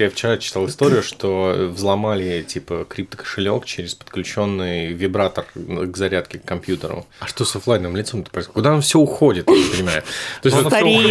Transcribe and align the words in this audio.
Я 0.00 0.10
вчера 0.10 0.36
читал 0.38 0.64
историю, 0.68 1.02
что 1.02 1.70
взломали 1.74 2.44
типа 2.46 2.86
криптокошелек 2.88 3.64
через 3.64 3.96
подключенный 3.96 4.92
вибратор 4.92 5.44
к 5.56 5.96
зарядке 5.96 6.38
к 6.38 6.44
компьютеру. 6.44 7.04
А 7.18 7.26
что 7.26 7.44
с 7.44 7.56
офлайном 7.56 7.96
лицом 7.96 8.22
то 8.22 8.30
происходит? 8.30 8.54
Куда 8.54 8.74
он 8.74 8.80
все 8.80 9.00
уходит, 9.00 9.48
я 9.48 9.56
не 9.56 9.64
понимаю. 9.64 10.02
То 10.40 10.50
есть 10.50 10.56
он 10.56 10.66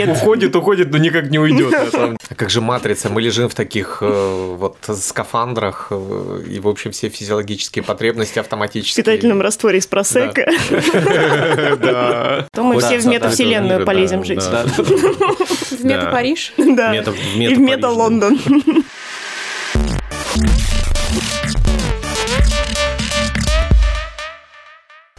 уходит, 0.09 0.55
уходит, 0.55 0.89
но 0.89 0.99
никак 0.99 1.29
не 1.29 1.37
уйдет. 1.37 1.69
на 1.69 1.91
самом. 1.91 2.16
А 2.29 2.35
как 2.35 2.49
же 2.49 2.59
матрица? 2.61 3.09
Мы 3.09 3.21
лежим 3.21 3.47
в 3.47 3.55
таких 3.55 3.99
э, 4.01 4.55
вот 4.57 4.77
скафандрах, 4.95 5.87
э, 5.91 6.41
и, 6.49 6.59
в 6.59 6.67
общем, 6.67 6.91
все 6.91 7.07
физиологические 7.09 7.83
потребности 7.83 8.33
В 8.33 8.41
автоматически. 8.41 8.97
питательном 9.01 9.41
растворе 9.41 9.79
из 9.79 9.87
просека. 9.87 10.45
Да. 11.79 12.47
То 12.53 12.63
мы 12.63 12.79
все 12.81 12.99
в 12.99 13.05
метавселенную 13.05 13.85
полезем 13.85 14.23
жить. 14.25 14.43
В 15.77 15.83
мета 15.85 16.05
Да. 16.05 16.11
Париж. 16.11 16.53
Да. 16.57 16.91
Мета- 16.93 17.11
в 17.11 17.15
И 17.35 17.37
мета 17.39 17.55
в 17.55 17.59
мета 17.59 17.89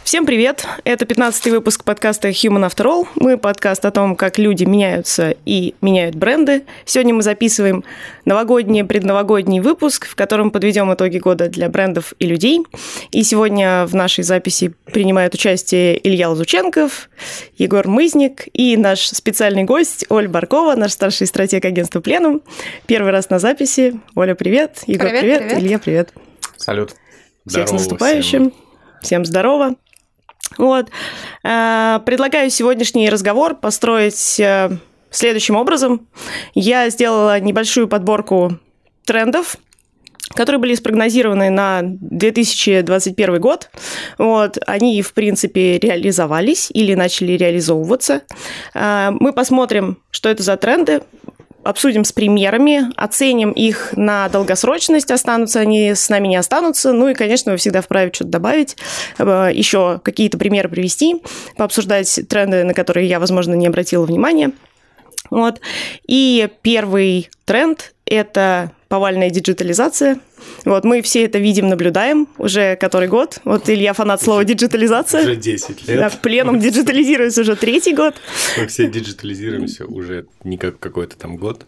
Всем 0.08 0.24
привет! 0.24 0.66
Это 0.84 1.04
15-й 1.04 1.50
выпуск 1.50 1.84
подкаста 1.84 2.30
Human 2.30 2.66
After 2.66 2.86
All. 2.86 3.06
Мы 3.16 3.36
подкаст 3.36 3.84
о 3.84 3.90
том, 3.90 4.16
как 4.16 4.38
люди 4.38 4.64
меняются 4.64 5.34
и 5.44 5.74
меняют 5.82 6.14
бренды. 6.14 6.64
Сегодня 6.86 7.12
мы 7.12 7.20
записываем 7.20 7.84
новогодний, 8.24 8.84
предновогодний 8.84 9.60
выпуск, 9.60 10.06
в 10.06 10.16
котором 10.16 10.50
подведем 10.50 10.90
итоги 10.94 11.18
года 11.18 11.50
для 11.50 11.68
брендов 11.68 12.14
и 12.18 12.26
людей. 12.26 12.62
И 13.10 13.22
сегодня 13.22 13.84
в 13.84 13.94
нашей 13.94 14.24
записи 14.24 14.72
принимают 14.86 15.34
участие 15.34 16.00
Илья 16.02 16.30
Лазученков, 16.30 17.10
Егор 17.58 17.86
Мызник 17.86 18.48
и 18.54 18.78
наш 18.78 19.08
специальный 19.08 19.64
гость 19.64 20.06
Оля 20.08 20.30
Баркова, 20.30 20.74
наш 20.74 20.92
старший 20.92 21.26
стратег 21.26 21.66
агентства 21.66 22.00
Пленум. 22.00 22.40
Первый 22.86 23.12
раз 23.12 23.28
на 23.28 23.38
записи. 23.38 24.00
Оля, 24.14 24.34
привет. 24.34 24.84
Егор, 24.86 25.10
Привет, 25.10 25.20
привет. 25.20 25.38
привет. 25.40 25.62
Илья, 25.62 25.78
привет. 25.78 26.14
Салют. 26.56 26.94
Всех 27.46 27.68
с 27.68 27.68
Здорово 27.68 27.72
наступающим. 27.74 28.52
Всем 29.02 29.26
здорово. 29.26 29.76
Вот. 30.56 30.88
Э, 31.44 32.00
Предлагаю 32.04 32.50
сегодняшний 32.50 33.10
разговор 33.10 33.54
построить 33.54 34.40
э, 34.40 34.70
следующим 35.10 35.56
образом. 35.56 36.06
Я 36.54 36.88
сделала 36.90 37.38
небольшую 37.40 37.88
подборку 37.88 38.58
трендов, 39.04 39.56
которые 40.34 40.60
были 40.60 40.74
спрогнозированы 40.74 41.50
на 41.50 41.80
2021 41.82 43.40
год. 43.40 43.70
Вот, 44.18 44.58
они, 44.66 45.00
в 45.02 45.12
принципе, 45.14 45.78
реализовались 45.78 46.70
или 46.72 46.94
начали 46.94 47.32
реализовываться. 47.32 48.22
Э, 48.74 49.10
Мы 49.12 49.32
посмотрим, 49.32 49.98
что 50.10 50.28
это 50.28 50.42
за 50.42 50.56
тренды, 50.56 51.02
обсудим 51.64 52.04
с 52.04 52.12
примерами, 52.12 52.90
оценим 52.96 53.50
их 53.52 53.92
на 53.96 54.28
долгосрочность, 54.28 55.10
останутся 55.10 55.60
они 55.60 55.94
с 55.94 56.08
нами, 56.08 56.28
не 56.28 56.36
останутся. 56.36 56.92
Ну 56.92 57.08
и, 57.08 57.14
конечно, 57.14 57.52
вы 57.52 57.58
всегда 57.58 57.80
вправе 57.80 58.10
что-то 58.12 58.30
добавить, 58.30 58.76
э, 59.18 59.50
еще 59.52 60.00
какие-то 60.02 60.38
примеры 60.38 60.68
привести, 60.68 61.22
пообсуждать 61.56 62.20
тренды, 62.28 62.64
на 62.64 62.74
которые 62.74 63.08
я, 63.08 63.20
возможно, 63.20 63.54
не 63.54 63.66
обратила 63.66 64.04
внимания. 64.04 64.52
Вот. 65.30 65.60
И 66.06 66.48
первый 66.62 67.30
тренд– 67.44 67.94
это 68.06 68.72
повальная 68.88 69.30
диджитализация. 69.30 70.20
Вот 70.64 70.84
мы 70.84 71.02
все 71.02 71.24
это 71.24 71.38
видим, 71.38 71.68
наблюдаем 71.68 72.28
уже 72.38 72.76
который 72.76 73.08
год. 73.08 73.40
Вот 73.44 73.68
Илья 73.70 73.92
фанат 73.92 74.22
слова 74.22 74.44
диджитализация. 74.44 75.22
Уже 75.22 75.36
10 75.36 75.86
Да, 75.86 75.92
лет. 75.94 76.18
пленум 76.22 76.58
диджитализируется 76.58 77.42
уже 77.42 77.56
третий 77.56 77.94
год. 77.94 78.14
Мы 78.56 78.66
все 78.66 78.88
диджитализируемся 78.88 79.86
уже 79.86 80.26
не 80.44 80.58
как 80.58 80.78
какой-то 80.78 81.16
там 81.16 81.36
год. 81.36 81.66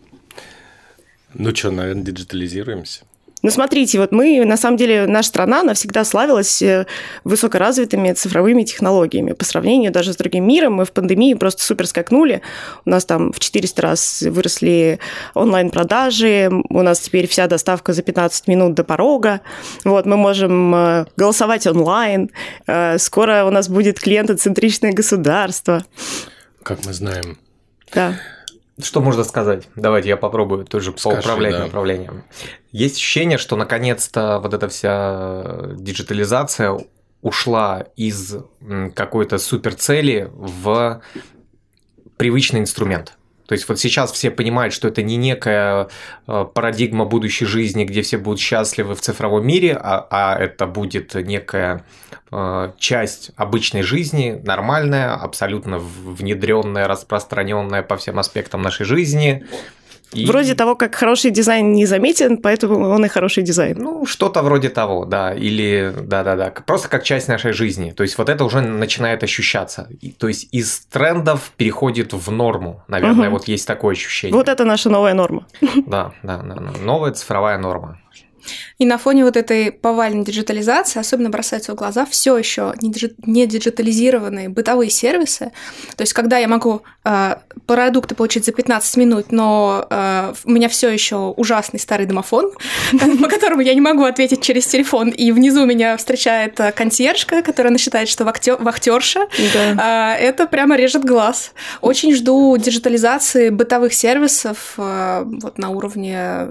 Ну 1.34 1.54
что, 1.54 1.70
наверное, 1.70 2.02
диджитализируемся. 2.04 3.02
Ну, 3.42 3.50
смотрите, 3.50 3.98
вот 3.98 4.12
мы, 4.12 4.44
на 4.44 4.56
самом 4.56 4.76
деле, 4.76 5.06
наша 5.06 5.28
страна 5.28 5.62
навсегда 5.62 6.04
славилась 6.04 6.60
э, 6.60 6.86
высокоразвитыми 7.24 8.12
цифровыми 8.12 8.64
технологиями. 8.64 9.32
По 9.32 9.44
сравнению 9.44 9.92
даже 9.92 10.12
с 10.12 10.16
другим 10.16 10.46
миром, 10.46 10.74
мы 10.74 10.84
в 10.84 10.92
пандемии 10.92 11.34
просто 11.34 11.62
супер 11.62 11.86
скакнули. 11.86 12.42
У 12.84 12.90
нас 12.90 13.06
там 13.06 13.32
в 13.32 13.40
400 13.40 13.82
раз 13.82 14.22
выросли 14.22 14.98
онлайн-продажи, 15.34 16.50
у 16.68 16.82
нас 16.82 17.00
теперь 17.00 17.26
вся 17.26 17.46
доставка 17.46 17.94
за 17.94 18.02
15 18.02 18.46
минут 18.46 18.74
до 18.74 18.84
порога. 18.84 19.40
Вот, 19.84 20.04
мы 20.04 20.16
можем 20.16 20.74
э, 20.74 21.06
голосовать 21.16 21.66
онлайн. 21.66 22.30
Э, 22.66 22.98
Скоро 22.98 23.44
у 23.44 23.50
нас 23.50 23.68
будет 23.68 23.98
клиентоцентричное 23.98 24.92
государство. 24.92 25.84
Как 26.62 26.84
мы 26.84 26.92
знаем. 26.92 27.38
Да. 27.94 28.14
Что 28.84 29.00
можно 29.00 29.24
сказать? 29.24 29.68
Давайте 29.76 30.08
я 30.08 30.16
попробую 30.16 30.64
тоже 30.64 30.92
Скажи, 30.96 31.16
поуправлять 31.16 31.52
да. 31.52 31.64
направлением. 31.64 32.24
Есть 32.72 32.96
ощущение, 32.96 33.38
что 33.38 33.56
наконец-то 33.56 34.38
вот 34.40 34.54
эта 34.54 34.68
вся 34.68 35.74
диджитализация 35.74 36.78
ушла 37.22 37.86
из 37.96 38.36
какой-то 38.94 39.38
суперцели 39.38 40.28
в 40.32 41.02
привычный 42.16 42.60
инструмент. 42.60 43.16
То 43.50 43.54
есть 43.54 43.68
вот 43.68 43.80
сейчас 43.80 44.12
все 44.12 44.30
понимают, 44.30 44.72
что 44.72 44.86
это 44.86 45.02
не 45.02 45.16
некая 45.16 45.88
э, 46.28 46.46
парадигма 46.54 47.04
будущей 47.04 47.46
жизни, 47.46 47.84
где 47.84 48.02
все 48.02 48.16
будут 48.16 48.38
счастливы 48.38 48.94
в 48.94 49.00
цифровом 49.00 49.44
мире, 49.44 49.76
а, 49.76 50.06
а 50.08 50.38
это 50.38 50.66
будет 50.66 51.14
некая 51.14 51.84
часть 52.78 53.30
обычной 53.36 53.82
жизни, 53.82 54.40
нормальная, 54.44 55.14
абсолютно 55.14 55.78
внедренная, 55.78 56.86
распространенная 56.88 57.82
по 57.82 57.96
всем 57.96 58.18
аспектам 58.18 58.62
нашей 58.62 58.86
жизни. 58.86 59.44
И- 60.12 60.26
Вроде 60.26 60.56
того, 60.56 60.74
как 60.74 60.96
хороший 60.96 61.30
дизайн 61.30 61.72
не 61.72 61.86
заметен, 61.86 62.38
поэтому 62.38 62.88
он 62.88 63.04
и 63.04 63.08
хороший 63.08 63.44
дизайн. 63.44 63.76
Ну, 63.78 64.06
что-то 64.06 64.42
вроде 64.42 64.68
того, 64.68 65.04
да, 65.04 65.32
или 65.32 65.92
да-да-да, 66.02 66.50
просто 66.66 66.88
как 66.88 67.04
часть 67.04 67.28
нашей 67.28 67.52
жизни. 67.52 67.92
То 67.92 68.02
есть 68.02 68.18
вот 68.18 68.28
это 68.28 68.44
уже 68.44 68.60
начинает 68.60 69.22
ощущаться. 69.22 69.86
И- 70.00 70.10
то 70.10 70.26
есть 70.26 70.48
из 70.50 70.80
трендов 70.90 71.52
переходит 71.56 72.12
в 72.12 72.28
норму, 72.32 72.82
наверное, 72.88 73.26
Мгм. 73.28 73.32
вот 73.38 73.46
есть 73.46 73.68
такое 73.68 73.92
ощущение. 73.94 74.34
Вот 74.36 74.48
это 74.48 74.64
наша 74.64 74.90
новая 74.90 75.14
норма. 75.14 75.46
Да, 75.86 76.10
да, 76.24 76.38
да, 76.38 76.54
да. 76.56 76.72
Новая 76.82 77.12
цифровая 77.12 77.58
норма. 77.58 78.00
И 78.78 78.86
на 78.86 78.98
фоне 78.98 79.24
вот 79.24 79.36
этой 79.36 79.72
повальной 79.72 80.24
диджитализации 80.24 81.00
особенно 81.00 81.30
бросаются 81.30 81.72
в 81.72 81.74
глаза 81.74 82.06
все 82.06 82.36
еще 82.36 82.74
не, 82.82 82.90
диджи- 82.90 83.14
не 83.26 83.46
диджитализированные 83.46 84.48
бытовые 84.48 84.90
сервисы. 84.90 85.52
То 85.96 86.02
есть, 86.02 86.12
когда 86.12 86.38
я 86.38 86.48
могу 86.48 86.82
э, 87.04 87.36
продукты 87.66 88.14
получить 88.14 88.44
за 88.44 88.52
15 88.52 88.96
минут, 88.96 89.32
но 89.32 89.86
э, 89.88 90.34
у 90.44 90.50
меня 90.50 90.68
все 90.68 90.88
еще 90.88 91.16
ужасный 91.36 91.80
старый 91.80 92.06
домофон, 92.06 92.52
по 93.22 93.28
которому 93.28 93.62
я 93.62 93.74
не 93.74 93.80
могу 93.80 94.04
ответить 94.04 94.42
через 94.42 94.66
телефон, 94.66 95.08
и 95.08 95.32
внизу 95.32 95.64
меня 95.66 95.96
встречает 95.96 96.58
э, 96.60 96.72
консьержка, 96.72 97.42
которая 97.42 97.70
считает, 97.78 98.08
что 98.08 98.24
вахтерша. 98.24 99.26
А, 99.78 100.14
Это 100.14 100.46
прямо 100.46 100.76
режет 100.76 101.04
глаз. 101.04 101.52
Очень 101.80 102.14
жду 102.14 102.56
диджитализации 102.56 103.50
бытовых 103.50 103.94
сервисов 103.94 104.74
э, 104.76 105.24
вот 105.24 105.58
на 105.58 105.70
уровне 105.70 106.48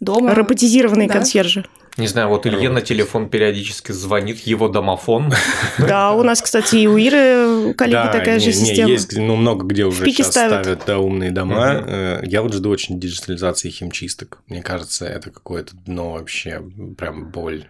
дома. 0.00 0.34
Роботизированные 0.34 1.03
Да. 1.08 1.14
консьержи. 1.14 1.64
Не 1.96 2.08
знаю, 2.08 2.28
вот 2.28 2.44
Илье 2.44 2.70
на 2.70 2.80
телефон 2.80 3.28
периодически 3.28 3.92
звонит 3.92 4.40
его 4.40 4.68
домофон. 4.68 5.32
Да, 5.78 6.10
у 6.12 6.24
нас, 6.24 6.42
кстати, 6.42 6.74
и 6.76 6.86
у 6.88 6.96
Иры, 6.96 7.72
коллеги, 7.74 7.94
Да, 7.94 8.08
такая 8.08 8.40
же 8.40 8.46
не- 8.50 8.60
не, 8.60 8.66
система. 8.66 8.90
есть 8.90 9.16
ну, 9.16 9.36
много 9.36 9.64
где 9.64 9.84
уже 9.84 10.04
сейчас 10.04 10.28
ставят. 10.32 10.62
ставят, 10.64 10.82
да, 10.86 10.98
умные 10.98 11.30
дома. 11.30 11.84
Э, 11.86 12.20
Я 12.24 12.42
вот 12.42 12.52
жду 12.52 12.70
очень 12.70 12.98
диджитализации 12.98 13.70
химчисток. 13.70 14.38
Мне 14.48 14.60
кажется, 14.62 15.06
это 15.06 15.30
какое-то 15.30 15.76
дно 15.86 16.12
вообще, 16.14 16.60
прям 16.98 17.30
боль. 17.30 17.66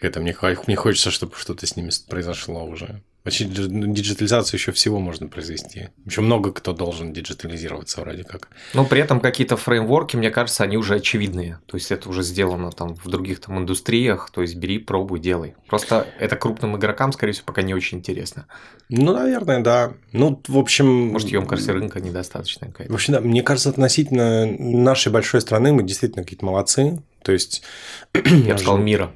Это 0.00 0.20
мне, 0.20 0.32
хо- 0.32 0.62
мне 0.68 0.76
хочется, 0.76 1.10
чтобы 1.10 1.32
что-то 1.36 1.66
с 1.66 1.74
ними 1.76 1.90
произошло 2.08 2.64
уже. 2.64 3.02
Вообще 3.24 3.44
дж- 3.44 3.68
диджитализацию 3.68 4.58
еще 4.58 4.72
всего 4.72 4.98
можно 4.98 5.28
произвести. 5.28 5.88
Еще 6.06 6.22
много 6.22 6.52
кто 6.52 6.72
должен 6.72 7.12
диджитализироваться 7.12 8.00
вроде 8.00 8.24
как. 8.24 8.48
Но 8.72 8.86
при 8.86 9.00
этом 9.02 9.20
какие-то 9.20 9.58
фреймворки, 9.58 10.16
мне 10.16 10.30
кажется, 10.30 10.64
они 10.64 10.78
уже 10.78 10.94
очевидные. 10.94 11.60
То 11.66 11.76
есть 11.76 11.92
это 11.92 12.08
уже 12.08 12.22
сделано 12.22 12.70
там 12.70 12.94
в 12.94 13.08
других 13.08 13.40
там 13.40 13.58
индустриях. 13.58 14.30
То 14.32 14.40
есть 14.40 14.54
бери, 14.54 14.78
пробуй, 14.78 15.20
делай. 15.20 15.54
Просто 15.66 16.06
это 16.18 16.36
крупным 16.36 16.76
игрокам, 16.78 17.12
скорее 17.12 17.32
всего, 17.32 17.44
пока 17.46 17.60
не 17.60 17.74
очень 17.74 17.98
интересно. 17.98 18.46
Ну, 18.88 19.12
наверное, 19.12 19.60
да. 19.60 19.92
Ну, 20.12 20.40
в 20.48 20.56
общем... 20.56 20.86
Может, 20.86 21.28
емкость 21.28 21.68
рынка 21.68 22.00
недостаточная 22.00 22.70
какая-то. 22.70 22.92
В 22.92 22.94
общем, 22.94 23.12
да, 23.12 23.20
мне 23.20 23.42
кажется, 23.42 23.68
относительно 23.68 24.46
нашей 24.46 25.12
большой 25.12 25.42
страны 25.42 25.72
мы 25.72 25.82
действительно 25.82 26.22
какие-то 26.24 26.46
молодцы. 26.46 27.02
То 27.22 27.32
есть... 27.32 27.62
Я 28.14 28.54
бы 28.54 28.58
сказал, 28.58 28.78
мира. 28.78 29.12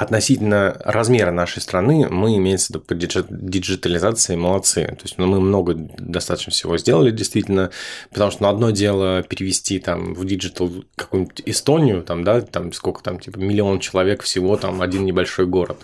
Относительно 0.00 0.80
размера 0.82 1.30
нашей 1.30 1.60
страны 1.60 2.08
мы, 2.08 2.34
имеется 2.38 2.68
в 2.68 2.70
виду 2.70 2.80
по 2.80 2.94
диджи- 2.94 3.26
диджитализации, 3.28 4.34
молодцы. 4.34 4.86
То 4.86 5.02
есть 5.02 5.18
ну, 5.18 5.26
мы 5.26 5.40
много 5.40 5.74
достаточно 5.74 6.52
всего 6.52 6.78
сделали, 6.78 7.10
действительно, 7.10 7.70
потому 8.10 8.30
что 8.30 8.44
ну, 8.44 8.48
одно 8.48 8.70
дело 8.70 9.22
перевести 9.22 9.78
там 9.78 10.14
в 10.14 10.24
digital 10.24 10.72
какую-нибудь 10.96 11.42
Эстонию, 11.44 12.02
там, 12.02 12.24
да, 12.24 12.40
там 12.40 12.72
сколько 12.72 13.02
там, 13.02 13.20
типа 13.20 13.36
миллион 13.36 13.78
человек 13.78 14.22
всего, 14.22 14.56
там 14.56 14.80
один 14.80 15.04
небольшой 15.04 15.44
город. 15.44 15.76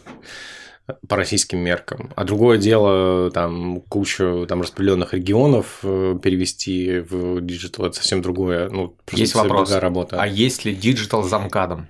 по 1.09 1.17
российским 1.17 1.59
меркам. 1.59 2.11
А 2.17 2.25
другое 2.25 2.57
дело, 2.57 3.31
там, 3.31 3.83
кучу 3.83 4.47
там, 4.49 4.63
распределенных 4.63 5.13
регионов 5.13 5.81
э, 5.83 6.19
перевести 6.23 7.01
в 7.01 7.43
digital, 7.43 7.85
это 7.85 7.97
совсем 7.97 8.23
другое. 8.23 8.71
Ну, 8.71 8.97
есть 9.13 9.35
вопрос. 9.35 9.71
Работа. 9.73 10.17
А 10.19 10.27
есть 10.27 10.65
ли 10.65 10.75
digital 10.75 11.23
замкадом? 11.23 11.89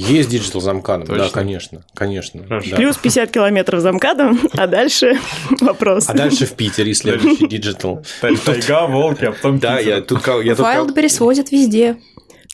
Есть 0.00 0.30
digital 0.30 0.60
замкадом, 0.60 1.16
да, 1.16 1.28
конечно, 1.28 1.82
конечно. 1.94 2.42
Да. 2.48 2.76
Плюс 2.76 2.96
50 2.96 3.30
километров 3.30 3.80
замкадом, 3.80 4.40
а 4.52 4.66
дальше 4.66 5.18
вопрос. 5.60 6.08
А 6.08 6.14
дальше 6.14 6.46
в 6.46 6.54
Питере 6.54 6.94
следующий 6.94 7.46
digital. 7.46 8.02
Тайга, 8.20 8.86
волки, 8.86 9.26
а 9.26 9.32
потом 9.32 9.58
Да, 9.58 9.78
я 9.78 10.00
тут... 10.00 10.20
Wildberries 10.26 11.18
возят 11.20 11.52
везде. 11.52 11.98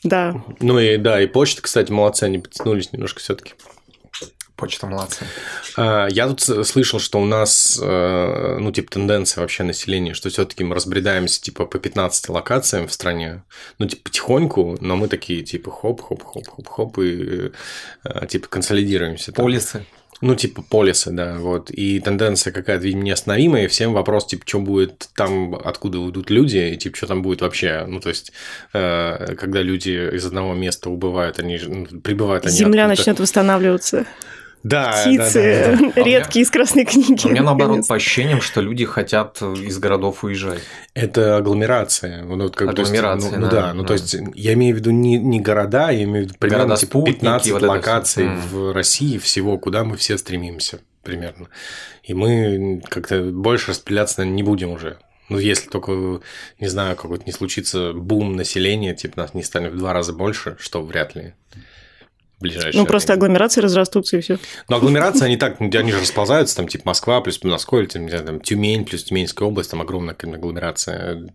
Да. 0.03 0.43
Ну 0.59 0.77
и 0.79 0.97
да, 0.97 1.21
и 1.21 1.27
почта, 1.27 1.61
кстати, 1.61 1.91
молодцы, 1.91 2.23
они 2.23 2.39
потянулись 2.39 2.91
немножко 2.91 3.19
все 3.19 3.35
таки 3.35 3.53
Почта 4.57 4.87
молодцы. 4.87 5.23
А, 5.77 6.07
я 6.07 6.27
тут 6.27 6.41
слышал, 6.41 6.99
что 6.99 7.21
у 7.21 7.25
нас, 7.25 7.79
э, 7.79 8.57
ну, 8.59 8.71
типа, 8.71 8.91
тенденция 8.91 9.41
вообще 9.41 9.63
населения, 9.63 10.15
что 10.15 10.29
все 10.29 10.45
таки 10.45 10.63
мы 10.63 10.73
разбредаемся, 10.73 11.39
типа, 11.39 11.65
по 11.65 11.77
15 11.77 12.29
локациям 12.29 12.87
в 12.87 12.91
стране. 12.91 13.43
Ну, 13.77 13.87
типа, 13.87 14.01
потихоньку, 14.05 14.77
но 14.81 14.95
мы 14.95 15.09
такие, 15.09 15.43
типа, 15.43 15.69
хоп-хоп-хоп-хоп-хоп, 15.69 16.97
и, 16.97 17.51
э, 18.03 18.27
типа, 18.27 18.47
консолидируемся. 18.47 19.31
Полисы. 19.31 19.85
Ну, 20.19 20.33
типа 20.33 20.63
полисы, 20.63 21.11
да, 21.11 21.37
вот. 21.37 21.69
И 21.69 21.99
тенденция 21.99 22.51
какая-то, 22.51 22.83
видимо, 22.83 23.03
неостановимая, 23.03 23.65
и 23.65 23.67
всем 23.67 23.93
вопрос, 23.93 24.25
типа, 24.25 24.43
что 24.47 24.59
будет 24.59 25.09
там, 25.15 25.53
откуда 25.53 25.99
уйдут 25.99 26.31
люди, 26.31 26.57
и, 26.57 26.77
типа, 26.77 26.97
что 26.97 27.05
там 27.05 27.21
будет 27.21 27.41
вообще. 27.41 27.85
Ну, 27.87 27.99
то 27.99 28.09
есть, 28.09 28.31
э, 28.73 29.35
когда 29.35 29.61
люди 29.61 30.15
из 30.15 30.25
одного 30.25 30.55
места 30.55 30.89
убывают, 30.89 31.37
они 31.37 31.59
ну, 31.63 31.85
прибывают 32.01 32.47
они 32.47 32.55
Земля 32.55 32.87
начнет 32.87 33.19
восстанавливаться 33.19 34.07
да, 34.63 34.91
птицы 34.91 35.77
да, 35.77 35.77
да, 35.77 35.91
да. 35.95 36.03
редкие 36.03 36.43
из 36.43 36.51
Красной 36.51 36.85
книги. 36.85 37.25
У 37.25 37.29
меня 37.29 37.43
наоборот 37.43 37.87
по 37.87 37.95
ощущениям, 37.95 38.41
что 38.41 38.61
люди 38.61 38.85
хотят 38.85 39.41
из 39.41 39.77
городов 39.79 40.23
уезжать. 40.23 40.61
Это 40.93 41.37
агломерация. 41.37 42.23
Ну, 42.23 42.37
вот 42.37 42.55
как 42.55 42.69
агломерация, 42.69 43.29
есть, 43.29 43.39
ну, 43.39 43.49
да. 43.49 43.49
Ну, 43.49 43.51
да, 43.51 43.73
ну, 43.73 43.81
да. 43.83 43.87
то 43.87 43.93
есть 43.93 44.15
я 44.35 44.53
имею 44.53 44.75
в 44.75 44.79
виду 44.79 44.91
не, 44.91 45.17
не 45.17 45.39
города, 45.39 45.89
я 45.89 46.03
имею 46.03 46.25
в 46.25 46.27
виду 46.27 46.35
примерно 46.39 46.63
города, 46.65 46.81
типа, 46.81 47.05
15 47.05 47.51
вот 47.51 47.61
локаций 47.61 48.29
в 48.51 48.73
России 48.73 49.17
всего, 49.17 49.57
куда 49.57 49.83
мы 49.83 49.97
все 49.97 50.17
стремимся 50.17 50.79
примерно. 51.03 51.47
И 52.03 52.13
мы 52.13 52.81
как-то 52.89 53.21
больше 53.21 53.71
распределяться 53.71 54.19
наверное, 54.19 54.35
не 54.35 54.43
будем 54.43 54.71
уже. 54.71 54.97
Ну, 55.29 55.39
если 55.39 55.69
только, 55.69 56.21
не 56.59 56.67
знаю, 56.67 56.95
какой-то 56.95 57.25
не 57.25 57.33
случится 57.33 57.91
бум 57.93 58.35
населения, 58.35 58.95
типа 58.95 59.21
нас 59.21 59.33
не 59.33 59.43
станет 59.43 59.73
в 59.73 59.77
два 59.77 59.93
раза 59.93 60.13
больше, 60.13 60.55
что 60.59 60.81
вряд 60.81 61.15
ли 61.15 61.33
ближайшее. 62.39 62.79
Ну, 62.79 62.85
просто 62.85 63.13
время. 63.13 63.25
агломерации 63.25 63.61
разрастутся 63.61 64.17
и 64.17 64.21
все. 64.21 64.37
Ну, 64.69 64.75
агломерации, 64.75 65.25
они 65.25 65.37
так, 65.37 65.59
они 65.59 65.91
же 65.91 65.99
расползаются, 65.99 66.55
там, 66.55 66.67
типа 66.67 66.83
Москва 66.85 67.21
плюс 67.21 67.43
Москва, 67.43 67.79
или 67.79 67.87
там, 67.87 68.07
там, 68.09 68.39
Тюмень 68.41 68.85
плюс 68.85 69.03
Тюменская 69.03 69.47
область, 69.47 69.71
там 69.71 69.81
огромная 69.81 70.15
агломерация 70.15 71.27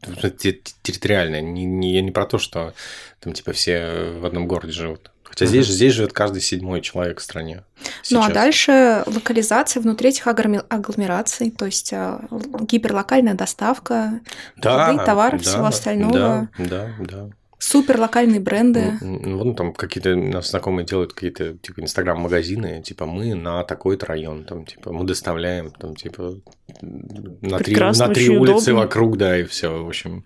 территориальная. 0.82 1.40
Не, 1.40 1.64
не, 1.64 1.94
я 1.94 2.02
не 2.02 2.10
про 2.10 2.26
то, 2.26 2.38
что 2.38 2.74
там, 3.20 3.32
типа, 3.32 3.52
все 3.52 4.12
в 4.18 4.26
одном 4.26 4.46
городе 4.46 4.72
живут. 4.72 5.12
Хотя 5.32 5.46
здесь, 5.46 5.66
же, 5.66 5.72
здесь 5.72 5.94
живет 5.94 6.12
каждый 6.12 6.42
седьмой 6.42 6.82
человек 6.82 7.18
в 7.18 7.22
стране. 7.22 7.64
Сейчас. 8.02 8.10
Ну 8.10 8.20
а 8.20 8.30
дальше 8.30 9.02
локализация 9.06 9.80
внутри 9.80 10.10
этих 10.10 10.26
агломераций, 10.26 11.50
то 11.50 11.64
есть 11.64 11.90
э, 11.90 12.18
гиперлокальная 12.60 13.32
доставка 13.32 14.20
да, 14.56 14.90
еды, 14.90 15.02
товаров, 15.02 15.42
да, 15.42 15.50
всего 15.50 15.64
остального. 15.64 16.50
Да, 16.58 16.64
да, 16.66 16.90
да. 16.98 17.30
Супер 17.62 18.00
локальные 18.00 18.40
бренды. 18.40 18.98
Ну, 19.00 19.44
ну, 19.44 19.54
там 19.54 19.72
какие-то 19.72 20.16
нас 20.16 20.50
знакомые 20.50 20.84
делают 20.84 21.12
какие-то 21.12 21.56
типа 21.58 21.78
инстаграм-магазины, 21.80 22.82
типа 22.82 23.06
мы 23.06 23.36
на 23.36 23.62
такой-то 23.62 24.06
район, 24.06 24.42
там 24.42 24.66
типа 24.66 24.92
мы 24.92 25.04
доставляем, 25.04 25.70
там 25.70 25.94
типа 25.94 26.40
на 26.80 27.58
три, 27.58 27.76
на 27.76 28.08
три 28.08 28.30
улицы 28.30 28.72
удобно. 28.72 28.74
вокруг, 28.74 29.16
да, 29.16 29.38
и 29.38 29.44
все, 29.44 29.80
в 29.80 29.86
общем. 29.86 30.24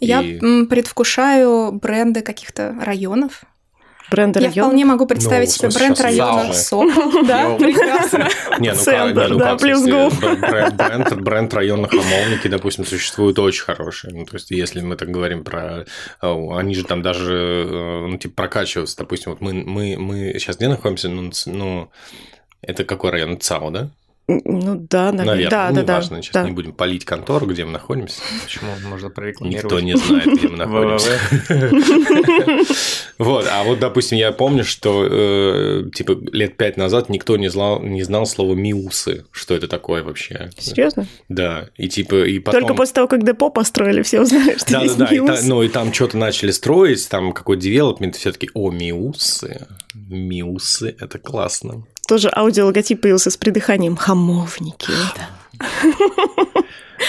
Я 0.00 0.22
и... 0.22 0.38
предвкушаю 0.64 1.72
бренды 1.72 2.22
каких-то 2.22 2.74
районов, 2.82 3.42
Бренд 4.10 4.36
Я 4.40 4.50
вполне 4.50 4.84
могу 4.84 5.06
представить 5.06 5.56
ну, 5.62 5.70
себе 5.70 5.78
бренд 5.78 6.00
района 6.00 6.52
Сокол. 6.52 6.90
Да, 7.26 7.54
прекрасно. 7.58 8.28
Не, 8.58 8.72
ну, 8.72 9.38
да, 9.38 9.56
плюс 9.56 9.84
бренд, 9.84 11.14
бренд 11.20 11.54
района 11.54 11.88
Хамовники, 11.88 12.48
допустим, 12.48 12.84
существует 12.84 13.38
очень 13.38 13.64
хороший. 13.64 14.12
Ну, 14.12 14.24
то 14.24 14.34
есть, 14.36 14.50
если 14.50 14.80
мы 14.80 14.96
так 14.96 15.10
говорим 15.10 15.44
про... 15.44 15.84
Э, 16.22 16.56
они 16.56 16.74
же 16.74 16.84
там 16.84 17.02
даже, 17.02 17.66
э, 17.68 18.06
ну, 18.08 18.16
типа, 18.18 18.34
прокачиваются. 18.34 18.96
Допустим, 18.96 19.32
вот 19.32 19.40
мы, 19.40 19.52
мы, 19.52 19.96
мы 19.96 20.32
сейчас 20.38 20.56
где 20.56 20.68
находимся? 20.68 21.08
Ну, 21.08 21.30
ну 21.46 21.90
это 22.62 22.84
какой 22.84 23.10
район? 23.10 23.38
ЦАО, 23.38 23.70
да? 23.70 23.90
Ну 24.44 24.76
да, 24.88 25.10
наверное. 25.10 25.24
наверное. 25.24 25.50
Да, 25.50 25.68
ну, 25.68 25.74
да, 25.74 25.80
не 25.80 25.86
да. 25.86 25.94
важно, 25.94 26.22
сейчас 26.22 26.34
да. 26.34 26.42
не 26.44 26.52
будем 26.52 26.72
полить 26.72 27.04
контору, 27.04 27.46
где 27.46 27.64
мы 27.64 27.72
находимся. 27.72 28.20
Почему? 28.44 28.70
Можно 28.88 29.10
прорекламировать. 29.10 29.64
Никто 29.64 29.80
не 29.80 29.96
знает, 29.96 30.26
где 30.26 30.48
мы 30.48 30.56
находимся. 30.56 31.10
Вот, 33.18 33.46
а 33.52 33.64
вот, 33.64 33.78
допустим, 33.78 34.16
я 34.16 34.32
помню, 34.32 34.64
что 34.64 35.06
э, 35.06 35.90
типа 35.94 36.16
лет 36.32 36.56
пять 36.56 36.78
назад 36.78 37.10
никто 37.10 37.36
не 37.36 37.48
знал, 37.48 37.82
не 37.82 38.02
знал 38.02 38.24
слова 38.24 38.54
миусы, 38.54 39.26
что 39.30 39.54
это 39.54 39.68
такое 39.68 40.02
вообще. 40.02 40.50
Серьезно? 40.56 41.06
Да, 41.28 41.68
и 41.76 41.88
типа 41.88 42.24
и 42.24 42.38
потом... 42.38 42.62
Только 42.62 42.74
после 42.74 42.94
того, 42.94 43.08
как 43.08 43.22
депо 43.24 43.50
построили, 43.50 44.00
все 44.00 44.22
узнали, 44.22 44.56
что 44.56 44.72
да, 44.72 44.82
есть 44.82 44.96
да, 44.96 45.06
да, 45.06 45.38
ну 45.44 45.62
и 45.62 45.68
там 45.68 45.92
что-то 45.92 46.16
начали 46.16 46.50
строить, 46.50 47.06
там 47.10 47.32
какой-то 47.32 47.62
девелопмент, 47.62 48.16
все 48.16 48.32
таки 48.32 48.48
о, 48.54 48.70
миусы, 48.70 49.66
миусы, 49.94 50.96
это 50.98 51.18
классно 51.18 51.84
тоже 52.10 52.28
аудиологотип 52.28 53.00
появился 53.00 53.30
с 53.30 53.36
придыханием 53.36 53.94
«хамовники». 53.94 54.90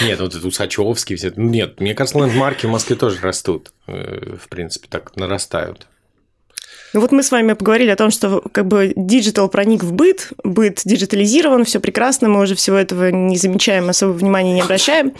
Нет, 0.00 0.20
вот 0.20 0.32
это 0.32 0.46
Усачевский 0.46 1.16
все. 1.16 1.32
Нет, 1.34 1.80
мне 1.80 1.92
кажется, 1.94 2.20
лендмарки 2.20 2.66
в 2.66 2.70
Москве 2.70 2.94
тоже 2.94 3.18
растут. 3.20 3.72
Э, 3.88 4.36
в 4.40 4.48
принципе, 4.48 4.86
так 4.88 5.16
нарастают. 5.16 5.88
Ну 6.92 7.00
вот 7.00 7.10
мы 7.10 7.24
с 7.24 7.32
вами 7.32 7.54
поговорили 7.54 7.90
о 7.90 7.96
том, 7.96 8.12
что 8.12 8.44
как 8.52 8.68
бы 8.68 8.92
digital 8.94 9.48
проник 9.48 9.82
в 9.82 9.92
быт, 9.92 10.30
быт 10.44 10.82
диджитализирован, 10.84 11.64
все 11.64 11.80
прекрасно, 11.80 12.28
мы 12.28 12.40
уже 12.40 12.54
всего 12.54 12.76
этого 12.76 13.10
не 13.10 13.36
замечаем, 13.36 13.88
особо 13.88 14.12
внимания 14.12 14.54
не 14.54 14.60
обращаем. 14.60 15.14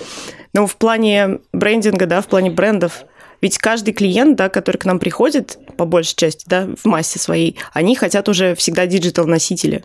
Но 0.55 0.69
в 0.69 0.77
плане 0.77 1.41
брендинга, 1.53 2.07
да, 2.07 2.21
в 2.21 2.29
плане 2.29 2.53
брендов, 2.53 3.05
ведь 3.43 3.59
каждый 3.59 3.93
клиент, 3.93 4.37
да, 4.37 4.49
который 4.49 4.79
к 4.79 4.87
нам 4.87 4.99
приходит, 4.99 5.59
по 5.77 5.85
большей 5.85 6.17
части, 6.17 6.45
да, 6.47 6.69
в 6.75 6.87
массе 6.87 7.19
своей, 7.19 7.59
они 7.73 7.95
хотят 7.97 8.29
уже 8.29 8.55
всегда 8.55 8.87
digital-носители. 8.87 9.85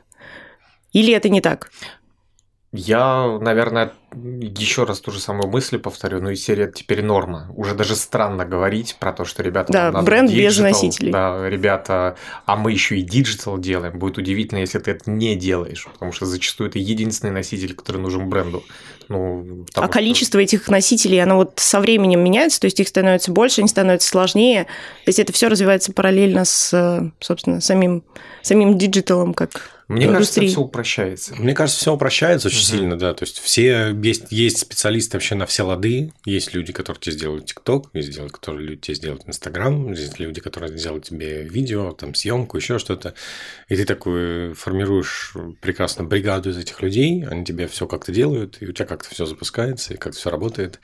Или 0.94 1.14
это 1.14 1.28
не 1.28 1.42
так? 1.42 1.70
Я, 2.74 3.40
наверное, 3.40 3.94
еще 4.14 4.84
раз 4.84 5.00
ту 5.00 5.12
же 5.12 5.20
самую 5.20 5.50
мысль 5.50 5.80
повторю, 5.80 6.22
но 6.22 6.32
и 6.32 6.36
серия 6.36 6.72
теперь 6.72 7.02
норма. 7.02 7.50
Уже 7.56 7.74
даже 7.74 7.96
странно 7.96 8.46
говорить 8.46 8.98
про 9.00 9.14
то, 9.14 9.26
что 9.26 9.42
ребята... 9.42 9.74
Да, 9.74 9.92
надо 9.92 10.06
бренд 10.06 10.30
digital, 10.30 10.36
без 10.36 10.60
носителей. 10.60 11.12
Да, 11.12 11.50
ребята, 11.50 12.18
а 12.46 12.56
мы 12.58 12.72
еще 12.72 12.98
и 12.98 13.02
digital 13.02 13.58
делаем. 13.58 13.98
Будет 13.98 14.18
удивительно, 14.18 14.60
если 14.60 14.80
ты 14.80 14.92
это 14.92 15.10
не 15.10 15.36
делаешь, 15.36 15.88
потому 15.92 16.12
что 16.12 16.26
зачастую 16.26 16.70
это 16.70 16.78
единственный 16.78 17.32
носитель, 17.32 17.74
который 17.74 18.02
нужен 18.02 18.30
бренду. 18.30 18.64
Ну, 19.10 19.66
а 19.74 19.84
что... 19.84 19.88
количество 19.88 20.40
этих 20.40 20.68
носителей, 20.68 21.22
оно 21.22 21.38
вот 21.38 21.54
со 21.58 21.80
временем 21.80 22.24
меняется, 22.24 22.60
то 22.60 22.66
есть 22.66 22.80
их 22.80 22.88
становится 22.88 23.32
больше, 23.32 23.62
они 23.62 23.70
становятся 23.70 24.10
сложнее. 24.10 24.66
То 25.06 25.10
есть 25.10 25.20
это 25.20 25.34
все 25.34 25.48
развивается 25.48 25.94
параллельно 25.94 26.46
с, 26.46 27.12
собственно, 27.20 27.62
самим, 27.62 28.04
самим 28.42 28.78
диджиталом, 28.78 29.34
как 29.34 29.77
мне 29.88 30.08
кажется, 30.08 30.42
все 30.42 30.60
упрощается. 30.60 31.36
Мне 31.38 31.54
кажется, 31.54 31.80
все 31.80 31.94
упрощается 31.94 32.50
очень 32.50 32.60
угу. 32.60 32.66
сильно, 32.66 32.98
да. 32.98 33.14
То 33.14 33.24
есть 33.24 33.40
все 33.40 33.96
есть, 34.04 34.26
есть 34.32 34.60
специалисты 34.60 35.16
вообще 35.16 35.36
на 35.36 35.46
все 35.46 35.64
лады. 35.64 36.12
Есть 36.26 36.54
люди, 36.54 36.74
которые 36.74 37.00
тебе 37.00 37.14
сделают 37.14 37.46
ТикТок, 37.46 37.90
есть 37.94 38.18
люди, 38.18 38.30
которые 38.30 38.76
тебе 38.76 38.96
сделают 38.96 39.24
Инстаграм, 39.28 39.92
есть 39.94 40.20
люди, 40.20 40.42
которые 40.42 40.78
сделают 40.78 41.06
тебе 41.06 41.44
видео, 41.44 41.92
там 41.92 42.16
съемку, 42.16 42.58
еще 42.58 42.80
что-то. 42.80 43.14
И 43.70 43.78
ты 43.78 43.86
такой 43.86 44.54
формируешь 44.54 45.34
прекрасно 45.62 46.04
бригаду 46.04 46.50
из 46.50 46.58
этих 46.58 46.82
людей, 46.82 47.26
они 47.26 47.46
тебе 47.46 47.68
все 47.68 47.88
как-то 47.88 48.12
делают, 48.12 48.58
и 48.60 48.68
у 48.68 48.74
тебя 48.74 48.86
как-то 48.86 49.10
все 49.10 49.26
запускается, 49.26 49.94
и 49.94 49.98
как-то 49.98 50.20
все 50.20 50.30
работает. 50.30 50.82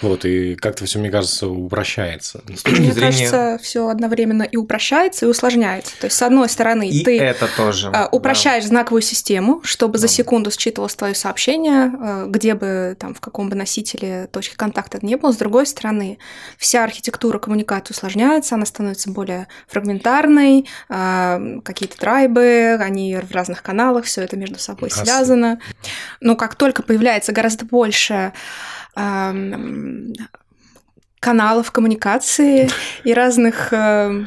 Вот, 0.00 0.24
и 0.24 0.54
как-то 0.54 0.86
все, 0.86 0.98
мне 0.98 1.10
кажется, 1.10 1.48
упрощается. 1.48 2.42
С 2.48 2.62
точки 2.62 2.80
мне 2.80 2.92
зрения... 2.92 3.30
кажется, 3.30 3.58
все 3.62 3.88
одновременно 3.88 4.44
и 4.44 4.56
упрощается, 4.56 5.26
и 5.26 5.28
усложняется. 5.28 5.92
То 6.00 6.06
есть, 6.06 6.16
с 6.16 6.22
одной 6.22 6.48
стороны, 6.48 6.88
и 6.88 7.04
ты 7.04 7.20
это 7.20 7.48
тоже. 7.54 7.92
упрощаешь 8.12 8.45
а, 8.45 8.45
включаешь 8.46 8.68
знаковую 8.68 9.02
систему, 9.02 9.60
чтобы 9.64 9.98
за 9.98 10.06
секунду 10.06 10.52
считывалось 10.52 10.94
твое 10.94 11.16
сообщение, 11.16 11.90
э, 11.92 12.26
где 12.28 12.54
бы 12.54 12.96
там 12.96 13.12
в 13.12 13.20
каком 13.20 13.48
бы 13.48 13.56
носителе 13.56 14.28
точки 14.30 14.54
контакта 14.54 15.00
не 15.02 15.16
было. 15.16 15.32
С 15.32 15.36
другой 15.36 15.66
стороны, 15.66 16.18
вся 16.56 16.84
архитектура 16.84 17.40
коммуникации 17.40 17.92
усложняется, 17.92 18.54
она 18.54 18.64
становится 18.64 19.10
более 19.10 19.48
фрагментарной, 19.66 20.68
э, 20.88 21.60
какие-то 21.64 21.98
трайбы, 21.98 22.78
они 22.80 23.16
в 23.16 23.32
разных 23.32 23.64
каналах, 23.64 24.04
все 24.04 24.22
это 24.22 24.36
между 24.36 24.60
собой 24.60 24.90
Красиво. 24.90 25.04
связано. 25.04 25.60
Но 26.20 26.36
как 26.36 26.54
только 26.54 26.84
появляется 26.84 27.32
гораздо 27.32 27.64
больше 27.64 28.32
каналов 31.20 31.72
коммуникации 31.72 32.70
и 33.02 33.12
разных 33.12 33.72
э, 33.72 34.24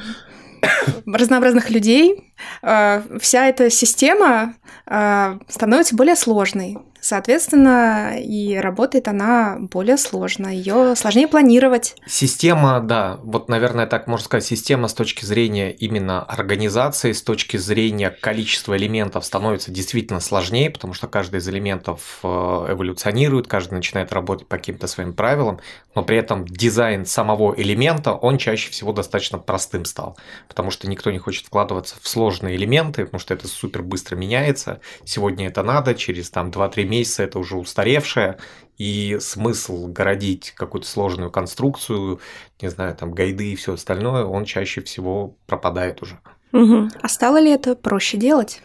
разнообразных 1.05 1.69
людей, 1.69 2.33
э, 2.61 3.19
вся 3.19 3.47
эта 3.47 3.69
система 3.69 4.55
э, 4.85 5.39
становится 5.47 5.95
более 5.95 6.15
сложной. 6.15 6.77
Соответственно, 7.01 8.15
и 8.19 8.55
работает 8.55 9.07
она 9.07 9.57
более 9.59 9.97
сложно, 9.97 10.47
ее 10.47 10.95
сложнее 10.95 11.27
планировать. 11.27 11.95
Система, 12.05 12.79
да, 12.81 13.19
вот, 13.23 13.49
наверное, 13.49 13.87
так 13.87 14.07
можно 14.07 14.25
сказать, 14.25 14.45
система 14.45 14.87
с 14.87 14.93
точки 14.93 15.23
зрения 15.25 15.71
именно 15.71 16.23
организации, 16.23 17.13
с 17.13 17.21
точки 17.21 17.57
зрения 17.57 18.09
количества 18.09 18.75
элементов 18.77 19.25
становится 19.25 19.71
действительно 19.71 20.19
сложнее, 20.19 20.69
потому 20.69 20.93
что 20.93 21.07
каждый 21.07 21.37
из 21.37 21.47
элементов 21.47 22.19
э, 22.23 22.27
эволюционирует, 22.27 23.47
каждый 23.47 23.75
начинает 23.75 24.11
работать 24.11 24.47
по 24.47 24.57
каким-то 24.57 24.87
своим 24.87 25.13
правилам, 25.13 25.59
но 25.95 26.03
при 26.03 26.17
этом 26.17 26.45
дизайн 26.45 27.05
самого 27.05 27.53
элемента, 27.55 28.13
он 28.13 28.37
чаще 28.37 28.71
всего 28.71 28.91
достаточно 28.91 29.37
простым 29.37 29.85
стал, 29.85 30.17
потому 30.47 30.71
что 30.71 30.89
никто 30.89 31.11
не 31.11 31.19
хочет 31.19 31.45
вкладываться 31.45 31.95
в 32.01 32.07
сложные 32.07 32.55
элементы, 32.57 33.05
потому 33.05 33.19
что 33.19 33.33
это 33.33 33.47
супер 33.47 33.83
быстро 33.83 34.15
меняется, 34.15 34.81
сегодня 35.05 35.47
это 35.47 35.63
надо, 35.63 35.95
через 35.95 36.29
там 36.29 36.49
2-3 36.49 36.88
месяца 36.89 37.23
это 37.23 37.39
уже 37.39 37.57
устаревшее, 37.57 38.37
и 38.77 39.17
смысл 39.19 39.87
городить 39.87 40.51
какую-то 40.55 40.87
сложную 40.87 41.31
конструкцию, 41.31 42.19
не 42.61 42.69
знаю, 42.69 42.95
там 42.95 43.11
гайды 43.11 43.51
и 43.51 43.55
все 43.55 43.73
остальное, 43.73 44.23
он 44.23 44.45
чаще 44.45 44.81
всего 44.81 45.35
пропадает 45.45 46.01
уже. 46.01 46.19
Угу. 46.53 46.89
А 47.01 47.07
стало 47.07 47.39
ли 47.39 47.51
это 47.51 47.75
проще 47.75 48.17
делать? 48.17 48.61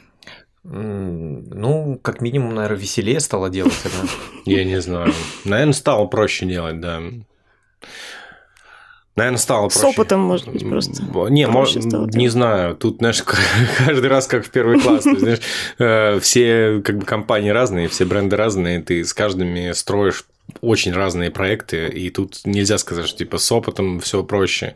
Ну, 0.63 1.99
как 2.03 2.23
минимум, 2.23 2.55
наверное, 2.55 2.79
веселее 2.79 3.21
стало 3.21 3.51
делать 3.51 3.79
это. 3.85 4.09
Я 4.47 4.65
не 4.65 4.81
знаю. 4.81 5.13
Наверное, 5.45 5.75
стало 5.75 6.07
проще 6.07 6.47
делать, 6.47 6.81
да. 6.81 7.03
Наверное, 9.17 9.39
стало 9.39 9.69
проще. 9.69 9.79
С 9.79 9.85
опытом, 9.85 10.21
может 10.21 10.49
быть, 10.49 10.69
просто. 10.69 11.03
Не, 11.31 11.47
может, 11.47 11.85
не 11.85 12.29
знаю. 12.29 12.75
Тут, 12.75 12.99
знаешь, 12.99 13.23
каждый 13.79 14.09
раз 14.09 14.27
как 14.27 14.45
в 14.45 14.51
первый 14.51 14.81
класс. 14.81 15.07
Есть, 15.07 15.21
знаешь, 15.21 15.41
э, 15.79 16.19
все 16.21 16.83
как 16.85 16.99
бы 16.99 17.05
компании 17.05 17.51
разные, 17.51 17.89
все 17.89 18.05
бренды 18.05 18.37
разные, 18.37 18.81
ты 18.81 19.05
с 19.05 19.15
каждыми 19.15 19.73
строишь 19.73 20.25
очень 20.61 20.93
разные 20.93 21.31
проекты, 21.31 21.89
и 21.89 22.11
тут 22.11 22.41
нельзя 22.45 22.79
сказать, 22.79 23.07
что 23.07 23.19
типа 23.19 23.39
с 23.39 23.51
опытом 23.51 24.01
все 24.01 24.23
проще. 24.23 24.75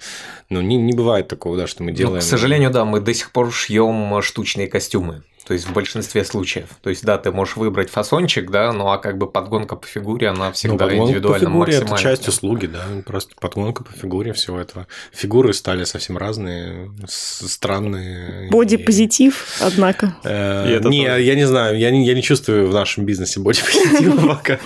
Ну, 0.51 0.61
не, 0.61 0.77
не 0.77 0.93
бывает 0.93 1.29
такого, 1.29 1.57
да, 1.57 1.67
что 1.67 1.83
мы 1.83 1.93
делаем. 1.93 2.17
Ну, 2.17 2.21
к 2.21 2.25
сожалению, 2.25 2.71
да, 2.71 2.85
мы 2.85 3.01
до 3.01 3.13
сих 3.13 3.33
пор 3.33 3.53
шьем 3.53 4.21
штучные 4.23 4.69
костюмы. 4.69 5.23
То 5.49 5.55
есть 5.55 5.67
в 5.67 5.73
большинстве 5.73 6.27
случаев. 6.27 6.69
То 6.83 6.91
есть, 6.91 7.03
да, 7.07 7.17
ты 7.17 7.33
можешь 7.33 7.57
выбрать 7.57 7.89
фасончик, 7.89 8.51
да, 8.51 8.71
ну 8.71 8.91
а 8.91 8.99
как 8.99 9.17
бы 9.17 9.27
подгонка 9.27 9.77
по 9.77 9.87
фигуре, 9.87 10.29
она 10.29 10.53
всегда 10.53 10.87
ну, 10.87 11.07
индивидуальна 11.07 11.47
по 11.47 11.51
фигуре 11.51 11.73
это 11.73 11.97
часть 11.97 12.29
услуги, 12.29 12.67
да, 12.67 12.85
просто 13.07 13.35
подгонка 13.41 13.83
по 13.83 13.91
фигуре 13.95 14.35
всего 14.35 14.61
этого. 14.61 14.87
Фигуры 15.11 15.55
стали 15.55 15.85
совсем 15.85 16.19
разные, 16.19 16.91
странные. 17.07 18.51
Боди-позитив, 18.51 19.59
однако. 19.63 20.15
Э, 20.23 20.81
не, 20.85 21.05
я 21.05 21.35
не 21.35 21.47
знаю, 21.47 21.79
я 21.79 21.91
не, 21.93 22.07
я 22.07 22.13
не 22.13 22.23
чувствую 22.23 22.69
в 22.69 22.75
нашем 22.75 23.07
бизнесе 23.07 23.41
боди-позитива 23.41 24.29
пока, 24.29 24.59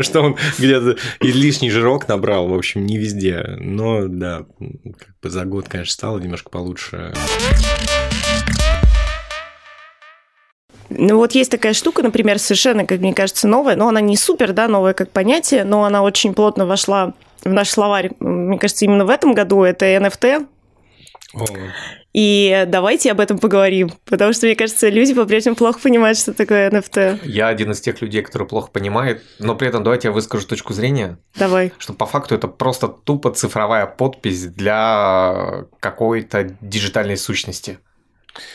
что 0.00 0.20
он 0.20 0.36
где-то 0.58 0.98
и 1.22 1.32
лишний 1.32 1.70
жирок 1.70 2.08
набрал, 2.08 2.48
в 2.48 2.54
общем, 2.54 2.84
не 2.84 2.98
везде. 2.98 3.56
Но 3.58 4.06
да, 4.06 4.44
как 4.58 5.14
бы 5.22 5.30
за 5.30 5.46
год, 5.46 5.66
конечно, 5.70 5.94
стало 5.94 6.18
немножко 6.18 6.50
получше. 6.50 7.14
Ну 10.88 11.16
вот 11.16 11.32
есть 11.32 11.50
такая 11.50 11.72
штука, 11.72 12.02
например, 12.02 12.38
совершенно, 12.38 12.84
как 12.86 13.00
мне 13.00 13.14
кажется, 13.14 13.48
новая, 13.48 13.76
но 13.76 13.88
она 13.88 14.00
не 14.00 14.16
супер, 14.16 14.52
да, 14.52 14.68
новая 14.68 14.94
как 14.94 15.10
понятие, 15.10 15.64
но 15.64 15.84
она 15.84 16.02
очень 16.02 16.34
плотно 16.34 16.66
вошла 16.66 17.14
в 17.44 17.52
наш 17.52 17.70
словарь, 17.70 18.10
мне 18.20 18.58
кажется, 18.58 18.84
именно 18.84 19.04
в 19.04 19.10
этом 19.10 19.34
году, 19.34 19.62
это 19.62 19.86
NFT. 19.86 20.46
И 22.12 22.64
давайте 22.68 23.10
об 23.10 23.20
этом 23.20 23.38
поговорим, 23.38 23.92
потому 24.06 24.32
что, 24.32 24.46
мне 24.46 24.56
кажется, 24.56 24.88
люди 24.88 25.12
по-прежнему 25.12 25.54
плохо 25.54 25.80
понимают, 25.80 26.16
что 26.16 26.32
такое 26.32 26.70
NFT. 26.70 27.20
Я 27.24 27.48
один 27.48 27.72
из 27.72 27.80
тех 27.82 28.00
людей, 28.00 28.22
которые 28.22 28.48
плохо 28.48 28.70
понимают, 28.70 29.22
но 29.38 29.54
при 29.54 29.68
этом 29.68 29.84
давайте 29.84 30.08
я 30.08 30.12
выскажу 30.12 30.46
точку 30.46 30.72
зрения. 30.72 31.18
Давай. 31.34 31.72
Что 31.76 31.92
по 31.92 32.06
факту 32.06 32.34
это 32.34 32.48
просто 32.48 32.88
тупо 32.88 33.32
цифровая 33.32 33.84
подпись 33.84 34.46
для 34.46 35.66
какой-то 35.78 36.56
диджитальной 36.62 37.18
сущности. 37.18 37.80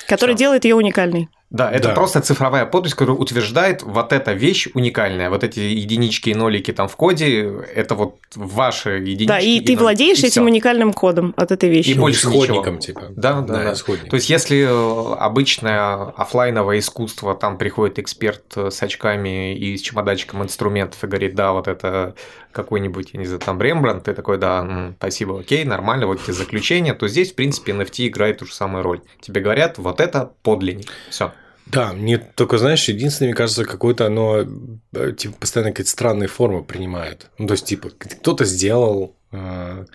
Которая 0.07 0.35
делает 0.35 0.65
ее 0.65 0.75
уникальной. 0.75 1.29
Да, 1.51 1.69
это 1.69 1.89
да. 1.89 1.93
просто 1.93 2.21
цифровая 2.21 2.65
подпись, 2.65 2.93
которая 2.93 3.17
утверждает, 3.17 3.83
вот 3.83 4.13
эта 4.13 4.31
вещь 4.31 4.69
уникальная, 4.73 5.29
вот 5.29 5.43
эти 5.43 5.59
единички 5.59 6.29
и 6.29 6.33
нолики 6.33 6.71
там 6.71 6.87
в 6.87 6.95
коде, 6.95 7.41
это 7.75 7.93
вот 7.95 8.19
ваши 8.35 8.91
единички. 8.91 9.27
Да, 9.27 9.37
и, 9.37 9.57
и 9.57 9.59
ты 9.59 9.75
владеешь 9.75 10.23
и 10.23 10.27
этим 10.27 10.45
уникальным 10.45 10.93
кодом 10.93 11.33
от 11.35 11.51
этой 11.51 11.69
вещи. 11.69 11.89
И 11.89 11.93
больше 11.93 12.21
исходником, 12.21 12.79
типа. 12.79 13.07
Да, 13.09 13.41
да, 13.41 13.53
да. 13.53 13.73
да. 13.73 13.95
То 14.09 14.15
есть, 14.15 14.29
если 14.29 14.61
э, 14.61 15.15
обычное 15.15 16.13
офлайновое 16.15 16.79
искусство, 16.79 17.35
там 17.35 17.57
приходит 17.57 17.99
эксперт 17.99 18.43
э, 18.55 18.71
с 18.71 18.81
очками 18.81 19.53
и 19.53 19.75
с 19.75 19.81
чемоданчиком 19.81 20.41
инструментов 20.43 21.03
и 21.03 21.07
говорит, 21.07 21.35
да, 21.35 21.51
вот 21.51 21.67
это 21.67 22.15
какой-нибудь, 22.53 23.09
я 23.11 23.19
не 23.19 23.25
знаю, 23.25 23.41
там 23.41 23.61
Рембрандт, 23.61 24.05
ты 24.05 24.13
такой, 24.13 24.37
да, 24.37 24.93
спасибо, 24.97 25.41
окей, 25.41 25.65
нормально, 25.65 26.07
вот 26.07 26.21
эти 26.23 26.31
заключения, 26.31 26.93
то 26.93 27.09
здесь, 27.09 27.33
в 27.33 27.35
принципе, 27.35 27.73
NFT 27.73 28.07
играет 28.07 28.39
ту 28.39 28.45
же 28.45 28.53
самую 28.53 28.83
роль. 28.83 29.01
Тебе 29.19 29.41
говорят, 29.41 29.77
вот 29.77 29.99
это 29.99 30.31
подлинник. 30.43 30.91
Все. 31.09 31.33
Да, 31.67 31.93
мне 31.93 32.17
только, 32.17 32.57
знаешь, 32.57 32.87
единственное, 32.87 33.29
мне 33.29 33.35
кажется, 33.35 33.65
какое-то 33.65 34.05
оно 34.05 34.45
э, 34.93 35.13
типа, 35.13 35.35
постоянно 35.39 35.71
какие-то 35.71 35.91
странные 35.91 36.27
формы 36.27 36.63
принимает. 36.63 37.29
Ну, 37.37 37.47
то 37.47 37.53
есть, 37.53 37.65
типа, 37.65 37.89
кто-то 37.97 38.45
сделал 38.45 39.15
э, 39.31 39.85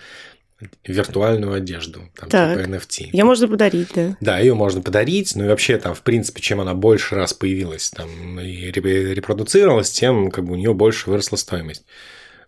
виртуальную 0.85 1.53
одежду, 1.53 2.01
там, 2.19 2.29
так. 2.31 2.57
типа 2.57 2.69
NFT. 2.69 3.11
Ее 3.13 3.25
можно 3.25 3.47
подарить, 3.49 3.89
да. 3.95 4.17
Да, 4.21 4.39
ее 4.39 4.55
можно 4.55 4.81
подарить, 4.81 5.35
ну 5.37 5.45
и 5.45 5.49
вообще 5.49 5.77
там, 5.77 5.95
в 5.95 6.03
принципе, 6.03 6.41
чем 6.41 6.61
она 6.61 6.75
больше 6.75 7.15
раз 7.15 7.35
появилась 7.35 7.91
там 7.91 8.41
и 8.41 8.71
репродуцировалась, 8.71 9.91
тем 9.91 10.31
как 10.31 10.45
бы 10.45 10.53
у 10.53 10.57
нее 10.57 10.73
больше 10.73 11.11
выросла 11.11 11.37
стоимость 11.37 11.85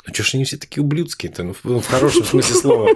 ну 0.08 0.14
что 0.14 0.22
ж 0.22 0.34
они 0.34 0.44
все 0.44 0.56
такие 0.56 0.82
ублюдские-то, 0.82 1.42
ну, 1.42 1.80
в 1.80 1.86
хорошем 1.86 2.24
смысле 2.24 2.54
слова. 2.54 2.88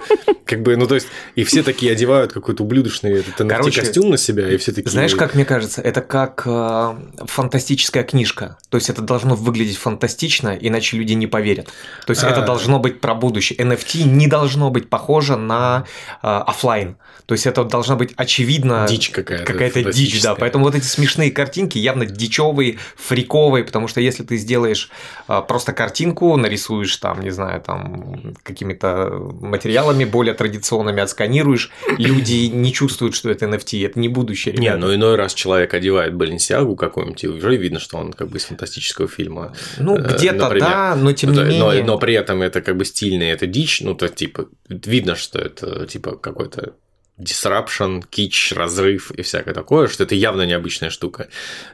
Как 0.45 0.63
бы, 0.63 0.75
ну 0.75 0.87
то 0.87 0.95
есть, 0.95 1.07
и 1.35 1.43
все 1.43 1.61
такие 1.61 1.91
одевают 1.91 2.33
какой-то 2.33 2.63
ублюдочный 2.63 3.19
этот 3.19 3.39
NFT-костюм 3.39 4.09
на 4.09 4.17
себя, 4.17 4.49
и 4.49 4.57
все 4.57 4.71
такие... 4.71 4.89
Знаешь, 4.89 5.15
как 5.15 5.35
мне 5.35 5.45
кажется, 5.45 5.81
это 5.81 6.01
как 6.01 6.43
э, 6.45 6.95
фантастическая 7.25 8.03
книжка. 8.03 8.57
То 8.69 8.77
есть, 8.77 8.89
это 8.89 9.01
должно 9.01 9.35
выглядеть 9.35 9.77
фантастично, 9.77 10.57
иначе 10.59 10.97
люди 10.97 11.13
не 11.13 11.27
поверят. 11.27 11.67
То 12.05 12.11
есть, 12.11 12.23
это 12.23 12.43
а. 12.43 12.45
должно 12.45 12.79
быть 12.79 12.99
про 12.99 13.13
будущее. 13.13 13.59
NFT 13.59 14.03
не 14.03 14.27
должно 14.27 14.71
быть 14.71 14.89
похоже 14.89 15.37
на 15.37 15.85
э, 16.21 16.27
офлайн. 16.27 16.97
То 17.25 17.33
есть, 17.33 17.45
это 17.45 17.63
должна 17.63 17.95
быть 17.95 18.13
очевидно... 18.15 18.85
Дичь 18.89 19.09
какая-то. 19.09 19.45
Какая-то 19.45 19.91
дичь, 19.91 20.21
да. 20.21 20.35
Поэтому 20.35 20.65
вот 20.65 20.75
эти 20.75 20.85
смешные 20.85 21.31
картинки 21.31 21.77
явно 21.77 22.05
дичевые, 22.05 22.77
фриковые, 22.95 23.63
потому 23.63 23.87
что 23.87 24.01
если 24.01 24.23
ты 24.23 24.37
сделаешь 24.37 24.89
э, 25.27 25.41
просто 25.47 25.73
картинку, 25.73 26.35
нарисуешь 26.37 26.95
там, 26.97 27.21
не 27.21 27.29
знаю, 27.29 27.61
там 27.61 28.35
какими-то 28.43 29.09
материалами 29.41 30.05
более 30.05 30.33
традиционными 30.33 31.01
отсканируешь, 31.01 31.71
люди 31.97 32.47
не 32.47 32.73
чувствуют, 32.73 33.15
что 33.15 33.29
это 33.29 33.45
NFT, 33.45 33.85
это 33.85 33.99
не 33.99 34.09
будущее. 34.09 34.55
Не, 34.55 34.75
но 34.75 34.93
иной 34.93 35.15
раз 35.15 35.33
человек 35.33 35.73
одевает 35.73 36.13
Баленсиагу 36.15 36.75
какую-нибудь, 36.75 37.23
и 37.23 37.27
уже 37.27 37.55
видно, 37.55 37.79
что 37.79 37.97
он 37.97 38.13
как 38.13 38.29
бы 38.29 38.37
из 38.37 38.45
фантастического 38.45 39.07
фильма. 39.07 39.53
Ну, 39.77 39.97
э, 39.97 40.15
где-то 40.15 40.49
да, 40.59 40.95
но 40.95 41.13
тем 41.13 41.31
не 41.31 41.37
но, 41.37 41.45
менее. 41.45 41.83
Но 41.83 41.97
при 41.97 42.13
этом 42.13 42.41
это 42.41 42.61
как 42.61 42.77
бы 42.77 42.85
стильно, 42.85 43.23
это 43.23 43.47
дичь, 43.47 43.81
ну, 43.81 43.95
то 43.95 44.07
типа 44.09 44.47
видно, 44.69 45.15
что 45.15 45.39
это 45.39 45.85
типа 45.85 46.17
какой-то 46.17 46.73
disruption, 47.19 48.03
кич, 48.09 48.53
разрыв 48.53 49.11
и 49.11 49.21
всякое 49.21 49.53
такое, 49.53 49.87
что 49.87 50.03
это 50.03 50.15
явно 50.15 50.43
необычная 50.43 50.89
штука. 50.89 51.27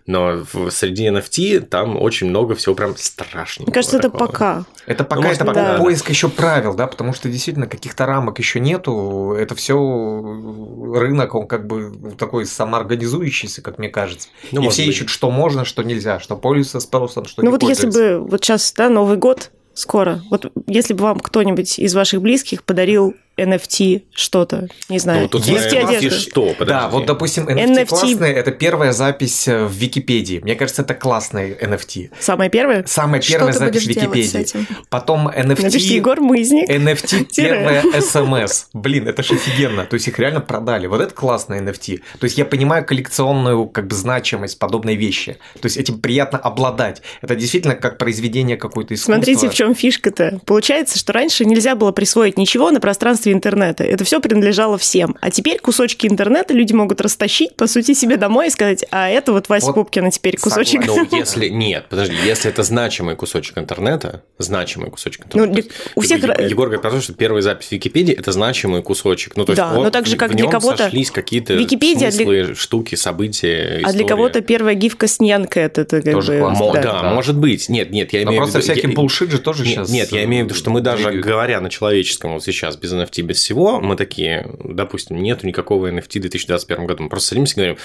Но 0.05 0.45
в, 0.51 0.69
среди 0.69 1.07
NFT 1.07 1.61
там 1.61 1.99
очень 1.99 2.27
много 2.27 2.55
всего 2.55 2.75
прям 2.75 2.95
страшного. 2.97 3.67
Мне 3.67 3.73
кажется, 3.73 3.99
такого. 3.99 4.23
это 4.23 4.31
пока. 4.31 4.65
Это 4.85 5.03
пока, 5.05 5.21
ну, 5.21 5.27
это 5.29 5.45
пока 5.45 5.73
да. 5.73 5.77
поиск 5.77 6.09
еще 6.09 6.27
правил, 6.27 6.73
да, 6.73 6.87
потому 6.87 7.13
что 7.13 7.29
действительно 7.29 7.67
каких-то 7.67 8.05
рамок 8.05 8.37
еще 8.39 8.59
нету. 8.59 9.33
Это 9.37 9.55
все 9.55 9.75
рынок, 9.77 11.35
он 11.35 11.47
как 11.47 11.67
бы 11.67 12.15
такой 12.17 12.45
самоорганизующийся, 12.45 13.61
как 13.61 13.77
мне 13.77 13.89
кажется. 13.89 14.27
Ну, 14.51 14.63
и 14.63 14.69
все 14.69 14.85
быть. 14.85 14.95
ищут, 14.95 15.09
что 15.09 15.31
можно, 15.31 15.63
что 15.63 15.83
нельзя, 15.83 16.19
что 16.19 16.35
пользуется 16.35 16.81
спросом, 16.81 17.25
что 17.25 17.41
ну, 17.41 17.49
не 17.49 17.51
вот 17.51 17.63
если 17.63 17.89
бы 17.89 18.19
вот 18.19 18.43
сейчас, 18.43 18.73
да, 18.73 18.89
Новый 18.89 19.17
год 19.17 19.51
скоро. 19.73 20.21
Вот 20.29 20.51
если 20.67 20.93
бы 20.93 21.03
вам 21.03 21.19
кто-нибудь 21.19 21.79
из 21.79 21.95
ваших 21.95 22.21
близких 22.21 22.63
подарил 22.63 23.15
NFT 23.39 24.03
что-то, 24.13 24.67
не 24.89 24.99
знаю, 24.99 25.23
ну, 25.23 25.27
тут 25.29 25.45
есть 25.45 25.73
одежда. 25.73 26.19
что? 26.19 26.53
Подожди. 26.57 26.65
Да, 26.65 26.89
вот, 26.89 27.05
допустим, 27.05 27.47
NFT, 27.47 27.65
NFT 27.65 27.85
классный, 27.85 28.31
это 28.31 28.51
первая 28.51 28.91
запись 28.91 29.47
э, 29.47 29.65
в 29.65 29.71
Википедии. 29.71 30.39
Мне 30.39 30.55
кажется, 30.55 30.81
это 30.81 30.93
классный 30.93 31.53
NFT. 31.53 32.11
Самая 32.19 32.49
первая? 32.49 32.83
Самая 32.85 33.21
первая 33.21 33.51
что 33.53 33.59
запись 33.65 33.83
в 33.83 33.87
Википедии. 33.87 34.45
Потом 34.89 35.27
NFT... 35.27 35.47
Напишите 35.47 35.95
Егор 35.95 36.19
Мызник. 36.21 36.69
NFT 36.69 37.27
первая 37.35 37.83
SMS. 37.83 38.67
Блин, 38.73 39.07
это 39.07 39.23
же 39.23 39.35
офигенно. 39.35 39.85
То 39.85 39.95
есть 39.95 40.07
их 40.07 40.19
реально 40.19 40.41
продали. 40.41 40.87
Вот 40.87 41.01
это 41.01 41.13
классный 41.13 41.61
NFT. 41.61 42.01
То 42.19 42.25
есть 42.25 42.37
я 42.37 42.45
понимаю 42.45 42.85
коллекционную 42.85 43.67
как 43.67 43.87
бы 43.87 43.95
значимость 43.95 44.59
подобной 44.59 44.95
вещи. 44.95 45.37
То 45.59 45.65
есть 45.65 45.77
этим 45.77 45.99
приятно 45.99 46.37
обладать. 46.37 47.01
Это 47.21 47.35
действительно 47.35 47.75
как 47.75 47.97
произведение 47.97 48.57
какой-то 48.57 48.93
искусства. 48.93 49.13
Смотрите, 49.13 49.49
в 49.49 49.53
чем 49.53 49.75
фишка-то. 49.75 50.39
Получается, 50.45 50.97
что 50.97 51.13
раньше 51.13 51.45
нельзя 51.45 51.75
было 51.75 51.91
присвоить 51.91 52.37
ничего 52.37 52.71
на 52.71 52.79
пространстве 52.79 53.28
пространстве 53.29 53.33
интернета. 53.33 53.83
Это 53.83 54.03
все 54.03 54.19
принадлежало 54.19 54.77
всем. 54.77 55.15
А 55.21 55.29
теперь 55.31 55.59
кусочки 55.59 56.07
интернета 56.07 56.53
люди 56.53 56.73
могут 56.73 57.01
растащить, 57.01 57.55
по 57.55 57.67
сути, 57.67 57.93
себе 57.93 58.17
домой 58.17 58.47
и 58.47 58.49
сказать, 58.49 58.85
а 58.91 59.09
это 59.09 59.31
вот 59.33 59.49
Вася 59.49 59.67
Вот 59.67 59.75
Пупкина 59.75 60.11
теперь 60.11 60.37
кусочек. 60.37 60.81
Ну, 60.89 61.07
если... 61.11 61.49
Нет, 61.49 61.85
подожди, 61.89 62.15
если 62.25 62.49
это 62.49 62.63
значимый 62.63 63.15
кусочек 63.15 63.57
интернета, 63.57 64.23
значимый 64.39 64.89
кусочек 64.89 65.25
Ну, 65.33 65.45
интернета. 65.45 65.53
для- 65.53 65.63
то 65.63 65.67
есть, 65.69 65.91
у 65.95 66.01
всех 66.01 66.21
типа, 66.21 66.31
ра- 66.33 66.49
Егор 66.49 66.65
говорит 66.67 66.81
про 66.81 66.91
то, 66.91 67.01
что 67.01 67.13
первая 67.13 67.41
запись 67.41 67.67
в 67.67 67.71
Википедии– 67.73 68.13
это 68.17 68.31
значимый 68.31 68.81
кусочек. 68.81 69.35
Ну, 69.35 69.45
то 69.45 69.51
есть, 69.51 69.57
Да, 69.61 69.73
вот 69.73 69.83
но 69.83 69.89
так 69.91 70.05
же, 70.07 70.17
как 70.17 70.31
в 70.31 70.33
для 70.35 70.43
нем 70.43 70.51
кого-то 70.51 70.77
сошлись 70.85 71.11
какие-то 71.11 71.53
Википедия 71.53 72.09
для- 72.11 72.25
смыслы, 72.25 72.55
штуки, 72.55 72.95
события, 72.95 73.63
А 73.63 73.77
для 73.77 73.89
истории. 73.89 74.07
кого-то 74.07 74.41
первая 74.41 74.73
гифка 74.75 75.07
с 75.07 75.19
Нянкэт, 75.19 75.77
это 75.77 76.01
как 76.01 76.13
Тоже 76.13 76.33
бы... 76.33 76.39
классно. 76.39 76.73
Да. 76.73 76.81
да, 76.81 77.01
Да. 77.03 77.13
может 77.13 77.37
быть. 77.37 77.69
Нет, 77.69 77.91
нет, 77.91 78.13
я 78.13 78.19
Но 78.25 78.31
имею 78.31 78.41
в 78.41 78.45
просто 78.45 78.59
виду... 78.59 78.71
всякий 78.71 78.87
я- 78.87 78.93
булшит 78.95 79.31
же 79.31 79.39
тоже 79.39 79.63
Нет, 79.63 79.73
сейчас... 79.73 79.89
нет, 79.89 80.11
я 80.11 80.23
имею 80.23 80.45
в 80.45 80.47
виду, 80.47 80.55
что 80.57 80.69
мы 80.71 80.81
даже 80.81 81.11
говоря 81.11 81.61
на 81.61 81.69
человеческом 81.69 82.33
вот 82.33 82.43
сейчас, 82.43 82.75
без 82.77 82.91
NFT, 83.09 83.21
без 83.21 83.37
всего, 83.37 83.79
мы 83.79 83.95
такие, 83.95 84.49
допустим, 84.63 85.21
нету 85.21 85.47
никакого 85.47 85.91
NFT 85.91 86.19
в 86.19 86.21
2021 86.21 86.85
году. 86.85 87.03
Мы 87.03 87.09
просто 87.09 87.29
садимся 87.29 87.53
и 87.53 87.55
говорим, 87.55 87.77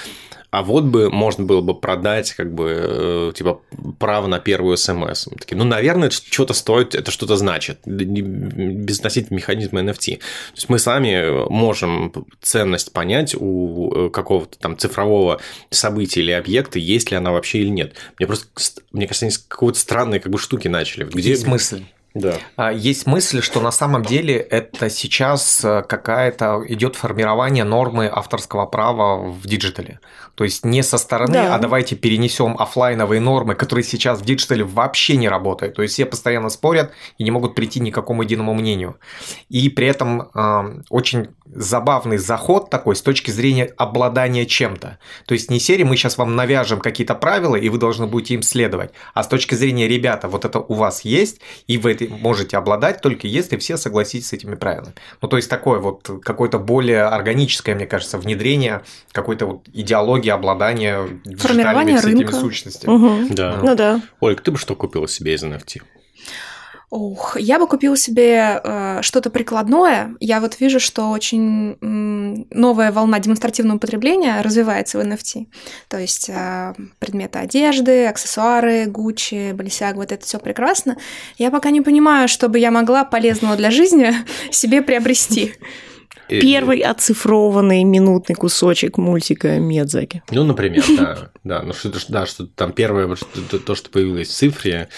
а 0.54 0.62
вот 0.62 0.84
бы 0.84 1.10
можно 1.10 1.44
было 1.44 1.60
бы 1.62 1.74
продать 1.74 2.32
как 2.32 2.54
бы 2.54 2.76
э, 2.78 3.32
типа 3.34 3.60
право 3.98 4.28
на 4.28 4.38
первую 4.38 4.76
смс. 4.76 5.26
Мы 5.26 5.36
такие, 5.36 5.56
ну, 5.56 5.64
наверное, 5.64 6.06
это 6.06 6.16
что-то 6.16 6.54
стоит, 6.54 6.94
это 6.94 7.10
что-то 7.10 7.36
значит, 7.36 7.80
без 7.84 8.98
относительно 9.00 9.36
механизма 9.36 9.80
NFT. 9.80 10.18
То 10.18 10.54
есть 10.54 10.68
мы 10.68 10.78
сами 10.78 11.48
можем 11.50 12.12
ценность 12.40 12.92
понять 12.92 13.34
у 13.36 14.06
э, 14.06 14.10
какого-то 14.10 14.56
там 14.56 14.78
цифрового 14.78 15.40
события 15.70 16.20
или 16.20 16.30
объекта, 16.30 16.78
есть 16.78 17.10
ли 17.10 17.16
она 17.16 17.32
вообще 17.32 17.58
или 17.58 17.70
нет. 17.70 17.94
Мне 18.20 18.28
просто, 18.28 18.46
мне 18.92 19.08
кажется, 19.08 19.24
они 19.24 19.32
с 19.32 19.38
какой-то 19.38 19.80
странной 19.80 20.20
как 20.20 20.30
бы 20.30 20.38
штуки 20.38 20.68
начали. 20.68 21.02
Где 21.02 21.30
Есть 21.30 21.48
мысль. 21.48 21.82
Да. 22.14 22.38
А, 22.56 22.72
Есть 22.72 23.06
мысль, 23.06 23.42
что 23.42 23.60
на 23.60 23.72
самом 23.72 24.04
деле 24.04 24.36
это 24.36 24.88
сейчас 24.88 25.64
э, 25.64 25.82
какая-то 25.82 26.62
идет 26.68 26.94
формирование 26.94 27.64
нормы 27.64 28.08
авторского 28.10 28.66
права 28.66 29.16
в 29.16 29.44
диджитале. 29.46 29.98
То 30.36 30.44
есть 30.44 30.64
не 30.64 30.82
со 30.82 30.96
стороны, 30.98 31.34
Да. 31.34 31.54
а 31.56 31.58
давайте 31.58 31.96
перенесем 31.96 32.56
оффлайновые 32.58 33.20
нормы, 33.20 33.56
которые 33.56 33.84
сейчас 33.84 34.20
в 34.20 34.24
диджитале 34.24 34.62
вообще 34.62 35.16
не 35.16 35.28
работают. 35.28 35.74
То 35.74 35.82
есть 35.82 35.94
все 35.94 36.06
постоянно 36.06 36.50
спорят 36.50 36.92
и 37.18 37.24
не 37.24 37.32
могут 37.32 37.56
прийти 37.56 37.80
ни 37.80 37.90
к 37.90 37.94
какому 37.94 38.22
единому 38.22 38.54
мнению. 38.54 38.96
И 39.48 39.68
при 39.68 39.88
этом 39.88 40.28
э, 40.34 40.82
очень 40.90 41.28
забавный 41.46 42.18
заход 42.18 42.70
такой 42.70 42.94
с 42.94 43.02
точки 43.02 43.32
зрения 43.32 43.64
обладания 43.76 44.46
чем-то. 44.46 44.98
То 45.26 45.34
есть 45.34 45.50
не 45.50 45.58
серии 45.58 45.84
мы 45.84 45.96
сейчас 45.96 46.16
вам 46.16 46.36
навяжем 46.36 46.80
какие-то 46.80 47.14
правила, 47.14 47.56
и 47.56 47.68
вы 47.68 47.78
должны 47.78 48.06
будете 48.06 48.34
им 48.34 48.42
следовать, 48.42 48.90
а 49.14 49.22
с 49.22 49.28
точки 49.28 49.54
зрения 49.54 49.88
ребята, 49.88 50.28
вот 50.28 50.44
это 50.44 50.60
у 50.60 50.74
вас 50.74 51.02
есть, 51.04 51.40
и 51.66 51.76
вы 51.78 51.92
это 51.92 52.03
можете 52.08 52.56
обладать 52.56 53.00
только 53.00 53.26
если 53.26 53.56
все 53.56 53.76
согласитесь 53.76 54.28
с 54.28 54.32
этими 54.32 54.54
правилами. 54.54 54.94
Ну, 55.20 55.28
то 55.28 55.36
есть 55.36 55.50
такое 55.50 55.78
вот 55.78 56.10
какое-то 56.22 56.58
более 56.58 57.02
органическое, 57.04 57.74
мне 57.74 57.86
кажется, 57.86 58.18
внедрение 58.18 58.82
какой-то 59.12 59.46
вот 59.46 59.68
идеологии 59.72 60.30
обладания 60.30 61.06
Формирование 61.38 61.98
рынка. 62.00 62.32
сущностями. 62.32 62.92
Мгм. 62.92 63.34
Да. 63.34 63.58
Ну 63.62 63.74
да. 63.74 64.00
Ольга, 64.20 64.42
ты 64.42 64.50
бы 64.50 64.58
что 64.58 64.74
купила 64.76 65.08
себе 65.08 65.34
из 65.34 65.42
NFT? 65.42 65.82
Ух, 66.90 67.36
я 67.40 67.58
бы 67.58 67.66
купила 67.66 67.96
себе 67.96 68.60
э, 68.62 68.98
что-то 69.02 69.28
прикладное. 69.30 70.14
Я 70.20 70.38
вот 70.38 70.60
вижу, 70.60 70.78
что 70.78 71.10
очень 71.10 71.76
м, 71.80 72.23
новая 72.50 72.92
волна 72.92 73.18
демонстративного 73.20 73.78
потребления 73.78 74.40
развивается 74.42 74.98
в 74.98 75.02
NFT. 75.02 75.46
То 75.88 75.98
есть 75.98 76.28
э, 76.28 76.74
предметы 76.98 77.38
одежды, 77.38 78.06
аксессуары, 78.06 78.86
Гуччи, 78.86 79.52
Balenciaga, 79.52 79.94
вот 79.94 80.12
это 80.12 80.24
все 80.24 80.38
прекрасно. 80.38 80.96
Я 81.38 81.50
пока 81.50 81.70
не 81.70 81.80
понимаю, 81.80 82.28
чтобы 82.28 82.58
я 82.58 82.70
могла 82.70 83.04
полезного 83.04 83.56
для 83.56 83.70
жизни 83.70 84.12
себе 84.50 84.82
приобрести. 84.82 85.54
Э, 86.28 86.40
Первый 86.40 86.80
оцифрованный 86.80 87.84
минутный 87.84 88.34
кусочек 88.34 88.98
мультика 88.98 89.58
Медзаки. 89.58 90.22
Ну, 90.30 90.44
например, 90.44 90.84
да. 90.96 91.30
Да, 91.44 91.62
ну 91.62 91.72
что-то, 91.74 92.00
да, 92.08 92.26
что 92.26 92.46
там 92.46 92.72
первое, 92.72 93.14
что- 93.16 93.58
то, 93.58 93.74
что 93.74 93.90
появилось 93.90 94.28
в 94.28 94.32
цифре, 94.32 94.88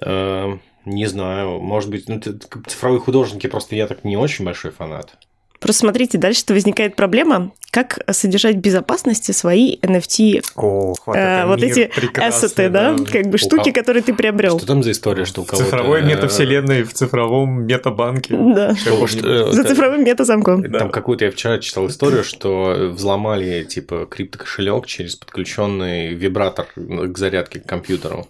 э, 0.00 0.58
не 0.86 1.06
знаю, 1.06 1.60
может 1.60 1.90
быть, 1.90 2.08
ну, 2.08 2.20
цифровые 2.20 3.00
художники, 3.00 3.46
просто 3.46 3.74
я 3.76 3.86
так 3.86 4.04
не 4.04 4.16
очень 4.16 4.44
большой 4.44 4.70
фанат. 4.70 5.16
Просто 5.64 5.80
смотрите, 5.80 6.18
дальше-то 6.18 6.52
возникает 6.52 6.94
проблема, 6.94 7.50
как 7.70 7.98
содержать 8.12 8.56
в 8.56 8.58
безопасности 8.58 9.32
свои 9.32 9.78
NFT, 9.80 10.42
Ох, 10.56 11.06
вот, 11.06 11.16
э, 11.16 11.18
это 11.18 11.46
вот 11.48 11.62
эти 11.62 11.90
ассеты, 12.20 12.68
да, 12.68 12.94
как 13.10 13.28
бы 13.28 13.38
штуки, 13.38 13.70
кого- 13.70 13.72
которые 13.72 14.02
ты 14.02 14.12
приобрел. 14.12 14.58
Что 14.58 14.66
там 14.66 14.82
за 14.82 14.90
история, 14.90 15.24
что 15.24 15.40
у 15.40 15.44
В 15.44 15.48
кого-то... 15.48 15.64
цифровой 15.64 16.02
э, 16.02 16.04
метавселенной, 16.04 16.82
в 16.82 16.92
цифровом 16.92 17.64
метабанке. 17.66 18.36
Да. 18.36 18.76
что- 18.76 19.06
что, 19.06 19.26
э, 19.26 19.52
За 19.52 19.62
это- 19.62 19.70
цифровым 19.70 20.04
метазамком. 20.04 20.70
Там 20.70 20.90
какую-то 20.90 21.24
я 21.24 21.30
вчера 21.30 21.58
читал 21.58 21.88
историю, 21.88 22.24
что 22.24 22.90
взломали 22.94 23.64
типа 23.64 24.04
криптокошелек 24.04 24.84
через 24.84 25.16
подключенный 25.16 26.12
вибратор 26.12 26.66
к 26.76 27.16
зарядке 27.16 27.60
к 27.60 27.64
компьютеру. 27.66 28.28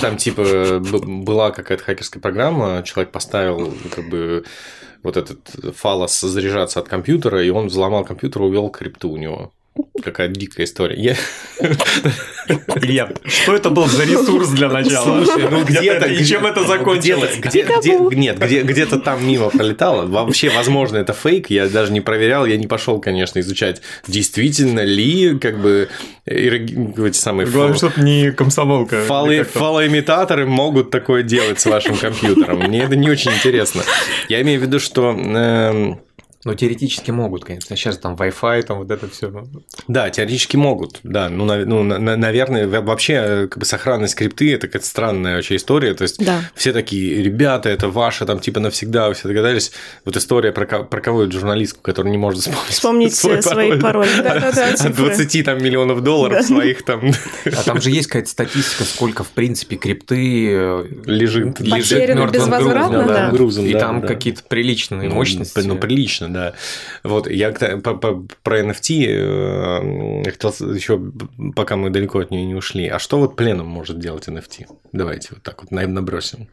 Там 0.00 0.16
типа 0.16 0.80
была 0.80 1.52
какая-то 1.52 1.84
хакерская 1.84 2.20
программа, 2.20 2.82
человек 2.84 3.12
поставил 3.12 3.72
как 3.94 4.08
бы 4.10 4.44
вот 5.06 5.16
этот 5.16 5.76
фалос 5.76 6.20
заряжаться 6.20 6.80
от 6.80 6.88
компьютера, 6.88 7.40
и 7.44 7.48
он 7.50 7.68
взломал 7.68 8.04
компьютер, 8.04 8.42
увел 8.42 8.70
крипту 8.70 9.10
у 9.10 9.16
него. 9.16 9.52
Какая 10.02 10.28
дикая 10.28 10.64
история. 10.64 10.96
Я... 11.00 11.16
Илья, 12.76 13.10
что 13.24 13.54
это 13.56 13.70
был 13.70 13.86
за 13.86 14.04
ресурс 14.04 14.48
для 14.50 14.68
начала? 14.68 15.24
Слушай, 15.24 15.48
ну 15.50 15.64
Где-то- 15.64 16.06
и 16.06 16.24
чем 16.24 16.46
это 16.46 16.64
закончилось? 16.64 17.36
Где, 17.38 17.62
где, 17.64 17.98
нет, 17.98 18.38
где, 18.38 18.62
где-то 18.62 18.98
там 19.00 19.26
мимо 19.26 19.50
пролетало. 19.50 20.06
Вообще, 20.06 20.50
возможно, 20.50 20.98
это 20.98 21.12
фейк. 21.12 21.50
Я 21.50 21.68
даже 21.68 21.92
не 21.92 22.00
проверял, 22.00 22.46
я 22.46 22.56
не 22.56 22.66
пошел, 22.66 23.00
конечно, 23.00 23.40
изучать, 23.40 23.82
действительно 24.06 24.80
ли, 24.84 25.38
как 25.38 25.58
бы, 25.60 25.88
эти 26.26 27.16
самые 27.16 27.46
Главное, 27.48 27.76
чтобы 27.76 28.00
не 28.02 28.30
комсомолка. 28.32 29.04
фалы- 29.06 29.44
фалоимитаторы 29.44 30.46
могут 30.46 30.90
такое 30.90 31.22
делать 31.22 31.58
с 31.60 31.66
вашим 31.66 31.96
компьютером. 31.96 32.58
Мне 32.60 32.82
это 32.82 32.96
не 32.96 33.10
очень 33.10 33.32
интересно. 33.32 33.82
Я 34.28 34.40
имею 34.42 34.60
в 34.60 34.62
виду, 34.62 34.78
что 34.78 35.10
эм, 35.10 36.00
Ну, 36.46 36.54
теоретически 36.54 37.10
могут, 37.10 37.44
конечно. 37.44 37.74
Сейчас 37.76 37.98
там 37.98 38.14
Wi-Fi, 38.14 38.62
там 38.62 38.78
вот 38.78 38.90
это 38.90 39.08
все. 39.10 39.32
Да, 39.88 40.10
теоретически 40.10 40.56
могут, 40.56 41.00
да. 41.02 41.28
Ну, 41.28 41.44
нав- 41.44 41.66
ну, 41.66 41.82
на- 41.82 41.98
на- 41.98 42.16
наверное, 42.16 42.68
во- 42.68 42.80
вообще 42.80 43.12
э, 43.14 43.46
как 43.48 43.58
бы 43.58 43.64
сохранность 43.64 44.14
крипты– 44.14 44.52
это 44.54 44.68
какая-то 44.68 44.86
странная 44.86 45.34
вообще 45.36 45.56
история. 45.56 45.92
То 45.94 46.02
есть, 46.02 46.24
Да. 46.24 46.40
все 46.54 46.72
такие, 46.72 47.20
ребята, 47.22 47.68
это 47.68 47.88
ваше, 47.88 48.26
там, 48.26 48.38
типа, 48.38 48.60
навсегда, 48.60 49.08
вы 49.08 49.14
все 49.14 49.26
догадались. 49.26 49.72
Вот 50.04 50.16
история 50.16 50.52
про, 50.52 50.66
про 50.84 51.00
кого-то 51.00 51.32
журналистку, 51.32 51.80
которая 51.82 52.12
не 52.12 52.18
может 52.18 52.40
вспомнить, 52.42 52.68
Вспомнить 52.68 53.14
свой 53.16 53.42
свои 53.42 53.78
пароли. 53.80 54.08
Да-да-да, 54.22 54.68
От 54.70 54.78
цифры. 54.78 54.92
20 54.94 55.42
там, 55.42 55.62
миллионов 55.62 56.00
долларов 56.02 56.38
Да. 56.38 56.42
своих 56.44 56.84
там 56.84 57.10
А 57.46 57.62
там 57.64 57.80
же 57.80 57.90
есть 57.90 58.06
какая-то 58.06 58.30
статистика, 58.30 58.84
сколько, 58.84 59.24
в 59.24 59.30
принципе, 59.30 59.74
крипты 59.74 60.48
э, 60.52 60.84
лежит. 61.06 61.58
лежит 61.60 62.08
мертвым 62.14 62.50
грузом, 62.50 63.06
да. 63.08 63.30
грузом, 63.32 63.64
И 63.66 63.72
да, 63.72 63.80
там 63.80 64.00
да. 64.00 64.06
какие-то 64.06 64.42
приличные 64.48 65.08
Ну, 65.08 65.16
мощности. 65.16 65.58
Ну, 65.64 65.76
прилично, 65.76 66.28
да. 66.36 66.54
Вот, 67.02 67.28
я 67.30 67.50
к- 67.52 67.78
по- 67.78 67.94
по- 67.94 68.26
про 68.42 68.60
NFT 68.60 69.06
э, 69.08 70.22
я 70.24 70.30
хотел 70.30 70.50
еще, 70.74 71.00
пока 71.54 71.76
мы 71.76 71.90
далеко 71.90 72.20
от 72.20 72.30
нее 72.30 72.44
не 72.44 72.54
ушли. 72.54 72.86
А 72.88 72.98
что 72.98 73.18
вот 73.18 73.36
пленум 73.36 73.66
может 73.66 73.98
делать 73.98 74.28
NFT? 74.28 74.66
Давайте 74.92 75.28
вот 75.32 75.42
так 75.42 75.62
вот 75.62 75.70
на- 75.70 75.86
набросим. 75.86 76.48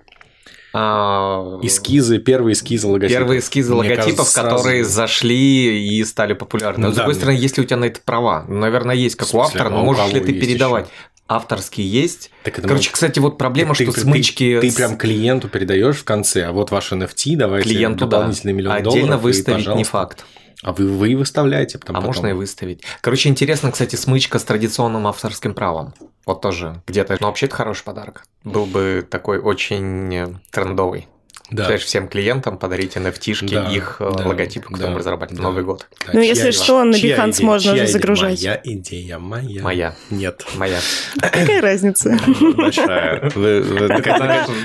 А, 0.76 1.60
Эскизы, 1.62 2.18
первые 2.18 2.54
эскизы 2.54 2.88
логотипов. 2.88 3.20
Первые 3.20 3.40
эскизы 3.42 3.74
Мне 3.76 3.92
логотипов, 3.92 4.06
кажется, 4.18 4.42
сразу- 4.42 4.56
которые 4.58 4.84
зашли 4.84 5.88
и 6.00 6.04
стали 6.04 6.34
популярны. 6.34 6.88
Ну 6.88 6.92
с 6.92 6.96
да, 6.96 7.02
другой 7.04 7.14
мне- 7.14 7.20
стороны, 7.22 7.38
есть 7.38 7.58
ли 7.58 7.64
у 7.64 7.66
тебя 7.68 7.78
на 7.78 7.86
это 7.86 8.00
права? 8.04 8.46
Ну, 8.48 8.56
наверное, 8.58 8.96
есть, 8.96 9.16
как 9.16 9.28
В 9.28 9.36
у 9.36 9.38
смысле, 9.38 9.60
автора, 9.60 9.68
а 9.68 9.70
но 9.78 9.84
у 9.84 9.86
можешь 9.86 10.12
ли 10.14 10.20
ты 10.20 10.34
передавать? 10.34 10.88
Авторские 11.34 11.90
есть. 11.90 12.32
Так 12.44 12.54
это 12.60 12.68
Короче, 12.68 12.84
может- 12.90 12.94
кстати, 12.94 13.20
вот 13.20 13.38
проблема, 13.38 13.74
Ты- 13.76 13.84
что 13.86 13.94
ты- 13.94 14.02
смычки... 14.02 14.60
Ты, 14.62 14.70
с- 14.72 14.76
прям 14.76 14.98
клиенту 14.98 15.50
передаешь 15.50 15.98
в 15.98 16.04
конце, 16.04 16.46
а 16.46 16.52
вот 16.52 16.72
ваш 16.72 16.92
NFT, 16.92 17.36
давайте 17.36 17.70
клиенту, 17.70 18.06
да. 18.06 18.18
дополнительный 18.18 18.54
миллион 18.54 18.76
Отдельно 18.76 19.00
долларов. 19.02 19.22
и, 19.22 19.24
выставить 19.24 19.58
не 19.58 19.64
пожалуйста. 19.64 19.92
факт. 19.92 20.26
А 20.62 20.72
вы, 20.72 20.88
вы 20.88 21.16
выставляете 21.16 21.78
потом 21.78 21.98
А 21.98 22.00
потом. 22.00 22.08
можно 22.16 22.28
и 22.28 22.34
выставить. 22.34 22.84
Короче, 23.02 23.28
интересно, 23.28 23.72
кстати, 23.72 23.98
смычка 23.98 24.40
с 24.40 24.44
традиционным 24.44 25.08
авторским 25.08 25.54
правом. 25.54 25.94
Вот 26.26 26.40
тоже 26.42 26.82
где-то. 26.88 27.18
Но 27.20 27.28
вообще 27.28 27.48
это 27.48 27.56
хороший 27.56 27.84
подарок. 27.84 28.24
Был 28.46 28.66
бы 28.66 29.06
такой 29.10 29.40
очень 29.40 30.16
э, 30.16 30.28
трендовый. 30.52 31.08
Да. 31.52 31.66
Знаешь, 31.66 31.84
всем 31.84 32.08
клиентам 32.08 32.58
подарить 32.58 32.96
NFT-шки, 32.96 33.54
Да, 33.54 33.70
их 33.70 33.98
э, 34.00 34.12
да, 34.18 34.26
логотипы, 34.28 34.66
которые 34.68 34.88
да, 34.88 34.92
мы 34.94 35.00
разрабатывали 35.00 35.38
да. 35.42 35.44
Новый 35.44 35.64
год. 35.64 35.86
Да, 36.06 36.14
Ну, 36.14 36.22
чья 36.22 36.30
если 36.30 36.52
что, 36.52 36.84
на 36.84 36.96
Behance 36.96 37.32
идея? 37.32 37.46
можно 37.46 37.64
Чья 37.64 37.72
же 37.76 37.84
идея? 37.84 37.88
загружать. 37.94 38.42
Моя 38.42 38.62
идея, 38.64 39.20
моя. 39.20 39.62
Моя. 39.62 39.96
Нет. 40.10 40.46
Моя. 40.56 40.80
Какая 41.20 41.62
разница? 41.62 42.18
Большая. 42.56 43.20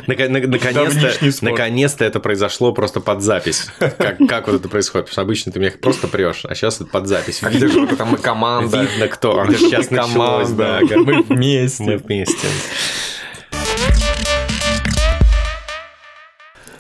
Нака- 0.07 0.73
давнишний 0.73 1.33
Наконец-то 1.43 2.05
это 2.05 2.21
произошло 2.21 2.73
просто 2.73 3.01
под 3.01 3.23
запись. 3.23 3.67
Как 3.79 4.19
как 4.29 4.47
вот 4.47 4.57
это 4.57 4.69
происходит? 4.69 5.07
Потому 5.07 5.13
что 5.13 5.23
обычно 5.23 5.53
ты 5.53 5.59
мне 5.59 5.71
просто 5.73 6.09
прешь, 6.09 6.45
а 6.45 6.55
сейчас 6.55 6.77
это 6.77 6.87
под 6.87 7.07
запись. 7.07 7.43
А 7.43 7.51
вот 7.51 7.97
там 7.97 8.09
мы 8.11 8.19
команда? 8.19 8.83
Видно, 8.83 9.09
кто. 9.09 9.45
Сейчас 9.53 9.91
мы 9.91 9.97
началось, 9.99 10.51
да. 10.51 10.79
команда? 10.81 10.99
Мы 10.99 11.23
вместе. 11.23 11.83
Мы 11.85 11.97
вместе. 11.99 12.47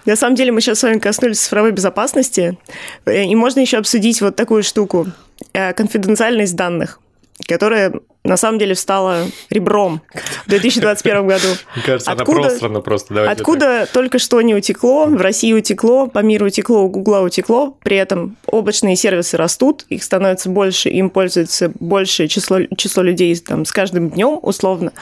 На 0.08 0.16
самом 0.16 0.36
деле 0.36 0.52
мы 0.52 0.62
сейчас 0.62 0.78
с 0.78 0.82
вами 0.84 0.98
коснулись 0.98 1.38
цифровой 1.38 1.70
безопасности, 1.72 2.56
э, 3.04 3.24
и 3.24 3.34
можно 3.34 3.60
еще 3.60 3.76
обсудить 3.76 4.22
вот 4.22 4.36
такую 4.36 4.62
штуку 4.62 5.08
э,– 5.52 5.72
конфиденциальность 5.74 6.56
данных 6.56 6.98
которая 7.46 7.92
на 8.24 8.36
самом 8.36 8.58
деле 8.58 8.74
встала 8.74 9.26
ребром 9.50 10.02
в 10.44 10.48
2021 10.50 11.26
году. 11.26 11.46
Мне 11.74 11.84
кажется, 11.84 12.12
откуда, 12.12 12.40
она 12.40 12.48
просто, 12.48 12.80
просто. 12.80 13.14
Давайте 13.14 13.40
откуда 13.40 13.80
так. 13.80 13.88
только 13.90 14.18
что 14.18 14.40
не 14.42 14.54
утекло, 14.54 15.06
в 15.06 15.20
России 15.20 15.52
утекло, 15.52 16.08
по 16.08 16.18
миру 16.20 16.46
утекло, 16.46 16.82
у 16.82 16.88
Гугла 16.88 17.20
утекло, 17.20 17.76
при 17.82 17.96
этом 17.96 18.36
облачные 18.46 18.96
сервисы 18.96 19.36
растут, 19.36 19.84
их 19.88 20.04
становится 20.04 20.50
больше, 20.50 20.90
им 20.90 21.10
пользуется 21.10 21.72
большее 21.80 22.28
число, 22.28 22.58
число 22.76 23.02
людей 23.02 23.34
там, 23.36 23.64
с 23.64 23.72
каждым 23.72 24.10
днем, 24.10 24.38
условно. 24.42 24.92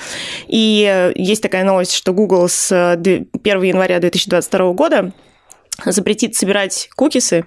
И 0.47 0.87
э, 0.89 1.13
есть 1.17 1.43
такая 1.43 1.65
новость, 1.65 1.93
что 1.93 2.13
Google 2.13 2.49
с 2.49 2.93
1 2.93 3.27
э, 3.45 3.67
января 3.67 3.99
2022 3.99 4.73
года 4.73 5.13
запретит 5.85 6.37
собирать 6.37 6.89
кукисы 6.95 7.45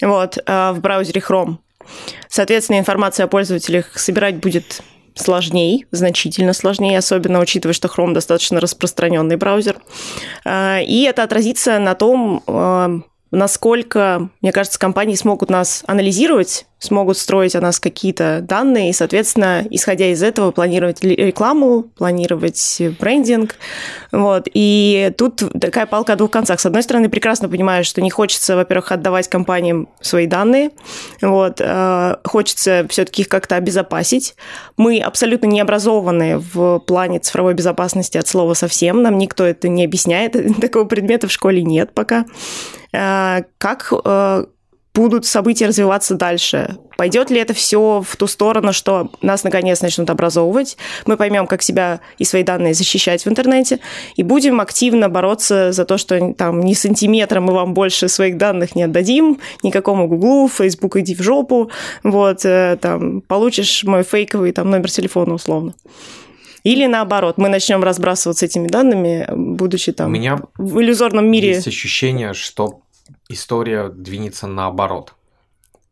вот, 0.00 0.38
э, 0.38 0.72
в 0.72 0.80
браузере 0.80 1.20
Chrome. 1.20 1.56
Соответственно, 2.28 2.78
информация 2.78 3.24
о 3.24 3.28
пользователях 3.28 3.98
собирать 3.98 4.36
будет 4.36 4.82
сложнее, 5.14 5.86
значительно 5.90 6.52
сложнее, 6.52 6.98
особенно 6.98 7.40
учитывая, 7.40 7.74
что 7.74 7.88
Chrome 7.88 8.12
достаточно 8.12 8.60
распространенный 8.60 9.36
браузер. 9.36 9.76
А, 10.44 10.80
и 10.80 11.02
это 11.02 11.22
отразится 11.22 11.78
на 11.78 11.94
том, 11.94 12.42
а, 12.46 13.00
насколько, 13.30 14.28
мне 14.40 14.52
кажется, 14.52 14.78
компании 14.78 15.14
смогут 15.14 15.50
нас 15.50 15.82
анализировать, 15.86 16.66
смогут 16.80 17.18
строить 17.18 17.54
о 17.54 17.60
нас 17.60 17.78
какие-то 17.78 18.40
данные 18.40 18.90
и, 18.90 18.92
соответственно, 18.94 19.64
исходя 19.70 20.06
из 20.06 20.22
этого, 20.22 20.50
планировать 20.50 21.04
рекламу, 21.04 21.82
планировать 21.82 22.80
брендинг. 22.98 23.56
Вот. 24.12 24.48
И 24.52 25.12
тут 25.18 25.42
такая 25.60 25.86
палка 25.86 26.14
о 26.14 26.16
двух 26.16 26.30
концах. 26.30 26.58
С 26.58 26.66
одной 26.66 26.82
стороны, 26.82 27.10
прекрасно 27.10 27.48
понимаю, 27.48 27.84
что 27.84 28.00
не 28.00 28.10
хочется, 28.10 28.56
во-первых, 28.56 28.92
отдавать 28.92 29.28
компаниям 29.28 29.88
свои 30.00 30.26
данные, 30.26 30.70
вот. 31.20 31.60
А, 31.60 32.18
хочется 32.24 32.86
все-таки 32.88 33.22
их 33.22 33.28
как-то 33.28 33.56
обезопасить. 33.56 34.34
Мы 34.78 35.00
абсолютно 35.00 35.46
не 35.46 35.60
образованы 35.60 36.38
в 36.38 36.78
плане 36.80 37.18
цифровой 37.18 37.52
безопасности 37.52 38.16
от 38.16 38.26
слова 38.26 38.54
совсем. 38.54 39.02
Нам 39.02 39.18
никто 39.18 39.44
это 39.44 39.68
не 39.68 39.84
объясняет. 39.84 40.34
Такого 40.60 40.84
предмета 40.84 41.28
в 41.28 41.32
школе 41.32 41.62
нет 41.62 41.92
пока. 41.92 42.24
Э, 42.92 43.42
как 43.58 43.92
э, 44.04 44.44
будут 44.94 45.26
события 45.26 45.66
развиваться 45.66 46.14
дальше? 46.14 46.76
Пойдет 46.96 47.30
ли 47.30 47.40
это 47.40 47.54
все 47.54 48.04
в 48.06 48.16
ту 48.16 48.26
сторону, 48.26 48.72
что 48.72 49.10
нас 49.22 49.44
наконец 49.44 49.80
начнут 49.80 50.10
образовывать, 50.10 50.76
мы 51.06 51.16
поймем, 51.16 51.46
как 51.46 51.62
себя 51.62 52.00
и 52.18 52.24
свои 52.24 52.42
данные 52.42 52.74
защищать 52.74 53.24
в 53.24 53.28
интернете, 53.28 53.80
и 54.16 54.22
будем 54.22 54.60
активно 54.60 55.08
бороться 55.08 55.72
за 55.72 55.84
то, 55.84 55.96
что 55.96 56.34
там 56.34 56.60
ни 56.60 56.74
сантиметра 56.74 57.40
мы 57.40 57.54
вам 57.54 57.72
больше 57.72 58.08
своих 58.08 58.36
данных 58.36 58.76
не 58.76 58.82
отдадим, 58.82 59.40
никакому 59.62 60.08
Гуглу, 60.08 60.48
Facebook 60.48 60.96
иди 60.96 61.14
в 61.14 61.22
жопу, 61.22 61.70
вот, 62.02 62.44
э, 62.44 62.76
там, 62.80 63.22
получишь 63.22 63.84
мой 63.84 64.02
фейковый 64.02 64.52
там 64.52 64.70
номер 64.70 64.90
телефона 64.90 65.34
условно. 65.34 65.74
Или 66.62 66.86
наоборот, 66.86 67.38
мы 67.38 67.48
начнем 67.48 67.82
разбрасываться 67.82 68.46
этими 68.46 68.68
данными, 68.68 69.26
будучи 69.30 69.92
там 69.92 70.08
У 70.08 70.10
меня 70.10 70.40
в 70.56 70.80
иллюзорном 70.80 71.26
мире. 71.30 71.50
Есть 71.50 71.68
ощущение, 71.68 72.34
что 72.34 72.82
история 73.28 73.88
двинется 73.88 74.46
наоборот. 74.46 75.14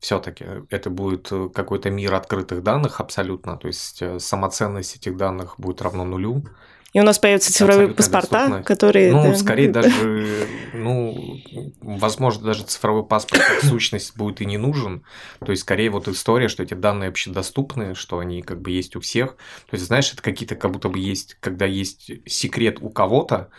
Все-таки 0.00 0.44
это 0.70 0.90
будет 0.90 1.32
какой-то 1.54 1.90
мир 1.90 2.14
открытых 2.14 2.62
данных 2.62 3.00
абсолютно, 3.00 3.56
то 3.56 3.66
есть 3.66 4.00
э, 4.00 4.20
самоценность 4.20 4.94
этих 4.94 5.16
данных 5.16 5.56
будет 5.58 5.82
равно 5.82 6.04
нулю. 6.04 6.44
И 6.94 7.00
у 7.00 7.02
нас 7.02 7.18
появятся 7.18 7.52
цифровые 7.52 7.88
паспорта, 7.88 8.30
доступно. 8.30 8.62
которые... 8.62 9.12
Ну, 9.12 9.22
да. 9.22 9.34
скорее 9.34 9.68
даже, 9.68 10.48
ну, 10.72 11.38
возможно, 11.82 12.46
даже 12.46 12.64
цифровой 12.64 13.04
паспорт 13.04 13.42
как 13.42 13.62
сущность 13.62 14.16
будет 14.16 14.40
и 14.40 14.46
не 14.46 14.56
нужен. 14.56 15.04
То 15.40 15.50
есть, 15.50 15.62
скорее 15.62 15.90
вот 15.90 16.08
история, 16.08 16.48
что 16.48 16.62
эти 16.62 16.72
данные 16.72 17.10
общедоступны, 17.10 17.94
что 17.94 18.20
они 18.20 18.40
как 18.40 18.62
бы 18.62 18.70
есть 18.70 18.96
у 18.96 19.00
всех. 19.00 19.36
То 19.68 19.74
есть, 19.74 19.84
знаешь, 19.84 20.10
это 20.12 20.22
какие-то 20.22 20.56
как 20.56 20.70
будто 20.70 20.88
бы 20.88 20.98
есть, 20.98 21.36
когда 21.40 21.66
есть 21.66 22.10
секрет 22.26 22.78
у 22.80 22.88
кого-то, 22.88 23.50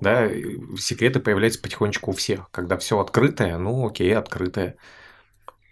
да, 0.00 0.28
секреты 0.76 1.20
появляются 1.20 1.60
потихонечку 1.60 2.10
у 2.10 2.14
всех. 2.14 2.50
Когда 2.50 2.76
все 2.76 2.98
открытое, 2.98 3.56
ну 3.56 3.86
окей, 3.86 4.14
открытое. 4.16 4.76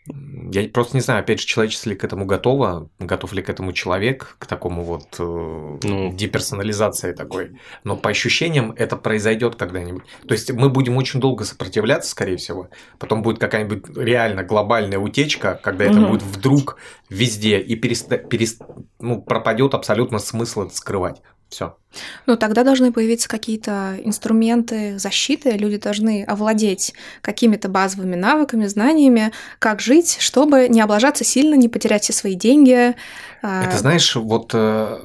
Я 0.06 0.68
просто 0.68 0.96
не 0.96 1.00
знаю, 1.00 1.20
опять 1.20 1.40
же, 1.40 1.46
человечество 1.46 1.90
ли 1.90 1.96
к 1.96 2.02
этому 2.02 2.26
готово, 2.26 2.90
готов 2.98 3.32
ли 3.32 3.42
к 3.42 3.48
этому 3.48 3.72
человек, 3.72 4.36
к 4.40 4.46
такому 4.46 4.82
вот 4.82 5.06
э, 5.18 5.78
ну. 5.84 6.12
деперсонализации 6.12 7.12
такой. 7.12 7.52
Но 7.84 7.96
по 7.96 8.10
ощущениям 8.10 8.72
это 8.76 8.96
произойдет 8.96 9.54
когда-нибудь. 9.54 10.02
То 10.26 10.32
есть 10.32 10.50
мы 10.52 10.70
будем 10.70 10.96
очень 10.96 11.20
долго 11.20 11.44
сопротивляться, 11.44 12.10
скорее 12.10 12.36
всего. 12.36 12.68
Потом 12.98 13.22
будет 13.22 13.38
какая-нибудь 13.38 13.96
реально 13.96 14.42
глобальная 14.42 14.98
утечка, 14.98 15.58
когда 15.62 15.84
это 15.84 16.00
угу. 16.00 16.08
будет 16.08 16.22
вдруг 16.22 16.78
везде 17.08 17.60
и 17.60 17.76
переста... 17.76 18.18
перест... 18.18 18.60
ну, 18.98 19.22
пропадет 19.22 19.74
абсолютно 19.74 20.18
смысл 20.18 20.62
это 20.62 20.74
скрывать. 20.76 21.22
Все. 21.52 21.76
Ну, 22.24 22.38
тогда 22.38 22.64
должны 22.64 22.92
появиться 22.92 23.28
какие-то 23.28 23.98
инструменты 24.02 24.98
защиты. 24.98 25.50
Люди 25.50 25.76
должны 25.76 26.24
овладеть 26.24 26.94
какими-то 27.20 27.68
базовыми 27.68 28.16
навыками, 28.16 28.64
знаниями, 28.66 29.32
как 29.58 29.82
жить, 29.82 30.16
чтобы 30.18 30.68
не 30.70 30.80
облажаться 30.80 31.24
сильно, 31.24 31.54
не 31.54 31.68
потерять 31.68 32.04
все 32.04 32.14
свои 32.14 32.34
деньги. 32.34 32.96
А, 33.42 33.64
Это 33.64 33.76
знаешь, 33.76 34.16
вот 34.16 34.52
э, 34.54 34.98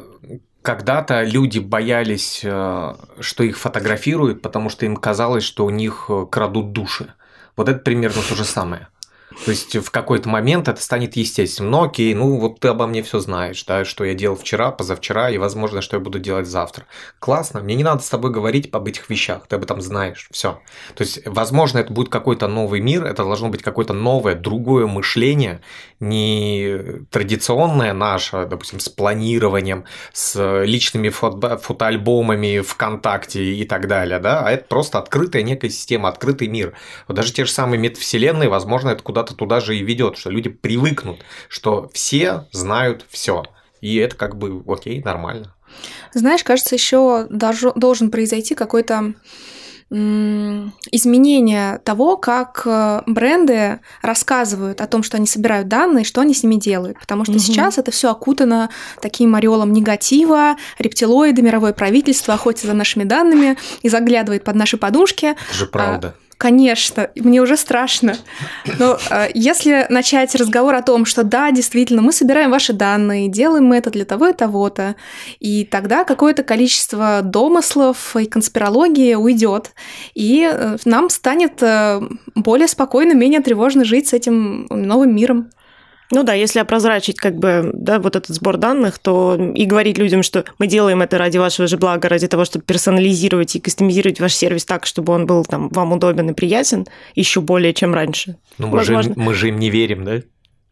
когда-то 0.61 1.23
люди 1.23 1.59
боялись, 1.59 2.39
э, 2.45 2.95
что 3.19 3.43
их 3.43 3.57
фотографируют, 3.57 4.41
потому 4.41 4.69
что 4.69 4.85
им 4.85 4.95
казалось, 4.95 5.43
что 5.43 5.65
у 5.65 5.69
них 5.69 6.05
э, 6.07 6.27
крадут 6.31 6.71
души. 6.71 7.13
Вот 7.57 7.67
это 7.67 7.79
примерно 7.79 8.21
то 8.21 8.35
же 8.35 8.45
самое. 8.45 8.87
То 9.29 9.51
есть 9.51 9.75
в 9.75 9.91
какой-то 9.91 10.29
момент 10.29 10.69
это 10.69 10.81
станет 10.81 11.17
естественным. 11.17 11.71
Ну 11.71 11.83
окей, 11.83 12.13
ну 12.13 12.37
вот 12.37 12.61
ты 12.61 12.69
обо 12.69 12.87
мне 12.87 13.03
все 13.03 13.19
знаешь, 13.19 13.63
да, 13.65 13.83
что 13.83 14.05
я 14.05 14.13
делал 14.13 14.37
вчера, 14.37 14.71
позавчера 14.71 15.29
и, 15.29 15.37
возможно, 15.37 15.81
что 15.81 15.97
я 15.97 15.99
буду 15.99 16.17
делать 16.17 16.47
завтра. 16.47 16.85
Классно, 17.19 17.59
мне 17.59 17.75
не 17.75 17.83
надо 17.83 18.01
с 18.01 18.09
тобой 18.09 18.31
говорить 18.31 18.69
об 18.71 18.87
этих 18.87 19.09
вещах, 19.09 19.45
ты 19.47 19.57
об 19.57 19.63
этом 19.63 19.81
знаешь, 19.81 20.29
все. 20.31 20.61
То 20.95 21.03
есть, 21.03 21.25
возможно, 21.25 21.79
это 21.79 21.91
будет 21.91 22.09
какой-то 22.09 22.47
новый 22.47 22.79
мир, 22.79 23.03
это 23.05 23.23
должно 23.23 23.49
быть 23.49 23.61
какое-то 23.61 23.93
новое, 23.93 24.35
другое 24.35 24.87
мышление, 24.87 25.61
не 25.99 27.05
традиционное 27.11 27.93
наше, 27.93 28.45
допустим, 28.45 28.79
с 28.79 28.87
планированием, 28.87 29.83
с 30.13 30.63
личными 30.63 31.09
фото 31.09 31.57
фотоальбомами 31.57 32.61
ВКонтакте 32.61 33.43
и 33.43 33.65
так 33.65 33.87
далее, 33.87 34.19
да, 34.19 34.41
а 34.45 34.51
это 34.51 34.65
просто 34.65 34.99
открытая 34.99 35.43
некая 35.43 35.69
система, 35.69 36.07
открытый 36.09 36.47
мир. 36.47 36.73
Вот 37.07 37.15
даже 37.15 37.33
те 37.33 37.43
же 37.43 37.51
самые 37.51 37.79
метавселенные, 37.79 38.47
возможно, 38.47 38.89
это 38.89 39.03
куда-то 39.17 39.33
туда 39.33 39.61
же 39.61 39.75
и 39.75 39.83
ведет, 39.83 40.15
что 40.15 40.29
люди 40.29 40.49
привыкнут, 40.49 41.21
что 41.49 41.89
все 41.91 42.45
знают 42.51 43.03
все. 43.09 43.45
И 43.81 43.95
это 43.95 44.15
как 44.15 44.37
бы 44.37 44.63
окей, 44.67 45.01
нормально. 45.01 45.55
Знаешь, 46.13 46.43
кажется, 46.43 46.75
еще 46.75 47.25
должен 47.29 48.11
произойти 48.11 48.53
какой-то 48.53 49.15
изменение 49.89 51.79
того, 51.85 52.17
как 52.17 52.63
э, 52.65 53.03
бренды 53.05 53.79
рассказывают 54.01 54.81
о 54.81 54.87
том, 54.87 55.01
что 55.01 55.15
они 55.15 55.25
собирают 55.25 55.69
данные, 55.69 56.03
что 56.03 56.19
они 56.19 56.33
с 56.33 56.43
ними 56.43 56.55
делают. 56.55 56.99
Потому 56.99 57.23
что 57.23 57.31
угу. 57.35 57.39
сейчас 57.39 57.77
это 57.77 57.89
все 57.91 58.11
окутано 58.11 58.69
таким 59.01 59.33
ореолом 59.33 59.71
негатива, 59.71 60.57
рептилоиды, 60.77 61.41
мировое 61.41 61.71
правительство 61.71 62.33
охотится 62.33 62.67
за 62.67 62.73
нашими 62.73 63.05
данными 63.05 63.57
и 63.81 63.87
заглядывает 63.87 64.43
под 64.43 64.55
наши 64.55 64.75
подушки. 64.75 65.27
Это 65.27 65.53
же 65.53 65.67
правда. 65.67 66.15
А, 66.19 66.26
Конечно, 66.37 67.09
мне 67.15 67.41
уже 67.41 67.57
страшно. 67.57 68.15
Но 68.77 68.99
э, 69.09 69.29
если 69.33 69.87
начать 69.89 70.35
разговор 70.35 70.75
о 70.75 70.83
том, 70.83 71.05
что 71.05 71.23
да, 71.23 71.49
действительно, 71.49 72.03
мы 72.03 72.11
собираем 72.11 72.51
ваши 72.51 72.73
данные, 72.73 73.27
делаем 73.27 73.65
мы 73.65 73.77
это 73.77 73.89
для 73.89 74.05
того 74.05 74.27
и 74.27 74.33
того-то, 74.33 74.95
и 75.39 75.65
тогда 75.65 76.03
какое-то 76.03 76.43
количество 76.43 77.21
домыслов 77.23 78.15
и 78.15 78.25
конспирологии 78.25 79.15
уйдет, 79.15 79.71
и 80.13 80.47
э, 80.51 80.77
нам 80.85 81.09
станет 81.09 81.63
э, 81.63 82.01
более 82.35 82.67
спокойно, 82.67 83.13
менее 83.13 83.41
тревожно 83.41 83.83
жить 83.83 84.09
с 84.09 84.13
этим 84.13 84.67
новым 84.69 85.15
миром. 85.15 85.49
Ну 86.11 86.23
да, 86.23 86.33
если 86.33 86.59
опрозрачить 86.59 87.17
как 87.17 87.35
бы, 87.35 87.69
да, 87.73 87.99
вот 87.99 88.15
этот 88.15 88.35
сбор 88.35 88.57
данных, 88.57 88.99
то 88.99 89.35
и 89.55 89.65
говорить 89.65 89.97
людям, 89.97 90.23
что 90.23 90.45
мы 90.57 90.67
делаем 90.67 91.01
это 91.01 91.17
ради 91.17 91.37
вашего 91.37 91.67
же 91.67 91.77
блага, 91.77 92.07
ради 92.07 92.27
того, 92.27 92.45
чтобы 92.45 92.63
персонализировать 92.65 93.55
и 93.55 93.59
кастомизировать 93.59 94.19
ваш 94.19 94.33
сервис 94.33 94.65
так, 94.65 94.85
чтобы 94.85 95.13
он 95.13 95.25
был 95.25 95.43
там 95.43 95.69
вам 95.69 95.91
удобен 95.91 96.29
и 96.29 96.33
приятен, 96.33 96.85
еще 97.15 97.41
более, 97.41 97.73
чем 97.73 97.93
раньше. 97.93 98.37
Ну 98.57 98.67
мы, 98.67 98.83
же, 98.83 99.13
мы 99.15 99.33
же 99.33 99.49
им 99.49 99.59
не 99.59 99.69
верим, 99.69 100.05
да? 100.05 100.21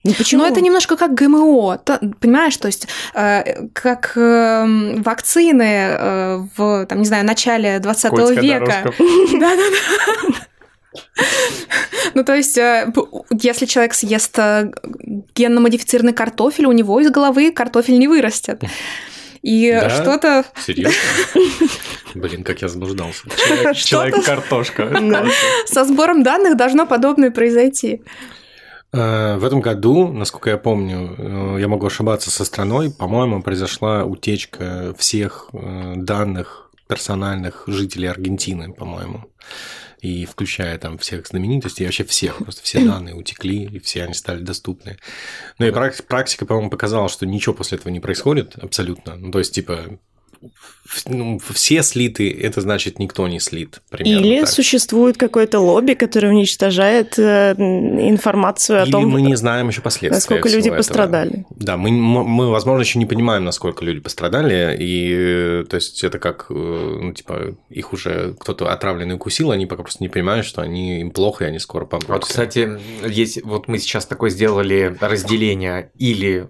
Ну, 0.05 0.13
почему? 0.13 0.43
Ну, 0.43 0.47
это 0.47 0.61
немножко 0.61 0.97
как 0.97 1.15
ГМО, 1.15 1.79
понимаешь, 2.19 2.55
то 2.57 2.67
есть 2.67 2.87
э, 3.15 3.67
как 3.73 4.15
э, 4.15 4.97
вакцины 4.99 5.63
э, 5.63 6.43
в, 6.55 6.85
там, 6.85 6.99
не 6.99 7.05
знаю, 7.05 7.25
начале 7.25 7.79
20 7.79 8.13
века. 8.39 8.83
Да-да-да. 9.33 10.35
Ну, 12.13 12.23
то 12.23 12.33
есть, 12.33 12.57
э, 12.57 12.91
если 13.41 13.65
человек 13.65 13.93
съест 13.93 14.37
э, 14.39 14.71
генно-модифицированный 15.35 16.13
картофель, 16.13 16.65
у 16.65 16.71
него 16.71 16.99
из 17.01 17.09
головы 17.11 17.51
картофель 17.51 17.99
не 17.99 18.07
вырастет. 18.07 18.63
И 19.41 19.71
Да? 19.71 19.89
что-то... 19.89 20.45
Серьезно? 20.65 20.97
Блин, 22.15 22.43
как 22.43 22.61
я 22.61 22.67
заблуждался. 22.67 23.27
Человек-картошка. 23.73 24.89
Со 25.65 25.83
сбором 25.85 26.23
данных 26.23 26.55
должно 26.55 26.85
подобное 26.87 27.31
произойти. 27.31 28.01
Э, 28.93 29.37
В 29.37 29.43
этом 29.43 29.59
году, 29.59 30.07
насколько 30.07 30.49
я 30.49 30.57
помню, 30.57 31.57
я 31.59 31.67
могу 31.67 31.87
ошибаться 31.87 32.31
со 32.31 32.45
страной, 32.45 32.91
по-моему, 32.91 33.43
произошла 33.43 34.05
утечка 34.05 34.93
всех 34.97 35.49
данных 35.51 36.71
персональных 36.87 37.63
жителей 37.67 38.07
Аргентины, 38.07 38.71
по-моему. 38.73 39.25
И 40.01 40.25
включая 40.25 40.77
там 40.77 40.97
всех 40.97 41.27
знаменитостей, 41.27 41.83
и 41.83 41.87
вообще 41.87 42.03
всех, 42.03 42.37
просто 42.43 42.63
все 42.63 42.83
данные 42.83 43.15
утекли, 43.15 43.65
и 43.65 43.79
все 43.79 44.03
они 44.03 44.13
стали 44.13 44.41
доступны. 44.41 44.97
Ну 45.57 45.65
и 45.65 45.71
прак- 45.71 46.03
практика, 46.03 46.45
по-моему, 46.45 46.69
показала, 46.69 47.09
что 47.09 47.25
ничего 47.25 47.55
после 47.55 47.77
этого 47.77 47.91
не 47.91 47.99
происходит 47.99 48.55
абсолютно. 48.57 49.15
Ну, 49.15 49.31
то 49.31 49.39
есть, 49.39 49.53
типа, 49.53 49.99
ну, 51.07 51.39
все 51.53 51.83
слиты, 51.83 52.31
это 52.31 52.61
значит, 52.61 52.99
никто 52.99 53.27
не 53.27 53.39
слит. 53.39 53.81
Примерно 53.89 54.25
Или 54.25 54.39
так. 54.41 54.49
существует 54.49 55.17
какое-то 55.17 55.59
лобби, 55.59 55.93
которое 55.93 56.29
уничтожает 56.29 57.17
э, 57.17 57.53
информацию 57.57 58.81
о 58.81 58.83
Или 58.83 58.91
том, 58.91 59.07
мы 59.09 59.21
не 59.21 59.35
знаем 59.35 59.67
еще 59.67 59.81
последствий. 59.81 60.15
насколько 60.15 60.47
всего 60.47 60.57
люди 60.57 60.67
этого. 60.67 60.77
пострадали. 60.77 61.45
Да, 61.49 61.77
мы, 61.77 61.91
мы, 61.91 62.49
возможно, 62.49 62.81
еще 62.81 62.99
не 62.99 63.05
понимаем, 63.05 63.43
насколько 63.43 63.83
люди 63.83 63.99
пострадали, 63.99 64.77
и 64.79 65.13
э, 65.13 65.65
то 65.69 65.75
есть 65.75 66.03
это 66.03 66.19
как, 66.19 66.47
э, 66.49 66.53
ну, 66.53 67.13
типа, 67.13 67.55
их 67.69 67.93
уже 67.93 68.35
кто-то 68.39 68.71
отравленный 68.71 69.15
укусил, 69.15 69.51
они 69.51 69.65
пока 69.65 69.83
просто 69.83 70.03
не 70.03 70.09
понимают, 70.09 70.45
что 70.45 70.61
они 70.61 71.01
им 71.01 71.11
плохо, 71.11 71.45
и 71.45 71.47
они 71.47 71.59
скоро 71.59 71.85
помрут. 71.85 72.09
Вот, 72.09 72.25
кстати, 72.25 72.79
есть, 73.07 73.43
вот 73.43 73.67
мы 73.67 73.79
сейчас 73.79 74.05
такое 74.05 74.29
сделали 74.29 74.95
разделение 74.99 75.91
или 75.97 76.47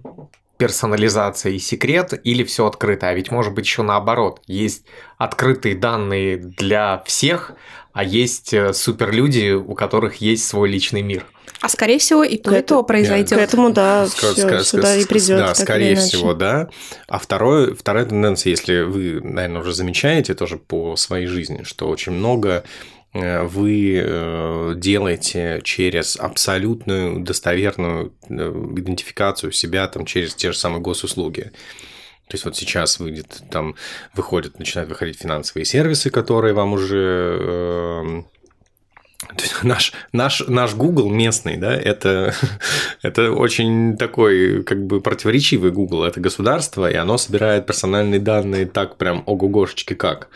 персонализация 0.58 1.52
и 1.54 1.60
секрет, 1.60 2.20
или 2.24 2.44
все 2.44 2.66
открыто. 2.68 3.08
А 3.10 3.14
ведь 3.14 3.32
может 3.32 3.54
быть 3.54 3.66
еще 3.66 3.82
наоборот. 3.82 4.42
Есть 4.48 4.86
открытые 5.18 5.76
данные 5.76 6.38
для 6.38 7.04
всех, 7.06 7.52
а 7.94 8.04
есть 8.04 8.54
э, 8.54 8.74
суперлюди, 8.74 9.52
у 9.52 9.74
которых 9.76 10.18
есть 10.18 10.48
свой 10.48 10.70
личный 10.70 11.02
мир. 11.02 11.26
А 11.62 11.70
скорее 11.70 11.98
всего 12.00 12.24
и 12.24 12.38
то, 12.38 12.52
и 12.52 12.60
Это- 12.60 12.68
то 12.76 12.84
К 12.84 12.88
произойдет. 12.88 13.40
этому, 13.40 13.72
да, 13.72 14.06
Ска- 14.06 14.34
всё 14.34 14.48
ска- 14.50 14.64
сюда 14.64 14.96
ска- 14.98 15.02
и 15.02 15.06
придет. 15.06 15.38
Да, 15.38 15.56
скорее 15.56 15.96
всего, 15.96 16.34
да. 16.34 16.70
А 17.08 17.18
второе, 17.18 17.74
вторая 17.74 18.06
тенденция, 18.06 18.52
если 18.52 18.82
вы, 18.82 19.22
наверное, 19.24 19.62
уже 19.62 19.74
замечаете 19.74 20.36
тоже 20.36 20.58
по 20.58 20.96
своей 20.96 21.28
жизни, 21.28 21.64
что 21.64 21.88
очень 21.88 22.12
много 22.12 22.64
вы 23.16 23.96
э, 23.98 24.74
делаете 24.76 25.62
через 25.64 26.18
абсолютную 26.18 27.22
достоверную 27.22 28.14
э, 28.28 28.34
идентификацию 28.78 29.54
себя 29.54 29.88
там 29.88 30.06
через 30.06 30.36
те 30.36 30.52
же 30.52 30.58
самые 30.58 30.82
госуслуги. 30.82 31.52
То 32.28 32.34
есть 32.34 32.44
вот 32.44 32.58
сейчас 32.58 33.00
выйдет, 33.00 33.42
там 33.50 33.76
выходят, 34.14 34.60
начинают 34.60 34.90
выходить 34.90 35.20
финансовые 35.20 35.64
сервисы, 35.64 36.10
которые 36.10 36.54
вам 36.54 36.74
уже 36.74 38.26
наш, 39.64 39.94
наш, 40.12 40.44
наш 40.48 40.74
Google 40.74 41.10
местный, 41.10 41.58
да, 41.58 41.76
это, 41.76 42.34
это 43.02 43.32
очень 43.32 43.98
такой, 43.98 44.64
как 44.64 44.86
бы, 44.86 45.02
противоречивый 45.02 45.72
Google. 45.72 46.04
Это 46.04 46.20
государство, 46.20 46.90
и 46.90 46.96
оно 46.96 47.18
собирает 47.18 47.66
персональные 47.66 48.20
данные 48.20 48.66
так 48.66 48.98
прям 48.98 49.24
ого-гошечки 49.26 49.94
как. 49.94 50.30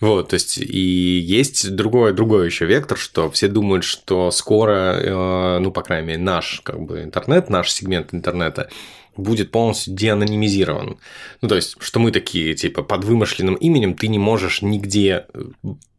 Вот, 0.00 0.28
то 0.28 0.34
есть, 0.34 0.58
и 0.58 1.18
есть 1.18 1.74
другой, 1.74 2.12
другой 2.12 2.46
еще 2.46 2.66
вектор, 2.66 2.98
что 2.98 3.30
все 3.30 3.48
думают, 3.48 3.84
что 3.84 4.30
скоро, 4.30 4.98
э, 5.00 5.58
ну, 5.58 5.70
по 5.70 5.82
крайней 5.82 6.08
мере, 6.08 6.20
наш, 6.20 6.60
как 6.62 6.80
бы, 6.80 7.02
интернет, 7.02 7.50
наш 7.50 7.70
сегмент 7.70 8.12
интернета 8.12 8.70
будет 9.16 9.50
полностью 9.50 9.94
деанонимизирован. 9.94 10.98
Ну, 11.40 11.48
то 11.48 11.56
есть, 11.56 11.76
что 11.80 12.00
мы 12.00 12.10
такие, 12.12 12.54
типа, 12.54 12.82
под 12.82 13.04
вымышленным 13.04 13.54
именем 13.54 13.94
ты 13.94 14.08
не 14.08 14.18
можешь 14.18 14.62
нигде 14.62 15.26
э, 15.34 15.42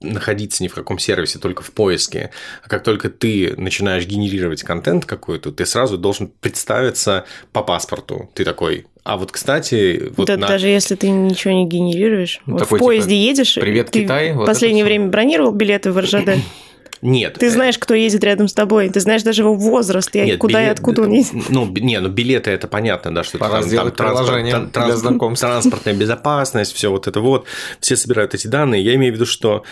находиться 0.01 0.63
ни 0.63 0.67
в 0.67 0.73
каком 0.73 0.99
сервисе, 0.99 1.39
только 1.39 1.63
в 1.63 1.71
поиске. 1.71 2.31
А 2.63 2.69
как 2.69 2.83
только 2.83 3.09
ты 3.09 3.53
начинаешь 3.57 4.05
генерировать 4.05 4.63
контент 4.63 5.05
какой-то, 5.05 5.51
ты 5.51 5.65
сразу 5.65 5.97
должен 5.97 6.27
представиться 6.39 7.25
по 7.51 7.61
паспорту. 7.61 8.29
Ты 8.33 8.43
такой, 8.45 8.85
а 9.03 9.17
вот, 9.17 9.31
кстати, 9.31 10.11
вот 10.15 10.27
Да, 10.27 10.37
на- 10.37 10.47
Даже 10.47 10.67
если 10.67 10.95
ты 10.95 11.09
ничего 11.09 11.53
не 11.53 11.67
генерируешь. 11.67 12.41
Ну, 12.45 12.53
Вот 12.53 12.59
такой, 12.59 12.79
в 12.79 12.81
поезде 12.81 13.15
типа, 13.15 13.29
едешь. 13.29 13.55
«Привет, 13.55 13.91
ты 13.91 14.03
Китай», 14.03 14.33
вот 14.33 14.43
в 14.43 14.45
последнее 14.45 14.81
это 14.83 14.89
всё. 14.89 14.95
время 14.95 15.11
бронировал 15.11 15.51
билеты 15.51 15.91
в 15.91 15.99
РЖД. 15.99 16.29
Нет. 17.01 17.37
Ты 17.39 17.49
знаешь, 17.49 17.77
кто 17.79 17.93
едет 17.93 18.23
рядом 18.23 18.47
с 18.47 18.53
тобой. 18.53 18.89
Ты 18.89 18.99
знаешь 18.99 19.23
даже 19.23 19.41
его 19.41 19.55
возраст, 19.55 20.15
и 20.15 20.21
Нет, 20.21 20.39
куда 20.39 20.61
и 20.61 20.65
билет- 20.65 20.77
откуда 20.77 21.01
он 21.03 21.11
едет. 21.11 21.31
Ну, 21.49 21.65
не, 21.67 21.99
ну 21.99 22.09
билеты 22.09 22.51
это 22.51 22.67
понятно, 22.67 23.13
да, 23.13 23.23
что 23.23 23.37
Пора 23.39 23.61
там, 23.61 23.69
там 23.69 23.91
транспорт- 23.91 24.43
для 24.43 24.51
транспорт- 24.67 24.97
знакомств. 24.99 25.41
транспортная 25.45 25.93
безопасность, 25.95 26.73
все 26.73 26.91
вот 26.91 27.07
это 27.07 27.19
вот, 27.19 27.45
все 27.79 27.95
собирают 27.95 28.33
эти 28.35 28.47
данные. 28.47 28.83
Я 28.83 28.95
имею 28.95 29.13
в 29.13 29.15
виду, 29.15 29.25
что 29.25 29.63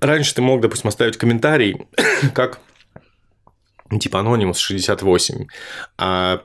раньше 0.00 0.34
ты 0.34 0.42
мог, 0.42 0.60
допустим, 0.60 0.88
оставить 0.88 1.16
комментарий, 1.16 1.76
как 2.34 2.58
типа 3.98 4.18
Anonymous 4.18 4.58
68, 4.58 5.46
а 5.98 6.42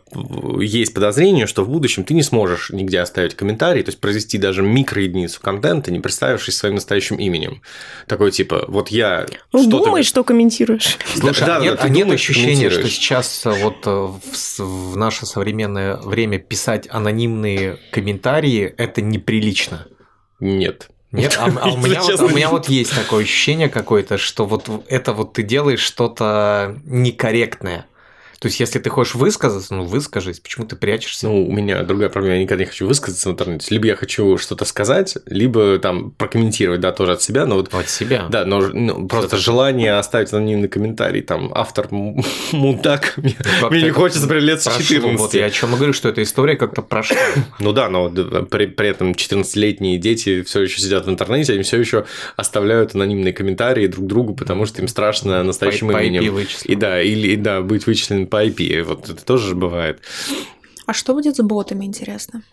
есть 0.60 0.94
подозрение, 0.94 1.46
что 1.46 1.64
в 1.64 1.70
будущем 1.70 2.04
ты 2.04 2.14
не 2.14 2.24
сможешь 2.24 2.70
нигде 2.72 3.00
оставить 3.00 3.36
комментарий, 3.36 3.84
то 3.84 3.90
есть 3.90 4.00
произвести 4.00 4.38
даже 4.38 4.64
микроединицу 4.64 5.40
контента, 5.42 5.92
не 5.92 6.00
представившись 6.00 6.58
своим 6.58 6.76
настоящим 6.76 7.18
именем. 7.18 7.62
Такой 8.08 8.32
типа, 8.32 8.66
вот 8.68 8.90
я 8.90 9.28
Ну, 9.52 9.62
что-то... 9.62 9.86
думай, 9.86 10.04
что 10.04 10.24
комментируешь. 10.24 10.98
Слушай, 11.16 11.46
Да, 11.46 11.58
а 11.58 11.60
да, 11.60 11.66
нет, 11.66 11.80
ты 11.80 11.86
а 11.86 11.90
нет 11.90 12.06
думаешь, 12.06 12.22
ощущения, 12.22 12.70
что 12.70 12.88
сейчас 12.90 13.46
э, 13.46 13.52
вот 13.52 13.86
э, 13.86 13.90
в, 13.90 14.60
в 14.60 14.98
наше 14.98 15.26
современное 15.26 15.98
время 15.98 16.40
писать 16.40 16.88
анонимные 16.90 17.78
комментарии 17.92 18.74
это 18.78 19.02
неприлично? 19.02 19.88
Нет. 20.40 20.90
Нет, 21.16 21.38
а, 21.40 21.46
а 21.46 21.70
у, 21.70 21.78
меня 21.78 22.02
вот, 22.02 22.08
честно, 22.10 22.26
у 22.26 22.30
меня 22.30 22.50
вот 22.50 22.70
есть 22.70 22.94
такое 22.94 23.24
ощущение 23.24 23.70
какое-то, 23.70 24.18
что 24.18 24.46
вот 24.46 24.70
это 24.88 25.14
вот 25.14 25.34
ты 25.34 25.44
делаешь 25.44 25.82
что-то 25.82 26.78
некорректное. 26.86 27.86
То 28.46 28.48
есть, 28.48 28.60
если 28.60 28.78
ты 28.78 28.92
хочешь 28.92 29.16
высказаться, 29.16 29.74
ну 29.74 29.86
выскажись, 29.86 30.40
почему 30.40 30.68
ты 30.68 30.76
прячешься? 30.76 31.26
Ну, 31.28 31.48
у 31.48 31.52
меня 31.52 31.82
другая 31.82 32.10
проблема, 32.10 32.36
я 32.36 32.44
никогда 32.44 32.64
не 32.64 32.70
хочу 32.70 32.86
высказаться 32.86 33.28
в 33.28 33.32
интернете. 33.32 33.74
Либо 33.74 33.88
я 33.88 33.96
хочу 33.96 34.38
что-то 34.38 34.66
сказать, 34.66 35.18
либо 35.26 35.80
там 35.80 36.12
прокомментировать, 36.12 36.80
да, 36.80 36.92
тоже 36.92 37.14
от 37.14 37.24
себя, 37.24 37.48
но 37.48 37.56
вот 37.56 37.74
от 37.74 37.90
себя. 37.90 38.28
да, 38.30 38.46
но 38.46 38.62
ну, 38.62 39.08
просто 39.08 39.38
желание 39.38 39.98
оставить 39.98 40.32
анонимный 40.32 40.68
комментарий, 40.68 41.24
там, 41.24 41.52
автор 41.56 41.88
мудак, 42.52 43.16
мне, 43.18 43.82
не 43.82 43.90
хочется 43.90 44.28
при 44.28 44.42
лет 44.42 44.64
прошло. 44.64 44.80
14. 44.84 45.20
Вот 45.20 45.34
я 45.34 45.46
о 45.46 45.50
чем 45.50 45.74
и 45.74 45.78
говорю, 45.78 45.94
что 45.94 46.10
эта 46.10 46.22
история 46.22 46.56
как-то 46.56 46.84
прошла. 46.84 47.18
Ну 47.60 47.72
да, 47.72 47.90
но 47.90 48.10
д- 48.10 48.44
при, 48.44 48.68
при 48.68 48.90
этом 48.90 49.14
14-летние 49.14 49.98
дети 49.98 50.44
все 50.44 50.62
еще 50.62 50.80
сидят 50.80 51.08
в 51.08 51.10
интернете, 51.10 51.54
они 51.54 51.64
все 51.64 51.80
еще 51.80 52.06
оставляют 52.36 52.94
анонимные 52.94 53.34
комментарии 53.34 53.88
друг 53.88 54.06
другу, 54.06 54.36
потому 54.36 54.68
что 54.68 54.84
им 54.84 54.88
страшно 54.88 55.42
настоящим 55.42 55.90
именем. 55.90 56.46
И 56.66 56.76
да, 56.76 57.02
или 57.02 57.36
да, 57.36 57.62
быть 57.62 57.88
вычисленным 57.88 58.28
по 58.36 58.46
IP. 58.46 58.84
Вот 58.84 59.10
это 59.10 59.24
тоже 59.24 59.48
же 59.50 59.56
бывает. 59.56 60.02
А 60.86 60.94
что 60.94 61.14
будет 61.14 61.38
с 61.38 61.42
ботами, 61.42 61.86
интересно? 61.86 62.44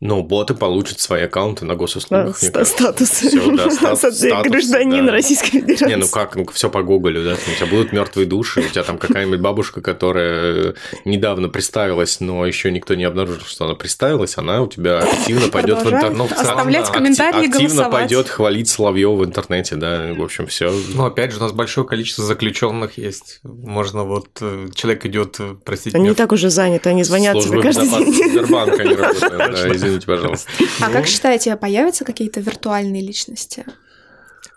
Ну, 0.00 0.22
боты 0.22 0.54
получат 0.54 1.00
свои 1.00 1.22
аккаунты 1.22 1.64
на 1.64 1.74
Да, 1.74 1.78
госуслугах. 1.78 2.38
кажется. 2.38 2.64
Статус. 2.64 3.10
Всё, 3.10 3.56
да, 3.56 3.68
статус- 3.96 4.48
Гражданин 4.48 5.06
да. 5.06 5.12
Российской 5.12 5.50
Федерации. 5.60 5.86
Не, 5.88 5.96
ну 5.96 6.06
как, 6.06 6.36
ну 6.36 6.46
все 6.52 6.70
по 6.70 6.82
Гоголю, 6.84 7.24
да, 7.24 7.32
у 7.34 7.56
тебя 7.56 7.66
будут 7.66 7.92
мертвые 7.92 8.26
души, 8.26 8.60
у 8.60 8.68
тебя 8.68 8.84
там 8.84 8.96
какая-нибудь 8.98 9.40
бабушка, 9.40 9.80
которая 9.80 10.74
недавно 11.04 11.48
представилась, 11.48 12.20
но 12.20 12.46
еще 12.46 12.70
никто 12.70 12.94
не 12.94 13.02
обнаружил, 13.04 13.42
что 13.44 13.64
она 13.64 13.74
представилась, 13.74 14.38
она 14.38 14.62
у 14.62 14.68
тебя 14.68 15.00
активно 15.00 15.48
пойдет 15.48 15.82
в 15.82 15.86
интернет. 15.86 16.16
Ну, 16.16 16.24
оставлять 16.26 16.86
да, 16.86 16.92
комментарии 16.92 17.48
активно 17.48 17.90
пойдет 17.90 18.28
хвалить 18.28 18.68
Соловьева 18.68 19.16
в 19.16 19.24
интернете, 19.24 19.74
да, 19.74 20.14
в 20.16 20.22
общем, 20.22 20.46
все. 20.46 20.72
Ну, 20.94 21.06
опять 21.06 21.32
же, 21.32 21.38
у 21.38 21.42
нас 21.42 21.50
большое 21.50 21.84
количество 21.86 22.24
заключенных 22.24 22.98
есть. 22.98 23.40
Можно 23.42 24.04
вот 24.04 24.28
э, 24.40 24.68
человек 24.74 25.06
идет, 25.06 25.38
простите 25.64 25.96
Они 25.96 26.04
меня, 26.04 26.12
и 26.12 26.16
так 26.16 26.30
уже 26.30 26.50
заняты, 26.50 26.88
они 26.88 27.02
звонят 27.02 27.42
тебе 27.42 27.60
каждый 27.60 27.88
день. 27.88 28.14
Сбербанка 28.30 28.84
не 28.84 28.94
работает, 28.94 29.32
да, 29.38 29.87
извините, 29.88 30.06
пожалуйста. 30.06 30.50
А 30.80 30.90
как 30.90 31.06
считаете, 31.06 31.50
появятся 31.56 32.04
какие-то 32.04 32.40
виртуальные 32.40 33.02
личности? 33.02 33.64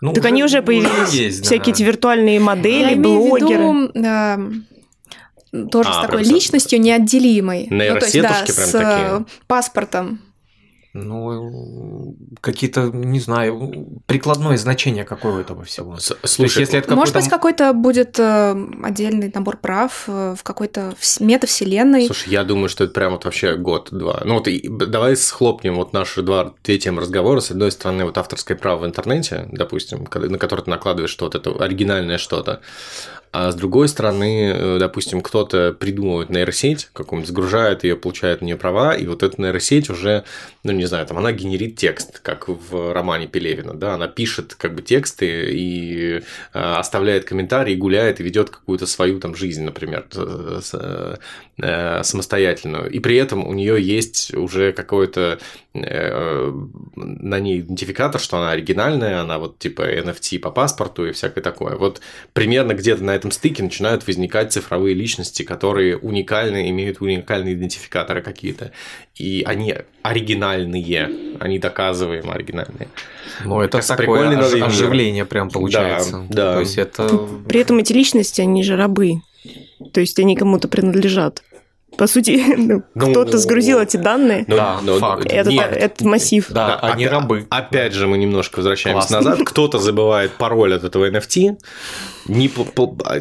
Ну, 0.00 0.12
Так 0.12 0.24
они 0.24 0.42
уже 0.44 0.62
появились. 0.62 1.12
есть, 1.12 1.40
да. 1.40 1.44
Всякие 1.46 1.72
эти 1.74 1.82
виртуальные 1.82 2.40
модели, 2.40 2.82
Я 2.90 2.92
имею 2.94 3.20
в 3.20 3.28
блогеры. 3.28 3.52
виду 3.52 3.90
эм, 3.94 4.66
тоже 5.70 5.90
А, 5.90 5.92
с 5.92 6.06
такой 6.06 6.22
прям 6.22 6.34
личностью 6.34 6.80
неотделимой. 6.80 7.66
Ну, 7.70 7.78
то 7.78 8.06
есть, 8.06 8.20
да, 8.20 8.28
прям 8.28 8.46
с 8.46 8.74
э, 8.74 8.78
такие. 8.78 9.24
паспортом. 9.46 10.20
Ну, 10.94 12.16
какие-то, 12.42 12.82
не 12.92 13.18
знаю, 13.18 13.86
прикладное 14.06 14.58
значение 14.58 15.04
какое 15.04 15.32
у 15.36 15.38
этого 15.38 15.64
всего. 15.64 15.96
С- 15.98 16.08
То 16.08 16.16
есть, 16.22 16.34
Слушай, 16.34 16.60
если 16.60 16.78
это 16.78 16.94
Может 16.94 17.14
быть, 17.14 17.28
какой-то- 17.28 17.72
будет 17.72 18.18
э, 18.18 18.54
отдельный 18.82 19.30
набор 19.34 19.56
прав 19.56 20.04
э, 20.06 20.34
в 20.38 20.42
какой-то 20.42 20.94
вс- 21.00 21.22
метавселенной. 21.24 22.04
Слушай, 22.06 22.28
я 22.32 22.44
думаю, 22.44 22.68
что 22.68 22.84
это 22.84 22.92
прям 22.92 23.12
вот 23.12 23.24
вообще 23.24 23.56
год-два. 23.56 24.20
Ну 24.26 24.34
вот 24.34 24.48
и 24.48 24.68
давай 24.68 25.16
схлопнем 25.16 25.76
вот 25.76 25.94
наши 25.94 26.20
два, 26.22 26.52
две 26.62 26.78
темы 26.78 27.00
разговора. 27.00 27.40
С 27.40 27.50
одной 27.50 27.70
стороны, 27.72 28.04
вот 28.04 28.18
авторское 28.18 28.56
право 28.56 28.80
в 28.82 28.86
интернете, 28.86 29.48
допустим, 29.50 30.06
на 30.12 30.38
которое 30.38 30.62
ты 30.62 30.70
накладываешь 30.70 31.10
что-то, 31.10 31.38
это 31.38 31.50
оригинальное 31.52 32.18
что-то. 32.18 32.60
А 33.32 33.50
с 33.50 33.54
другой 33.54 33.88
стороны, 33.88 34.52
э, 34.54 34.78
допустим, 34.78 35.22
кто-то 35.22 35.72
придумывает 35.72 36.28
нейросеть, 36.28 36.90
какую-нибудь 36.92 37.28
загружает 37.28 37.82
ее, 37.82 37.96
получает 37.96 38.42
на 38.42 38.44
нее 38.44 38.56
права, 38.56 38.94
и 38.94 39.06
вот 39.06 39.22
эта 39.22 39.40
нейросеть 39.40 39.88
уже, 39.88 40.24
ну 40.64 40.72
не 40.72 40.84
знаю, 40.84 41.06
там 41.06 41.16
она 41.16 41.32
генерит 41.32 41.76
текст, 41.76 42.20
как 42.20 42.48
в 42.48 42.92
романе 42.92 43.26
Пелевина, 43.28 43.72
да, 43.72 43.94
она 43.94 44.06
пишет 44.06 44.54
как 44.54 44.74
бы 44.74 44.82
тексты 44.82 45.50
и 45.50 46.16
э, 46.18 46.22
оставляет 46.52 47.24
комментарии, 47.24 47.74
гуляет 47.74 48.20
и 48.20 48.22
ведет 48.22 48.50
какую-то 48.50 48.86
свою 48.86 49.18
там 49.18 49.34
жизнь, 49.34 49.64
например, 49.64 50.06
э, 50.14 51.16
самостоятельную. 52.02 52.90
И 52.90 52.98
при 52.98 53.16
этом 53.16 53.46
у 53.46 53.54
нее 53.54 53.80
есть 53.82 54.34
уже 54.34 54.72
какой-то 54.72 55.38
на 55.74 57.40
ней 57.40 57.60
идентификатор, 57.60 58.20
что 58.20 58.36
она 58.36 58.50
оригинальная, 58.50 59.20
она 59.20 59.38
вот 59.38 59.58
типа 59.58 59.82
NFT 59.82 60.38
по 60.38 60.50
паспорту 60.50 61.06
и 61.06 61.12
всякое 61.12 61.40
такое. 61.40 61.76
Вот 61.76 62.00
примерно 62.34 62.74
где-то 62.74 63.02
на 63.02 63.14
этом 63.14 63.30
стыке 63.30 63.62
начинают 63.62 64.06
возникать 64.06 64.52
цифровые 64.52 64.94
личности, 64.94 65.42
которые 65.42 65.96
уникальны, 65.96 66.68
имеют 66.68 67.00
уникальные 67.00 67.54
идентификаторы 67.54 68.20
какие-то. 68.20 68.72
И 69.14 69.42
они 69.46 69.74
оригинальные, 70.02 71.36
они 71.40 71.58
доказываемо 71.58 72.34
оригинальные. 72.34 72.88
Ну, 73.44 73.60
это 73.60 73.78
как 73.80 73.96
такое 73.96 74.30
ож- 74.36 74.62
оживление 74.62 75.24
прям 75.24 75.48
получается. 75.48 76.26
Да, 76.28 76.48
да. 76.50 76.54
То 76.54 76.60
есть 76.60 76.76
это... 76.76 77.08
При 77.48 77.60
этом 77.60 77.78
эти 77.78 77.92
личности, 77.92 78.40
они 78.42 78.62
же 78.62 78.76
рабы. 78.76 79.22
То 79.92 80.00
есть 80.00 80.18
они 80.18 80.36
кому-то 80.36 80.68
принадлежат. 80.68 81.42
По 81.98 82.06
сути, 82.06 82.42
ну, 82.56 82.82
Ну, 82.94 83.10
кто-то 83.10 83.38
сгрузил 83.38 83.78
эти 83.78 83.96
данные. 83.98 84.44
Ну, 84.48 84.56
Да, 84.56 84.78
ну, 84.82 84.98
факт. 84.98 85.26
Это, 85.30 85.50
нет, 85.50 85.72
это 85.72 86.06
массив. 86.08 86.46
Да, 86.50 86.76
они 86.80 87.04
опя- 87.04 87.08
рабы. 87.10 87.46
Опять 87.50 87.92
же, 87.92 88.06
мы 88.06 88.16
немножко 88.18 88.56
возвращаемся 88.56 89.08
Классно. 89.08 89.30
назад. 89.30 89.46
Кто-то 89.46 89.78
забывает 89.78 90.32
пароль 90.32 90.74
от 90.74 90.84
этого 90.84 91.08
NFT, 91.10 91.56
не 92.28 92.48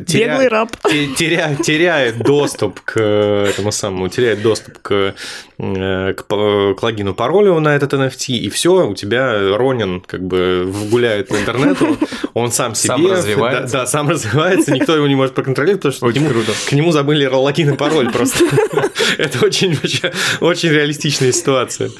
теря- 0.05 0.29
Беглый 0.29 0.47
раб. 0.47 0.69
те- 0.89 1.07
теря- 1.07 1.61
теряет 1.61 2.19
доступ 2.19 2.79
к 2.81 2.99
этому 2.99 3.71
самому, 3.71 4.07
теряет 4.09 4.41
доступ 4.41 4.77
к, 4.81 5.15
к, 5.61 6.25
п- 6.27 6.73
к 6.75 6.81
логину 6.81 7.13
паролю 7.13 7.59
на 7.59 7.75
этот 7.75 7.93
NFT, 7.93 8.33
и 8.33 8.49
все, 8.49 8.87
у 8.87 8.95
тебя 8.95 9.55
Ронин 9.55 10.01
как 10.01 10.21
бы 10.23 10.73
гуляет 10.89 11.27
по 11.27 11.35
интернету, 11.35 11.97
он 12.33 12.51
сам 12.51 12.73
себе... 12.73 12.95
Сам 12.95 13.11
развивается. 13.11 13.73
Да, 13.73 13.79
да, 13.81 13.87
сам 13.87 14.09
развивается, 14.09 14.71
никто 14.71 14.95
его 14.95 15.07
не 15.07 15.15
может 15.15 15.35
проконтролировать, 15.35 15.81
потому 15.81 15.93
что 15.93 16.05
к 16.05 16.09
Очень 16.09 16.21
нему, 16.23 16.33
круто. 16.33 16.51
к 16.67 16.71
нему 16.71 16.91
забыли 16.91 17.25
логин 17.27 17.73
и 17.73 17.77
пароль 17.77 18.11
просто. 18.11 18.43
Это 19.17 19.45
очень, 19.45 19.77
очень 20.39 20.69
реалистичная 20.69 21.31
ситуация. 21.31 21.91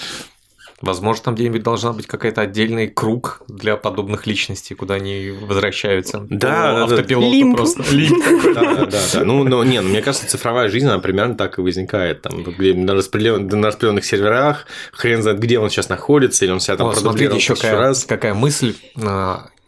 Возможно, 0.82 1.24
там 1.26 1.36
где-нибудь 1.36 1.64
должна 1.64 1.94
быть 1.94 2.08
какая-то 2.08 2.42
отдельный 2.42 2.88
круг 2.88 3.42
для 3.48 3.76
подобных 3.78 4.26
личностей, 4.28 4.74
куда 4.76 4.96
они 4.96 5.32
возвращаются. 5.42 6.26
Да, 6.30 6.30
По 6.30 6.38
да, 6.38 6.74
да. 6.74 6.84
автопилоту 6.96 7.56
просто. 7.56 7.84
Лимб. 7.92 8.24
Да, 8.56 8.62
да, 8.76 8.86
да. 9.14 9.24
Ну, 9.24 9.44
но, 9.44 9.64
не, 9.64 9.82
ну, 9.82 9.90
мне 9.90 10.02
кажется, 10.02 10.28
цифровая 10.28 10.70
жизнь, 10.70 10.88
она 10.88 11.00
примерно 11.00 11.36
так 11.36 11.60
и 11.60 11.62
возникает. 11.62 12.22
Там, 12.24 12.42
на, 12.44 12.94
распределен- 12.94 13.48
на 13.48 13.68
распределенных 13.68 14.06
серверах, 14.06 14.66
хрен 14.92 15.22
знает, 15.22 15.40
где 15.40 15.60
он 15.60 15.70
сейчас 15.70 15.90
находится, 15.90 16.46
или 16.46 16.52
он 16.52 16.60
себя 16.60 16.78
там 16.78 16.88
Вот, 16.88 16.98
смотрите, 16.98 17.36
еще 17.36 17.56
какая, 17.56 17.78
раз. 17.78 18.06
какая 18.06 18.34
мысль. 18.34 18.76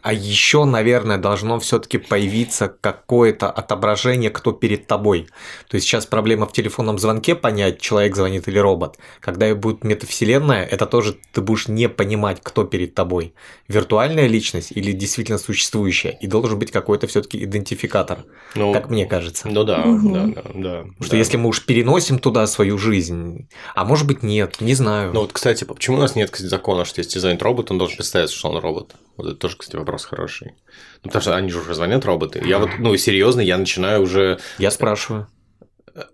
А 0.04 0.12
еще, 0.12 0.66
наверное, 0.66 1.16
должно 1.16 1.58
все-таки 1.60 1.96
появиться 1.96 2.68
какое-то 2.68 3.50
отображение, 3.50 4.28
кто 4.28 4.52
перед 4.52 4.86
тобой. 4.86 5.28
То 5.66 5.76
есть 5.76 5.86
сейчас 5.86 6.04
проблема 6.04 6.46
в 6.46 6.52
телефонном 6.52 6.98
звонке 6.98 7.34
понять, 7.34 7.80
человек 7.80 8.14
звонит 8.14 8.46
или 8.46 8.58
робот. 8.58 8.98
Когда 9.20 9.54
будет 9.54 9.82
метавселенная, 9.82 10.66
это 10.66 10.84
тоже 10.84 11.16
ты 11.32 11.40
будешь 11.40 11.68
не 11.68 11.88
понимать, 11.88 12.40
кто 12.42 12.64
перед 12.64 12.94
тобой. 12.94 13.32
Виртуальная 13.66 14.26
личность 14.26 14.72
или 14.72 14.92
действительно 14.92 15.38
существующая. 15.38 16.18
И 16.20 16.26
должен 16.26 16.58
быть 16.58 16.70
какой-то 16.70 17.06
все-таки 17.06 17.42
идентификатор, 17.42 18.26
Ну, 18.54 18.74
как 18.74 18.90
мне 18.90 19.06
кажется. 19.06 19.48
ну 19.48 19.64
да, 19.64 19.86
Мгм. 19.86 20.12
да, 20.12 20.26
да, 20.26 20.42
да. 20.54 20.78
Потому 20.82 21.02
что 21.02 21.10
да. 21.12 21.16
если 21.16 21.38
мы 21.38 21.48
уж 21.48 21.64
переносим 21.64 22.18
туда 22.18 22.46
свою 22.46 22.76
жизнь, 22.76 23.48
а 23.74 23.86
может 23.86 24.06
быть 24.06 24.22
нет, 24.22 24.60
не 24.60 24.74
знаю. 24.74 25.14
Ну 25.14 25.20
вот, 25.22 25.32
кстати, 25.32 25.64
почему 25.64 25.96
у 25.96 26.00
нас 26.00 26.14
нет 26.14 26.30
кстати, 26.30 26.50
закона, 26.50 26.84
что 26.84 27.00
если 27.00 27.18
звонит 27.18 27.40
робот, 27.42 27.70
он 27.70 27.78
должен 27.78 27.96
представиться, 27.96 28.36
что 28.36 28.50
он 28.50 28.58
робот? 28.58 28.94
Вот 29.16 29.26
это 29.26 29.36
тоже, 29.36 29.56
кстати, 29.56 29.76
вопрос 29.76 30.04
хороший. 30.04 30.54
Ну, 31.02 31.10
потому 31.10 31.22
что 31.22 31.36
они 31.36 31.50
же 31.50 31.60
уже 31.60 31.74
звонят 31.74 32.04
роботы. 32.04 32.42
Я 32.44 32.58
вот, 32.58 32.70
ну, 32.78 32.96
серьезно, 32.96 33.40
я 33.40 33.58
начинаю 33.58 34.02
уже... 34.02 34.40
Я 34.58 34.70
спрашиваю. 34.70 35.28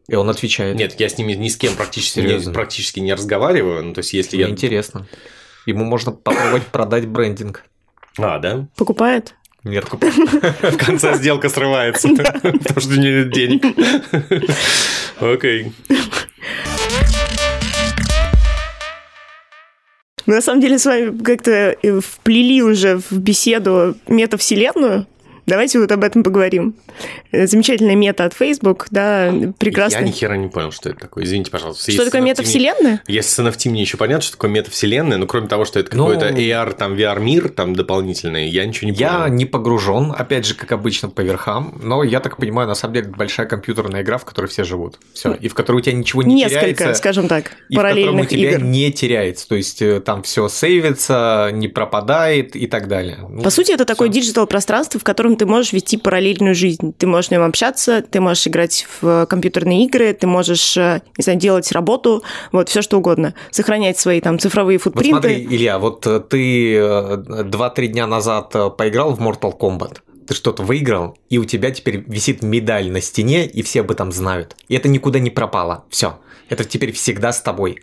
И 0.08 0.14
он 0.14 0.28
отвечает. 0.28 0.76
Нет, 0.76 1.00
я 1.00 1.08
с 1.08 1.16
ними 1.16 1.32
ни 1.32 1.48
с 1.48 1.56
кем 1.56 1.74
практически, 1.74 2.20
не, 2.20 2.52
практически 2.52 3.00
не 3.00 3.14
разговариваю. 3.14 3.82
Ну, 3.82 3.94
то 3.94 4.00
есть, 4.00 4.12
если 4.12 4.36
Мне 4.36 4.46
я... 4.46 4.50
интересно. 4.50 5.06
Ему 5.64 5.84
можно 5.84 6.12
попробовать 6.12 6.66
продать 6.66 7.06
брендинг. 7.06 7.64
А, 8.18 8.38
да? 8.38 8.68
Покупает? 8.76 9.34
Нет, 9.64 9.86
В 9.90 10.76
конце 10.76 11.16
сделка 11.16 11.48
срывается, 11.48 12.08
потому 12.08 12.80
что 12.80 12.98
нет 12.98 13.30
денег. 13.30 13.64
Окей. 15.20 15.72
Мы 20.26 20.34
на 20.34 20.40
самом 20.40 20.60
деле 20.60 20.78
с 20.78 20.86
вами 20.86 21.16
как-то 21.22 21.76
вплели 22.00 22.62
уже 22.62 22.98
в 22.98 23.12
беседу 23.12 23.96
метавселенную. 24.06 25.06
Давайте 25.50 25.80
вот 25.80 25.90
об 25.90 26.04
этом 26.04 26.22
поговорим. 26.22 26.76
Э, 27.32 27.46
Замечательная 27.46 27.96
мета 27.96 28.24
от 28.24 28.34
Facebook, 28.34 28.86
да, 28.90 29.26
Я 29.26 29.52
прекрасная. 29.58 30.02
ни 30.02 30.12
хера 30.12 30.36
не 30.36 30.46
понял, 30.48 30.70
что 30.70 30.90
это 30.90 31.00
такое. 31.00 31.24
Извините, 31.24 31.50
пожалуйста. 31.50 31.82
Что 31.82 31.90
Если 31.92 32.04
такое 32.04 32.20
метавселенная? 32.20 33.02
Если 33.08 33.30
с 33.30 33.38
NFT 33.40 33.70
мне 33.70 33.80
еще 33.82 33.96
понятно, 33.96 34.22
что 34.22 34.32
такое 34.32 34.50
метавселенная, 34.50 35.18
но 35.18 35.26
кроме 35.26 35.48
того, 35.48 35.64
что 35.64 35.80
это 35.80 35.96
Ну, 35.96 36.06
какой-то 36.06 36.28
AR, 36.34 36.74
там, 36.76 36.94
VR-мир, 36.94 37.48
там, 37.48 37.74
дополнительный, 37.74 38.48
я 38.48 38.64
ничего 38.64 38.90
не 38.90 38.96
Я 38.96 39.22
понял. 39.22 39.34
не 39.34 39.44
погружен, 39.44 40.14
опять 40.16 40.46
же, 40.46 40.54
как 40.54 40.70
обычно, 40.72 41.08
по 41.08 41.20
верхам, 41.22 41.78
но 41.82 42.04
я 42.04 42.20
так 42.20 42.36
понимаю, 42.36 42.68
на 42.68 42.74
самом 42.76 42.94
деле, 42.94 43.08
это 43.08 43.16
большая 43.16 43.46
компьютерная 43.46 44.02
игра, 44.02 44.18
в 44.18 44.24
которой 44.24 44.46
все 44.46 44.62
живут. 44.62 44.98
Все. 45.14 45.32
И 45.34 45.48
в 45.48 45.54
которой 45.54 45.78
у 45.78 45.80
тебя 45.80 45.96
ничего 45.96 46.22
не 46.22 46.34
Несколько, 46.36 46.60
теряется. 46.74 46.94
скажем 46.94 47.26
так, 47.26 47.52
и 47.68 47.74
в 47.74 47.76
котором 47.76 47.90
у 47.90 47.96
параллельных 47.96 48.28
тебя 48.28 48.50
игр. 48.52 48.62
не 48.62 48.92
теряется. 48.92 49.48
То 49.48 49.56
есть 49.56 49.82
э, 49.82 50.00
там 50.00 50.22
все 50.22 50.48
сейвится, 50.48 51.50
не 51.52 51.68
пропадает 51.68 52.54
и 52.56 52.66
так 52.66 52.88
далее. 52.88 53.18
Ну, 53.28 53.42
По 53.42 53.50
сути, 53.50 53.72
это 53.72 53.84
такое 53.84 54.10
всё. 54.10 54.20
диджитал-пространство, 54.20 55.00
в 55.00 55.04
котором 55.04 55.36
ты 55.40 55.46
можешь 55.46 55.72
вести 55.72 55.96
параллельную 55.96 56.54
жизнь. 56.54 56.92
Ты 56.98 57.06
можешь 57.06 57.28
в 57.28 57.30
нем 57.30 57.44
общаться, 57.44 58.02
ты 58.02 58.20
можешь 58.20 58.46
играть 58.46 58.86
в 59.00 59.24
компьютерные 59.24 59.86
игры, 59.86 60.12
ты 60.12 60.26
можешь, 60.26 60.76
э, 60.76 61.00
не 61.16 61.22
знаю, 61.24 61.38
делать 61.38 61.72
работу, 61.72 62.22
вот, 62.52 62.68
все 62.68 62.82
что 62.82 62.98
угодно. 62.98 63.32
Сохранять 63.50 63.98
свои 63.98 64.20
там 64.20 64.38
цифровые 64.38 64.76
Вот 64.76 64.82
футпринты. 64.82 65.10
смотри, 65.12 65.46
Илья, 65.46 65.78
вот 65.78 66.06
э, 66.06 66.20
ты 66.20 66.74
э, 66.74 66.82
2-3 66.82 67.86
дня 67.86 68.06
назад 68.06 68.50
э, 68.54 68.68
поиграл 68.68 69.14
в 69.14 69.20
Mortal 69.20 69.58
Kombat, 69.58 70.00
ты 70.28 70.34
что-то 70.34 70.62
выиграл, 70.62 71.16
и 71.30 71.38
у 71.38 71.46
тебя 71.46 71.70
теперь 71.70 72.04
висит 72.06 72.42
медаль 72.42 72.90
на 72.90 73.00
стене, 73.00 73.46
и 73.46 73.62
все 73.62 73.80
об 73.80 73.90
этом 73.90 74.12
знают. 74.12 74.56
И 74.68 74.74
это 74.74 74.88
никуда 74.88 75.20
не 75.20 75.30
пропало. 75.30 75.84
Все. 75.88 76.18
Это 76.50 76.64
теперь 76.64 76.92
всегда 76.92 77.32
с 77.32 77.40
тобой. 77.40 77.78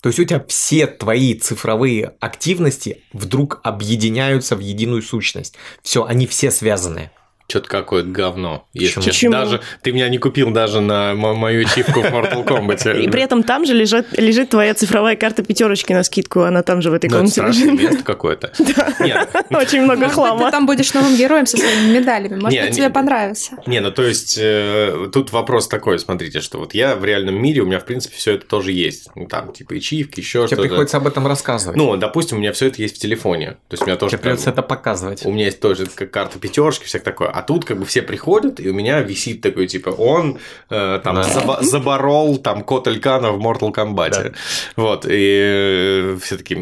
То 0.00 0.08
есть 0.08 0.18
у 0.18 0.24
тебя 0.24 0.44
все 0.48 0.86
твои 0.86 1.34
цифровые 1.34 2.14
активности 2.20 3.02
вдруг 3.12 3.60
объединяются 3.62 4.56
в 4.56 4.60
единую 4.60 5.02
сущность. 5.02 5.54
Все, 5.82 6.04
они 6.04 6.26
все 6.26 6.50
связаны. 6.50 7.10
Что-то 7.50 7.68
какое-то 7.68 8.08
говно. 8.08 8.66
Если 8.72 9.00
Почему? 9.00 9.04
честно. 9.04 9.12
Почему? 9.12 9.32
Даже 9.32 9.60
ты 9.82 9.92
меня 9.92 10.08
не 10.08 10.18
купил 10.18 10.50
даже 10.50 10.80
на 10.80 11.14
мо- 11.14 11.34
мою 11.34 11.66
ачивку 11.66 12.00
в 12.00 12.04
Mortal 12.04 12.44
Kombat. 12.44 13.00
И 13.02 13.08
при 13.08 13.22
этом 13.22 13.42
там 13.42 13.66
же 13.66 13.74
лежит, 13.74 14.06
лежит 14.18 14.50
твоя 14.50 14.72
цифровая 14.74 15.16
карта 15.16 15.42
пятерочки 15.42 15.92
на 15.92 16.02
скидку, 16.04 16.42
она 16.42 16.62
там 16.62 16.80
же 16.80 16.90
в 16.90 16.94
этой 16.94 17.10
Ну, 17.10 17.16
это 17.24 17.34
комнате 17.34 17.60
лежит. 17.66 17.80
место 17.80 18.04
какое-то. 18.04 18.52
Нет, 19.00 19.28
Очень 19.50 19.82
много 19.82 20.00
Может 20.00 20.00
быть, 20.00 20.08
ты 20.08 20.14
хлама. 20.14 20.50
там 20.50 20.66
будешь 20.66 20.94
новым 20.94 21.16
героем 21.16 21.46
со 21.46 21.56
своими 21.56 21.98
медалями. 21.98 22.36
Может 22.36 22.50
Не, 22.52 22.60
быть, 22.62 22.70
не- 22.70 22.76
тебе 22.76 22.90
понравится. 22.90 23.52
Не, 23.66 23.80
ну 23.80 23.90
то 23.90 24.02
есть 24.02 24.38
э, 24.40 25.08
тут 25.12 25.32
вопрос 25.32 25.66
такой, 25.68 25.98
смотрите, 25.98 26.40
что 26.40 26.58
вот 26.58 26.74
я 26.74 26.94
в 26.96 27.04
реальном 27.04 27.40
мире, 27.42 27.62
у 27.62 27.66
меня 27.66 27.80
в 27.80 27.84
принципе 27.84 28.16
все 28.16 28.34
это 28.34 28.46
тоже 28.46 28.72
есть. 28.72 29.08
Ну 29.16 29.26
там 29.26 29.52
типа 29.52 29.74
ячивки, 29.74 30.20
еще 30.20 30.40
Тебе 30.46 30.46
что-то. 30.46 30.62
приходится 30.62 30.96
об 30.98 31.06
этом 31.06 31.26
рассказывать. 31.26 31.76
Ну, 31.76 31.96
допустим, 31.96 32.36
у 32.36 32.40
меня 32.40 32.52
все 32.52 32.66
это 32.66 32.80
есть 32.82 32.96
в 32.96 32.98
телефоне. 33.00 33.52
То 33.68 33.72
есть 33.74 33.82
у 33.82 33.86
меня 33.86 33.96
тоже 33.96 34.12
Тебе 34.12 34.22
придется 34.22 34.50
это 34.50 34.62
показывать. 34.62 35.24
У 35.26 35.32
меня 35.32 35.46
есть 35.46 35.60
тоже 35.60 35.86
как 35.86 36.10
карта 36.10 36.38
пятерочки, 36.38 36.84
всякое 36.84 37.04
такое. 37.04 37.28
А 37.40 37.42
тут 37.42 37.64
как 37.64 37.78
бы 37.78 37.86
все 37.86 38.02
приходят, 38.02 38.60
и 38.60 38.68
у 38.68 38.74
меня 38.74 39.00
висит 39.00 39.40
такой, 39.40 39.66
типа, 39.66 39.88
он 39.88 40.38
э, 40.68 41.00
там 41.02 41.14
Да. 41.14 41.22
заба- 41.22 41.62
заборол 41.62 42.36
там 42.36 42.62
кот 42.62 42.86
Элькана 42.86 43.32
в 43.32 43.40
Mortal 43.40 43.72
Kombat. 43.72 44.34
Вот, 44.76 45.06
и 45.08 46.16
все 46.22 46.36
таки 46.36 46.54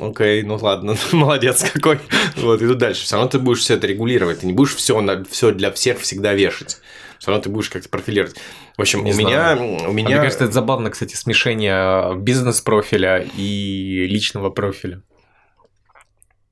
окей, 0.00 0.42
ну 0.44 0.56
ладно, 0.62 0.94
молодец 1.12 1.68
какой. 1.68 1.98
Вот, 2.36 2.62
и 2.62 2.66
тут 2.68 2.78
дальше. 2.78 3.02
Все 3.04 3.16
равно 3.16 3.28
ты 3.28 3.40
будешь 3.40 3.58
все 3.60 3.74
это 3.74 3.88
регулировать, 3.88 4.40
ты 4.40 4.46
не 4.46 4.52
будешь 4.52 4.76
все, 4.76 4.94
все 5.30 5.50
для 5.50 5.72
всех 5.72 5.98
всегда 5.98 6.32
вешать. 6.32 6.78
Все 7.18 7.30
равно 7.32 7.42
ты 7.42 7.48
будешь 7.50 7.70
как-то 7.70 7.88
профилировать. 7.88 8.36
В 8.76 8.82
общем, 8.82 9.02
Не 9.02 9.12
у 9.12 9.16
меня, 9.16 9.56
знаю. 9.56 9.62
у 9.62 9.84
А 9.86 9.92
меня... 9.92 10.08
Мне 10.10 10.16
кажется, 10.18 10.44
это 10.44 10.52
забавно, 10.52 10.90
кстати, 10.90 11.16
смешение 11.16 12.14
бизнес-профиля 12.16 13.26
и 13.36 14.06
личного 14.08 14.50
профиля. 14.50 15.00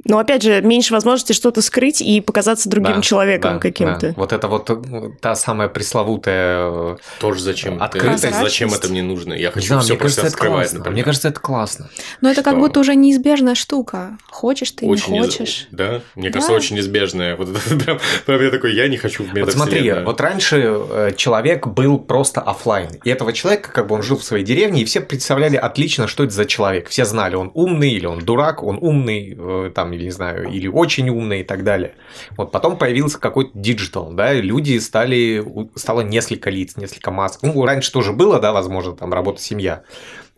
Но 0.05 0.19
опять 0.19 0.43
же, 0.43 0.61
меньше 0.63 0.93
возможности 0.95 1.33
что-то 1.33 1.63
скрыть 1.63 2.01
и 2.01 2.21
показаться 2.21 2.69
другим 2.69 2.97
Да, 2.97 3.03
человеком 3.03 3.55
да, 3.55 3.59
каким-то. 3.61 4.09
да. 4.09 4.15
Вот 4.17 4.33
это 4.33 4.49
вот 4.49 4.69
э, 4.71 5.11
та 5.21 5.35
самая 5.35 5.69
пресловутая... 5.69 6.59
э, 6.71 6.97
Тоже 7.21 7.41
зачем? 7.41 7.75
это- 7.77 7.85
Открытость. 7.85 8.35
Зачем 8.41 8.73
это 8.75 8.89
мне 8.89 9.03
нужно? 9.03 9.33
Я 9.35 9.51
хочу 9.51 9.67
знаю, 9.69 9.83
все 9.83 9.93
мне 9.95 10.01
про 10.01 10.09
себя 10.09 10.23
это 10.23 10.31
скрывать, 10.31 10.59
классно. 10.61 10.79
например. 10.79 10.95
Мне 10.95 11.05
кажется, 11.05 11.29
это 11.29 11.41
классно. 11.41 11.89
Но 12.21 12.31
это 12.31 12.43
как 12.43 12.55
Что? 12.55 12.61
будто 12.61 12.81
уже 12.81 12.95
неизбежная 12.95 13.55
штука. 13.55 14.19
Хочешь 14.31 14.71
ты, 14.73 14.87
очень 14.87 15.13
не 15.13 15.21
из- 15.21 15.25
хочешь. 15.27 15.69
Да, 15.71 16.01
мне 16.17 16.29
Да. 16.31 16.35
кажется, 16.35 16.53
очень 16.53 16.77
неизбежное. 16.77 17.37
Вот 17.37 17.49
это 17.51 17.77
прям, 17.85 17.99
прям 18.27 18.43
я 18.43 18.51
такой, 18.51 18.75
я 18.75 18.89
не 18.89 18.97
хочу 18.97 19.25
в 19.25 19.33
Вот 19.39 19.53
смотри, 19.53 19.93
вот 20.05 20.21
раньше 20.21 20.57
э, 20.91 21.13
человек 21.17 21.67
был 21.67 21.99
просто 21.99 22.41
оффлайн, 22.41 22.91
И 23.05 23.11
этого 23.11 23.33
человека, 23.33 23.71
как 23.73 23.87
бы 23.87 23.95
он 23.95 24.03
жил 24.03 24.17
в 24.19 24.25
своей 24.25 24.45
деревне, 24.45 24.83
и 24.83 24.85
все 24.85 25.01
представляли 25.01 25.57
отлично, 25.57 26.07
что 26.09 26.25
это 26.25 26.33
за 26.33 26.45
человек. 26.45 26.89
Все 26.89 27.05
знали, 27.05 27.35
он 27.37 27.51
умный 27.55 27.91
или 27.93 28.07
он 28.07 28.19
дурак, 28.21 28.63
он 28.63 28.79
умный, 28.81 29.37
э, 29.39 29.71
или 29.93 30.05
не 30.05 30.11
знаю, 30.11 30.49
или 30.51 30.67
очень 30.67 31.09
умный 31.09 31.41
и 31.41 31.45
так 31.45 31.65
далее. 31.65 31.95
Вот 32.37 32.53
потом 32.53 32.77
появился 32.77 33.19
какой-то 33.19 33.51
диджитал, 33.55 34.13
да, 34.13 34.33
люди 34.33 34.79
стали, 34.79 35.45
стало 35.77 36.03
несколько 36.03 36.51
лиц, 36.51 36.77
несколько 36.77 37.11
масок. 37.11 37.43
Ну, 37.43 37.65
раньше 37.65 37.93
тоже 37.93 38.13
было, 38.13 38.41
да, 38.41 38.53
возможно, 38.53 38.95
там 38.95 39.13
работа, 39.13 39.41
семья. 39.41 39.83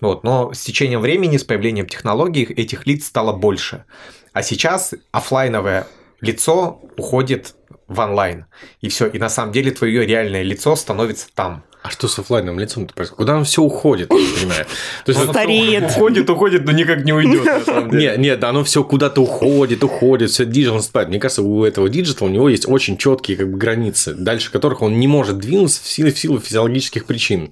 Вот, 0.00 0.24
но 0.24 0.52
с 0.52 0.60
течением 0.60 1.00
времени, 1.00 1.36
с 1.36 1.44
появлением 1.44 1.86
технологий 1.86 2.44
этих 2.44 2.86
лиц 2.86 3.06
стало 3.06 3.32
больше. 3.32 3.84
А 4.32 4.42
сейчас 4.42 4.94
оффлайновое 5.12 5.86
лицо 6.20 6.80
уходит 6.96 7.54
в 7.86 8.00
онлайн. 8.00 8.46
И 8.80 8.88
все. 8.88 9.06
И 9.06 9.18
на 9.18 9.28
самом 9.28 9.52
деле 9.52 9.70
твое 9.70 10.06
реальное 10.06 10.42
лицо 10.42 10.74
становится 10.76 11.28
там. 11.34 11.64
А 11.84 11.90
что 11.90 12.08
с 12.08 12.18
оффлайновым 12.18 12.60
лицом 12.60 12.86
происходит? 12.86 13.18
Куда 13.18 13.34
оно 13.34 13.44
все 13.44 13.60
уходит, 13.60 14.10
я 14.10 14.16
не 14.18 14.34
понимаю. 14.34 14.64
То 15.04 15.12
есть 15.12 15.20
Он 15.20 15.28
Стареет. 15.28 15.90
Уходит, 15.90 16.30
уходит, 16.30 16.64
но 16.64 16.72
никак 16.72 17.04
не 17.04 17.12
уйдет. 17.12 17.46
Нет, 17.92 18.16
нет, 18.16 18.42
оно 18.42 18.64
все 18.64 18.82
куда-то 18.82 19.20
уходит, 19.20 19.84
уходит, 19.84 20.30
все 20.30 20.46
диджитал 20.46 20.76
наступает. 20.76 21.10
Мне 21.10 21.20
кажется, 21.20 21.42
у 21.42 21.62
этого 21.62 21.90
диджитала 21.90 22.28
у 22.28 22.30
него 22.30 22.48
есть 22.48 22.66
очень 22.66 22.96
четкие 22.96 23.36
как 23.36 23.50
бы, 23.50 23.58
границы, 23.58 24.14
дальше 24.14 24.50
которых 24.50 24.80
он 24.80 24.98
не 24.98 25.06
может 25.06 25.36
двинуться 25.36 25.82
в 25.82 25.86
силу, 25.86 26.10
в 26.10 26.18
силу 26.18 26.40
физиологических 26.40 27.04
причин. 27.04 27.50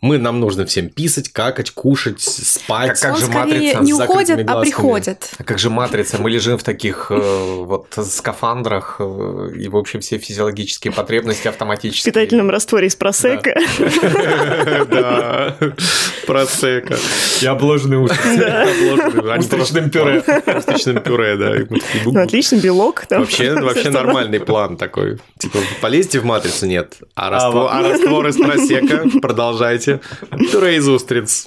Мы, 0.00 0.18
нам 0.18 0.40
нужно 0.40 0.66
всем 0.66 0.88
писать, 0.88 1.30
какать, 1.30 1.70
кушать, 1.70 2.20
спать. 2.20 3.00
Как- 3.00 3.12
как 3.12 3.18
же 3.18 3.26
матрица 3.28 3.78
не 3.80 3.92
уходит, 3.94 4.48
а 4.48 4.60
приходит. 4.60 5.30
А 5.38 5.44
как 5.44 5.58
же 5.58 5.70
матрица? 5.70 6.18
Мы 6.20 6.30
лежим 6.30 6.58
в 6.58 6.62
таких 6.62 7.06
э, 7.10 7.14
вот 7.64 7.86
скафандрах, 7.96 8.96
э, 8.98 9.48
и, 9.56 9.68
в 9.68 9.76
общем, 9.76 10.00
все 10.00 10.18
физиологические 10.18 10.92
потребности 10.92 11.44
В 11.44 11.50
автоматически. 11.50 12.06
питательном 12.10 12.50
растворе 12.50 12.88
из 12.88 12.96
просека. 12.96 13.54
Да, 14.90 15.56
просека. 16.26 16.96
И 17.40 17.46
обложенные 17.46 17.98
уши. 18.00 18.14
Устричным 19.38 19.90
пюре. 19.90 20.22
Устричным 20.56 21.00
пюре, 21.00 21.36
да. 21.36 21.76
Ну, 22.04 22.20
отличный 22.20 22.60
белок. 22.60 23.04
Вообще, 23.10 23.52
нормальный 23.90 24.40
план 24.40 24.76
такой. 24.76 25.18
Типа, 25.38 25.58
полезьте 25.80 26.20
в 26.20 26.24
матрицу, 26.24 26.66
нет. 26.66 26.94
А 27.14 27.30
раствор, 27.30 27.68
а 27.70 27.82
раствор 27.82 28.26
из 28.26 28.36
просека, 28.36 29.04
продолжайте. 29.20 29.85
Пюре 30.52 30.76
из 30.76 30.88
устриц. 30.88 31.46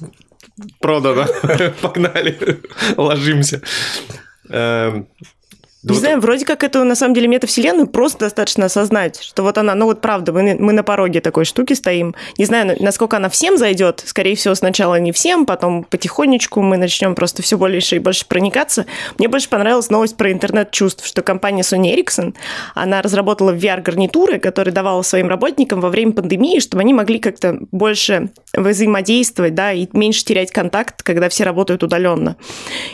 Продано. 0.79 1.25
Погнали. 1.81 2.61
Ложимся. 2.97 3.61
Не 5.81 5.93
вот- 5.93 5.99
знаю, 5.99 6.19
вроде 6.19 6.45
как 6.45 6.63
это 6.65 6.83
на 6.83 6.95
самом 6.95 7.13
деле 7.13 7.27
метавселенную 7.27 7.87
просто 7.87 8.19
достаточно 8.25 8.65
осознать, 8.65 9.21
что 9.21 9.43
вот 9.43 9.57
она, 9.57 9.75
ну 9.75 9.85
вот 9.85 10.01
правда, 10.01 10.33
мы, 10.33 10.55
мы 10.59 10.73
на 10.73 10.83
пороге 10.83 11.21
такой 11.21 11.45
штуки 11.45 11.71
стоим. 11.71 12.15
Не 12.37 12.43
знаю, 12.45 12.67
на- 12.67 12.75
насколько 12.79 13.15
она 13.15 13.29
всем 13.29 13.57
зайдет. 13.57 14.03
Скорее 14.05 14.35
всего, 14.35 14.55
сначала 14.55 14.99
не 14.99 15.13
всем, 15.13 15.45
потом 15.45 15.85
потихонечку 15.85 16.61
мы 16.61 16.75
начнем 16.75 17.15
просто 17.15 17.41
все 17.43 17.57
больше 17.57 17.95
и 17.95 17.99
больше 17.99 18.25
проникаться. 18.25 18.85
Мне 19.17 19.29
больше 19.29 19.47
понравилась 19.47 19.89
новость 19.89 20.17
про 20.17 20.31
интернет 20.33 20.71
чувств, 20.71 21.07
что 21.07 21.21
компания 21.21 21.61
Sony 21.61 21.95
Ericsson, 21.95 22.35
она 22.75 23.01
разработала 23.01 23.53
VR-гарнитуры, 23.53 24.39
которые 24.39 24.73
давала 24.73 25.01
своим 25.01 25.29
работникам 25.29 25.79
во 25.79 25.89
время 25.89 26.11
пандемии, 26.11 26.59
чтобы 26.59 26.81
они 26.81 26.93
могли 26.93 27.19
как-то 27.19 27.57
больше 27.71 28.31
взаимодействовать, 28.53 29.55
да, 29.55 29.71
и 29.71 29.87
меньше 29.93 30.25
терять 30.25 30.51
контакт, 30.51 31.03
когда 31.03 31.29
все 31.29 31.45
работают 31.45 31.83
удаленно. 31.83 32.35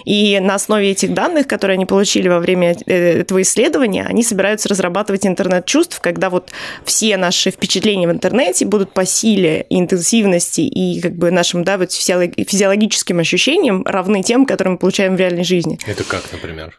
И 0.05 0.39
на 0.39 0.55
основе 0.55 0.91
этих 0.91 1.13
данных, 1.15 1.47
которые 1.47 1.75
они 1.75 1.85
получили 1.87 2.27
во 2.27 2.39
время 2.39 2.75
этого 2.85 3.41
исследования, 3.41 4.05
они 4.07 4.23
собираются 4.23 4.69
разрабатывать 4.69 5.25
интернет 5.25 5.65
чувств, 5.65 5.99
когда 6.01 6.29
вот 6.29 6.51
все 6.83 7.17
наши 7.17 7.51
впечатления 7.51 8.07
в 8.07 8.11
интернете 8.11 8.65
будут 8.65 8.93
по 8.93 9.05
силе, 9.05 9.65
интенсивности 9.69 10.61
и 10.61 11.01
как 11.01 11.15
бы 11.15 11.31
нашим, 11.31 11.63
да, 11.63 11.77
вот 11.77 11.91
физиолог- 11.91 12.33
физиологическим 12.35 13.19
ощущениям 13.19 13.83
равны 13.85 14.23
тем, 14.23 14.45
которые 14.45 14.73
мы 14.73 14.77
получаем 14.77 15.15
в 15.15 15.19
реальной 15.19 15.43
жизни. 15.43 15.79
Это 15.85 16.03
как, 16.03 16.23
например? 16.31 16.77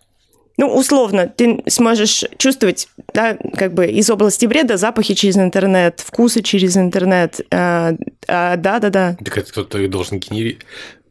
Ну, 0.58 0.74
условно, 0.74 1.28
ты 1.28 1.62
сможешь 1.66 2.24
чувствовать, 2.38 2.88
да, 3.12 3.36
как 3.56 3.74
бы 3.74 3.86
из 3.86 4.08
области 4.08 4.46
бреда 4.46 4.78
запахи 4.78 5.14
через 5.14 5.36
интернет, 5.36 6.02
вкусы 6.04 6.42
через 6.42 6.76
интернет. 6.78 7.40
а, 7.50 7.92
а, 8.26 8.56
Да-да-да. 8.56 9.16
Так 9.22 9.36
это 9.36 9.50
кто-то 9.50 9.86
должен 9.88 10.18
генерировать. 10.18 10.64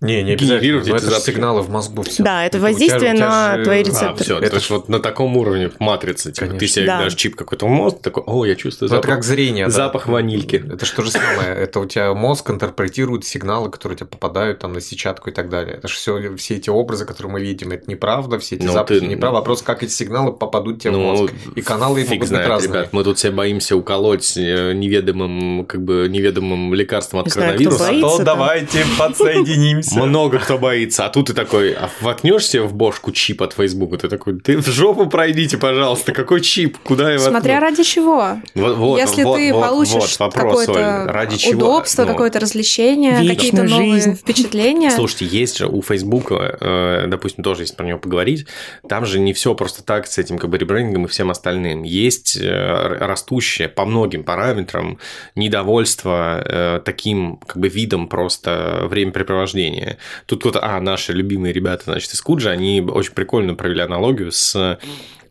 Не, 0.06 0.24
не 0.24 0.36
но 0.36 0.56
эти 0.56 0.90
Это 0.92 1.10
же 1.12 1.20
сигналы 1.20 1.62
в 1.62 1.70
мозгу. 1.70 2.04
Всё. 2.04 2.24
Да, 2.24 2.46
это 2.46 2.58
у 2.58 2.60
тебя- 2.62 2.70
воздействие 2.70 3.14
у 3.14 3.16
тебя 3.16 3.28
на 3.28 3.58
же- 3.58 3.64
твои 3.64 3.80
А, 3.80 3.84
рецепторы. 3.84 4.24
все, 4.24 4.38
Это 4.40 4.50
то 4.52 4.56
есть 4.58 4.70
вот 4.70 4.90
на 4.90 5.00
таком 5.00 5.36
уровне 5.38 5.72
матрицы, 5.80 6.32
типа, 6.32 6.54
ты 6.54 6.68
себе 6.68 6.86
Да. 6.86 7.00
дашь 7.04 7.16
чип 7.16 7.36
какой-то 7.36 7.66
в 7.66 7.70
мозг, 7.70 7.98
такой, 8.02 8.24
о, 8.26 8.46
я 8.46 8.56
чувствую 8.56 8.90
Ну, 8.90 8.96
это 8.98 9.04
запах. 9.08 9.16
как 9.18 9.24
зрение. 9.24 9.66
да. 9.66 9.72
запах 9.72 10.08
ванильки. 10.08 10.56
Это 10.72 10.86
же 10.86 10.94
то 10.94 11.02
же 11.04 11.12
самое. 11.12 11.50
Это 11.56 11.80
у 11.80 11.86
тебя 11.86 12.14
мозг 12.14 12.50
интерпретирует 12.50 13.26
сигналы, 13.26 13.70
которые 13.70 13.96
у 13.96 14.00
тебя 14.00 14.08
попадают 14.08 14.60
там 14.60 14.74
на 14.74 14.82
сетчатку 14.82 15.30
и 15.30 15.34
так 15.34 15.50
далее. 15.50 15.76
Это 15.78 15.88
же 15.88 15.96
все, 15.96 16.36
все 16.38 16.56
эти 16.56 16.70
образы, 16.70 17.06
которые 17.06 17.34
мы 17.34 17.42
видим, 17.42 17.72
это 17.72 17.90
неправда, 17.90 18.40
все 18.40 18.56
эти 18.56 18.64
Ну, 18.64 18.74
запахи 18.74 19.00
ты- 19.00 19.06
неправда. 19.08 19.40
Вопрос, 19.40 19.62
как 19.62 19.84
эти 19.84 19.92
сигналы 19.92 20.32
попадут 20.34 20.82
тебе 20.82 20.92
в 20.94 20.98
Ну, 20.98 21.04
мозг. 21.04 21.34
И 21.56 21.62
каналы 21.62 22.02
Фиг 22.02 22.10
могут 22.10 22.20
быть 22.22 22.30
знает, 22.30 22.48
разные. 22.48 22.70
ребят, 22.82 22.94
мы 22.94 23.04
тут 23.04 23.18
все 23.18 23.32
боимся 23.32 23.76
уколоть 23.76 24.38
э, 24.38 24.74
неведомым, 24.74 25.66
как 25.66 25.84
бы, 25.84 26.08
неведомым 26.10 26.74
лекарством 26.74 27.22
от 27.22 27.26
Не 27.28 27.32
знаю, 27.32 27.56
кто 27.56 27.64
коронавируса. 27.70 27.90
боится. 27.92 28.10
Зато 28.10 28.18
там. 28.18 28.26
давайте 28.26 28.86
подсоединимся. 28.98 29.95
Много 29.96 30.40
кто 30.40 30.58
боится, 30.58 31.06
а 31.06 31.10
тут 31.10 31.28
ты 31.28 31.34
такой, 31.34 31.74
а 31.74 31.90
воткнешь 32.02 32.46
себе 32.46 32.64
в 32.64 32.74
бошку 32.74 33.12
чип 33.12 33.42
от 33.42 33.54
Фейсбука, 33.54 33.98
ты 33.98 34.10
такой, 34.10 34.40
ты 34.40 34.58
в 34.58 34.68
жопу 34.68 35.08
пройдите, 35.08 35.58
пожалуйста, 35.58 36.12
какой 36.12 36.42
чип, 36.42 36.78
куда 36.84 37.12
я 37.12 37.20
Смотря 37.20 37.56
воткну?» 37.56 37.70
ради 37.70 37.84
чего. 37.84 38.38
Вот, 38.54 38.78
вот, 38.78 38.98
Если 39.00 39.24
вот, 39.24 39.38
ты 39.38 39.54
вот, 39.54 39.66
получишь 39.66 39.94
вот 39.94 40.20
вопрос, 40.20 40.66
какое-то 40.66 41.06
ради 41.08 41.38
чего? 41.38 41.58
удобство, 41.58 42.04
Ну, 42.04 42.08
какое-то 42.10 42.40
развлечение, 42.40 43.28
какие-то 43.28 43.64
новые 43.64 43.94
жизнь. 43.94 44.16
впечатления. 44.22 44.92
Слушайте, 44.92 45.26
есть 45.26 45.58
же 45.58 45.68
у 45.68 45.82
Фейсбука, 45.82 46.58
э, 46.60 47.06
допустим, 47.08 47.44
тоже 47.44 47.64
если 47.64 47.76
про 47.76 47.86
него 47.86 48.00
поговорить, 48.00 48.46
там 48.88 49.06
же 49.06 49.20
не 49.20 49.34
все 49.34 49.56
просто 49.56 49.84
так 49.84 50.08
с 50.08 50.18
этим 50.18 50.38
как 50.38 50.50
бы 50.50 50.58
ребрендингом 50.58 51.06
и 51.06 51.08
всем 51.08 51.32
остальным. 51.32 51.84
Есть 51.84 52.38
э, 52.38 52.98
растущее 53.00 53.70
по 53.70 53.86
многим 53.86 54.24
параметрам 54.24 54.98
недовольство 55.36 56.42
э, 56.46 56.82
таким 56.84 57.38
как 57.38 57.58
бы 57.58 57.70
видом 57.70 58.08
просто 58.08 58.88
времяпрепровождения. 58.90 59.75
Тут 60.26 60.40
кто-то, 60.40 60.60
а, 60.64 60.80
наши 60.80 61.14
любимые 61.14 61.54
ребята, 61.54 61.84
значит, 61.86 62.14
из 62.14 62.22
Куджи, 62.22 62.50
они 62.50 62.82
очень 62.82 63.14
прикольно 63.14 63.56
провели 63.56 63.82
аналогию 63.82 64.32
с 64.32 64.80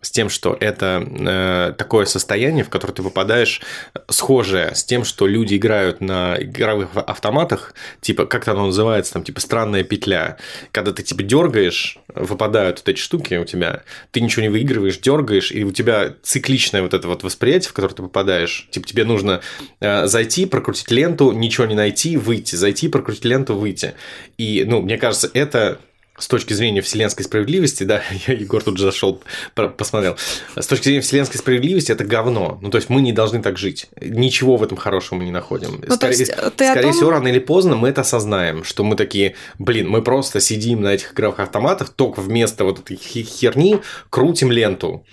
с 0.04 0.10
тем, 0.10 0.28
что 0.28 0.56
это 0.60 1.02
э, 1.02 1.72
такое 1.78 2.04
состояние, 2.04 2.62
в 2.62 2.68
которое 2.68 2.92
ты 2.92 3.02
попадаешь, 3.02 3.62
схожее 4.08 4.74
с 4.74 4.84
тем, 4.84 5.04
что 5.04 5.26
люди 5.26 5.56
играют 5.56 6.00
на 6.00 6.36
игровых 6.38 6.90
автоматах, 6.94 7.74
типа, 8.00 8.26
как 8.26 8.46
оно 8.48 8.66
называется, 8.66 9.14
там, 9.14 9.24
типа, 9.24 9.40
странная 9.40 9.82
петля. 9.82 10.36
Когда 10.72 10.92
ты, 10.92 11.02
типа, 11.02 11.22
дергаешь, 11.22 11.98
выпадают 12.14 12.80
вот 12.80 12.88
эти 12.88 12.98
штуки 12.98 13.34
у 13.34 13.44
тебя, 13.44 13.82
ты 14.10 14.20
ничего 14.20 14.42
не 14.42 14.50
выигрываешь, 14.50 14.98
дергаешь, 14.98 15.50
и 15.50 15.64
у 15.64 15.72
тебя 15.72 16.14
цикличное 16.22 16.82
вот 16.82 16.92
это 16.92 17.08
вот 17.08 17.22
восприятие, 17.22 17.70
в 17.70 17.72
которое 17.72 17.94
ты 17.94 18.02
попадаешь. 18.02 18.68
Типа, 18.70 18.86
тебе 18.86 19.04
нужно 19.04 19.40
э, 19.80 20.06
зайти, 20.06 20.44
прокрутить 20.44 20.90
ленту, 20.90 21.32
ничего 21.32 21.66
не 21.66 21.74
найти, 21.74 22.18
выйти, 22.18 22.56
зайти, 22.56 22.88
прокрутить 22.88 23.24
ленту, 23.24 23.56
выйти. 23.56 23.94
И, 24.36 24.64
ну, 24.66 24.82
мне 24.82 24.98
кажется, 24.98 25.30
это 25.32 25.78
с 26.16 26.28
точки 26.28 26.52
зрения 26.52 26.80
вселенской 26.80 27.24
справедливости, 27.24 27.82
да, 27.84 28.02
я, 28.26 28.34
Егор 28.34 28.62
тут 28.62 28.78
же 28.78 28.84
зашел, 28.84 29.20
посмотрел, 29.54 30.16
с 30.56 30.66
точки 30.66 30.84
зрения 30.84 31.00
вселенской 31.00 31.38
справедливости 31.38 31.90
это 31.90 32.04
говно. 32.04 32.58
Ну, 32.62 32.70
то 32.70 32.76
есть 32.76 32.88
мы 32.88 33.00
не 33.00 33.12
должны 33.12 33.42
так 33.42 33.58
жить. 33.58 33.86
Ничего 34.00 34.56
в 34.56 34.62
этом 34.62 34.76
хорошего 34.76 35.18
мы 35.18 35.24
не 35.24 35.32
находим. 35.32 35.82
Ну, 35.86 35.96
то 35.96 36.08
есть, 36.08 36.30
о 36.30 36.50
скорее 36.50 36.82
том- 36.82 36.92
всего, 36.92 37.10
рано 37.10 37.28
или 37.28 37.40
поздно 37.40 37.74
мы 37.74 37.88
это 37.88 38.02
осознаем, 38.02 38.64
что 38.64 38.84
мы 38.84 38.96
такие, 38.96 39.34
блин, 39.58 39.88
мы 39.88 40.02
просто 40.02 40.40
сидим 40.40 40.82
на 40.82 40.94
этих 40.94 41.12
игровых 41.12 41.40
автоматах, 41.40 41.90
только 41.90 42.20
вместо 42.20 42.64
вот 42.64 42.80
этой 42.80 42.96
херни 42.96 43.80
крутим 44.10 44.52
ленту. 44.52 45.04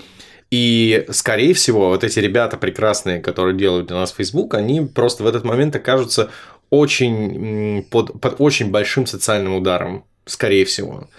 И, 0.51 1.05
скорее 1.11 1.53
всего, 1.53 1.87
вот 1.87 2.03
эти 2.03 2.19
ребята 2.19 2.57
прекрасные, 2.57 3.19
которые 3.21 3.57
делают 3.57 3.87
для 3.87 3.95
нас 3.95 4.11
Facebook, 4.11 4.53
они 4.53 4.81
просто 4.81 5.23
в 5.23 5.27
этот 5.27 5.45
момент 5.45 5.75
окажутся 5.75 6.29
очень 6.69 7.85
под, 7.89 8.19
под 8.19 8.35
очень 8.39 8.69
большим 8.69 9.05
социальным 9.05 9.55
ударом, 9.55 10.05
скорее 10.25 10.65
всего. 10.65 11.09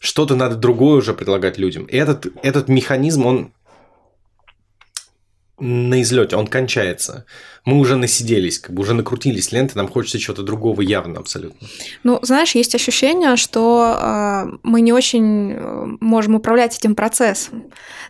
Что-то 0.00 0.36
надо 0.36 0.56
другое 0.56 0.96
уже 0.96 1.14
предлагать 1.14 1.58
людям. 1.58 1.84
И 1.84 1.96
этот, 1.96 2.26
этот 2.42 2.68
механизм, 2.68 3.26
он 3.26 3.52
на 5.58 6.02
излете, 6.02 6.36
он 6.36 6.46
кончается. 6.46 7.24
Мы 7.66 7.78
уже 7.78 7.96
насиделись, 7.96 8.60
как 8.60 8.74
бы 8.74 8.82
уже 8.82 8.94
накрутились 8.94 9.50
ленты, 9.50 9.76
нам 9.76 9.88
хочется 9.88 10.18
чего-то 10.20 10.42
другого 10.42 10.80
явно 10.80 11.18
абсолютно. 11.18 11.66
Ну, 12.04 12.20
знаешь, 12.22 12.54
есть 12.54 12.74
ощущение, 12.76 13.36
что 13.36 13.98
э, 14.00 14.56
мы 14.62 14.80
не 14.80 14.92
очень 14.92 15.52
э, 15.52 15.86
можем 16.00 16.36
управлять 16.36 16.78
этим 16.78 16.94
процессом. 16.94 17.64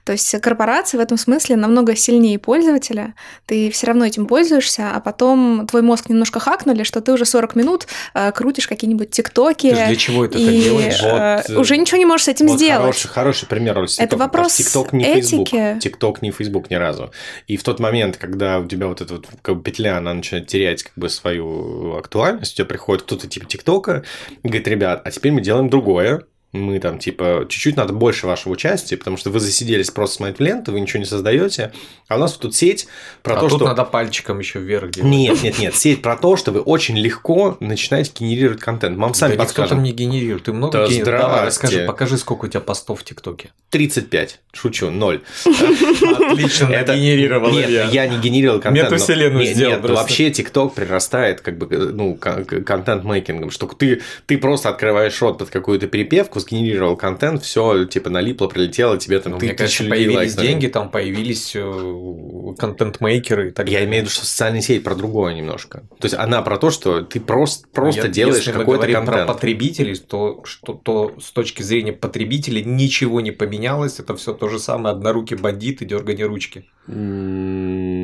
То 0.05 0.13
есть 0.13 0.39
корпорации 0.41 0.99
в 0.99 1.01
этом 1.01 1.17
смысле 1.17 1.57
намного 1.57 1.97
сильнее 1.97 2.39
пользователя. 2.39 3.15
Ты 3.47 3.71
все 3.71 3.87
равно 3.87 4.05
этим 4.05 4.27
пользуешься, 4.27 4.91
а 4.95 5.01
потом 5.01 5.67
твой 5.67 5.81
мозг 5.83 6.11
немножко 6.11 6.39
хакнули, 6.39 6.83
что 6.83 7.01
ты 7.01 7.13
уже 7.13 7.25
40 7.25 7.57
минут 7.57 7.87
э, 8.13 8.33
крутишь 8.33 8.69
какие-нибудь 8.69 9.11
тиктоки. 9.11 9.71
Ты 9.71 9.87
для 9.87 9.97
чего 9.97 10.27
это, 10.27 10.37
и, 10.39 10.63
делаешь? 10.63 11.01
Э, 11.03 11.43
Вот, 11.49 11.59
уже 11.59 11.79
ничего 11.79 11.97
не 11.97 12.07
можешь 12.07 12.27
с 12.27 12.29
этим 12.29 12.49
вот 12.49 12.59
сделать. 12.59 12.77
Хороший, 12.83 13.09
хороший 13.09 13.49
пример. 13.49 13.75
Роль 13.75 13.89
Это 13.99 14.17
вопрос 14.19 14.55
ТикТок 14.55 14.93
не 14.93 15.05
Facebook. 15.05 15.49
этики. 15.49 15.79
ТикТок 15.81 16.21
не 16.21 16.31
Facebook 16.31 16.71
ни 16.71 16.75
разу. 16.75 17.11
И 17.47 17.57
в 17.57 17.63
тот 17.63 17.81
момент, 17.81 18.19
когда 18.19 18.61
у 18.61 18.67
тебя 18.67 18.87
вот 18.87 19.01
эта 19.01 19.15
вот 19.15 19.27
как 19.47 19.59
бы, 19.59 19.63
петля, 19.63 19.97
она 19.97 20.13
начинает 20.13 20.49
терять 20.49 20.83
как 20.83 20.95
бы 20.97 21.09
свою 21.09 21.95
актуальность, 21.97 22.55
у 22.55 22.57
тебя 22.57 22.65
приходит 22.65 23.05
кто-то 23.05 23.29
типа 23.29 23.47
ТикТока 23.47 24.03
и 24.43 24.49
говорит, 24.49 24.67
ребят, 24.67 25.03
а 25.05 25.11
теперь 25.13 25.31
мы 25.31 25.41
делаем 25.41 25.71
другое, 25.71 26.25
мы 26.53 26.79
там, 26.79 26.99
типа, 26.99 27.47
чуть-чуть 27.49 27.77
надо 27.77 27.93
больше 27.93 28.27
вашего 28.27 28.53
участия, 28.53 28.97
потому 28.97 29.17
что 29.17 29.31
вы 29.31 29.41
засиделись 29.41 29.91
просто 29.91 30.17
смотреть 30.17 30.41
ленту, 30.41 30.73
вы 30.73 30.81
ничего 30.81 31.01
не 31.01 31.05
создаете, 31.07 31.73
а 32.09 32.17
у 32.17 32.19
нас 32.19 32.33
тут 32.35 32.55
сеть 32.55 32.87
про 33.23 33.35
а 33.37 33.41
то, 33.41 33.49
тут 33.49 33.59
что... 33.59 33.67
надо 33.67 33.85
пальчиком 33.85 34.39
еще 34.39 34.61
вверх 34.61 34.91
делать. 34.91 35.11
Нет, 35.11 35.43
нет, 35.43 35.59
нет, 35.59 35.75
сеть 35.75 36.03
про 36.03 36.17
то, 36.17 36.37
что 36.37 36.53
вы 36.53 36.61
очень 36.61 36.97
легко 36.97 37.57
начинаете 37.61 38.13
генерировать 38.19 38.61
контент. 38.61 38.97
Мы 38.97 39.03
вам 39.03 39.15
сами 39.15 39.31
да 39.31 39.35
никто 39.35 39.45
подскажем. 39.45 39.77
там 39.79 39.83
не 39.83 39.93
генерирует. 39.93 40.45
Ты 40.45 40.53
много 40.53 40.79
Да 40.79 40.87
генерируешь? 40.87 41.21
Давай, 41.21 41.47
расскажи, 41.47 41.85
покажи, 41.85 42.17
сколько 42.19 42.47
у 42.47 42.49
тебя 42.49 42.61
постов 42.61 43.01
в 43.01 43.05
ТикТоке. 43.05 43.51
35. 43.71 44.41
Шучу, 44.53 44.91
ноль. 44.91 45.23
Отлично, 45.45 46.67
Это- 46.67 46.93
нагенерировал 46.93 47.51
Нет, 47.51 47.93
я 47.93 48.07
не 48.07 48.19
генерировал 48.19 48.61
контент. 48.61 48.91
Метавселенную 48.91 49.45
сделал 49.47 49.81
Нет, 49.81 49.91
вообще 49.91 50.31
ТикТок 50.31 50.75
прирастает 50.75 51.41
как 51.41 51.59
бы, 51.59 51.67
ну, 51.93 52.15
кон- 52.15 52.45
контент-мейкингом, 52.45 53.51
что 53.51 53.67
ты, 53.67 54.01
ты 54.27 54.39
просто 54.39 54.69
открываешь 54.69 55.21
рот 55.21 55.39
под 55.39 55.51
какую-то 55.51 55.87
перепевку, 55.87 56.36
сгенерировал 56.41 56.97
контент, 56.97 57.43
все, 57.43 57.85
типа, 57.85 58.11
налипло, 58.11 58.47
прилетело, 58.49 58.97
тебе 58.99 59.19
там 59.21 59.33
Ну, 59.33 59.39
ты 59.39 59.47
мне 59.47 59.55
кажется, 59.55 59.85
появились 59.85 60.17
лайкнули. 60.17 60.47
деньги, 60.47 60.67
там 60.69 60.91
появились 60.91 61.53
э, 61.55 62.55
контент-мейкеры 62.59 63.49
и 63.49 63.51
так 63.53 63.67
Я 63.69 63.75
далее. 63.79 63.89
имею 63.89 64.03
в 64.03 64.07
виду, 64.07 64.15
что 64.15 64.25
социальная 64.27 64.61
сеть 64.61 64.83
про 64.85 64.95
другое 64.95 65.35
немножко. 65.35 65.81
То 66.01 66.05
есть 66.07 66.15
она 66.15 66.43
про 66.43 66.59
то, 66.59 66.71
что 66.71 67.03
ты 67.03 67.21
просто, 67.21 67.67
просто 67.73 68.03
Я- 68.03 68.09
делаешь 68.09 68.45
какой-то 68.45 68.87
контент. 68.87 69.07
про 69.07 69.27
потребителей, 69.27 69.97
то, 69.97 70.43
что, 70.45 70.75
то 70.75 71.15
с 71.21 71.31
точки 71.33 71.63
зрения 71.63 71.93
потребителей 71.93 72.63
ничего 72.65 73.21
не 73.21 73.31
поменялось. 73.31 73.99
Это 74.01 74.15
все 74.17 74.33
то 74.33 74.49
же 74.49 74.59
самое. 74.59 74.95
Однорукий 74.95 75.37
бандит 75.37 75.83
и 75.83 75.85
дергание 75.85 76.27
ручки. 76.27 76.67
М, 76.89 77.96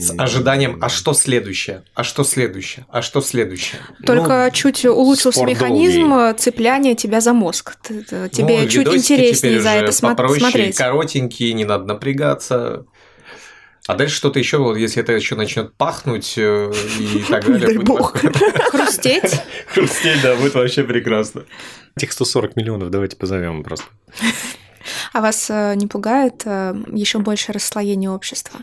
С 0.00 0.14
ожиданием, 0.18 0.78
а 0.80 0.88
что 0.88 1.12
следующее? 1.12 1.84
А 1.94 2.04
что 2.04 2.24
следующее? 2.24 2.86
А 2.90 3.02
что 3.02 3.20
следующее? 3.20 3.80
Только 4.04 4.50
чуть 4.52 4.84
улучшился 4.84 5.44
механизм 5.44 6.36
цепляния 6.36 6.94
тебя 6.94 7.20
за 7.20 7.32
мозг. 7.32 7.76
Тебе 7.82 8.62
Ну, 8.62 8.68
чуть 8.68 8.88
интереснее 8.88 9.60
за 9.60 9.70
это 9.70 10.00
попроще, 10.00 10.40
смотреть. 10.40 10.76
коротенькие, 10.76 11.52
не 11.52 11.64
надо 11.64 11.84
напрягаться. 11.84 12.84
А 13.86 13.94
дальше 13.94 14.14
что-то 14.14 14.38
еще, 14.38 14.58
вот 14.58 14.76
если 14.76 15.02
это 15.02 15.12
еще 15.12 15.34
начнет 15.34 15.74
пахнуть 15.74 16.34
э, 16.36 16.72
и 17.00 17.24
так 17.28 17.44
далее. 17.44 17.66
Дай 17.66 17.76
будет 17.76 17.86
бог. 17.86 18.16
Хрустеть. 18.70 19.40
Хрустеть, 19.66 20.22
да, 20.22 20.36
будет 20.36 20.54
вообще 20.54 20.84
прекрасно. 20.84 21.44
Этих 21.96 22.12
140 22.12 22.54
миллионов 22.56 22.90
давайте 22.90 23.16
позовем 23.16 23.64
просто. 23.64 23.86
А 25.12 25.20
вас 25.20 25.50
э, 25.50 25.74
не 25.74 25.86
пугает 25.88 26.44
еще 26.44 27.18
больше 27.18 27.52
расслоение 27.52 28.10
общества? 28.10 28.60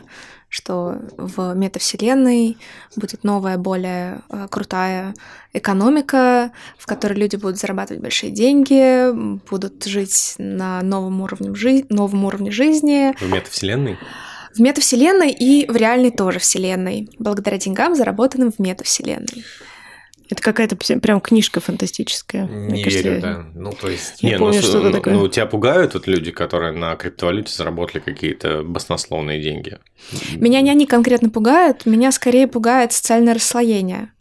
Что 0.50 0.96
в 1.18 1.54
метавселенной 1.54 2.56
будет 2.96 3.22
новая, 3.22 3.58
более 3.58 4.22
э, 4.30 4.46
крутая 4.50 5.14
экономика, 5.52 6.52
в 6.78 6.86
которой 6.86 7.14
люди 7.14 7.36
будут 7.36 7.58
зарабатывать 7.58 8.02
большие 8.02 8.32
деньги, 8.32 9.12
будут 9.50 9.84
жить 9.84 10.34
на 10.38 10.80
новом 10.82 11.20
уровне, 11.20 11.54
жи- 11.54 11.84
новом 11.90 12.24
уровне 12.24 12.50
жизни, 12.50 13.14
В 13.20 13.30
метавселенной? 13.30 13.98
в 14.54 14.60
метавселенной 14.60 15.30
и 15.30 15.70
в 15.70 15.76
реальной 15.76 16.10
тоже 16.10 16.38
вселенной, 16.38 17.10
благодаря 17.18 17.58
деньгам, 17.58 17.94
заработанным 17.94 18.50
в 18.50 18.58
метавселенной. 18.58 19.44
Это 20.30 20.42
какая-то 20.42 20.76
прям 20.76 21.20
книжка 21.20 21.60
фантастическая. 21.60 22.46
мне 22.46 22.78
Не 22.78 22.84
кажется. 22.84 23.08
верю, 23.08 23.20
да. 23.20 23.46
Ну, 23.54 23.72
то 23.72 23.88
есть... 23.88 24.22
Не 24.22 24.38
помню, 24.38 24.56
ну, 24.56 24.62
что 24.62 24.78
это 24.78 24.88
ну, 24.88 24.92
такое. 24.92 25.14
Ну, 25.14 25.28
тебя 25.28 25.46
пугают 25.46 25.94
вот 25.94 26.06
люди, 26.06 26.30
которые 26.30 26.72
на 26.72 26.94
криптовалюте 26.96 27.52
заработали 27.52 28.00
какие-то 28.00 28.62
баснословные 28.62 29.40
деньги. 29.40 29.78
Меня 30.34 30.60
не 30.60 30.70
они 30.70 30.86
конкретно 30.86 31.30
пугают, 31.30 31.86
меня 31.86 32.12
скорее 32.12 32.46
пугает 32.46 32.92
социальное 32.92 33.34
расслоение. 33.34 34.12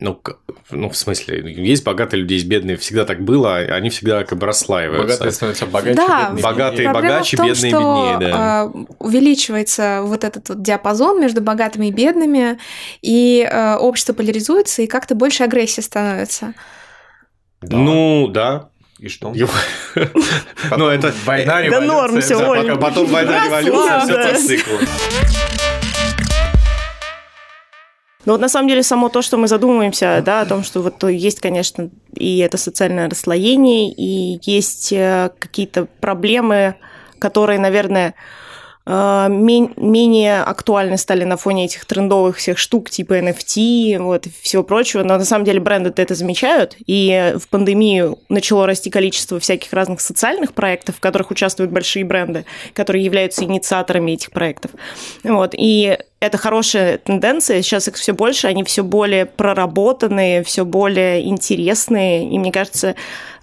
Ну, 0.00 0.18
ну, 0.70 0.88
в 0.88 0.96
смысле, 0.96 1.42
есть 1.62 1.84
богатые 1.84 2.22
люди, 2.22 2.32
есть 2.32 2.46
бедные, 2.46 2.78
всегда 2.78 3.04
так 3.04 3.20
было, 3.20 3.58
а 3.58 3.74
они 3.74 3.90
всегда 3.90 4.24
как 4.24 4.38
бы 4.38 4.46
расслаиваются. 4.46 5.06
Богатые 5.06 5.32
становятся 5.32 5.66
богаче, 5.66 5.94
Да, 5.94 6.24
бедные 6.24 6.42
богатые. 6.42 6.90
Проблема 6.90 7.14
богаче, 7.14 7.36
том, 7.36 7.46
бедные 7.46 7.70
что 7.70 7.78
беднее, 7.80 8.32
да. 8.32 8.64
э, 8.64 8.94
увеличивается 8.98 10.00
вот 10.02 10.24
этот 10.24 10.48
вот 10.48 10.62
диапазон 10.62 11.20
между 11.20 11.42
богатыми 11.42 11.88
и 11.88 11.90
бедными, 11.90 12.58
и 13.02 13.46
э, 13.48 13.76
общество 13.76 14.14
поляризуется, 14.14 14.80
и 14.80 14.86
как-то 14.86 15.14
больше 15.14 15.44
агрессии 15.44 15.82
становится. 15.82 16.54
Да. 17.60 17.76
Ну, 17.76 18.26
да. 18.28 18.70
и 18.98 19.08
что? 19.08 19.34
Ну, 19.34 20.86
это... 20.88 21.12
Война, 21.26 21.56
Да 21.56 21.62
революция, 21.62 22.76
Потом 22.76 23.06
война, 23.06 23.44
революция, 23.44 24.00
все 24.00 24.14
по 24.14 24.38
циклу. 24.38 24.78
Ну 28.26 28.32
вот 28.32 28.40
на 28.40 28.48
самом 28.48 28.68
деле 28.68 28.82
само 28.82 29.08
то, 29.08 29.22
что 29.22 29.38
мы 29.38 29.48
задумываемся, 29.48 30.22
да, 30.24 30.42
о 30.42 30.46
том, 30.46 30.62
что 30.62 30.82
вот 30.82 31.02
есть, 31.04 31.40
конечно, 31.40 31.88
и 32.14 32.38
это 32.38 32.58
социальное 32.58 33.08
расслоение, 33.08 33.90
и 33.90 34.38
есть 34.44 34.92
э, 34.92 35.30
какие-то 35.38 35.86
проблемы, 36.00 36.74
которые, 37.18 37.58
наверное, 37.58 38.14
менее 38.86 40.42
актуальны 40.42 40.96
стали 40.96 41.24
на 41.24 41.36
фоне 41.36 41.66
этих 41.66 41.84
трендовых 41.84 42.38
всех 42.38 42.58
штук 42.58 42.90
типа 42.90 43.18
NFT, 43.18 43.98
вот, 43.98 44.26
всего 44.40 44.62
прочего. 44.62 45.02
Но 45.02 45.16
на 45.16 45.24
самом 45.24 45.44
деле 45.44 45.60
бренды 45.60 45.92
это 45.94 46.14
замечают, 46.14 46.76
и 46.86 47.34
в 47.38 47.48
пандемию 47.48 48.18
начало 48.28 48.66
расти 48.66 48.90
количество 48.90 49.38
всяких 49.38 49.72
разных 49.72 50.00
социальных 50.00 50.54
проектов, 50.54 50.96
в 50.96 51.00
которых 51.00 51.30
участвуют 51.30 51.70
большие 51.70 52.04
бренды, 52.04 52.46
которые 52.72 53.04
являются 53.04 53.44
инициаторами 53.44 54.12
этих 54.12 54.30
проектов. 54.30 54.72
Вот, 55.22 55.54
и 55.56 55.98
это 56.20 56.38
хорошая 56.38 56.98
тенденция. 56.98 57.62
Сейчас 57.62 57.88
их 57.88 57.94
все 57.94 58.12
больше, 58.12 58.46
они 58.46 58.64
все 58.64 58.82
более 58.82 59.26
проработанные, 59.26 60.42
все 60.42 60.64
более 60.64 61.26
интересные. 61.26 62.30
И 62.30 62.38
мне 62.38 62.52
кажется, 62.52 62.94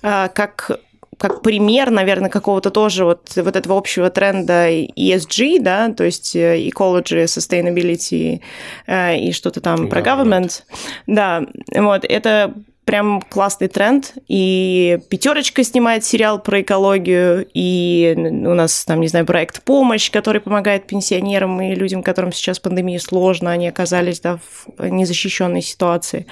э, 0.02 0.30
как 0.34 0.80
как 1.18 1.42
пример, 1.42 1.90
наверное, 1.90 2.30
какого-то 2.30 2.70
тоже 2.70 3.06
вот, 3.06 3.32
вот 3.36 3.56
этого 3.56 3.78
общего 3.78 4.10
тренда 4.10 4.70
ESG, 4.70 5.60
да, 5.62 5.92
то 5.92 6.04
есть 6.04 6.36
э, 6.36 6.68
ecology, 6.68 7.26
sustainability 7.26 8.42
э, 8.86 9.18
и 9.18 9.32
что-то 9.32 9.62
там 9.62 9.90
про 9.90 10.02
government. 10.02 10.64
Да, 11.08 11.46
вот, 11.76 12.06
это 12.06 12.54
прям 12.88 13.22
классный 13.22 13.68
тренд, 13.68 14.14
и 14.30 15.00
Пятерочка 15.10 15.62
снимает 15.66 16.06
сериал 16.06 16.42
про 16.42 16.62
экологию, 16.62 17.46
и 17.54 18.14
у 18.18 18.54
нас 18.54 18.86
там, 18.86 19.02
не 19.02 19.10
знаю, 19.10 19.26
проект 19.26 19.62
«Помощь», 19.64 20.10
который 20.10 20.40
помогает 20.40 20.88
пенсионерам 20.88 21.62
и 21.62 21.76
людям, 21.76 22.02
которым 22.02 22.32
сейчас 22.32 22.60
пандемия 22.60 23.00
сложно, 23.00 23.52
они 23.52 23.68
оказались 23.68 24.22
да, 24.22 24.40
в 24.78 24.88
незащищенной 24.88 25.62
ситуации. 25.62 26.28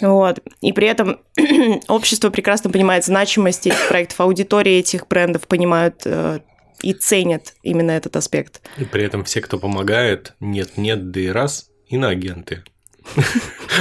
Вот. 0.00 0.40
И 0.62 0.72
при 0.72 0.88
этом 0.88 1.18
общество 1.88 2.30
прекрасно 2.30 2.70
понимает 2.70 3.04
значимость 3.04 3.66
этих 3.66 3.88
проектов, 3.88 4.22
аудитории 4.22 4.78
этих 4.78 5.06
брендов 5.06 5.46
понимают 5.46 6.00
э, 6.06 6.40
и 6.80 6.94
ценят 6.94 7.52
именно 7.62 7.90
этот 7.90 8.16
аспект. 8.16 8.62
И 8.78 8.84
при 8.84 9.04
этом 9.04 9.24
все, 9.24 9.42
кто 9.42 9.58
помогает, 9.58 10.32
нет-нет, 10.40 11.10
да 11.10 11.20
и 11.20 11.28
раз, 11.28 11.68
иноагенты. 11.88 12.64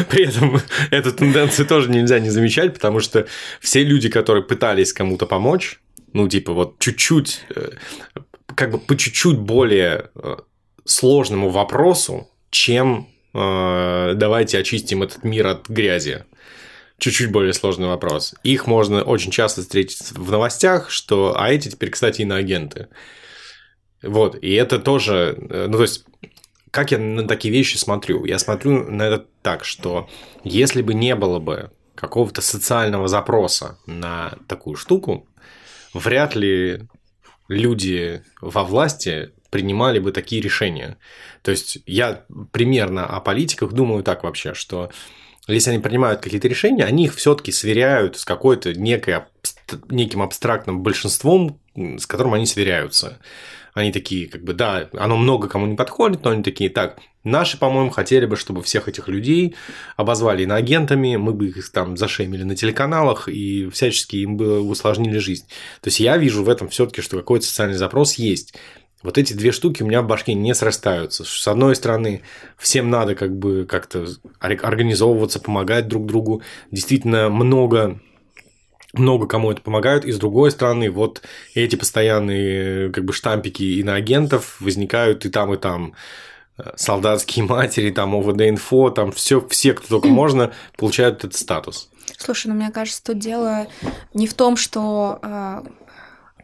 При 0.10 0.26
этом 0.26 0.60
эту 0.92 1.12
тенденцию 1.12 1.68
тоже 1.68 1.90
нельзя 1.90 2.20
не 2.20 2.30
замечать, 2.30 2.74
потому 2.74 3.00
что 3.00 3.28
все 3.60 3.84
люди, 3.84 4.10
которые 4.10 4.44
пытались 4.44 4.94
кому-то 4.94 5.26
помочь, 5.26 5.80
ну, 6.14 6.28
типа, 6.28 6.54
вот 6.54 6.80
чуть-чуть, 6.80 7.42
э, 7.56 7.72
как 8.56 8.72
бы 8.72 8.80
по 8.80 8.98
чуть-чуть 8.98 9.38
более 9.38 10.10
э, 10.16 10.38
сложному 10.86 11.50
вопросу, 11.50 12.30
чем 12.50 13.10
э, 13.34 14.14
давайте 14.16 14.58
очистим 14.58 15.04
этот 15.04 15.24
мир 15.24 15.48
от 15.48 15.70
грязи. 15.70 16.26
Чуть-чуть 16.98 17.32
более 17.32 17.54
сложный 17.54 17.88
вопрос. 17.88 18.36
Их 18.44 18.68
можно 18.68 19.04
очень 19.04 19.32
часто 19.32 19.62
встретить 19.62 20.12
в 20.12 20.32
новостях, 20.32 20.90
что, 20.90 21.34
а 21.38 21.50
эти 21.50 21.70
теперь, 21.70 21.92
кстати, 21.92 22.24
иноагенты. 22.24 22.88
Вот, 24.02 24.38
и 24.42 24.54
это 24.54 24.80
тоже, 24.80 25.38
э, 25.50 25.68
ну, 25.70 25.78
то 25.78 25.84
есть, 25.84 26.06
как 26.72 26.92
я 26.92 26.98
на 26.98 27.28
такие 27.28 27.54
вещи 27.54 27.78
смотрю? 27.78 28.26
Я 28.26 28.40
смотрю 28.40 28.90
на 28.90 29.04
это 29.04 29.26
так, 29.42 29.66
что 29.66 30.10
если 30.44 30.82
бы 30.82 30.94
не 30.94 31.16
было 31.16 31.40
бы 31.40 31.72
какого-то 31.96 32.42
социального 32.42 33.08
запроса 33.08 33.78
на 33.86 34.34
такую 34.48 34.76
штуку, 34.76 35.28
вряд 35.94 36.36
ли 36.36 36.88
люди 37.48 38.24
во 38.42 38.64
власти 38.64 39.32
принимали 39.50 40.00
бы 40.00 40.12
такие 40.12 40.42
решения. 40.42 40.98
То 41.42 41.52
есть 41.52 41.80
я 41.86 42.26
примерно 42.52 43.06
о 43.06 43.20
политиках 43.20 43.74
думаю 43.74 44.04
так 44.04 44.24
вообще, 44.24 44.54
что 44.54 44.92
если 45.48 45.72
они 45.72 45.80
принимают 45.80 46.22
какие-то 46.22 46.48
решения, 46.48 46.86
они 46.86 47.06
их 47.06 47.16
все-таки 47.16 47.52
сверяют 47.52 48.18
с 48.18 48.26
какой-то 48.26 48.74
некой, 48.76 49.24
неким 49.90 50.22
абстрактным 50.22 50.84
большинством, 50.84 51.60
с 51.76 52.06
которым 52.06 52.36
они 52.36 52.46
сверяются. 52.46 53.20
Они 53.74 53.92
такие, 53.92 54.28
как 54.28 54.44
бы, 54.44 54.54
да, 54.54 54.90
оно 54.94 55.18
много 55.18 55.48
кому 55.48 55.68
не 55.68 55.76
подходит, 55.76 56.24
но 56.24 56.32
они 56.32 56.44
такие, 56.44 56.70
так, 56.70 57.00
наши, 57.24 57.58
по-моему, 57.58 57.90
хотели 57.90 58.26
бы, 58.26 58.36
чтобы 58.36 58.62
всех 58.64 58.88
этих 58.88 59.08
людей 59.08 59.56
обозвали 59.98 60.44
иноагентами, 60.44 61.16
мы 61.16 61.34
бы 61.34 61.48
их 61.48 61.72
там 61.72 61.98
зашемили 61.98 62.44
на 62.44 62.56
телеканалах 62.56 63.28
и 63.28 63.70
всячески 63.70 64.18
им 64.18 64.38
бы 64.38 64.62
усложнили 64.62 65.18
жизнь. 65.18 65.46
То 65.82 65.88
есть 65.88 66.00
я 66.00 66.18
вижу 66.18 66.44
в 66.44 66.50
этом 66.50 66.70
все-таки, 66.70 67.02
что 67.02 67.18
какой-то 67.18 67.46
социальный 67.46 67.78
запрос 67.78 68.16
есть. 68.16 68.56
Вот 69.02 69.18
эти 69.18 69.32
две 69.32 69.54
штуки 69.54 69.82
у 69.82 69.86
меня 69.86 70.02
в 70.02 70.08
башке 70.08 70.34
не 70.34 70.54
срастаются. 70.54 71.24
С 71.24 71.48
одной 71.48 71.76
стороны, 71.76 72.22
всем 72.58 72.90
надо 72.90 73.16
как 73.16 73.34
бы 73.34 73.66
как-то 73.66 74.08
организовываться, 74.40 75.40
помогать 75.40 75.88
друг 75.88 76.06
другу. 76.06 76.42
Действительно 76.70 77.30
много 77.30 78.02
много 78.94 79.28
кому 79.28 79.52
это 79.52 79.62
помогают, 79.62 80.06
и 80.06 80.12
с 80.12 80.18
другой 80.18 80.52
стороны, 80.52 80.90
вот 80.90 81.22
эти 81.54 81.76
постоянные 81.76 82.92
как 82.92 83.06
бы 83.06 83.14
штампики 83.14 83.80
иноагентов 83.80 84.60
возникают 84.60 85.26
и 85.26 85.30
там, 85.30 85.54
и 85.54 85.58
там 85.58 85.94
солдатские 86.76 87.46
матери, 87.50 87.92
там 87.92 88.16
ОВД-инфо, 88.16 88.92
там 88.92 89.12
все, 89.12 89.46
все, 89.48 89.74
кто 89.74 89.88
только 89.88 90.08
можно, 90.10 90.54
получают 90.78 91.20
этот 91.20 91.36
статус. 91.36 91.90
Слушай, 92.18 92.48
ну 92.48 92.56
мне 92.56 92.72
кажется, 92.72 93.04
тут 93.04 93.20
дело 93.20 93.68
не 94.14 94.28
в 94.28 94.34
том, 94.34 94.58
что 94.58 95.20
э, 95.22 95.62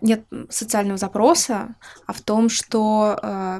нет 0.02 0.24
социального 0.50 0.98
запроса, 0.98 1.76
а 2.06 2.14
в 2.14 2.22
том, 2.22 2.50
что 2.50 3.18
э, 3.22 3.60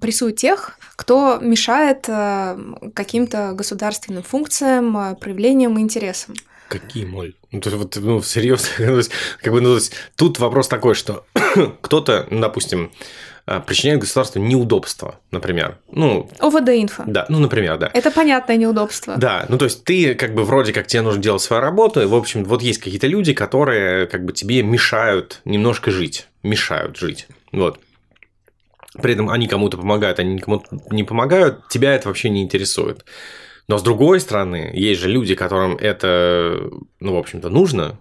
прессуют 0.00 0.36
тех, 0.36 0.78
кто 0.96 1.38
мешает 1.40 2.08
э, 2.08 2.58
каким-то 2.94 3.52
государственным 3.52 4.22
функциям, 4.22 4.96
э, 4.96 5.14
проявлениям 5.16 5.76
и 5.78 5.82
интересам. 5.82 6.34
Какие 6.70 7.04
моль? 7.04 7.34
Ну, 7.50 7.60
то 7.60 7.68
есть, 7.68 7.82
вот, 7.82 7.96
ну, 7.96 8.22
серьезно, 8.22 8.68
как 9.42 9.52
бы, 9.52 9.60
ну, 9.60 9.70
то 9.70 9.74
есть, 9.74 9.92
тут 10.14 10.38
вопрос 10.38 10.68
такой, 10.68 10.94
что 10.94 11.24
кто-то, 11.80 12.28
допустим, 12.30 12.92
э, 13.48 13.60
причиняет 13.66 13.98
государству 13.98 14.40
неудобства, 14.40 15.18
например. 15.32 15.78
Ну, 15.90 16.30
ОВД-инфо. 16.38 17.02
Да, 17.08 17.26
ну, 17.28 17.40
например, 17.40 17.76
да. 17.76 17.90
Это 17.92 18.12
понятное 18.12 18.56
неудобство. 18.56 19.16
Да, 19.16 19.46
ну, 19.48 19.58
то 19.58 19.64
есть 19.64 19.82
ты 19.82 20.14
как 20.14 20.32
бы 20.32 20.44
вроде 20.44 20.72
как 20.72 20.86
тебе 20.86 21.02
нужно 21.02 21.20
делать 21.20 21.42
свою 21.42 21.60
работу, 21.60 22.00
и, 22.00 22.06
в 22.06 22.14
общем, 22.14 22.44
вот 22.44 22.62
есть 22.62 22.78
какие-то 22.78 23.08
люди, 23.08 23.32
которые 23.34 24.06
как 24.06 24.24
бы 24.24 24.32
тебе 24.32 24.62
мешают 24.62 25.40
немножко 25.44 25.90
жить, 25.90 26.28
мешают 26.44 26.96
жить, 26.96 27.26
вот. 27.50 27.80
При 29.02 29.14
этом 29.14 29.28
они 29.28 29.48
кому-то 29.48 29.76
помогают, 29.76 30.20
они 30.20 30.34
никому 30.34 30.62
не 30.92 31.02
помогают, 31.02 31.66
тебя 31.68 31.96
это 31.96 32.06
вообще 32.06 32.30
не 32.30 32.44
интересует. 32.44 33.04
Но 33.70 33.78
с 33.78 33.84
другой 33.84 34.18
стороны, 34.18 34.72
есть 34.74 35.00
же 35.00 35.08
люди, 35.08 35.36
которым 35.36 35.76
это, 35.76 36.60
ну, 36.98 37.14
в 37.14 37.16
общем-то, 37.16 37.50
нужно, 37.50 38.00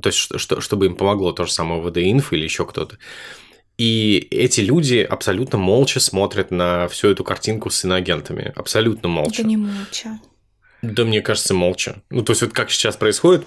то 0.00 0.08
есть, 0.08 0.18
что, 0.18 0.62
чтобы 0.62 0.86
им 0.86 0.94
помогло 0.94 1.32
то 1.32 1.44
же 1.44 1.52
самое 1.52 1.82
ВД-инфо 1.82 2.34
или 2.34 2.44
еще 2.44 2.64
кто-то. 2.64 2.96
И 3.76 4.28
эти 4.30 4.60
люди 4.60 5.00
абсолютно 5.00 5.58
молча 5.58 6.00
смотрят 6.00 6.50
на 6.50 6.88
всю 6.88 7.08
эту 7.08 7.22
картинку 7.22 7.68
с 7.68 7.84
иноагентами. 7.84 8.50
Абсолютно 8.56 9.10
молча. 9.10 9.42
Это 9.42 9.48
не 9.48 9.58
молча. 9.58 10.18
Да, 10.80 11.04
мне 11.04 11.20
кажется, 11.20 11.52
молча. 11.52 12.02
Ну, 12.08 12.22
то 12.22 12.32
есть, 12.32 12.40
вот 12.40 12.54
как 12.54 12.70
сейчас 12.70 12.96
происходит, 12.96 13.44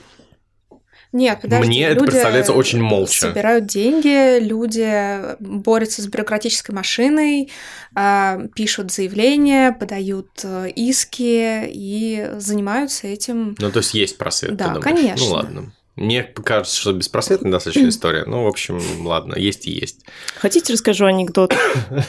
нет, 1.16 1.40
подожди. 1.42 1.68
Мне 1.68 1.84
это 1.88 2.04
представляется 2.04 2.52
очень 2.52 2.82
молча. 2.82 3.28
Собирают 3.28 3.66
деньги, 3.66 4.40
люди 4.40 5.36
борются 5.40 6.02
с 6.02 6.08
бюрократической 6.08 6.72
машиной, 6.72 7.50
а, 7.96 8.42
пишут 8.54 8.92
заявления, 8.92 9.72
подают 9.72 10.30
э, 10.44 10.70
иски 10.76 11.64
и 11.68 12.32
занимаются 12.38 13.08
этим. 13.08 13.56
Ну, 13.58 13.72
то 13.72 13.80
есть 13.80 13.94
есть 13.94 14.18
просвет, 14.18 14.58
Да, 14.58 14.76
конечно. 14.76 15.26
Ну, 15.26 15.32
ладно. 15.32 15.74
Мне 15.96 16.24
кажется, 16.24 16.78
что 16.78 16.92
беспросветная 16.92 17.54
достаточно 17.54 17.88
история. 17.88 18.26
Ну, 18.26 18.44
в 18.44 18.48
общем, 18.48 18.82
ладно, 19.06 19.36
есть 19.38 19.66
и 19.66 19.72
есть. 19.72 20.06
Хотите, 20.36 20.74
расскажу 20.74 21.06
анекдот? 21.06 21.56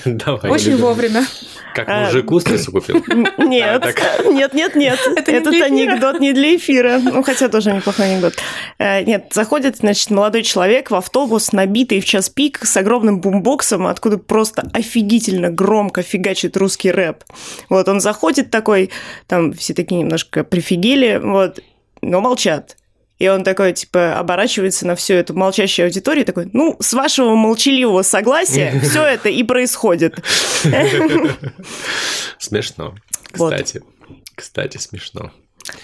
Давай. 0.05 0.51
Очень 0.51 0.77
вовремя. 0.77 1.25
Как 1.73 1.87
мужик 1.87 2.31
устрицу 2.33 2.73
купил? 2.73 2.97
Нет, 3.39 3.85
нет, 4.25 4.55
нет, 4.55 4.75
нет. 4.75 4.99
Этот 5.29 5.55
анекдот 5.55 6.19
не 6.19 6.33
для 6.33 6.57
эфира. 6.57 6.99
Ну, 6.99 7.23
хотя 7.23 7.49
тоже 7.49 7.73
неплохой 7.73 8.07
анекдот. 8.07 8.35
Э, 8.79 9.05
нет, 9.05 9.29
заходит, 9.33 9.77
значит, 9.77 10.11
молодой 10.11 10.43
человек 10.43 10.91
в 10.91 10.95
автобус, 10.97 11.53
набитый 11.53 12.01
в 12.01 12.05
час 12.05 12.29
пик, 12.29 12.65
с 12.65 12.77
огромным 12.77 13.21
бумбоксом, 13.21 13.87
откуда 13.87 14.19
просто 14.19 14.69
офигительно 14.73 15.51
громко 15.51 16.03
фигачит 16.03 16.57
русский 16.57 16.91
рэп. 16.91 17.23
Вот 17.69 17.89
он 17.89 18.01
заходит 18.01 18.51
такой, 18.51 18.91
там 19.29 19.53
все 19.53 19.75
такие 19.75 20.01
немножко 20.01 20.43
прифигели, 20.43 21.21
вот, 21.23 21.61
но 22.03 22.21
молчат. 22.21 22.77
И 23.19 23.29
он 23.29 23.45
такой, 23.45 23.73
типа, 23.73 24.19
оборачивается 24.19 24.87
на 24.87 24.95
всю 24.95 25.15
эту 25.15 25.35
молчащую 25.35 25.87
аудиторию 25.87 26.23
и 26.23 26.27
такой, 26.27 26.51
ну, 26.53 26.77
с 26.81 26.93
вашего 26.93 27.35
молчаливого 27.35 28.03
согласия 28.03 28.79
все 28.83 29.03
это 29.03 29.29
и 29.29 29.43
происходит. 29.43 30.23
Смешно. 32.39 32.95
Кстати. 33.33 33.83
Кстати, 34.35 34.77
смешно. 34.77 35.33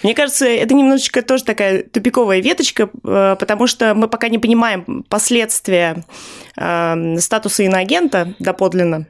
Мне 0.01 0.13
кажется, 0.13 0.45
это 0.45 0.73
немножечко 0.73 1.21
тоже 1.21 1.43
такая 1.43 1.83
тупиковая 1.83 2.39
веточка, 2.39 2.89
э, 3.03 3.35
потому 3.37 3.67
что 3.67 3.93
мы 3.93 4.07
пока 4.07 4.29
не 4.29 4.39
понимаем 4.39 5.03
последствия 5.09 6.05
э, 6.55 7.17
статуса 7.19 7.63
иноагента 7.63 8.33
доподлинно. 8.39 9.07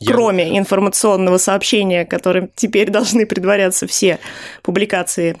Я... 0.00 0.12
Кроме 0.12 0.58
информационного 0.58 1.38
сообщения, 1.38 2.04
которым 2.04 2.50
теперь 2.54 2.90
должны 2.90 3.24
предваряться 3.24 3.86
все 3.86 4.18
публикации 4.62 5.40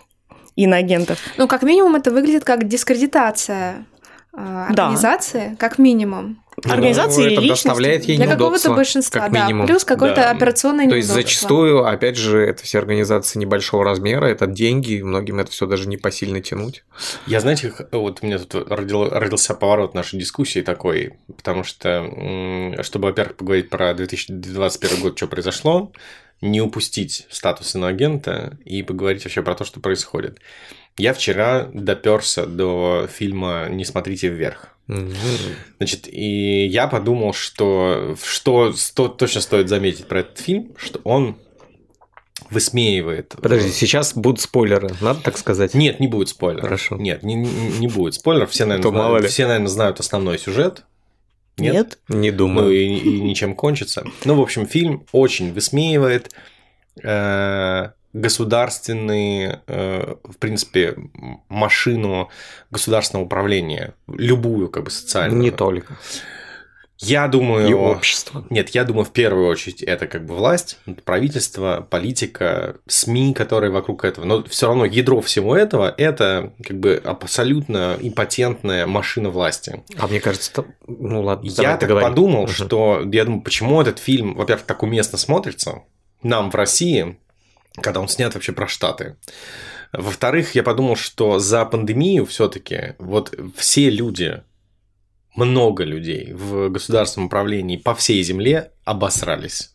иноагентов. 0.56 1.18
Ну, 1.36 1.48
как 1.48 1.62
минимум, 1.62 1.96
это 1.96 2.10
выглядит 2.10 2.44
как 2.44 2.68
дискредитация 2.68 3.84
э, 4.32 4.66
организации, 4.68 5.50
да. 5.50 5.56
как 5.56 5.78
минимум. 5.78 6.42
Ну, 6.64 6.70
Организации 6.70 7.22
ну, 7.22 7.26
или 7.26 7.32
это 7.32 7.42
личности. 7.42 7.66
доставляет 7.66 8.04
ей 8.04 8.16
Для 8.18 8.26
какого-то 8.26 8.74
большинства, 8.74 9.22
как 9.22 9.32
минимум. 9.32 9.66
да. 9.66 9.72
Плюс 9.72 9.84
какое-то 9.84 10.20
да. 10.20 10.30
операционное 10.30 10.88
То 10.88 10.96
есть 10.96 11.08
зачастую, 11.08 11.86
опять 11.86 12.16
же, 12.16 12.40
это 12.40 12.62
все 12.62 12.78
организации 12.78 13.38
небольшого 13.38 13.84
размера, 13.84 14.26
это 14.26 14.46
деньги, 14.46 15.00
многим 15.00 15.40
это 15.40 15.50
все 15.50 15.66
даже 15.66 15.88
не 15.88 15.96
посильно 15.96 16.42
тянуть. 16.42 16.84
Я, 17.26 17.40
знаете, 17.40 17.72
вот 17.90 18.18
у 18.20 18.26
меня 18.26 18.38
тут 18.38 18.70
родил, 18.70 19.08
родился 19.08 19.54
поворот 19.54 19.94
нашей 19.94 20.18
дискуссии 20.20 20.60
такой, 20.60 21.14
потому 21.34 21.64
что, 21.64 22.76
чтобы, 22.82 23.08
во-первых, 23.08 23.36
поговорить 23.36 23.70
про 23.70 23.94
2021 23.94 25.00
год, 25.00 25.16
что 25.16 25.28
произошло, 25.28 25.90
не 26.42 26.60
упустить 26.60 27.26
статус 27.30 27.74
иноагента 27.74 28.58
и 28.64 28.82
поговорить 28.82 29.24
вообще 29.24 29.42
про 29.42 29.54
то, 29.54 29.64
что 29.64 29.80
происходит. 29.80 30.40
Я 30.98 31.14
вчера 31.14 31.70
доперся 31.72 32.44
до 32.44 33.08
фильма 33.10 33.68
«Не 33.70 33.84
смотрите 33.84 34.28
вверх». 34.28 34.76
Значит, 35.78 36.08
и 36.08 36.66
я 36.66 36.88
подумал, 36.88 37.32
что, 37.32 38.16
что 38.22 38.72
сто, 38.74 39.08
точно 39.08 39.40
стоит 39.40 39.68
заметить 39.68 40.06
про 40.06 40.20
этот 40.20 40.38
фильм, 40.38 40.74
что 40.76 41.00
он 41.04 41.38
высмеивает. 42.50 43.34
Подожди, 43.40 43.70
сейчас 43.70 44.14
будут 44.14 44.40
спойлеры, 44.40 44.90
надо 45.00 45.22
так 45.22 45.38
сказать? 45.38 45.74
Нет, 45.74 46.00
не 46.00 46.08
будет 46.08 46.28
спойлеров. 46.28 46.64
Хорошо. 46.64 46.96
Нет, 46.96 47.22
не, 47.22 47.36
не 47.36 47.86
будет 47.86 48.14
спойлеров. 48.14 48.50
Все, 48.50 48.66
наверное, 48.66 48.90
знают, 48.90 49.26
все, 49.30 49.46
наверное, 49.46 49.68
знают 49.68 50.00
основной 50.00 50.38
сюжет. 50.38 50.84
Нет? 51.62 51.74
Нет? 51.74 51.98
Не 52.08 52.30
думаю. 52.30 52.66
Ну 52.66 52.70
и, 52.70 52.84
и 52.84 53.20
ничем 53.20 53.54
кончится. 53.54 54.04
Ну, 54.24 54.34
в 54.34 54.40
общем, 54.40 54.66
фильм 54.66 55.06
очень 55.12 55.52
высмеивает 55.52 56.30
э, 57.02 57.90
государственные, 58.12 59.62
э, 59.66 60.14
в 60.24 60.36
принципе, 60.38 60.96
машину 61.48 62.28
государственного 62.70 63.24
управления, 63.26 63.94
любую, 64.08 64.68
как 64.68 64.84
бы, 64.84 64.90
социальную. 64.90 65.40
Не 65.40 65.50
только. 65.50 65.96
Я 67.02 67.26
думаю... 67.26 67.68
И 67.68 67.72
общество. 67.72 68.44
Нет, 68.48 68.70
я 68.70 68.84
думаю, 68.84 69.04
в 69.04 69.10
первую 69.10 69.48
очередь 69.48 69.82
это 69.82 70.06
как 70.06 70.24
бы 70.24 70.34
власть, 70.34 70.78
правительство, 71.04 71.86
политика, 71.90 72.76
СМИ, 72.86 73.34
которые 73.34 73.72
вокруг 73.72 74.04
этого. 74.04 74.24
Но 74.24 74.44
все 74.44 74.68
равно 74.68 74.84
ядро 74.84 75.20
всего 75.20 75.56
этого– 75.56 75.92
это 75.98 76.52
как 76.64 76.78
бы 76.78 77.00
абсолютно 77.04 77.96
импотентная 78.00 78.86
машина 78.86 79.30
власти. 79.30 79.82
А 79.98 80.06
мне 80.06 80.20
кажется, 80.20 80.64
ну 80.86 81.22
ладно, 81.22 81.48
Я 81.48 81.76
так 81.76 81.88
говори. 81.88 82.06
подумал, 82.06 82.44
угу. 82.44 82.52
что... 82.52 83.02
Я 83.12 83.24
думаю, 83.24 83.42
почему 83.42 83.80
этот 83.80 83.98
фильм, 83.98 84.34
во-первых, 84.34 84.64
так 84.64 84.82
уместно 84.82 85.18
смотрится 85.18 85.82
нам 86.22 86.50
в 86.50 86.54
России, 86.54 87.18
когда 87.80 88.00
он 88.00 88.08
снят 88.08 88.32
вообще 88.32 88.52
про 88.52 88.68
Штаты. 88.68 89.16
Во-вторых, 89.92 90.54
я 90.54 90.62
подумал, 90.62 90.96
что 90.96 91.38
за 91.38 91.64
пандемию 91.66 92.24
все-таки 92.26 92.94
вот 92.98 93.34
все 93.56 93.90
люди, 93.90 94.42
много 95.34 95.84
людей 95.84 96.32
в 96.32 96.68
государственном 96.68 97.26
управлении 97.26 97.76
по 97.76 97.94
всей 97.94 98.22
земле 98.22 98.70
обосрались. 98.84 99.74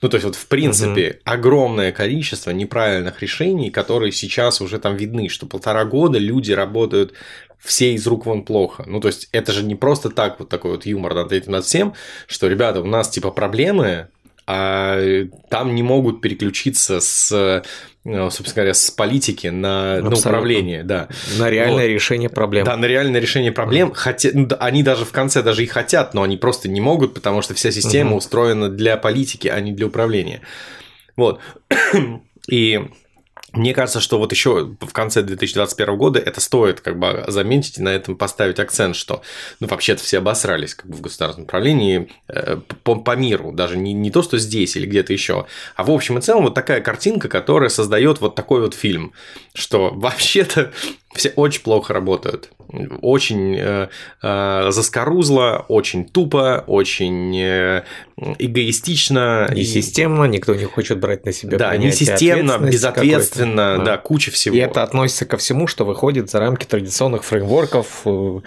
Ну, 0.00 0.08
то 0.08 0.16
есть, 0.16 0.24
вот, 0.24 0.36
в 0.36 0.46
принципе, 0.48 1.10
угу. 1.10 1.18
огромное 1.24 1.92
количество 1.92 2.50
неправильных 2.50 3.22
решений, 3.22 3.70
которые 3.70 4.12
сейчас 4.12 4.60
уже 4.60 4.78
там 4.78 4.96
видны, 4.96 5.28
что 5.28 5.46
полтора 5.46 5.84
года 5.84 6.18
люди 6.18 6.52
работают 6.52 7.14
все 7.58 7.94
из 7.94 8.06
рук 8.06 8.26
вон 8.26 8.44
плохо. 8.44 8.84
Ну, 8.86 9.00
то 9.00 9.08
есть, 9.08 9.28
это 9.32 9.52
же 9.52 9.62
не 9.62 9.74
просто 9.74 10.10
так 10.10 10.38
вот 10.38 10.48
такой 10.48 10.72
вот 10.72 10.84
юмор 10.84 11.14
над 11.14 11.32
этим, 11.32 11.52
над 11.52 11.64
всем, 11.64 11.94
что, 12.26 12.48
ребята, 12.48 12.82
у 12.82 12.86
нас, 12.86 13.08
типа, 13.08 13.30
проблемы, 13.30 14.08
а 14.46 15.00
там 15.48 15.74
не 15.74 15.82
могут 15.82 16.20
переключиться 16.20 17.00
с 17.00 17.62
ну, 18.06 18.28
собственно 18.30 18.56
говоря, 18.56 18.74
с 18.74 18.90
политики 18.90 19.46
на, 19.46 20.00
на 20.02 20.14
управление, 20.14 20.84
да. 20.84 21.08
На 21.38 21.48
реальное 21.48 21.84
вот. 21.84 21.94
решение 21.94 22.28
проблем. 22.28 22.66
Да, 22.66 22.76
на 22.76 22.84
реальное 22.84 23.18
решение 23.18 23.50
проблем. 23.50 23.92
Хотя, 23.94 24.28
ну, 24.34 24.46
они 24.60 24.82
даже 24.82 25.06
в 25.06 25.12
конце 25.12 25.42
даже 25.42 25.62
и 25.62 25.66
хотят, 25.66 26.12
но 26.12 26.22
они 26.22 26.36
просто 26.36 26.68
не 26.68 26.82
могут, 26.82 27.14
потому 27.14 27.40
что 27.40 27.54
вся 27.54 27.70
система 27.70 28.10
угу. 28.10 28.18
устроена 28.18 28.68
для 28.68 28.98
политики, 28.98 29.48
а 29.48 29.58
не 29.60 29.72
для 29.72 29.86
управления. 29.86 30.42
Вот. 31.16 31.40
И 32.50 32.90
мне 33.56 33.72
кажется, 33.74 34.00
что 34.00 34.18
вот 34.18 34.32
еще 34.32 34.74
в 34.80 34.92
конце 34.92 35.22
2021 35.22 35.96
года 35.96 36.18
это 36.18 36.40
стоит 36.40 36.80
как 36.80 36.98
бы 36.98 37.24
заметить 37.28 37.78
и 37.78 37.82
на 37.82 37.90
этом 37.90 38.16
поставить 38.16 38.58
акцент, 38.58 38.96
что 38.96 39.22
ну 39.60 39.68
вообще-то 39.68 40.02
все 40.02 40.18
обосрались 40.18 40.74
как 40.74 40.86
бы 40.86 40.96
в 40.96 41.00
государственном 41.00 41.44
управлении 41.46 42.10
э, 42.28 42.56
по, 42.82 42.96
по 42.96 43.16
миру, 43.16 43.52
даже 43.52 43.76
не, 43.76 43.92
не 43.92 44.10
то, 44.10 44.22
что 44.22 44.38
здесь 44.38 44.76
или 44.76 44.86
где-то 44.86 45.12
еще, 45.12 45.46
а 45.76 45.84
в 45.84 45.90
общем 45.90 46.18
и 46.18 46.20
целом 46.20 46.44
вот 46.44 46.54
такая 46.54 46.80
картинка, 46.80 47.28
которая 47.28 47.68
создает 47.68 48.20
вот 48.20 48.34
такой 48.34 48.60
вот 48.60 48.74
фильм, 48.74 49.12
что 49.54 49.90
вообще-то 49.94 50.72
все 51.14 51.30
очень 51.36 51.62
плохо 51.62 51.92
работают. 51.92 52.50
Очень 53.02 53.56
э, 53.58 53.88
э, 54.22 54.66
заскорузло, 54.70 55.64
очень 55.68 56.06
тупо, 56.06 56.64
очень 56.66 57.36
э, 57.38 57.84
эгоистично. 58.38 59.48
Не 59.52 59.64
системно, 59.64 60.24
никто 60.24 60.54
не 60.54 60.64
хочет 60.64 60.98
брать 60.98 61.24
на 61.24 61.32
себя 61.32 61.58
Да, 61.58 61.76
не 61.76 61.92
системно, 61.92 62.58
безответственно, 62.58 63.78
да. 63.78 63.84
да, 63.84 63.96
куча 63.98 64.30
всего. 64.30 64.56
И 64.56 64.58
это 64.58 64.82
относится 64.82 65.26
ко 65.26 65.36
всему, 65.36 65.66
что 65.66 65.84
выходит 65.84 66.30
за 66.30 66.40
рамки 66.40 66.64
традиционных 66.64 67.24
фреймворков, 67.24 68.02
э, 68.06 68.40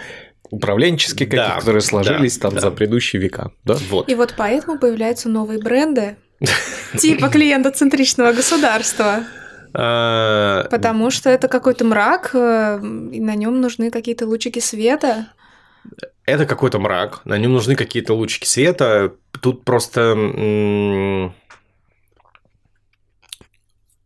управленческие 0.50 1.26
какие-то, 1.26 1.48
да, 1.48 1.58
которые 1.58 1.82
сложились 1.82 2.36
да, 2.38 2.42
там 2.42 2.54
да. 2.54 2.60
за 2.60 2.70
предыдущие 2.70 3.20
века. 3.20 3.52
Да? 3.64 3.76
Вот. 3.90 4.08
И 4.08 4.14
вот 4.14 4.34
поэтому 4.36 4.78
появляются 4.78 5.28
новые 5.28 5.60
бренды, 5.60 6.16
типа 6.98 7.28
клиентоцентричного 7.28 8.32
государства. 8.32 9.24
А, 9.74 10.66
Потому 10.70 11.10
что 11.10 11.30
это 11.30 11.48
какой-то 11.48 11.84
мрак, 11.84 12.30
э, 12.34 12.80
и 13.12 13.20
на 13.20 13.34
нем 13.34 13.60
нужны 13.60 13.90
какие-то 13.90 14.26
лучики 14.26 14.58
света. 14.58 15.28
Это 16.26 16.44
какой-то 16.46 16.78
мрак, 16.78 17.22
на 17.24 17.38
нем 17.38 17.52
нужны 17.52 17.74
какие-то 17.74 18.14
лучики 18.14 18.46
света. 18.46 19.14
Тут 19.40 19.64
просто 19.64 20.14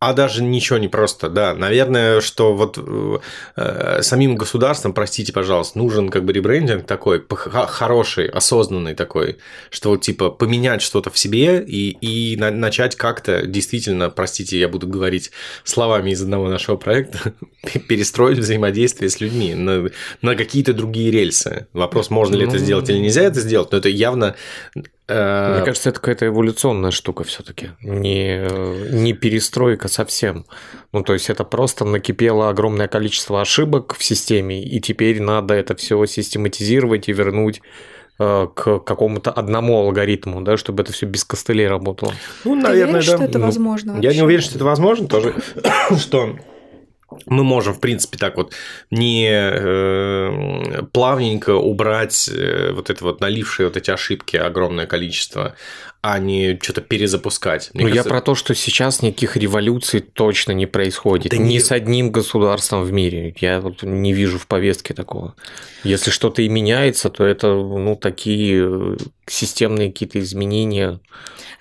а 0.09 0.13
даже 0.13 0.43
ничего 0.43 0.77
не 0.79 0.89
просто, 0.89 1.29
да. 1.29 1.53
Наверное, 1.53 2.19
что 2.19 2.53
вот 2.53 2.77
э, 2.77 3.17
э 3.55 4.01
самим 4.01 4.35
государством, 4.35 4.93
простите, 4.93 5.31
пожалуйста, 5.31 5.77
нужен 5.77 6.09
как 6.09 6.25
бы 6.25 6.33
ребрендинг 6.33 6.85
такой, 6.85 7.23
хороший, 7.29 8.27
осознанный 8.27 8.95
такой, 8.95 9.37
что 9.69 9.91
вот 9.91 10.01
типа 10.01 10.29
поменять 10.29 10.81
что-то 10.81 11.09
в 11.09 11.17
себе 11.17 11.63
и, 11.65 11.91
и 12.01 12.35
на, 12.37 12.51
начать 12.51 12.97
как-то 12.97 13.45
действительно, 13.47 14.09
простите, 14.09 14.59
я 14.59 14.67
буду 14.67 14.87
говорить 14.87 15.31
словами 15.63 16.11
из 16.11 16.21
одного 16.21 16.49
нашего 16.49 16.75
проекта, 16.75 17.33
перестроить 17.87 18.39
взаимодействие 18.39 19.09
с 19.09 19.21
людьми 19.21 19.55
на, 19.55 19.89
на 20.21 20.35
какие-то 20.35 20.73
другие 20.73 21.11
рельсы. 21.11 21.67
Вопрос, 21.71 22.09
можно 22.09 22.35
ли 22.35 22.43
это 22.43 22.57
ну, 22.57 22.59
сделать 22.59 22.89
или 22.89 22.97
нельзя 22.97 23.21
это 23.21 23.39
сделать, 23.39 23.71
но 23.71 23.77
это 23.77 23.87
явно 23.87 24.35
Мне 25.13 25.65
кажется, 25.65 25.89
это 25.89 25.99
какая-то 25.99 26.27
эволюционная 26.27 26.91
штука 26.91 27.23
все-таки, 27.23 27.71
не, 27.81 28.47
не 28.91 29.13
перестройка 29.13 29.87
совсем. 29.87 30.45
Ну, 30.91 31.03
то 31.03 31.13
есть 31.13 31.29
это 31.29 31.43
просто 31.43 31.85
накипело 31.85 32.49
огромное 32.49 32.87
количество 32.87 33.41
ошибок 33.41 33.95
в 33.97 34.03
системе, 34.03 34.63
и 34.63 34.79
теперь 34.79 35.21
надо 35.21 35.53
это 35.53 35.75
все 35.75 36.05
систематизировать 36.05 37.09
и 37.09 37.13
вернуть 37.13 37.61
э, 38.19 38.47
к 38.53 38.79
какому-то 38.79 39.31
одному 39.31 39.79
алгоритму, 39.79 40.41
да, 40.41 40.57
чтобы 40.57 40.83
это 40.83 40.91
все 40.93 41.05
без 41.05 41.23
костылей 41.23 41.67
работало. 41.67 42.13
Ну, 42.43 42.55
наверное, 42.55 42.85
Ты 42.85 42.91
веришь, 42.91 43.07
да. 43.07 43.15
что 43.17 43.25
это 43.25 43.39
ну, 43.39 43.45
возможно? 43.45 43.99
Я 44.01 44.13
не 44.13 44.21
уверен, 44.21 44.43
что 44.43 44.55
это 44.55 44.65
возможно 44.65 45.07
тоже, 45.07 45.35
что 45.99 46.35
мы 47.25 47.43
можем, 47.43 47.73
в 47.73 47.79
принципе, 47.79 48.17
так 48.17 48.37
вот 48.37 48.53
не 48.91 49.29
э, 49.29 50.83
плавненько 50.91 51.55
убрать 51.55 52.29
э, 52.29 52.71
вот 52.71 52.89
это 52.89 53.03
вот 53.03 53.21
налившие 53.21 53.67
вот 53.67 53.77
эти 53.77 53.91
ошибки 53.91 54.37
огромное 54.37 54.85
количество, 54.85 55.55
а 56.05 56.19
не 56.19 56.59
что-то 56.61 56.81
перезапускать. 56.81 57.71
Мне 57.73 57.85
ну, 57.85 57.89
кажется... 57.89 58.09
я 58.09 58.13
про 58.13 58.21
то, 58.21 58.35
что 58.35 58.53
сейчас 58.53 59.01
никаких 59.01 59.37
революций 59.37 60.01
точно 60.01 60.51
не 60.51 60.65
происходит. 60.65 61.31
Да 61.31 61.37
Ни 61.37 61.53
не... 61.53 61.59
с 61.61 61.71
одним 61.71 62.11
государством 62.11 62.83
в 62.83 62.91
мире. 62.91 63.33
Я 63.39 63.61
вот 63.61 63.83
не 63.83 64.11
вижу 64.11 64.37
в 64.37 64.45
повестке 64.47 64.93
такого. 64.93 65.33
Если 65.85 66.11
что-то 66.11 66.41
и 66.41 66.49
меняется, 66.49 67.09
то 67.09 67.25
это 67.25 67.53
ну, 67.53 67.95
такие 67.95 68.65
э, 68.65 68.97
системные 69.27 69.93
какие-то 69.93 70.19
изменения. 70.19 70.99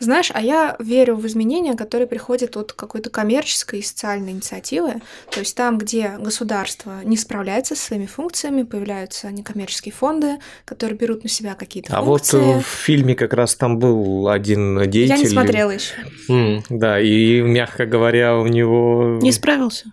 Знаешь, 0.01 0.33
а 0.35 0.41
я 0.41 0.75
верю 0.81 1.15
в 1.15 1.25
изменения, 1.29 1.75
которые 1.75 2.09
приходят 2.09 2.57
от 2.57 2.73
какой-то 2.73 3.11
коммерческой 3.11 3.79
и 3.79 3.83
социальной 3.83 4.33
инициативы. 4.33 4.95
То 5.31 5.39
есть 5.39 5.57
там, 5.57 5.79
где 5.79 6.17
государство 6.19 7.03
не 7.05 7.17
справляется 7.17 7.77
со 7.77 7.85
своими 7.85 8.07
функциями, 8.07 8.65
появляются 8.65 9.31
некоммерческие 9.31 9.93
фонды, 9.93 10.39
которые 10.65 10.99
берут 10.99 11.23
на 11.23 11.29
себя 11.29 11.55
какие-то 11.55 11.97
а 11.97 12.03
функции. 12.03 12.37
А 12.37 12.55
вот 12.55 12.65
в 12.65 12.67
фильме 12.67 13.15
как 13.15 13.33
раз 13.33 13.55
там 13.55 13.79
был 13.79 14.27
один 14.33 14.79
деятель. 14.91 15.15
Я 15.15 15.19
не 15.19 15.27
смотрела 15.27 15.71
еще. 15.71 15.95
Mm, 16.29 16.63
да, 16.71 17.01
и, 17.01 17.41
мягко 17.41 17.87
говоря, 17.87 18.37
у 18.37 18.47
него... 18.47 19.19
Не 19.21 19.33
справился? 19.33 19.87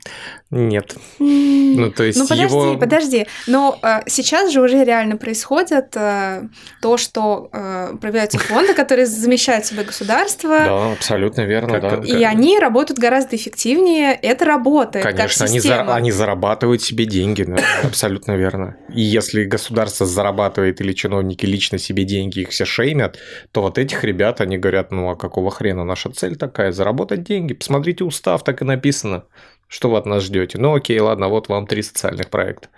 Нет. 0.51 0.95
Ну, 1.19 1.91
то 1.91 2.03
есть 2.03 2.17
ну, 2.17 2.27
подожди, 2.27 2.55
его... 2.55 2.77
подожди. 2.77 3.27
Но 3.45 3.77
э, 3.83 3.99
сейчас 4.07 4.51
же 4.51 4.61
уже 4.61 4.83
реально 4.83 5.15
происходит 5.15 5.95
э, 5.95 6.47
то, 6.81 6.97
что 6.97 7.49
э, 7.53 7.95
появляются 8.01 8.39
фонды, 8.39 8.73
которые 8.73 9.05
замещают 9.05 9.65
себе 9.65 9.83
государство. 9.83 10.49
Да, 10.49 10.91
абсолютно 10.93 11.41
верно. 11.41 11.79
Как, 11.79 12.01
да. 12.01 12.07
И 12.07 12.23
они 12.23 12.57
работают 12.57 12.99
гораздо 12.99 13.35
эффективнее. 13.35 14.13
Это 14.13 14.45
работает. 14.45 15.05
Конечно, 15.05 15.45
они, 15.45 15.59
за, 15.59 15.93
они 15.93 16.11
зарабатывают 16.11 16.81
себе 16.81 17.05
деньги. 17.05 17.43
Да, 17.43 17.57
абсолютно 17.83 18.35
верно. 18.35 18.75
И 18.93 19.01
если 19.01 19.43
государство 19.43 20.05
зарабатывает 20.07 20.81
или 20.81 20.93
чиновники 20.93 21.45
лично 21.45 21.77
себе 21.77 22.05
деньги, 22.05 22.39
их 22.39 22.49
все 22.49 22.65
шеймят, 22.65 23.19
то 23.51 23.61
вот 23.61 23.77
этих 23.77 24.03
ребят, 24.03 24.28
они 24.37 24.57
говорят, 24.57 24.91
ну 24.91 25.09
а 25.09 25.15
какого 25.15 25.51
хрена 25.51 25.83
наша 25.83 26.11
цель 26.11 26.35
такая? 26.35 26.71
Заработать 26.71 27.23
деньги. 27.23 27.53
Посмотрите 27.53 28.03
устав, 28.03 28.43
так 28.43 28.61
и 28.61 28.65
написано. 28.65 29.25
Что 29.69 29.91
вы 29.91 29.97
от 29.99 30.07
нас 30.07 30.23
ждете? 30.23 30.57
Ну 30.57 30.73
окей, 30.73 30.99
ладно, 30.99 31.27
вот 31.27 31.47
вам 31.47 31.67
три 31.67 31.83
социальных 31.83 32.31
проекта. 32.31 32.69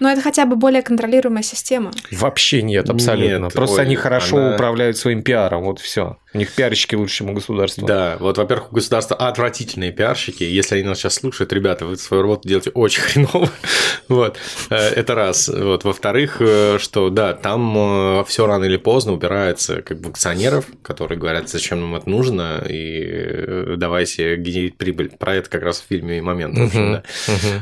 Но 0.00 0.10
это 0.10 0.20
хотя 0.20 0.46
бы 0.46 0.56
более 0.56 0.82
контролируемая 0.82 1.44
система. 1.44 1.92
Вообще 2.10 2.60
нет, 2.60 2.90
абсолютно. 2.90 3.44
Нет, 3.44 3.54
Просто 3.54 3.76
ой, 3.76 3.86
они 3.86 3.94
хорошо 3.94 4.36
она... 4.36 4.54
управляют 4.56 4.96
своим 4.96 5.22
пиаром, 5.22 5.62
вот 5.62 5.78
все. 5.78 6.16
У 6.32 6.38
них 6.38 6.52
пиарщики 6.52 6.94
лучше, 6.94 7.16
чем 7.18 7.30
у 7.30 7.34
государства. 7.34 7.86
Да, 7.86 8.16
вот, 8.20 8.38
во-первых, 8.38 8.70
у 8.70 8.74
государства 8.76 9.16
отвратительные 9.16 9.90
пиарщики. 9.90 10.44
Если 10.44 10.76
они 10.76 10.84
нас 10.84 10.98
сейчас 10.98 11.14
слушают, 11.14 11.52
ребята, 11.52 11.86
вы 11.86 11.96
свою 11.96 12.22
работу 12.22 12.48
делаете 12.48 12.70
очень 12.70 13.02
хреново. 13.02 13.50
вот, 14.08 14.38
э, 14.70 14.76
это 14.76 15.16
раз. 15.16 15.48
Вот, 15.48 15.82
во-вторых, 15.82 16.36
э, 16.40 16.78
что, 16.78 17.10
да, 17.10 17.32
там 17.32 18.20
э, 18.20 18.24
все 18.28 18.46
рано 18.46 18.64
или 18.64 18.76
поздно 18.76 19.12
упирается 19.12 19.82
как 19.82 20.00
бы 20.00 20.10
акционеров, 20.10 20.66
которые 20.82 21.18
говорят, 21.18 21.48
зачем 21.48 21.80
нам 21.80 21.96
это 21.96 22.08
нужно, 22.08 22.64
и 22.68 23.74
давайте 23.76 24.36
генерить 24.36 24.76
прибыль. 24.76 25.10
Про 25.18 25.34
это 25.34 25.50
как 25.50 25.62
раз 25.62 25.80
в 25.80 25.86
фильме 25.88 26.22
момент. 26.22 26.39
В 26.48 26.62
общем, 26.66 26.92
да. 26.92 27.02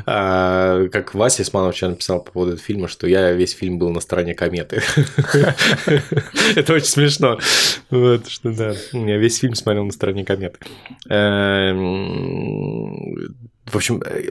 а, 0.05 0.87
как 0.89 1.13
Вася 1.13 1.43
Исманов 1.43 1.75
вчера 1.75 1.91
написал 1.91 2.21
по 2.21 2.31
поводу 2.31 2.53
этого 2.53 2.65
фильма, 2.65 2.87
что 2.87 3.07
я 3.07 3.31
весь 3.31 3.53
фильм 3.53 3.77
был 3.77 3.89
на 3.91 3.99
стороне 3.99 4.33
кометы. 4.33 4.81
это 6.55 6.73
очень 6.73 6.85
смешно. 6.85 7.39
Вот, 7.89 8.27
что 8.27 8.51
да, 8.51 8.73
я 8.93 9.17
весь 9.17 9.39
фильм 9.39 9.55
смотрел 9.55 9.85
на 9.85 9.91
стороне 9.91 10.25
кометы. 10.25 10.59
В 13.71 13.75
общем, 13.75 14.01
э, 14.05 14.29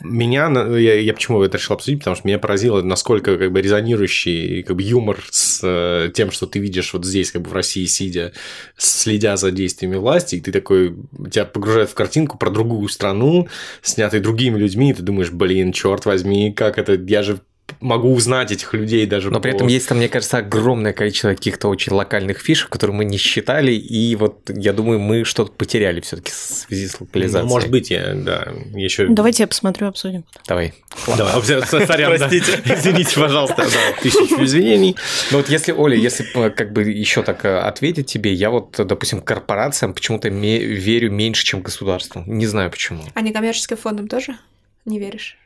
меня, 0.00 0.50
я, 0.78 1.00
я 1.00 1.14
почему 1.14 1.42
это 1.42 1.58
решил 1.58 1.74
обсудить, 1.74 2.00
потому 2.00 2.16
что 2.16 2.26
меня 2.26 2.38
поразило, 2.38 2.80
насколько 2.82 3.36
как 3.36 3.52
бы 3.52 3.60
резонирующий 3.60 4.62
как 4.62 4.76
бы, 4.76 4.82
юмор 4.82 5.18
с 5.30 5.60
э, 5.62 6.10
тем, 6.14 6.30
что 6.30 6.46
ты 6.46 6.58
видишь 6.58 6.92
вот 6.92 7.04
здесь, 7.04 7.32
как 7.32 7.42
бы 7.42 7.50
в 7.50 7.52
России, 7.52 7.84
сидя, 7.86 8.32
следя 8.76 9.36
за 9.36 9.50
действиями 9.50 9.96
власти, 9.96 10.36
и 10.36 10.40
ты 10.40 10.52
такой, 10.52 10.96
тебя 11.30 11.44
погружает 11.44 11.90
в 11.90 11.94
картинку 11.94 12.38
про 12.38 12.50
другую 12.50 12.88
страну, 12.88 13.48
снятой 13.82 14.20
другими 14.20 14.58
людьми, 14.58 14.90
и 14.90 14.94
ты 14.94 15.02
думаешь, 15.02 15.30
блин, 15.30 15.72
черт 15.72 16.06
возьми, 16.06 16.52
как 16.52 16.78
это, 16.78 16.94
я 16.94 17.22
же 17.22 17.40
могу 17.80 18.12
узнать 18.14 18.52
этих 18.52 18.72
людей 18.74 19.06
даже. 19.06 19.30
Но 19.30 19.40
при 19.40 19.50
по- 19.50 19.56
этом 19.56 19.68
есть 19.68 19.88
там, 19.88 19.98
мне 19.98 20.08
кажется, 20.08 20.38
огромное 20.38 20.92
количество 20.92 21.30
каких-то 21.30 21.68
очень 21.68 21.92
локальных 21.92 22.38
фишек, 22.38 22.70
которые 22.70 22.96
мы 22.96 23.04
не 23.04 23.18
считали, 23.18 23.72
и 23.72 24.14
вот 24.16 24.50
я 24.54 24.72
думаю, 24.72 24.98
мы 24.98 25.24
что-то 25.24 25.52
потеряли 25.52 26.00
все-таки 26.00 26.30
в 26.30 26.34
связи 26.34 26.88
с 26.88 27.00
локализацией. 27.00 27.48
Ну, 27.48 27.54
может 27.54 27.70
быть, 27.70 27.90
я, 27.90 28.14
да, 28.14 28.48
еще... 28.74 29.06
Давайте 29.08 29.42
я 29.42 29.46
посмотрю, 29.46 29.88
обсудим. 29.88 30.24
Давай. 30.48 30.74
Давай, 31.06 31.42
сорян. 31.42 32.16
Простите. 32.16 32.60
Извините, 32.64 33.20
пожалуйста, 33.20 33.56
да, 33.56 34.02
тысячу 34.02 34.42
извинений. 34.42 34.96
Ну 35.30 35.38
вот 35.38 35.48
если, 35.48 35.72
Оля, 35.72 35.96
если 35.96 36.24
как 36.50 36.72
бы 36.72 36.82
еще 36.82 37.22
так 37.22 37.44
э, 37.44 37.58
ответить 37.58 38.06
тебе, 38.06 38.32
я 38.32 38.50
вот, 38.50 38.74
допустим, 38.78 39.20
корпорациям 39.20 39.94
почему-то 39.94 40.28
верю 40.28 41.10
меньше, 41.10 41.44
чем 41.44 41.62
государству. 41.62 42.22
Не 42.26 42.46
знаю 42.46 42.70
почему. 42.70 43.02
А 43.14 43.20
некоммерческим 43.20 43.76
фондам 43.76 44.08
тоже 44.08 44.36
не 44.84 44.98
веришь? 44.98 45.36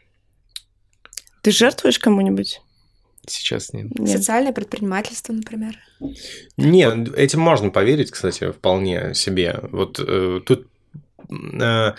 Ты 1.43 1.51
жертвуешь 1.51 1.99
кому-нибудь? 1.99 2.61
Сейчас 3.26 3.72
нет. 3.72 3.99
Нет. 3.99 4.09
Социальное 4.09 4.53
предпринимательство, 4.53 5.32
например. 5.32 5.76
Не, 6.57 6.86
этим 7.14 7.41
можно 7.41 7.70
поверить, 7.70 8.11
кстати, 8.11 8.51
вполне 8.51 9.14
себе. 9.14 9.61
Вот 9.70 10.01
э, 10.01 10.41
тут, 10.45 10.66
э, 11.30 11.93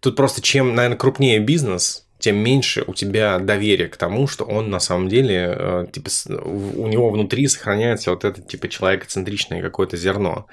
тут 0.00 0.16
просто 0.16 0.42
чем, 0.42 0.74
наверное, 0.74 0.98
крупнее 0.98 1.40
бизнес, 1.40 2.06
тем 2.18 2.36
меньше 2.36 2.84
у 2.86 2.94
тебя 2.94 3.38
доверия 3.38 3.88
к 3.88 3.96
тому, 3.96 4.26
что 4.26 4.44
он 4.44 4.70
на 4.70 4.80
самом 4.80 5.08
деле, 5.08 5.54
э, 5.56 5.86
типа, 5.90 6.10
у 6.44 6.82
у 6.82 6.86
него 6.88 7.10
внутри 7.10 7.48
сохраняется 7.48 8.10
вот 8.10 8.24
это, 8.24 8.42
типа, 8.42 8.68
человекоцентричное 8.68 9.62
какое-то 9.62 9.96
зерно. 9.96 10.46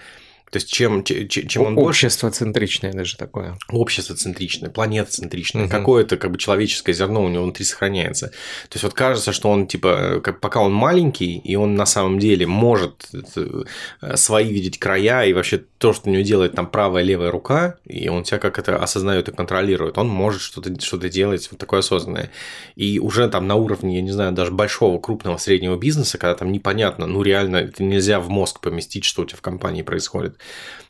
То 0.51 0.57
есть 0.57 0.71
чем, 0.71 1.03
че- 1.03 1.27
че- 1.27 1.47
чем 1.47 1.63
он 1.63 1.75
больше 1.75 2.05
Общество 2.05 2.29
центричное 2.31 2.93
даже 2.93 3.17
такое. 3.17 3.57
общество 3.69 4.15
центричное, 4.15 4.69
планета 4.69 5.11
центричная, 5.11 5.63
Мгм. 5.63 5.71
какое-то 5.71 6.17
как 6.17 6.31
бы 6.31 6.37
человеческое 6.37 6.93
зерно 6.93 7.23
у 7.23 7.29
него 7.29 7.43
внутри 7.43 7.65
сохраняется. 7.65 8.27
То 8.27 8.75
есть 8.75 8.83
вот 8.83 8.93
кажется, 8.93 9.33
что 9.33 9.49
он 9.49 9.67
типа, 9.67 10.21
как, 10.23 10.39
пока 10.39 10.61
он 10.61 10.73
маленький, 10.73 11.37
и 11.37 11.55
он 11.55 11.75
на 11.75 11.85
самом 11.85 12.19
деле 12.19 12.45
может 12.47 13.09
э, 13.35 14.15
свои 14.15 14.51
видеть 14.51 14.79
края, 14.79 15.25
и 15.25 15.33
вообще 15.33 15.63
то, 15.77 15.93
что 15.93 16.09
у 16.09 16.13
него 16.13 16.23
делает 16.23 16.53
там 16.53 16.67
правая, 16.67 17.03
левая 17.03 17.31
рука, 17.31 17.75
и 17.85 18.07
он 18.07 18.23
себя 18.23 18.37
как 18.39 18.59
это 18.59 18.77
осознает 18.77 19.27
и 19.27 19.31
контролирует, 19.31 19.97
он 19.97 20.07
может 20.07 20.41
что-то 20.41 20.79
что 20.79 20.97
делать 20.97 21.47
вот 21.51 21.59
такое 21.59 21.79
осознанное. 21.79 22.31
И 22.75 22.99
уже 22.99 23.27
там 23.29 23.47
на 23.47 23.55
уровне, 23.55 23.95
я 23.97 24.01
не 24.01 24.11
знаю, 24.11 24.31
даже 24.31 24.51
большого, 24.51 24.99
крупного, 24.99 25.37
среднего 25.37 25.75
бизнеса, 25.77 26.17
когда 26.17 26.35
там 26.35 26.51
непонятно, 26.51 27.07
ну 27.07 27.21
реально 27.23 27.57
это 27.57 27.83
нельзя 27.83 28.19
в 28.19 28.29
мозг 28.29 28.59
поместить, 28.61 29.05
что 29.05 29.23
у 29.23 29.25
тебя 29.25 29.37
в 29.37 29.41
компании 29.41 29.81
происходит. 29.81 30.34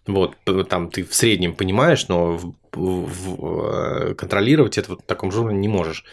Вот, 0.07 0.37
п- 0.45 0.63
там 0.63 0.89
ты 0.89 1.03
в 1.03 1.13
среднем 1.15 1.55
понимаешь, 1.55 2.07
но 2.07 2.37
в- 2.37 2.53
в- 2.73 3.65
э, 4.11 4.13
контролировать 4.15 4.77
это 4.77 4.91
вот 4.91 5.01
в 5.01 5.05
таком 5.05 5.31
же 5.31 5.39
уровне 5.41 5.59
не 5.59 5.67
можешь. 5.67 6.05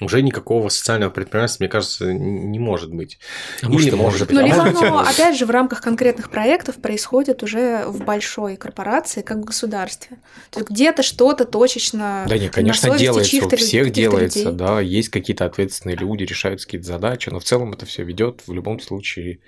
Уже 0.00 0.22
никакого 0.22 0.68
социального 0.70 1.10
предпринимательства, 1.10 1.64
мне 1.64 1.68
кажется, 1.70 2.12
не 2.12 2.58
может 2.58 2.90
быть. 2.92 3.18
А 3.62 3.68
может, 3.68 3.86
Или 3.88 3.94
и 3.94 3.98
может 3.98 4.20
быть. 4.20 4.30
Ну, 4.30 4.40
а 4.40 4.42
либо 4.44 4.56
может 4.56 4.72
быть, 4.72 4.82
оно, 4.82 4.96
может. 4.98 5.14
опять 5.14 5.38
же, 5.38 5.44
в 5.46 5.50
рамках 5.50 5.82
конкретных 5.82 6.30
проектов 6.30 6.76
происходит 6.76 7.42
уже 7.42 7.84
в 7.86 8.04
большой 8.04 8.56
корпорации, 8.56 9.20
как 9.22 9.38
в 9.38 9.44
государстве. 9.44 10.16
То 10.50 10.60
есть 10.60 10.70
где-то 10.70 11.02
что-то 11.02 11.44
точечно 11.44 12.24
Да 12.28 12.38
не, 12.38 12.46
на 12.46 12.50
конечно, 12.52 12.96
делается, 12.96 13.36
у 13.44 13.56
всех 13.56 13.90
делается, 13.92 14.38
людей. 14.38 14.52
да, 14.58 14.80
есть 14.80 15.10
какие-то 15.10 15.44
ответственные 15.44 15.96
люди, 15.96 16.24
решаются 16.24 16.66
какие-то 16.66 16.86
задачи, 16.86 17.28
но 17.28 17.38
в 17.38 17.44
целом 17.44 17.72
это 17.72 17.84
все 17.86 18.02
ведет 18.02 18.40
в 18.46 18.52
любом 18.52 18.80
случае 18.80 19.40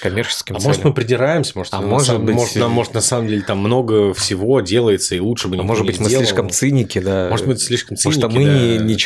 к 0.00 0.02
коммерческим 0.02 0.56
А 0.56 0.58
целям. 0.58 0.68
может, 0.70 0.84
мы 0.84 0.92
придираемся, 0.94 1.52
может, 1.54 1.72
А 1.74 1.80
может 1.80 2.08
самом- 2.08 2.26
быть- 2.26 2.34
может, 2.34 2.56
на, 2.56 2.68
может, 2.68 2.94
на 2.94 3.00
самом 3.00 3.28
деле 3.28 3.42
там 3.42 3.58
много 3.58 4.12
всего 4.14 4.60
делается, 4.60 5.14
и 5.14 5.20
лучше 5.20 5.48
бы 5.48 5.54
А 5.54 5.56
никто 5.58 5.66
может 5.68 5.84
не 5.84 5.90
быть, 5.90 6.00
мы 6.00 6.06
сделал. 6.08 6.24
слишком 6.24 6.50
циники, 6.50 6.98
да. 6.98 7.28
Может 7.30 7.46
быть, 7.46 7.60
слишком 7.60 7.96
Потому 7.96 8.12
что 8.12 8.28
циники, 8.28 8.38
мы 8.38 8.44
да. 8.44 8.58
не, 8.84 8.92
не 8.92 8.96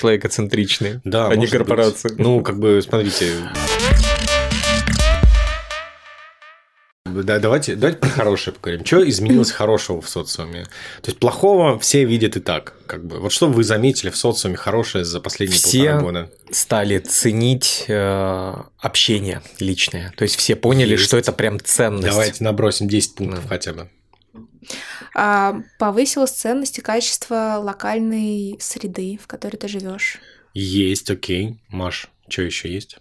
человекоцентричные, 0.86 1.00
Да, 1.04 1.26
а 1.26 1.30
не 1.30 1.36
может 1.36 1.40
быть. 1.40 1.50
корпорации. 1.58 2.14
Ну, 2.18 2.42
как 2.42 2.58
бы, 2.58 2.80
смотрите. 2.82 3.32
Да, 7.04 7.38
давайте, 7.38 7.76
давайте 7.76 7.98
про 8.00 8.08
хорошее 8.10 8.54
поговорим. 8.54 8.84
Что 8.84 9.08
изменилось 9.08 9.50
хорошего 9.50 10.02
в 10.02 10.08
социуме? 10.08 10.64
То 11.00 11.10
есть 11.10 11.18
плохого 11.18 11.78
все 11.78 12.04
видят 12.04 12.36
и 12.36 12.40
так. 12.40 12.74
Как 12.86 13.06
бы. 13.06 13.20
Вот 13.20 13.32
что 13.32 13.48
вы 13.48 13.64
заметили 13.64 14.10
в 14.10 14.16
социуме 14.16 14.56
хорошее 14.56 15.04
за 15.04 15.20
последние 15.20 15.58
Все 15.58 15.78
полтора 15.92 16.00
года? 16.02 16.30
стали 16.50 16.98
ценить 16.98 17.84
э, 17.88 18.54
общение 18.78 19.40
личное. 19.60 20.12
То 20.16 20.24
есть 20.24 20.36
все 20.36 20.56
поняли, 20.56 20.90
Есть. 20.92 21.04
что 21.04 21.16
это 21.16 21.32
прям 21.32 21.58
ценность. 21.58 22.06
Давайте 22.06 22.44
набросим 22.44 22.86
10 22.86 23.14
пунктов 23.14 23.44
Да. 23.44 23.48
хотя 23.48 23.72
бы. 23.72 23.88
А, 25.14 25.56
повысилась 25.78 26.32
ценность 26.32 26.78
и 26.78 26.82
качество 26.82 27.58
локальной 27.62 28.58
среды, 28.60 29.18
в 29.22 29.26
которой 29.26 29.56
ты 29.56 29.68
живешь. 29.68 30.18
Есть, 30.58 31.10
окей. 31.10 31.58
Маш, 31.68 32.06
что 32.30 32.40
еще 32.40 32.72
есть? 32.72 32.96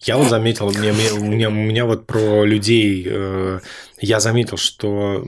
Я 0.00 0.18
вот 0.18 0.28
заметил, 0.28 0.70
мне, 0.70 0.92
мне- 0.92 1.12
у, 1.12 1.24
меня, 1.24 1.48
у 1.48 1.52
меня 1.52 1.86
вот 1.86 2.06
про 2.06 2.44
людей, 2.44 3.02
э, 3.06 3.60
я 4.02 4.20
заметил, 4.20 4.58
что 4.58 5.24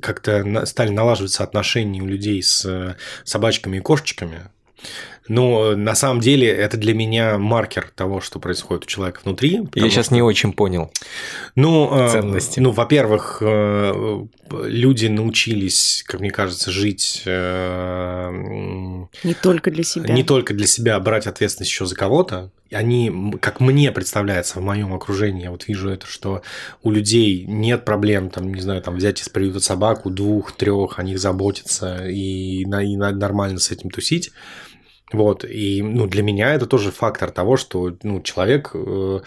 как-то 0.00 0.64
стали 0.64 0.88
налаживаться 0.88 1.44
отношения 1.44 2.00
у 2.00 2.06
людей 2.06 2.42
с 2.42 2.64
э, 2.64 2.96
собачками 3.24 3.76
и 3.76 3.80
кошечками. 3.80 4.48
Но 5.28 5.74
на 5.76 5.94
самом 5.94 6.20
деле 6.20 6.48
это 6.48 6.76
для 6.76 6.94
меня 6.94 7.38
маркер 7.38 7.90
того, 7.94 8.20
что 8.20 8.38
происходит 8.38 8.84
у 8.84 8.86
человека 8.86 9.20
внутри. 9.24 9.60
Я 9.74 9.90
сейчас 9.90 10.06
что- 10.06 10.14
не 10.14 10.22
очень 10.22 10.52
понял. 10.52 10.90
ну, 11.54 11.90
э, 11.92 12.08
Ценности. 12.10 12.60
Ну, 12.60 12.70
во-первых, 12.70 13.38
э, 13.40 14.24
люди 14.64 15.06
научились, 15.06 16.04
как 16.06 16.20
мне 16.20 16.30
кажется, 16.30 16.70
жить 16.70 17.22
э, 17.26 18.30
Не 19.24 19.34
только 19.34 19.70
для 19.70 19.84
себя. 19.84 20.12
не 20.12 20.22
только 20.22 20.54
для 20.54 20.66
себя, 20.66 20.96
а 20.96 21.00
брать 21.00 21.26
ответственность 21.26 21.70
еще 21.70 21.86
за 21.86 21.94
кого-то. 21.94 22.50
Они, 22.72 23.32
как 23.40 23.60
мне 23.60 23.92
представляется 23.92 24.58
в 24.58 24.62
моем 24.62 24.92
окружении, 24.92 25.44
я 25.44 25.52
вот 25.52 25.68
вижу 25.68 25.88
это, 25.88 26.06
что 26.08 26.42
у 26.82 26.90
людей 26.90 27.44
нет 27.46 27.84
проблем, 27.84 28.28
там, 28.28 28.52
не 28.52 28.60
знаю, 28.60 28.82
там 28.82 28.96
взять 28.96 29.20
из 29.20 29.28
приюта 29.28 29.60
собаку, 29.60 30.10
двух, 30.10 30.50
трех, 30.52 30.98
о 30.98 31.04
них 31.04 31.20
заботиться 31.20 32.08
и, 32.08 32.62
и 32.62 32.96
нормально 32.96 33.60
с 33.60 33.70
этим 33.70 33.90
тусить. 33.90 34.32
Вот, 35.12 35.44
и 35.44 35.82
ну, 35.82 36.06
для 36.06 36.22
меня 36.22 36.54
это 36.54 36.66
тоже 36.66 36.90
фактор 36.90 37.30
того, 37.30 37.56
что 37.56 37.96
ну, 38.02 38.20
человек 38.22 38.72
э, 38.74 39.20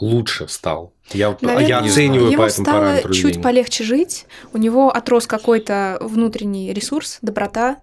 лучше 0.00 0.48
стал. 0.48 0.92
Я, 1.12 1.36
Наверное, 1.40 1.68
я 1.68 1.78
оцениваю 1.78 2.30
ему 2.32 2.42
по 2.42 2.46
этому 2.46 2.64
стало 2.64 2.80
параметру 2.80 3.14
чуть 3.14 3.24
людей. 3.24 3.42
полегче 3.42 3.84
жить, 3.84 4.26
у 4.52 4.58
него 4.58 4.90
отрос 4.90 5.26
какой-то 5.26 5.98
внутренний 6.00 6.72
ресурс, 6.72 7.18
доброта 7.22 7.76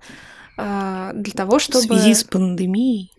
а, 0.58 1.14
для 1.14 1.32
того, 1.34 1.60
В 1.60 1.62
чтобы... 1.62 1.82
связи 1.84 2.14
с 2.14 2.24
пандемией, 2.26 3.12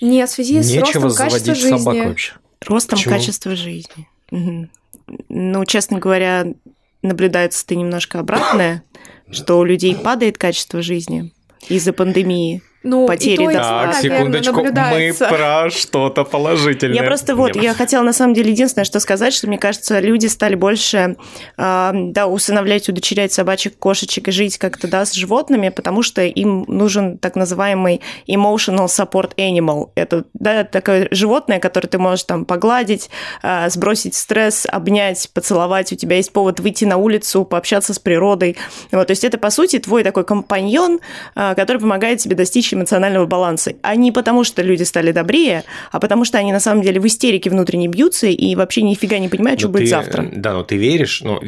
Не, 0.00 0.24
в 0.26 0.30
связи 0.30 0.62
с 0.62 0.70
Нечего 0.70 1.04
ростом 1.08 1.28
качества 1.28 1.54
собак 1.54 1.94
жизни. 1.94 2.06
вообще. 2.08 2.32
ростом 2.66 2.98
Почему? 2.98 3.14
качества 3.14 3.54
жизни. 3.54 4.08
Мгм. 4.30 4.70
Ну, 5.28 5.64
честно 5.66 5.98
говоря, 5.98 6.46
наблюдается 7.02 7.66
ты 7.66 7.76
немножко 7.76 8.18
обратное, 8.20 8.82
что 9.30 9.58
у 9.58 9.64
людей 9.64 9.94
падает 9.94 10.38
качество 10.38 10.80
жизни 10.80 11.32
из-за 11.68 11.92
пандемии. 11.92 12.62
Ну, 12.82 13.06
Потери 13.06 13.34
и 13.34 13.46
то, 13.46 13.50
и 13.50 13.54
Так, 13.54 14.02
наверное, 14.02 14.42
секундочку, 14.42 14.62
мы 14.62 15.14
про 15.28 15.70
что-то 15.70 16.24
положительное. 16.24 16.96
Я 16.96 17.02
просто 17.04 17.36
вот, 17.36 17.56
я 17.56 17.74
хотела 17.74 18.02
на 18.02 18.12
самом 18.12 18.34
деле 18.34 18.50
единственное, 18.50 18.84
что 18.84 18.98
сказать, 19.00 19.32
что 19.32 19.46
мне 19.46 19.58
кажется, 19.58 20.00
люди 20.00 20.26
стали 20.26 20.54
больше, 20.54 21.16
э, 21.56 21.90
да, 21.94 22.26
усыновлять, 22.26 22.88
удочерять 22.88 23.32
собачек, 23.32 23.78
кошечек 23.78 24.28
и 24.28 24.30
жить 24.32 24.58
как-то, 24.58 24.88
да, 24.88 25.04
с 25.04 25.12
животными, 25.12 25.68
потому 25.68 26.02
что 26.02 26.22
им 26.22 26.64
нужен 26.66 27.18
так 27.18 27.36
называемый 27.36 28.00
emotional 28.26 28.86
support 28.86 29.34
animal. 29.36 29.90
Это, 29.94 30.24
да, 30.34 30.64
такое 30.64 31.08
животное, 31.10 31.60
которое 31.60 31.88
ты 31.88 31.98
можешь 31.98 32.24
там 32.24 32.44
погладить, 32.44 33.10
э, 33.42 33.70
сбросить 33.70 34.14
стресс, 34.14 34.66
обнять, 34.68 35.30
поцеловать, 35.32 35.92
у 35.92 35.96
тебя 35.96 36.16
есть 36.16 36.32
повод 36.32 36.58
выйти 36.60 36.84
на 36.84 36.96
улицу, 36.96 37.44
пообщаться 37.44 37.94
с 37.94 37.98
природой. 37.98 38.56
Вот, 38.90 39.06
то 39.06 39.12
есть 39.12 39.24
это, 39.24 39.38
по 39.38 39.50
сути, 39.50 39.78
твой 39.78 40.02
такой 40.02 40.24
компаньон, 40.24 41.00
э, 41.36 41.54
который 41.54 41.78
помогает 41.78 42.18
тебе 42.18 42.34
достичь 42.34 42.71
эмоционального 42.74 43.26
баланса. 43.26 43.74
А 43.82 43.94
не 43.96 44.12
потому, 44.12 44.44
что 44.44 44.62
люди 44.62 44.82
стали 44.82 45.12
добрее, 45.12 45.64
а 45.90 46.00
потому 46.00 46.24
что 46.24 46.38
они 46.38 46.52
на 46.52 46.60
самом 46.60 46.82
деле 46.82 47.00
в 47.00 47.06
истерике 47.06 47.50
внутренней 47.50 47.88
бьются 47.88 48.26
и 48.26 48.54
вообще 48.54 48.82
нифига 48.82 49.18
не 49.18 49.28
понимают, 49.28 49.60
что 49.60 49.68
Ну, 49.68 49.72
будет 49.74 49.84
ты- 49.84 49.90
завтра. 49.90 50.28
Да, 50.32 50.52
но 50.54 50.62
ты 50.62 50.76
веришь, 50.76 51.20
ну, 51.22 51.40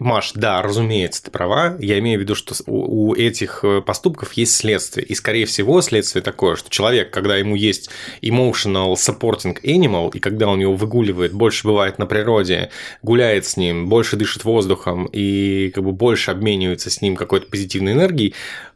Маш, 0.00 0.32
да, 0.34 0.60
разумеется, 0.60 1.22
ты 1.22 1.30
права. 1.30 1.76
Я 1.78 2.00
имею 2.00 2.18
в 2.18 2.22
виду, 2.22 2.34
что 2.34 2.52
у 2.66 3.14
этих 3.14 3.60
э, 3.62 3.80
поступков 3.80 4.32
есть 4.32 4.56
следствие. 4.56 5.06
И, 5.06 5.14
скорее 5.14 5.46
всего, 5.46 5.80
следствие 5.82 6.20
такое, 6.20 6.56
что 6.56 6.68
человек, 6.68 7.12
когда 7.12 7.36
ему 7.36 7.54
есть 7.54 7.90
emotional 8.20 8.94
supporting 8.94 9.56
animal, 9.62 10.10
и 10.12 10.18
когда 10.18 10.48
он 10.48 10.58
его 10.58 10.74
выгуливает, 10.74 11.32
больше 11.32 11.64
бывает 11.68 11.98
на 12.00 12.06
природе, 12.06 12.70
гуляет 13.02 13.46
с 13.46 13.56
ним, 13.56 13.88
больше 13.88 14.16
дышит 14.16 14.42
воздухом 14.42 15.06
и 15.12 15.70
как 15.72 15.84
бы 15.84 15.92
больше 15.92 16.32
обменивается 16.32 16.90
с 16.90 17.00
ним 17.00 17.14
какой-то 17.14 17.46
позитивной 17.46 17.92
энергией, 17.92 18.34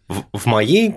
в, 0.08 0.46
моей 0.46 0.94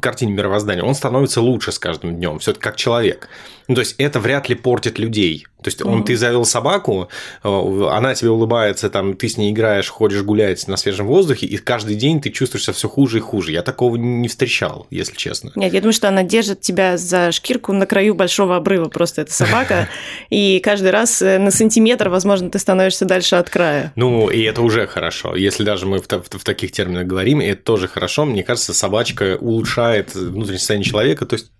картине 0.00 0.32
мировоздания 0.32 0.82
он 0.82 0.94
становится 0.94 1.40
лучше 1.40 1.72
с 1.72 1.78
каждым 1.78 2.16
днем, 2.16 2.38
все-таки 2.38 2.62
как 2.62 2.76
человек. 2.76 3.28
Ну, 3.68 3.74
то 3.74 3.80
есть 3.82 3.94
это 3.98 4.18
вряд 4.18 4.48
ли 4.48 4.54
портит 4.54 4.98
людей. 4.98 5.46
То 5.62 5.68
есть 5.68 5.82
он, 5.82 6.04
ты 6.04 6.16
завел 6.16 6.44
собаку, 6.44 7.08
э, 7.42 7.88
она 7.90 8.14
тебе 8.14 8.30
улыбается, 8.30 8.90
там, 8.90 9.14
ты 9.14 9.28
с 9.28 9.36
ней 9.36 9.52
играешь, 9.52 9.88
ходишь 9.88 10.22
гулять 10.22 10.66
на 10.68 10.76
свежем 10.76 11.06
воздухе, 11.06 11.46
и 11.46 11.56
каждый 11.58 11.96
день 11.96 12.20
ты 12.20 12.30
чувствуешься 12.30 12.72
все 12.72 12.88
хуже 12.88 13.18
и 13.18 13.20
хуже. 13.20 13.52
Я 13.52 13.62
такого 13.62 13.96
не 13.96 14.28
встречал, 14.28 14.86
если 14.90 15.14
честно. 15.16 15.52
Нет, 15.54 15.72
я 15.72 15.80
думаю, 15.80 15.92
что 15.92 16.08
она 16.08 16.22
держит 16.22 16.60
тебя 16.60 16.96
за 16.96 17.32
шкирку 17.32 17.72
на 17.72 17.86
краю 17.86 18.14
большого 18.14 18.56
обрыва, 18.56 18.88
просто 18.88 19.22
эта 19.22 19.32
собака, 19.32 19.88
и 20.30 20.60
каждый 20.60 20.90
раз 20.90 21.22
э, 21.22 21.38
на 21.38 21.50
сантиметр, 21.50 22.08
возможно, 22.08 22.50
ты 22.50 22.58
становишься 22.58 23.04
дальше 23.04 23.36
от 23.36 23.50
края. 23.50 23.92
Ну, 23.96 24.30
и 24.30 24.42
это 24.42 24.62
уже 24.62 24.86
хорошо. 24.86 25.36
Если 25.36 25.64
даже 25.64 25.86
мы 25.86 25.98
в, 25.98 26.08
в, 26.08 26.38
в 26.38 26.44
таких 26.44 26.72
терминах 26.72 27.06
говорим, 27.06 27.40
это 27.40 27.62
тоже 27.62 27.88
хорошо, 27.88 28.24
мне 28.24 28.42
кажется, 28.42 28.72
собачка 28.74 29.36
улучшает 29.40 30.14
внутреннее 30.14 30.58
состояние 30.58 30.88
человека, 30.88 31.26
то 31.26 31.34
есть 31.34 31.50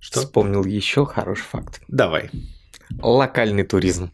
что? 0.00 0.20
Вспомнил 0.20 0.64
еще 0.64 1.06
хороший 1.06 1.44
факт. 1.44 1.80
Давай. 1.88 2.30
Локальный 3.00 3.64
туризм. 3.64 4.10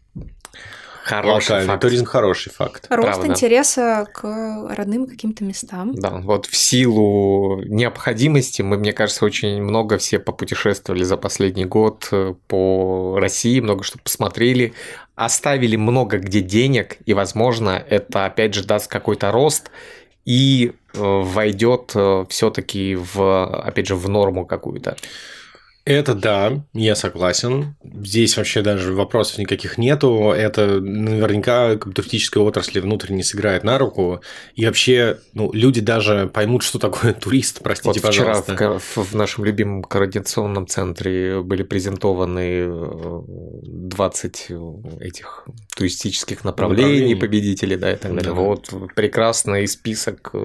Хороший 1.09 1.51
Локальный 1.53 1.67
факт. 1.67 1.81
туризм 1.81 2.05
хороший 2.05 2.51
факт. 2.51 2.85
Рост 2.89 3.07
Правда. 3.07 3.27
интереса 3.27 4.07
к 4.13 4.75
родным 4.75 5.07
каким-то 5.07 5.43
местам. 5.43 5.95
Да, 5.95 6.11
вот 6.23 6.45
в 6.45 6.55
силу 6.55 7.63
необходимости 7.63 8.61
мы, 8.61 8.77
мне 8.77 8.93
кажется, 8.93 9.25
очень 9.25 9.59
много 9.61 9.97
все 9.97 10.19
попутешествовали 10.19 11.03
за 11.03 11.17
последний 11.17 11.65
год 11.65 12.09
э, 12.11 12.35
по 12.47 13.17
России, 13.19 13.59
много 13.59 13.83
что 13.83 13.97
посмотрели, 13.97 14.73
оставили 15.15 15.77
много 15.77 16.19
где 16.19 16.41
денег, 16.41 16.97
и, 17.07 17.15
возможно, 17.15 17.83
это 17.89 18.25
опять 18.25 18.53
же 18.53 18.63
даст 18.63 18.87
какой-то 18.87 19.31
рост 19.31 19.71
и 20.25 20.73
э, 20.93 20.99
войдет 20.99 21.91
э, 21.95 22.25
все-таки 22.29 22.95
в, 22.95 23.45
опять 23.65 23.87
же, 23.87 23.95
в 23.95 24.07
норму 24.09 24.45
какую-то. 24.45 24.95
Это 25.89 26.13
да, 26.13 26.63
я 26.73 26.93
согласен. 26.93 27.75
Здесь 27.83 28.37
вообще 28.37 28.61
даже 28.61 28.93
вопросов 28.93 29.39
никаких 29.39 29.79
нету. 29.79 30.31
Это 30.31 30.79
наверняка 30.79 31.77
туристическая 31.77 32.43
отрасль 32.43 32.79
внутренне 32.79 33.23
сыграет 33.23 33.63
на 33.63 33.79
руку. 33.79 34.21
И 34.53 34.67
вообще, 34.67 35.17
ну, 35.33 35.51
люди 35.51 35.81
даже 35.81 36.29
поймут, 36.31 36.61
что 36.61 36.77
такое 36.77 37.13
турист, 37.19 37.61
простите, 37.63 37.89
вот 37.89 38.01
пожалуйста. 38.03 38.53
Вчера 38.53 38.77
в, 38.77 38.97
в 38.97 39.15
нашем 39.15 39.45
любимом 39.45 39.81
координационном 39.81 40.67
центре 40.67 41.41
были 41.41 41.63
презентованы 41.63 42.67
20 43.25 44.45
э, 44.49 44.55
этих 44.99 45.47
туристических 45.75 46.43
направлений, 46.43 46.83
направлений. 46.83 47.15
победителей, 47.15 47.77
да, 47.77 47.93
и 47.93 47.95
так 47.95 48.13
далее. 48.13 48.31
Да. 48.31 48.39
Вот 48.39 48.71
прекрасный 48.95 49.67
список, 49.67 50.35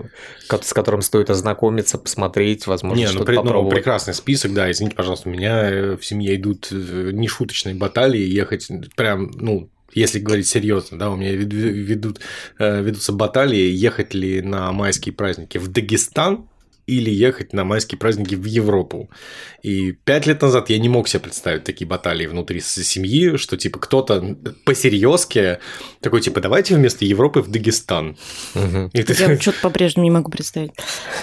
с 0.48 0.72
которым 0.72 1.02
стоит 1.02 1.28
ознакомиться, 1.28 1.98
посмотреть, 1.98 2.66
возможно, 2.66 2.98
Не, 2.98 3.06
ну, 3.08 3.12
что-то 3.12 3.32
ну, 3.32 3.42
попробовать. 3.42 3.72
Ну, 3.72 3.76
прекрасный 3.76 4.14
список, 4.14 4.54
да, 4.54 4.70
извините, 4.70 4.96
пожалуйста, 4.96 5.33
меня 5.34 5.70
э, 5.70 5.96
в 5.96 6.04
семье 6.04 6.36
идут 6.36 6.68
э, 6.70 7.10
нешуточные 7.12 7.74
баталии, 7.74 8.24
ехать 8.24 8.68
прям, 8.96 9.30
ну, 9.34 9.70
если 9.92 10.18
говорить 10.18 10.48
серьезно, 10.48 10.98
да, 10.98 11.10
у 11.10 11.16
меня 11.16 11.32
ведут, 11.32 12.20
э, 12.58 12.82
ведутся 12.82 13.12
баталии, 13.12 13.70
ехать 13.70 14.14
ли 14.14 14.42
на 14.42 14.72
майские 14.72 15.14
праздники 15.14 15.58
в 15.58 15.68
Дагестан 15.68 16.48
или 16.86 17.10
ехать 17.10 17.52
на 17.52 17.64
майские 17.64 17.98
праздники 17.98 18.34
в 18.34 18.44
Европу. 18.44 19.08
И 19.62 19.92
пять 19.92 20.26
лет 20.26 20.42
назад 20.42 20.68
я 20.68 20.78
не 20.78 20.88
мог 20.88 21.08
себе 21.08 21.20
представить 21.20 21.64
такие 21.64 21.86
баталии 21.86 22.26
внутри 22.26 22.60
семьи, 22.60 23.36
что 23.36 23.56
типа 23.56 23.78
кто-то 23.78 24.36
по-серьезки 24.64 25.60
такой 26.00 26.20
типа 26.20 26.40
давайте 26.40 26.74
вместо 26.74 27.04
Европы 27.04 27.40
в 27.40 27.50
Дагестан. 27.50 28.16
Угу. 28.54 28.90
И 28.92 29.02
ты... 29.02 29.14
Я 29.22 29.40
что-то 29.40 29.60
по-прежнему 29.62 30.04
не 30.04 30.10
могу 30.10 30.30
представить. 30.30 30.72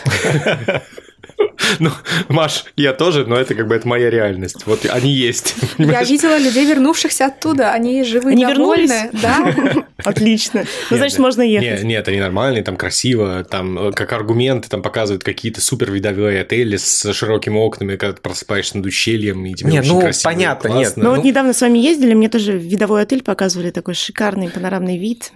Ну, 1.79 1.89
Маш, 2.27 2.65
я 2.75 2.93
тоже, 2.93 3.25
но 3.25 3.35
это 3.35 3.55
как 3.55 3.67
бы 3.67 3.75
это 3.75 3.87
моя 3.87 4.09
реальность. 4.09 4.65
Вот 4.65 4.85
они 4.85 5.11
есть. 5.11 5.55
Я 5.77 6.03
видела 6.03 6.37
людей, 6.37 6.65
вернувшихся 6.65 7.27
оттуда. 7.27 7.71
Они 7.71 8.03
живы 8.03 8.31
Они 8.31 8.45
вернулись? 8.45 8.91
Да. 9.13 9.53
Отлично. 10.03 10.65
Ну, 10.89 10.97
значит, 10.97 11.19
можно 11.19 11.41
ехать. 11.41 11.83
Нет, 11.83 12.07
они 12.07 12.19
нормальные, 12.19 12.63
там 12.63 12.75
красиво, 12.75 13.43
там 13.43 13.77
э, 13.77 13.91
как 13.91 14.11
аргументы 14.13 14.69
там 14.69 14.81
показывают 14.81 15.23
какие-то 15.23 15.61
супер 15.61 15.91
видовые 15.91 16.41
отели 16.41 16.77
с 16.77 17.13
широкими 17.13 17.57
окнами, 17.57 17.95
когда 17.95 18.15
ты 18.15 18.21
просыпаешься 18.21 18.77
над 18.77 18.85
ущельем, 18.85 19.45
и 19.45 19.53
тебе 19.53 19.79
очень 19.79 19.93
ну, 19.93 20.01
красиво. 20.01 20.29
понятно, 20.29 20.67
нет. 20.69 20.93
Ну, 20.95 21.11
вот 21.15 21.23
недавно 21.23 21.53
с 21.53 21.61
вами 21.61 21.79
ездили, 21.79 22.13
мне 22.13 22.29
тоже 22.29 22.57
видовой 22.57 23.03
отель 23.03 23.23
показывали, 23.23 23.71
такой 23.71 23.93
шикарный 23.93 24.49
панорамный 24.49 24.97
вид. 24.97 25.31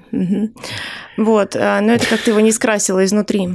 Вот, 1.17 1.55
а, 1.55 1.79
но 1.81 1.93
это 1.93 2.07
как-то 2.07 2.31
его 2.31 2.39
не 2.39 2.51
скрасило 2.51 3.05
изнутри. 3.05 3.49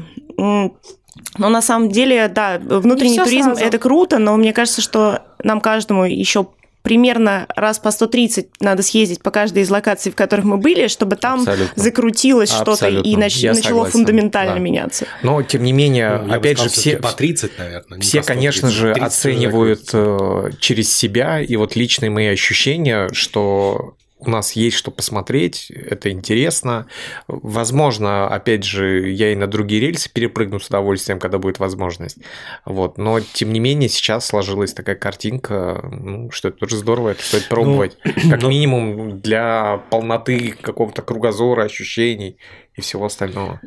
Но 1.38 1.48
на 1.48 1.62
самом 1.62 1.90
деле, 1.90 2.28
да, 2.28 2.58
внутренний 2.58 3.18
туризм 3.18 3.54
сразу. 3.54 3.64
это 3.64 3.78
круто, 3.78 4.18
но 4.18 4.36
мне 4.36 4.52
кажется, 4.52 4.80
что 4.80 5.22
нам 5.42 5.60
каждому 5.60 6.04
еще 6.04 6.48
примерно 6.82 7.46
раз 7.56 7.78
по 7.78 7.90
130 7.90 8.48
надо 8.60 8.82
съездить 8.82 9.22
по 9.22 9.30
каждой 9.30 9.62
из 9.62 9.70
локаций, 9.70 10.10
в 10.10 10.14
которых 10.14 10.44
мы 10.44 10.56
были, 10.56 10.88
чтобы 10.88 11.16
там 11.16 11.40
Абсолютно. 11.40 11.82
закрутилось 11.82 12.50
что-то 12.50 12.88
и 12.88 13.16
нач... 13.16 13.42
начало 13.42 13.54
согласен. 13.54 13.92
фундаментально 13.92 14.54
да. 14.54 14.60
меняться. 14.60 15.06
Но, 15.22 15.42
тем 15.42 15.62
не 15.62 15.72
менее, 15.72 16.22
ну, 16.24 16.34
опять 16.34 16.58
же, 16.58 16.68
все... 16.68 16.96
По 16.96 17.12
30, 17.12 17.58
наверное. 17.58 18.00
Все, 18.00 18.22
конечно 18.22 18.70
же, 18.70 18.92
оценивают 18.92 19.90
э, 19.92 20.50
через 20.58 20.92
себя, 20.92 21.40
и 21.40 21.56
вот 21.56 21.76
личные 21.76 22.10
мои 22.10 22.28
ощущения, 22.28 23.08
что 23.12 23.94
у 24.20 24.30
нас 24.30 24.52
есть 24.52 24.76
что 24.76 24.90
посмотреть, 24.90 25.70
это 25.70 26.10
интересно. 26.10 26.86
Возможно, 27.28 28.28
опять 28.28 28.64
же, 28.64 29.10
я 29.10 29.32
и 29.32 29.34
на 29.34 29.46
другие 29.46 29.80
рельсы 29.80 30.10
перепрыгну 30.12 30.60
с 30.60 30.68
удовольствием, 30.68 31.18
когда 31.18 31.38
будет 31.38 31.58
возможность. 31.58 32.18
Вот. 32.64 32.98
Но, 32.98 33.20
тем 33.20 33.52
не 33.52 33.60
менее, 33.60 33.88
сейчас 33.88 34.26
сложилась 34.26 34.72
такая 34.72 34.96
картинка, 34.96 35.80
ну, 35.90 36.30
что 36.30 36.48
это 36.48 36.58
тоже 36.58 36.76
здорово, 36.76 37.10
это 37.10 37.22
стоит 37.22 37.48
пробовать. 37.48 37.96
Ну, 38.04 38.30
как 38.30 38.42
но... 38.42 38.48
минимум 38.48 39.20
для 39.20 39.82
полноты 39.90 40.54
какого-то 40.60 41.02
кругозора, 41.02 41.64
ощущений 41.64 42.36
и 42.74 42.80
всего 42.80 43.06
остального. 43.06 43.60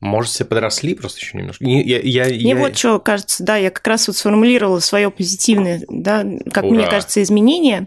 Может, 0.00 0.32
все 0.32 0.44
подросли 0.46 0.94
просто 0.94 1.20
еще 1.20 1.36
немножко. 1.36 1.62
Я, 1.62 2.00
я, 2.00 2.24
Мне 2.24 2.50
я... 2.50 2.56
вот 2.56 2.76
что 2.76 2.98
кажется, 3.00 3.44
да, 3.44 3.56
я 3.56 3.70
как 3.70 3.86
раз 3.86 4.06
вот 4.08 4.16
сформулировала 4.16 4.80
свое 4.80 5.10
позитивное, 5.10 5.82
да, 5.88 6.24
как 6.52 6.64
Ура. 6.64 6.74
мне 6.74 6.86
кажется, 6.86 7.22
изменение 7.22 7.86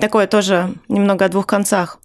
такое 0.00 0.26
тоже 0.26 0.74
немного 0.88 1.24
о 1.24 1.28
двух 1.28 1.46
концах. 1.46 1.98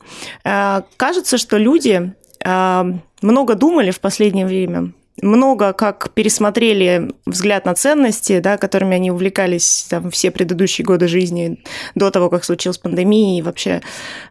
Э, 0.43 0.81
кажется, 0.97 1.37
что 1.37 1.57
люди 1.57 2.13
э, 2.43 2.83
много 3.21 3.55
думали 3.55 3.91
в 3.91 3.99
последнее 3.99 4.45
время 4.45 4.93
много 5.21 5.73
как 5.73 6.11
пересмотрели 6.13 7.11
взгляд 7.25 7.65
на 7.65 7.75
ценности, 7.75 8.39
да, 8.39 8.57
которыми 8.57 8.95
они 8.95 9.11
увлекались 9.11 9.85
там, 9.89 10.11
все 10.11 10.31
предыдущие 10.31 10.85
годы 10.85 11.07
жизни 11.07 11.63
до 11.95 12.11
того, 12.11 12.29
как 12.29 12.43
случилась 12.43 12.77
пандемия 12.77 13.39
и 13.39 13.41
вообще. 13.41 13.81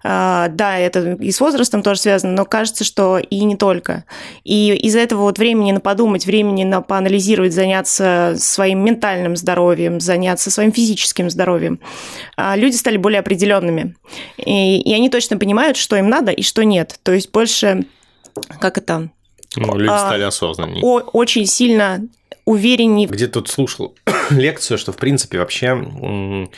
Э, 0.05 0.47
да, 0.51 0.79
это 0.79 1.13
и 1.13 1.31
с 1.31 1.41
возрастом 1.41 1.83
тоже 1.83 2.01
связано, 2.01 2.33
но 2.33 2.45
кажется, 2.45 2.85
что 2.85 3.19
и 3.19 3.45
не 3.45 3.57
только. 3.57 4.05
И 4.45 4.75
из-за 4.75 5.01
этого 5.01 5.23
вот 5.23 5.39
времени 5.39 5.73
на 5.73 5.81
подумать, 5.81 6.27
времени 6.27 6.65
на 6.65 6.81
поанализировать, 6.81 7.53
заняться 7.53 8.35
своим 8.39 8.85
ментальным 8.85 9.37
здоровьем, 9.37 10.01
заняться 10.01 10.51
своим 10.51 10.73
физическим 10.73 11.31
здоровьем, 11.31 11.81
э, 12.37 12.57
люди 12.57 12.77
стали 12.77 12.97
более 12.97 13.21
определенными. 13.21 13.97
И, 14.39 14.81
и 14.81 14.95
они 14.95 15.09
точно 15.11 15.37
понимают, 15.39 15.77
что 15.77 15.97
им 15.97 16.09
надо 16.09 16.33
и 16.33 16.43
что 16.43 16.65
нет. 16.65 16.99
То 17.03 17.13
есть 17.13 17.31
больше 17.31 17.85
как 18.61 18.79
это 18.79 19.11
ну, 19.57 19.77
люди 19.77 19.91
а, 19.91 19.99
стали 19.99 20.23
осознаннее. 20.23 20.83
Очень 20.83 21.47
сильно 21.47 22.07
увереннее. 22.45 23.07
Где 23.09 23.27
тут 23.27 23.49
слушал 23.49 23.95
лекцию, 24.31 24.79
что 24.79 24.93
в 24.93 24.97
принципе 24.97 25.39
вообще 25.39 26.49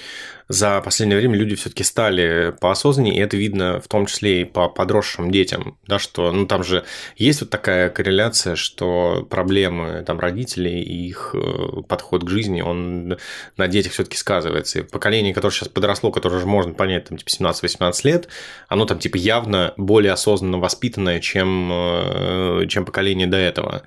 за 0.52 0.82
последнее 0.82 1.18
время 1.18 1.34
люди 1.34 1.54
все-таки 1.54 1.82
стали 1.82 2.54
поосознаннее, 2.60 3.16
и 3.16 3.20
это 3.20 3.38
видно 3.38 3.80
в 3.80 3.88
том 3.88 4.04
числе 4.04 4.42
и 4.42 4.44
по 4.44 4.68
подросшим 4.68 5.30
детям, 5.30 5.78
да, 5.86 5.98
что, 5.98 6.30
ну, 6.30 6.46
там 6.46 6.62
же 6.62 6.84
есть 7.16 7.40
вот 7.40 7.48
такая 7.48 7.88
корреляция, 7.88 8.54
что 8.54 9.26
проблемы 9.30 10.04
там 10.06 10.20
родителей 10.20 10.82
и 10.82 11.08
их 11.08 11.34
э, 11.34 11.80
подход 11.88 12.24
к 12.24 12.28
жизни, 12.28 12.60
он 12.60 13.16
на 13.56 13.66
детях 13.66 13.92
все-таки 13.92 14.18
сказывается. 14.18 14.80
И 14.80 14.82
поколение, 14.82 15.32
которое 15.32 15.54
сейчас 15.54 15.68
подросло, 15.68 16.12
которое 16.12 16.36
уже 16.36 16.46
можно 16.46 16.74
понять, 16.74 17.06
там, 17.06 17.16
типа, 17.16 17.30
17-18 17.30 17.94
лет, 18.04 18.28
оно 18.68 18.84
там, 18.84 18.98
типа, 18.98 19.16
явно 19.16 19.72
более 19.78 20.12
осознанно 20.12 20.58
воспитанное, 20.58 21.20
чем, 21.20 21.70
э, 21.72 22.66
чем 22.68 22.84
поколение 22.84 23.26
до 23.26 23.38
этого. 23.38 23.84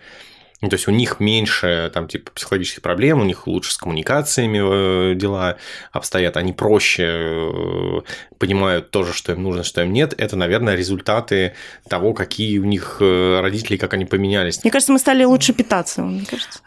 Ну, 0.66 0.70
то 0.70 0.78
есть 0.78 0.88
у 0.88 0.91
них 0.91 1.20
меньше 1.20 1.91
там 1.93 2.07
типа 2.07 2.32
психологических 2.32 2.82
проблем, 2.82 3.22
у 3.22 3.24
них 3.24 3.45
лучше 3.45 3.72
с 3.72 3.78
коммуникациями 3.78 5.11
э, 5.11 5.13
дела 5.13 5.57
обстоят, 5.91 6.38
они 6.38 6.53
проще 6.53 7.03
э, 7.05 8.01
понимают 8.38 8.91
тоже, 8.91 9.13
что 9.13 9.31
им 9.33 9.43
нужно, 9.43 9.63
что 9.63 9.81
им 9.81 9.91
нет. 9.93 10.13
Это, 10.17 10.36
наверное, 10.36 10.75
результаты 10.75 11.53
того, 11.89 12.13
какие 12.13 12.59
у 12.59 12.65
них 12.65 12.97
э, 12.99 13.39
родители, 13.41 13.77
как 13.77 13.93
они 13.93 14.05
поменялись. 14.05 14.63
Мне 14.63 14.71
кажется, 14.71 14.91
мы 14.91 14.99
стали 14.99 15.23
лучше 15.23 15.53
питаться, 15.53 16.01
мне 16.03 16.25
кажется. 16.25 16.59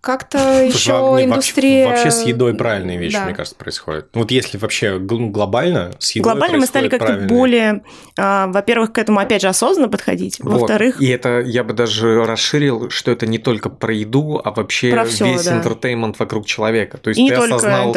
Как-то 0.00 0.62
еще 0.62 0.92
индустрия... 1.22 1.86
Вообще, 1.88 2.04
вообще 2.04 2.10
с 2.10 2.26
едой 2.26 2.54
правильные 2.54 2.98
вещи, 2.98 3.14
Да. 3.16 3.24
мне 3.24 3.34
кажется, 3.34 3.56
происходят. 3.56 4.08
Вот 4.14 4.30
если 4.30 4.58
вообще 4.58 4.98
гл- 4.98 5.28
глобально 5.30 5.92
с 5.98 6.12
едой 6.12 6.32
Глобально 6.32 6.58
мы 6.58 6.66
стали 6.66 6.88
как-то 6.88 7.06
правильные- 7.06 7.28
более, 7.28 7.82
а, 8.18 8.46
во-первых, 8.48 8.92
к 8.92 8.98
этому 8.98 9.20
опять 9.20 9.42
же 9.42 9.48
осознанно 9.48 9.88
подходить, 9.88 10.38
Вот. 10.40 10.60
во-вторых, 10.60 11.00
И 11.00 11.08
это 11.08 11.40
я 11.40 11.64
бы 11.64 11.72
даже 11.72 12.24
расширил, 12.24 12.90
что 12.90 13.10
это 13.10 13.26
не 13.26 13.38
только 13.38 13.70
про 13.70 13.92
еду, 13.94 14.40
а 14.42 14.50
вообще 14.50 14.90
Про 14.90 15.04
всё, 15.04 15.26
весь 15.26 15.44
да. 15.44 15.56
интертеймент 15.56 16.18
вокруг 16.18 16.46
человека. 16.46 16.98
То 16.98 17.10
есть 17.10 17.20
и 17.20 17.28
ты 17.28 17.34
осознал 17.34 17.94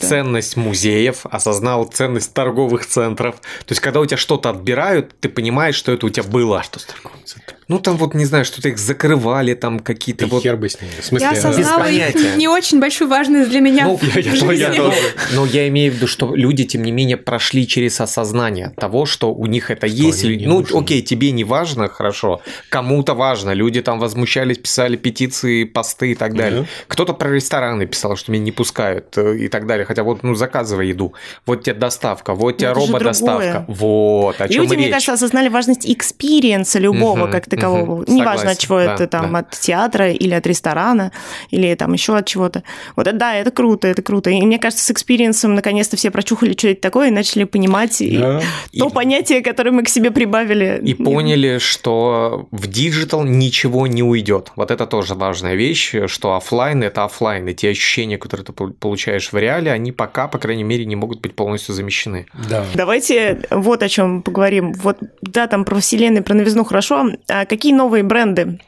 ценность 0.00 0.56
музеев, 0.56 1.26
осознал 1.30 1.84
ценность 1.84 2.32
торговых 2.38 2.86
центров. 2.86 3.34
То 3.66 3.72
есть, 3.72 3.80
когда 3.80 3.98
у 4.00 4.06
тебя 4.06 4.16
что-то 4.16 4.50
отбирают, 4.50 5.12
ты 5.20 5.28
понимаешь, 5.28 5.74
что 5.74 5.90
это 5.90 6.06
у 6.06 6.08
тебя 6.08 6.22
было. 6.22 6.62
Что 6.62 6.78
с 6.78 6.84
торговым 6.84 7.18
центром? 7.24 7.58
Ну, 7.66 7.78
там 7.80 7.96
вот, 7.96 8.14
не 8.14 8.24
знаю, 8.24 8.44
что-то 8.44 8.68
их 8.68 8.78
закрывали, 8.78 9.54
там 9.54 9.80
какие-то 9.80 10.24
Да 10.24 10.30
вот... 10.30 10.42
хер 10.42 10.56
бы 10.56 10.68
с 10.68 10.80
ними. 10.80 10.92
В 11.00 11.04
смысле, 11.04 11.26
Я 11.26 11.32
осознала 11.32 11.84
их 11.90 12.36
не 12.36 12.48
очень 12.48 12.80
большую 12.80 13.10
важность 13.10 13.50
для 13.50 13.60
меня. 13.60 13.84
Ну, 13.86 13.96
в 13.96 14.02
я, 14.16 14.52
я 14.52 14.70
я 14.70 14.74
тоже. 14.74 14.96
Но 15.34 15.44
я 15.46 15.68
имею 15.68 15.92
в 15.92 15.96
виду, 15.96 16.06
что 16.06 16.34
люди, 16.34 16.64
тем 16.64 16.82
не 16.82 16.92
менее, 16.92 17.16
прошли 17.16 17.66
через 17.66 18.00
осознание 18.00 18.72
того, 18.76 19.04
что 19.04 19.34
у 19.34 19.46
них 19.46 19.70
это 19.70 19.86
есть. 19.86 20.24
или- 20.24 20.36
не 20.36 20.46
Ну, 20.46 20.60
нужны. 20.60 20.78
окей, 20.78 21.02
тебе 21.02 21.30
не 21.32 21.44
важно, 21.44 21.88
хорошо. 21.88 22.40
Кому-то 22.70 23.14
важно. 23.14 23.52
Люди 23.52 23.82
там 23.82 23.98
возмущались, 23.98 24.58
писали 24.58 24.96
петиции, 24.96 25.64
посты 25.64 26.12
и 26.12 26.14
так 26.14 26.34
далее. 26.34 26.60
Да. 26.62 26.66
Кто-то 26.86 27.12
про 27.14 27.30
рестораны 27.30 27.86
писал, 27.86 28.16
что 28.16 28.32
меня 28.32 28.44
не 28.44 28.52
пускают 28.52 29.18
э, 29.18 29.36
и 29.36 29.48
так 29.48 29.66
далее. 29.66 29.84
Хотя 29.84 30.04
вот, 30.04 30.22
ну, 30.22 30.34
заказывай 30.34 30.88
еду. 30.88 31.12
Вот 31.44 31.64
тебе 31.64 31.74
доставка, 31.74 32.27
вот 32.34 32.58
тебе 32.58 32.68
это 32.70 32.80
же 32.80 32.86
рободоставка. 32.86 33.64
другое. 33.66 33.76
Вот, 33.78 34.40
о 34.40 34.48
чем 34.48 34.62
Люди, 34.62 34.72
речь. 34.72 34.78
мне 34.80 34.90
кажется, 34.90 35.12
осознали 35.12 35.48
важность 35.48 35.86
experience 35.90 36.70
а 36.70 36.78
любого 36.78 37.22
Мгм, 37.24 37.30
как 37.32 37.46
такового. 37.48 38.02
мгм. 38.02 38.04
Неважно, 38.14 38.38
Согласен, 38.38 38.48
от 38.50 38.58
чего 38.58 38.76
да, 38.78 38.94
это 38.94 39.06
там, 39.06 39.32
да. 39.32 39.38
от 39.40 39.50
театра 39.52 40.10
или 40.12 40.34
от 40.34 40.46
ресторана, 40.46 41.12
или 41.50 41.74
там 41.74 41.92
еще 41.92 42.16
от 42.16 42.26
чего-то. 42.26 42.62
Вот 42.96 43.06
это, 43.06 43.16
да, 43.16 43.34
это 43.34 43.50
круто, 43.50 43.88
это 43.88 44.02
круто. 44.02 44.30
И 44.30 44.40
мне 44.42 44.58
кажется, 44.58 44.84
с 44.84 44.90
experience 44.90 45.43
ом 45.43 45.54
наконец-то 45.54 45.96
все 45.96 46.10
прочухали, 46.10 46.52
что 46.56 46.68
это 46.68 46.80
такое, 46.80 47.08
и 47.08 47.10
начали 47.10 47.44
понимать 47.44 48.00
и 48.00 48.16
Да. 48.18 48.40
то 48.78 48.86
И- 48.88 48.90
понятие, 48.90 49.42
которое 49.42 49.70
мы 49.70 49.82
к 49.82 49.88
себе 49.88 50.10
прибавили. 50.10 50.80
И 50.84 50.94
поняли, 50.94 51.58
что 51.58 52.48
в 52.50 52.66
диджитал 52.66 53.24
ничего 53.24 53.86
не 53.86 54.02
уйдет. 54.02 54.52
Вот 54.56 54.70
это 54.70 54.86
тоже 54.86 55.14
важная 55.14 55.54
вещь, 55.54 55.94
что 56.06 56.34
оффлайн 56.36 56.82
это 56.82 57.04
оффлайн, 57.04 57.46
и 57.48 57.54
те 57.54 57.70
ощущения, 57.70 58.18
которые 58.18 58.44
ты 58.44 58.52
пол- 58.52 58.72
получаешь 58.72 59.32
в 59.32 59.36
реале, 59.36 59.70
они 59.72 59.92
пока, 59.92 60.28
по 60.28 60.38
крайней 60.38 60.64
мере, 60.64 60.84
не 60.84 60.96
могут 60.96 61.20
быть 61.20 61.34
полностью 61.34 61.74
замещены. 61.74 62.17
Да. 62.48 62.64
Давайте 62.74 63.40
вот 63.50 63.82
о 63.82 63.88
чем 63.88 64.22
поговорим. 64.22 64.72
Вот, 64.72 64.98
да, 65.22 65.46
там 65.46 65.64
про 65.64 65.80
вселенную, 65.80 66.22
про 66.22 66.34
новизну 66.34 66.64
хорошо. 66.64 67.10
А 67.28 67.46
какие 67.46 67.72
новые 67.72 68.02
бренды 68.02 68.60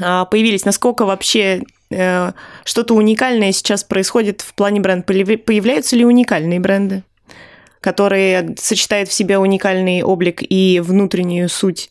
а, 0.00 0.24
появились? 0.24 0.64
Насколько 0.64 1.04
вообще 1.04 1.62
э, 1.90 2.32
что-то 2.64 2.94
уникальное 2.94 3.52
сейчас 3.52 3.84
происходит 3.84 4.40
в 4.40 4.54
плане 4.54 4.80
бренда? 4.80 5.04
Появляются 5.04 5.96
ли 5.96 6.04
уникальные 6.04 6.60
бренды, 6.60 7.02
которые 7.80 8.54
сочетают 8.58 9.08
в 9.08 9.12
себе 9.12 9.38
уникальный 9.38 10.02
облик 10.02 10.42
и 10.42 10.80
внутреннюю 10.80 11.48
суть 11.48 11.90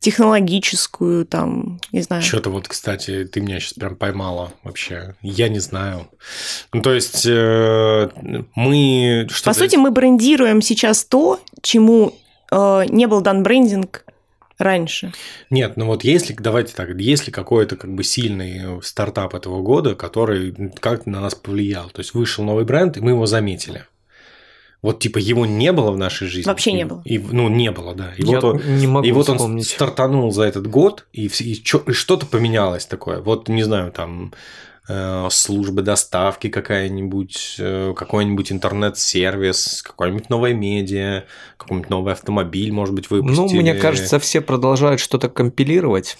технологическую, 0.00 1.26
там, 1.26 1.80
не 1.92 2.02
знаю. 2.02 2.22
Что-то 2.22 2.50
вот, 2.50 2.68
кстати, 2.68 3.24
ты 3.24 3.40
меня 3.40 3.58
сейчас 3.60 3.74
прям 3.74 3.96
поймала 3.96 4.52
вообще. 4.62 5.16
Я 5.22 5.48
не 5.48 5.58
знаю. 5.58 6.08
Ну, 6.72 6.82
то 6.82 6.94
есть, 6.94 7.26
э, 7.26 8.08
мы... 8.54 9.28
По 9.44 9.52
сути, 9.52 9.76
мы 9.76 9.90
брендируем 9.90 10.62
сейчас 10.62 11.04
то, 11.04 11.40
чему 11.62 12.14
э, 12.50 12.84
не 12.88 13.06
был 13.06 13.20
дан 13.20 13.42
брендинг 13.42 14.04
раньше. 14.58 15.12
Нет, 15.50 15.76
ну 15.76 15.86
вот 15.86 16.04
если, 16.04 16.34
давайте 16.34 16.74
так, 16.74 16.90
если 16.98 17.30
какой-то 17.30 17.76
как 17.76 17.94
бы 17.94 18.02
сильный 18.02 18.82
стартап 18.82 19.34
этого 19.34 19.62
года, 19.62 19.94
который 19.94 20.54
как-то 20.80 21.08
на 21.10 21.20
нас 21.20 21.34
повлиял, 21.34 21.90
то 21.90 22.00
есть 22.00 22.14
вышел 22.14 22.44
новый 22.44 22.64
бренд, 22.64 22.96
и 22.96 23.00
мы 23.00 23.12
его 23.12 23.26
заметили. 23.26 23.86
Вот 24.80 25.00
типа 25.00 25.18
его 25.18 25.44
не 25.44 25.72
было 25.72 25.90
в 25.90 25.98
нашей 25.98 26.28
жизни. 26.28 26.48
Вообще 26.48 26.72
не 26.72 26.82
И- 26.82 26.84
было. 26.84 27.02
И, 27.04 27.18
ну, 27.18 27.48
не 27.48 27.70
было, 27.72 27.94
да. 27.94 28.12
И 28.16 28.22
Я 28.24 28.40
вот 28.40 28.44
он, 28.44 28.78
не 28.78 28.86
могу 28.86 29.06
и 29.06 29.12
вот 29.12 29.28
он 29.28 29.60
стартанул 29.62 30.30
за 30.30 30.44
этот 30.44 30.68
год, 30.68 31.06
и, 31.12 31.26
и 31.26 31.52
и 31.52 31.92
что-то 31.92 32.26
поменялось 32.26 32.86
такое. 32.86 33.20
Вот, 33.20 33.48
не 33.48 33.64
знаю, 33.64 33.90
там 33.90 34.32
э, 34.88 35.26
служба 35.30 35.82
доставки 35.82 36.48
какая-нибудь, 36.48 37.56
э, 37.58 37.92
какой-нибудь 37.96 38.52
интернет-сервис, 38.52 39.82
какое-нибудь 39.82 40.30
новое 40.30 40.54
медиа, 40.54 41.24
какой-нибудь 41.56 41.90
новый 41.90 42.12
автомобиль, 42.12 42.72
может 42.72 42.94
быть, 42.94 43.10
выпустили. 43.10 43.56
Ну, 43.56 43.62
мне 43.62 43.74
кажется, 43.74 44.18
все 44.20 44.40
продолжают 44.40 45.00
что-то 45.00 45.28
компилировать. 45.28 46.16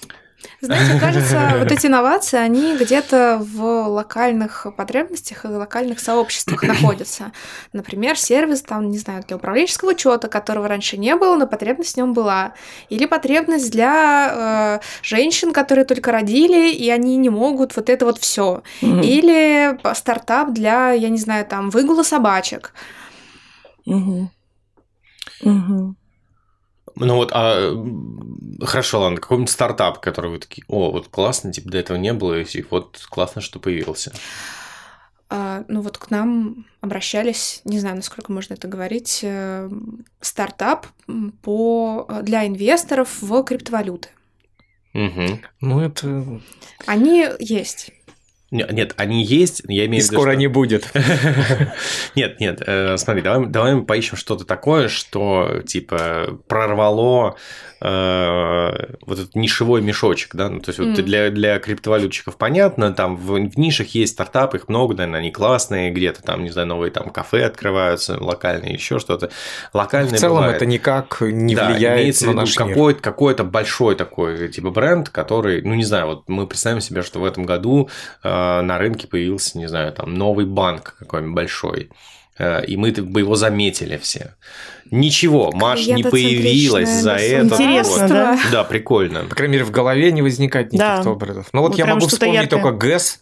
Знаете, 0.60 0.98
кажется, 1.00 1.54
вот 1.58 1.70
эти 1.70 1.86
инновации, 1.86 2.38
они 2.38 2.76
где-то 2.76 3.38
в 3.40 3.88
локальных 3.88 4.66
потребностях 4.76 5.44
и 5.44 5.48
локальных 5.48 6.00
сообществах 6.00 6.62
находятся. 6.64 7.32
Например, 7.72 8.16
сервис, 8.16 8.62
там, 8.62 8.90
не 8.90 8.98
знаю, 8.98 9.24
для 9.26 9.36
управленческого 9.36 9.90
учета, 9.90 10.28
которого 10.28 10.68
раньше 10.68 10.96
не 10.96 11.14
было, 11.16 11.36
но 11.36 11.46
потребность 11.46 11.94
в 11.94 11.96
нем 11.96 12.12
была. 12.12 12.54
Или 12.88 13.06
потребность 13.06 13.70
для 13.70 14.80
э, 14.80 14.86
женщин, 15.02 15.52
которые 15.52 15.84
только 15.84 16.12
родили, 16.12 16.70
и 16.72 16.88
они 16.90 17.16
не 17.16 17.30
могут 17.30 17.76
вот 17.76 17.88
это 17.88 18.04
вот 18.04 18.18
все. 18.18 18.62
Мгм. 18.82 19.00
Или 19.02 19.78
стартап 19.94 20.52
для, 20.52 20.92
я 20.92 21.08
не 21.08 21.18
знаю, 21.18 21.46
там, 21.46 21.70
выгула 21.70 22.02
собачек. 22.02 22.72
Мгм. 23.86 24.30
Мгм. 25.42 25.96
Ну 27.00 27.14
вот, 27.14 27.30
а 27.32 27.72
хорошо, 28.64 29.00
ладно, 29.00 29.20
какой-нибудь 29.20 29.50
стартап, 29.50 30.00
который 30.00 30.30
вы 30.30 30.38
такие, 30.38 30.64
о, 30.68 30.90
вот 30.90 31.08
классно, 31.08 31.52
типа 31.52 31.70
до 31.70 31.78
этого 31.78 31.96
не 31.96 32.12
было, 32.12 32.40
и 32.40 32.64
вот 32.70 33.06
классно, 33.08 33.40
что 33.40 33.58
появился. 33.58 34.12
А, 35.30 35.64
ну 35.68 35.82
вот 35.82 35.98
к 35.98 36.10
нам 36.10 36.66
обращались, 36.80 37.60
не 37.64 37.78
знаю, 37.78 37.96
насколько 37.96 38.32
можно 38.32 38.54
это 38.54 38.66
говорить, 38.66 39.20
э, 39.22 39.70
стартап 40.20 40.86
по, 41.42 42.08
для 42.22 42.46
инвесторов 42.46 43.20
в 43.20 43.42
криптовалюты. 43.44 44.08
Мгм. 44.94 45.40
Ну, 45.60 45.80
это... 45.80 46.40
Они 46.86 47.26
есть. 47.38 47.92
Не- 48.50 48.66
Нет, 48.70 48.94
они 48.96 49.22
есть, 49.24 49.62
я 49.68 49.84
И 49.84 49.86
имею 49.86 50.02
в 50.02 50.06
виду, 50.06 50.16
скоро 50.16 50.30
что- 50.32 50.38
не 50.38 50.46
будет. 50.46 50.88
Нет, 52.14 52.40
нет, 52.40 52.62
э, 52.66 52.96
смотри, 52.96 53.22
давай, 53.22 53.46
давай 53.46 53.74
мы 53.74 53.84
поищем 53.84 54.16
что-то 54.16 54.44
такое, 54.44 54.88
что 54.88 55.62
типа 55.66 56.38
прорвало 56.48 57.36
э, 57.80 58.94
вот 59.06 59.18
этот 59.18 59.34
нишевой 59.36 59.82
мешочек, 59.82 60.34
да, 60.34 60.48
ну, 60.48 60.60
то 60.60 60.70
есть 60.70 60.78
вот 60.78 60.88
Мгм. 60.88 61.04
для, 61.04 61.30
для 61.30 61.58
криптовалютчиков 61.58 62.36
понятно, 62.36 62.92
там 62.92 63.16
в, 63.16 63.32
в 63.34 63.58
нишах 63.58 63.88
есть 63.88 64.14
стартапы, 64.14 64.56
их 64.58 64.68
много, 64.68 64.94
наверное, 64.94 65.20
они 65.20 65.30
классные, 65.30 65.90
где-то 65.90 66.22
там, 66.22 66.42
не 66.42 66.50
знаю, 66.50 66.68
новые 66.68 66.90
там 66.90 67.10
кафе 67.10 67.44
открываются, 67.44 68.22
локальные, 68.22 68.72
еще 68.74 68.98
что-то. 68.98 69.30
Локальные 69.72 70.16
В 70.16 70.20
целом 70.20 70.38
бывает. 70.38 70.56
это 70.56 70.66
никак 70.66 71.18
не 71.20 71.54
Да, 71.54 71.70
влияет 71.70 72.00
имеется 72.00 72.24
на 72.26 72.30
в 72.30 72.34
виду 72.34 72.40
наш 72.40 72.58
мир. 72.58 72.68
какой-то, 72.68 73.00
какой-то 73.02 73.44
большой 73.44 73.94
такой 73.94 74.48
типа 74.48 74.70
бренд, 74.70 75.08
который, 75.10 75.62
ну 75.62 75.74
не 75.74 75.84
знаю, 75.84 76.06
вот 76.06 76.28
мы 76.28 76.46
представим 76.46 76.80
себе, 76.80 77.02
что 77.02 77.20
в 77.20 77.24
этом 77.24 77.44
году 77.46 77.88
э, 78.24 78.37
на 78.62 78.78
рынке 78.78 79.06
появился, 79.06 79.58
не 79.58 79.68
знаю, 79.68 79.92
там 79.92 80.14
новый 80.14 80.46
банк 80.46 80.96
какой-нибудь 80.98 81.34
большой, 81.34 81.90
э, 82.38 82.64
и 82.66 82.76
мы 82.76 82.92
бы 82.92 83.20
его 83.20 83.34
заметили 83.34 83.96
все. 83.96 84.34
Ничего, 84.90 85.52
Маш 85.52 85.86
не 85.86 86.02
появилась 86.02 86.88
за 86.88 87.12
это. 87.16 87.54
Интересно, 87.54 88.02
вот. 88.02 88.08
да? 88.10 88.38
Да, 88.50 88.64
прикольно. 88.64 89.24
По 89.24 89.34
крайней 89.34 89.52
мере, 89.54 89.64
в 89.64 89.70
голове 89.70 90.10
не 90.12 90.22
возникает 90.22 90.72
никаких 90.72 91.04
Да. 91.04 91.10
образов. 91.10 91.46
Ну 91.52 91.60
вот 91.62 91.70
Вот 91.70 91.78
я 91.78 91.84
прям 91.84 91.98
могу 91.98 92.08
вспомнить 92.08 92.34
яркое. 92.42 92.62
только 92.62 92.76
ГЭС, 92.76 93.20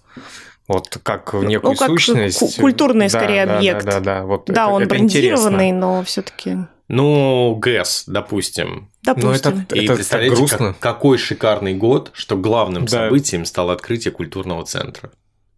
вот 0.68 0.98
как 1.02 1.32
некую 1.34 1.72
ну, 1.72 1.76
как 1.76 1.88
сущность. 1.88 2.38
ку- 2.38 2.60
культурный, 2.60 3.08
Да, 3.08 3.18
скорее, 3.18 3.46
да, 3.46 3.56
объект. 3.58 3.84
Да, 3.84 3.92
да, 3.92 4.00
да. 4.00 4.24
Вот 4.24 4.46
Да, 4.46 4.52
это- 4.64 4.66
он 4.68 4.82
это 4.82 4.90
брендированный, 4.90 5.68
интересно. 5.70 5.78
но 5.80 6.02
все-таки, 6.04 6.56
Ну, 6.89 7.57
ГЭС, 7.57 8.05
допустим. 8.07 8.91
Ну, 9.05 9.14
допустим. 9.14 9.64
это, 9.68 9.74
И 9.74 9.84
это 9.84 9.95
представляете, 9.95 10.37
грустно. 10.37 10.59
как- 10.59 10.78
какой 10.78 11.18
шикарный 11.18 11.74
год, 11.74 12.11
что 12.14 12.37
главным 12.37 12.84
Да. 12.84 12.91
событием 13.09 13.45
стало 13.45 13.72
открытие 13.72 14.12
культурного 14.12 14.64
центра. 14.64 15.11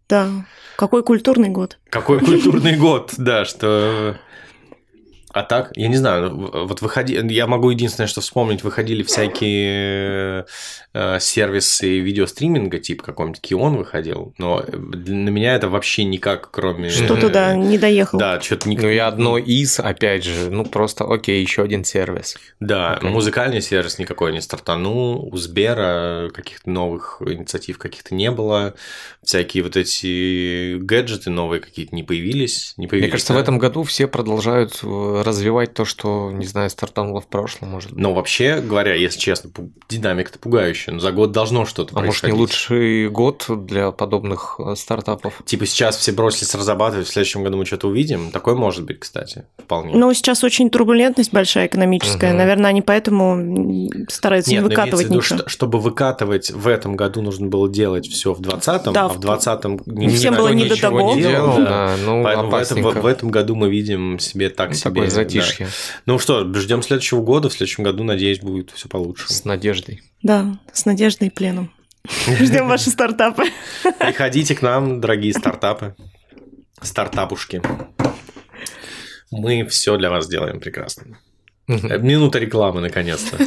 Да. 0.07 0.27
Какой 0.75 1.03
культурный 1.03 1.49
год. 1.49 1.77
Какой 1.89 2.19
культурный 2.19 2.75
год, 2.77 3.13
да, 3.17 3.45
что 3.45 4.17
А 5.31 5.43
так, 5.43 5.71
я 5.75 5.87
не 5.87 5.95
знаю, 5.95 6.31
ну, 6.31 6.65
вот 6.65 6.81
выходи, 6.81 7.19
я 7.29 7.45
могу 7.45 7.69
единственное, 7.69 8.07
что 8.07 8.21
вспомнить, 8.21 8.63
выходили 8.63 9.03
всякие 9.03 10.45
э, 10.93 11.19
сервисы 11.19 11.99
видеостриминга, 11.99 12.79
типа 12.79 13.03
какой-нибудь 13.03 13.41
Кион 13.41 13.77
выходил, 13.77 14.33
но 14.39 14.63
на 14.71 15.29
меня 15.29 15.55
это 15.55 15.69
вообще 15.69 16.03
никак, 16.03 16.49
кроме... 16.49 16.89
Что 16.89 17.15
туда 17.15 17.55
не 17.55 17.77
доехал. 17.77 18.17
Да, 18.17 18.41
что-то 18.41 18.67
никак... 18.69 18.85
Ну 18.85 18.89
и 18.89 18.97
одно 18.97 19.37
из, 19.37 19.79
опять 19.79 20.23
же, 20.23 20.49
ну 20.49 20.65
просто, 20.65 21.05
окей, 21.05 21.41
еще 21.41 21.61
один 21.61 21.83
сервис. 21.83 22.35
Да, 22.59 22.99
okay. 22.99 23.09
музыкальный 23.09 23.61
сервис 23.61 23.99
никакой 23.99 24.31
не 24.31 24.41
стартанул, 24.41 25.29
у 25.31 25.37
Сбера 25.37 26.29
каких-то 26.33 26.69
новых 26.69 27.21
инициатив 27.25 27.77
каких-то 27.77 28.15
не 28.15 28.31
было, 28.31 28.73
всякие 29.23 29.61
вот 29.63 29.77
эти 29.77 30.77
гаджеты 30.79 31.29
новые 31.29 31.61
какие-то 31.61 31.95
не 31.95 32.01
появились. 32.03 32.73
Не 32.77 32.87
появились 32.87 33.09
Мне 33.09 33.11
кажется, 33.11 33.33
да? 33.33 33.39
в 33.39 33.41
этом 33.43 33.59
году 33.59 33.83
все 33.83 34.07
продолжают 34.07 34.79
э, 34.81 35.18
развивать 35.23 35.73
то, 35.73 35.85
что, 35.85 36.31
не 36.31 36.45
знаю, 36.45 36.69
стартануло 36.69 37.21
в 37.21 37.27
прошлом, 37.27 37.69
может 37.69 37.91
быть. 37.91 37.99
Но 37.99 38.13
вообще 38.13 38.61
говоря, 38.61 38.93
если 38.93 39.19
честно, 39.19 39.49
динамика-то 39.89 40.39
пугающая. 40.39 40.93
Но 40.93 40.99
за 40.99 41.11
год 41.11 41.31
должно 41.31 41.65
что-то 41.65 41.95
а 41.95 41.99
происходить. 41.99 42.35
А 42.35 42.37
может, 42.37 42.69
не 42.69 42.77
лучший 42.77 43.09
год 43.09 43.45
для 43.65 43.91
подобных 43.91 44.59
э, 44.59 44.75
стартапов? 44.75 45.41
Типа 45.45 45.65
сейчас 45.65 45.97
все 45.97 46.11
бросились 46.11 46.53
разрабатывать, 46.53 47.07
в 47.07 47.11
следующем 47.11 47.43
году 47.43 47.57
мы 47.57 47.65
что-то 47.65 47.87
увидим. 47.87 48.31
Такое 48.31 48.55
может 48.55 48.85
быть, 48.85 48.99
кстати, 48.99 49.45
вполне. 49.57 49.95
Но 49.95 50.13
сейчас 50.13 50.43
очень 50.43 50.69
турбулентность 50.69 51.33
большая 51.33 51.67
экономическая. 51.67 52.31
Угу. 52.31 52.37
Наверное, 52.37 52.69
они 52.69 52.81
поэтому 52.81 53.89
стараются 54.09 54.51
Нет, 54.51 54.63
не 54.63 54.69
выкатывать 54.69 55.09
ничего. 55.09 55.39
Что, 55.39 55.49
чтобы 55.49 55.79
выкатывать 55.79 56.51
в 56.51 56.67
этом 56.67 56.95
году 56.95 57.21
нужно 57.21 57.47
было 57.47 57.69
делать 57.69 58.07
все 58.07 58.33
в 58.33 58.41
2020, 58.41 58.93
да, 58.93 59.05
а 59.05 59.09
в 59.09 59.19
2020 59.19 59.87
не 59.87 60.09
всем 60.09 60.35
было 60.35 60.49
не 60.49 60.65
до 60.65 60.79
того. 60.79 61.15
Не 61.15 61.21
делал, 61.21 61.57
да. 61.57 61.79
Да, 61.79 61.95
ну, 62.05 62.23
Поэтому 62.23 62.49
в 62.49 62.55
этом, 62.55 62.81
в, 62.81 63.01
в 63.01 63.05
этом 63.05 63.29
году 63.29 63.55
мы 63.55 63.69
видим 63.69 64.19
себе 64.19 64.49
так 64.49 64.69
ну, 64.69 64.75
себе. 64.75 65.08
Такое 65.09 65.23
затишье. 65.23 65.65
Да. 65.65 65.71
Ну 66.05 66.19
что, 66.19 66.53
ждем 66.53 66.81
следующего 66.81 67.21
года. 67.21 67.49
В 67.49 67.53
следующем 67.53 67.83
году, 67.83 68.03
надеюсь, 68.03 68.39
будет 68.39 68.71
все 68.71 68.87
получше. 68.87 69.31
С 69.31 69.45
надеждой. 69.45 70.01
Да, 70.23 70.59
с 70.71 70.85
надеждой 70.85 71.27
и 71.27 71.31
пленом. 71.31 71.71
Ждем 72.27 72.67
ваши 72.67 72.89
стартапы. 72.89 73.45
Приходите 73.99 74.55
к 74.55 74.61
нам, 74.61 75.01
дорогие 75.01 75.33
стартапы. 75.33 75.95
Стартапушки. 76.81 77.61
Мы 79.31 79.65
все 79.67 79.97
для 79.97 80.09
вас 80.09 80.27
делаем 80.27 80.59
прекрасно. 80.59 81.19
Минута 81.67 82.39
рекламы, 82.39 82.81
наконец-то 82.81 83.37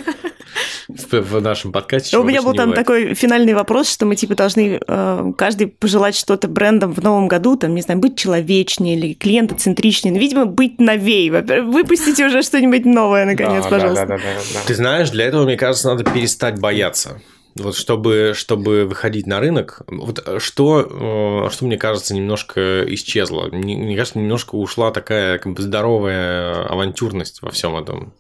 в, 1.11 1.41
нашем 1.41 1.73
подкасте. 1.73 2.17
У 2.19 2.25
меня 2.25 2.43
был 2.43 2.55
там 2.55 2.71
бывает. 2.71 2.87
такой 2.87 3.15
финальный 3.15 3.55
вопрос, 3.55 3.91
что 3.91 4.07
мы 4.07 4.17
типа 4.17 4.35
должны 4.35 4.81
э, 4.87 5.33
каждый 5.37 5.69
пожелать 5.69 6.17
что-то 6.17 6.49
брендам 6.49 6.93
в 6.93 7.03
новом 7.03 7.29
году, 7.29 7.57
там, 7.57 7.75
не 7.75 7.83
знаю, 7.83 8.01
быть 8.01 8.17
человечнее 8.17 8.97
или 8.97 9.15
клиентоцентричнее, 9.15 10.13
ну, 10.13 10.21
видимо, 10.21 10.47
быть 10.47 10.81
новей. 10.81 11.31
Выпустите 11.31 12.27
уже 12.27 12.43
что-нибудь 12.43 12.85
новое, 12.85 13.25
наконец, 13.25 13.65
да, 13.65 13.71
пожалуйста. 13.71 14.07
Да, 14.07 14.17
да, 14.17 14.23
да, 14.23 14.41
да, 14.55 14.61
Ты 14.67 14.75
знаешь, 14.75 15.11
для 15.11 15.27
этого, 15.27 15.45
мне 15.45 15.57
кажется, 15.57 15.89
надо 15.89 16.05
перестать 16.05 16.59
бояться. 16.59 17.21
Вот 17.55 17.77
чтобы, 17.77 18.33
чтобы 18.35 18.87
выходить 18.87 19.27
на 19.27 19.39
рынок, 19.39 19.83
вот 19.87 20.27
что, 20.39 21.47
э, 21.47 21.51
что 21.51 21.67
мне 21.67 21.77
кажется, 21.77 22.15
немножко 22.15 22.83
исчезло. 22.95 23.49
Мне, 23.53 23.77
мне 23.77 23.95
кажется, 23.95 24.19
немножко 24.19 24.55
ушла 24.55 24.91
такая 24.91 25.39
как 25.39 25.53
бы 25.53 25.61
здоровая 25.61 26.65
авантюрность 26.65 27.43
во 27.43 27.51
всем 27.51 27.77
этом. 27.77 28.15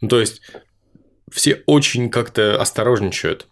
Ну, 0.00 0.08
то 0.08 0.18
есть, 0.18 0.40
все 1.30 1.62
очень 1.66 2.10
как-то 2.10 2.60
осторожничают. 2.60 3.46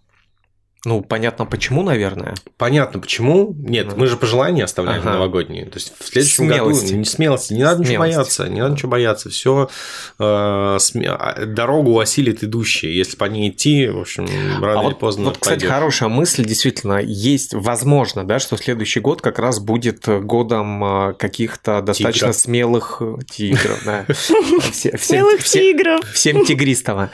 Ну, 0.85 1.01
понятно 1.01 1.47
почему, 1.47 1.85
наверное. 1.85 2.35
Понятно 2.57 2.99
почему. 2.99 3.55
Нет, 3.57 3.87
mm. 3.87 3.95
мы 3.97 4.09
же 4.09 4.17
пожелания 4.17 4.65
оставляем 4.65 5.03
ага. 5.03 5.13
новогодние. 5.13 5.67
То 5.67 5.77
есть 5.77 5.93
в 5.97 6.05
следующем 6.05 6.47
смелости. 6.47 6.85
году 6.87 6.97
не 6.97 7.05
смелости, 7.05 7.53
не 7.53 7.63
надо 7.63 7.85
смелости. 7.85 7.91
ничего 7.93 8.01
бояться, 8.01 8.49
не 8.49 8.61
надо 8.61 8.75
ничего 8.75 8.91
бояться. 8.91 9.31
Все 9.31 9.71
э, 10.19 10.77
сме... 10.81 11.09
А, 11.09 11.47
дорогу 11.47 12.01
осилит 12.01 12.43
идущие. 12.43 12.97
Если 12.97 13.17
по 13.17 13.27
ней 13.27 13.51
идти, 13.51 13.87
в 13.87 14.01
общем, 14.01 14.27
рано 14.61 14.81
а 14.81 14.83
или 14.83 14.91
вот, 14.91 14.99
поздно. 14.99 15.27
Вот, 15.27 15.39
кстати, 15.39 15.67
хорошая 15.67 16.09
мысль, 16.09 16.45
действительно, 16.45 16.99
есть 17.01 17.55
возможно, 17.55 18.25
да, 18.25 18.41
что 18.41 18.57
следующий 18.57 18.99
год 18.99 19.21
как 19.21 19.39
раз 19.39 19.61
будет 19.61 20.09
годом 20.09 20.85
э, 21.11 21.13
каких-то 21.15 21.81
достаточно 21.81 22.29
Тигра. 22.29 22.33
смелых 22.33 22.97
э, 23.01 23.19
тигров. 23.31 23.79
Смелых 24.25 25.45
тигров. 25.45 26.01
Всем 26.13 26.45
тигристого. 26.45 27.11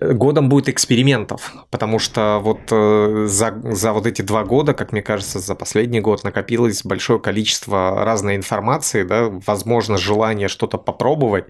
Годом 0.00 0.48
будет 0.48 0.68
экспериментов, 0.68 1.52
потому 1.70 2.00
что 2.00 2.40
вот 2.42 2.63
Э, 2.63 2.63
за, 2.70 3.60
за 3.64 3.92
вот 3.92 4.06
эти 4.06 4.22
два 4.22 4.44
года, 4.44 4.74
как 4.74 4.92
мне 4.92 5.02
кажется, 5.02 5.38
за 5.38 5.54
последний 5.54 6.00
год 6.00 6.24
накопилось 6.24 6.82
большое 6.84 7.20
количество 7.20 8.04
разной 8.04 8.36
информации, 8.36 9.02
да, 9.02 9.28
возможно, 9.28 9.96
желание 9.96 10.48
что-то 10.48 10.78
попробовать, 10.78 11.46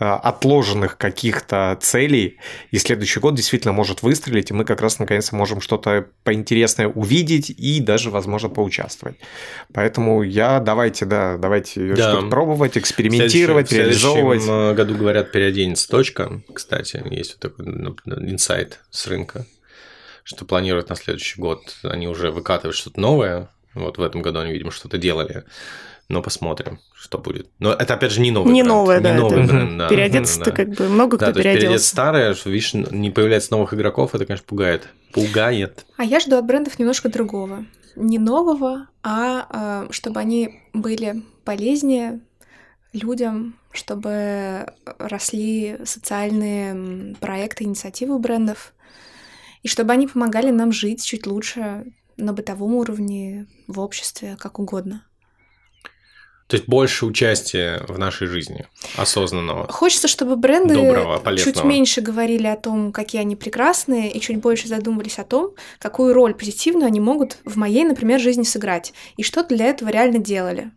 э, 0.00 0.04
отложенных 0.04 0.96
каких-то 0.96 1.78
целей, 1.80 2.38
и 2.70 2.78
следующий 2.78 3.20
год 3.20 3.34
действительно 3.34 3.72
может 3.72 4.02
выстрелить, 4.02 4.50
и 4.50 4.54
мы 4.54 4.64
как 4.64 4.80
раз 4.80 4.98
наконец 4.98 5.32
можем 5.32 5.60
что-то 5.60 6.06
поинтересное 6.22 6.88
увидеть 6.88 7.50
и 7.50 7.80
даже, 7.80 8.10
возможно, 8.10 8.48
поучаствовать. 8.48 9.16
Поэтому 9.72 10.22
я 10.22 10.60
давайте, 10.60 11.04
да, 11.04 11.36
давайте 11.36 11.94
да. 11.94 12.12
что-то 12.12 12.28
пробовать, 12.28 12.78
экспериментировать, 12.78 13.70
в 13.70 13.72
реализовывать. 13.72 14.40
В 14.40 14.44
следующем 14.44 14.76
году, 14.76 14.94
говорят, 14.94 15.32
переоденется 15.32 15.88
точка, 15.88 16.42
кстати, 16.52 17.02
есть 17.10 17.36
вот 17.40 17.56
такой 17.56 17.66
инсайт 18.30 18.80
с 18.90 19.06
рынка 19.06 19.46
что 20.24 20.44
планируют 20.44 20.88
на 20.88 20.96
следующий 20.96 21.40
год. 21.40 21.76
Они 21.82 22.08
уже 22.08 22.30
выкатывают 22.32 22.76
что-то 22.76 23.00
новое. 23.00 23.50
Вот 23.74 23.98
в 23.98 24.02
этом 24.02 24.22
году 24.22 24.40
они, 24.40 24.52
видимо, 24.52 24.70
что-то 24.70 24.98
делали. 24.98 25.44
Но 26.08 26.22
посмотрим, 26.22 26.80
что 26.94 27.18
будет. 27.18 27.48
Но 27.58 27.72
это, 27.72 27.94
опять 27.94 28.12
же, 28.12 28.20
не 28.20 28.30
новый 28.30 28.52
Не 28.52 28.62
бренд. 28.62 28.68
новое, 28.68 28.98
не 28.98 29.02
да. 29.02 29.14
Новый 29.14 29.46
бренд, 29.46 29.78
да. 29.78 29.88
Переодеться-то 29.88 30.50
да. 30.50 30.50
как 30.50 30.68
бы 30.70 30.88
много 30.88 31.16
да, 31.16 31.26
кто 31.26 31.40
переоделся. 31.40 31.60
переодеться 31.60 31.88
старое, 31.88 32.34
что, 32.34 32.50
видишь, 32.50 32.74
не 32.74 33.10
появляется 33.10 33.52
новых 33.52 33.72
игроков, 33.72 34.14
это, 34.14 34.26
конечно, 34.26 34.46
пугает. 34.46 34.88
Пугает. 35.12 35.86
А 35.96 36.04
я 36.04 36.20
жду 36.20 36.36
от 36.36 36.44
брендов 36.44 36.78
немножко 36.78 37.08
другого. 37.08 37.64
Не 37.96 38.18
нового, 38.18 38.88
а 39.02 39.86
э, 39.86 39.92
чтобы 39.92 40.20
они 40.20 40.60
были 40.72 41.22
полезнее 41.44 42.20
людям, 42.92 43.54
чтобы 43.72 44.66
росли 44.98 45.78
социальные 45.84 47.14
проекты, 47.16 47.64
инициативы 47.64 48.18
брендов, 48.18 48.72
и 49.64 49.68
чтобы 49.68 49.92
они 49.92 50.06
помогали 50.06 50.50
нам 50.50 50.70
жить 50.70 51.04
чуть 51.04 51.26
лучше 51.26 51.86
на 52.16 52.32
бытовом 52.32 52.74
уровне, 52.74 53.46
в 53.66 53.80
обществе, 53.80 54.36
как 54.38 54.60
угодно. 54.60 55.04
То 56.46 56.56
есть 56.56 56.68
больше 56.68 57.06
участия 57.06 57.82
в 57.88 57.98
нашей 57.98 58.26
жизни, 58.26 58.66
осознанного. 58.96 59.66
Хочется, 59.72 60.06
чтобы 60.06 60.36
бренды 60.36 60.74
доброго, 60.74 61.36
чуть 61.38 61.64
меньше 61.64 62.02
говорили 62.02 62.46
о 62.46 62.56
том, 62.56 62.92
какие 62.92 63.22
они 63.22 63.34
прекрасные, 63.34 64.12
и 64.12 64.20
чуть 64.20 64.36
больше 64.36 64.68
задумывались 64.68 65.18
о 65.18 65.24
том, 65.24 65.54
какую 65.78 66.12
роль 66.12 66.34
позитивную 66.34 66.86
они 66.86 67.00
могут 67.00 67.38
в 67.46 67.56
моей, 67.56 67.84
например, 67.84 68.20
жизни 68.20 68.42
сыграть, 68.42 68.92
и 69.16 69.22
что 69.22 69.42
для 69.42 69.64
этого 69.64 69.88
реально 69.88 70.18
делали. 70.18 70.70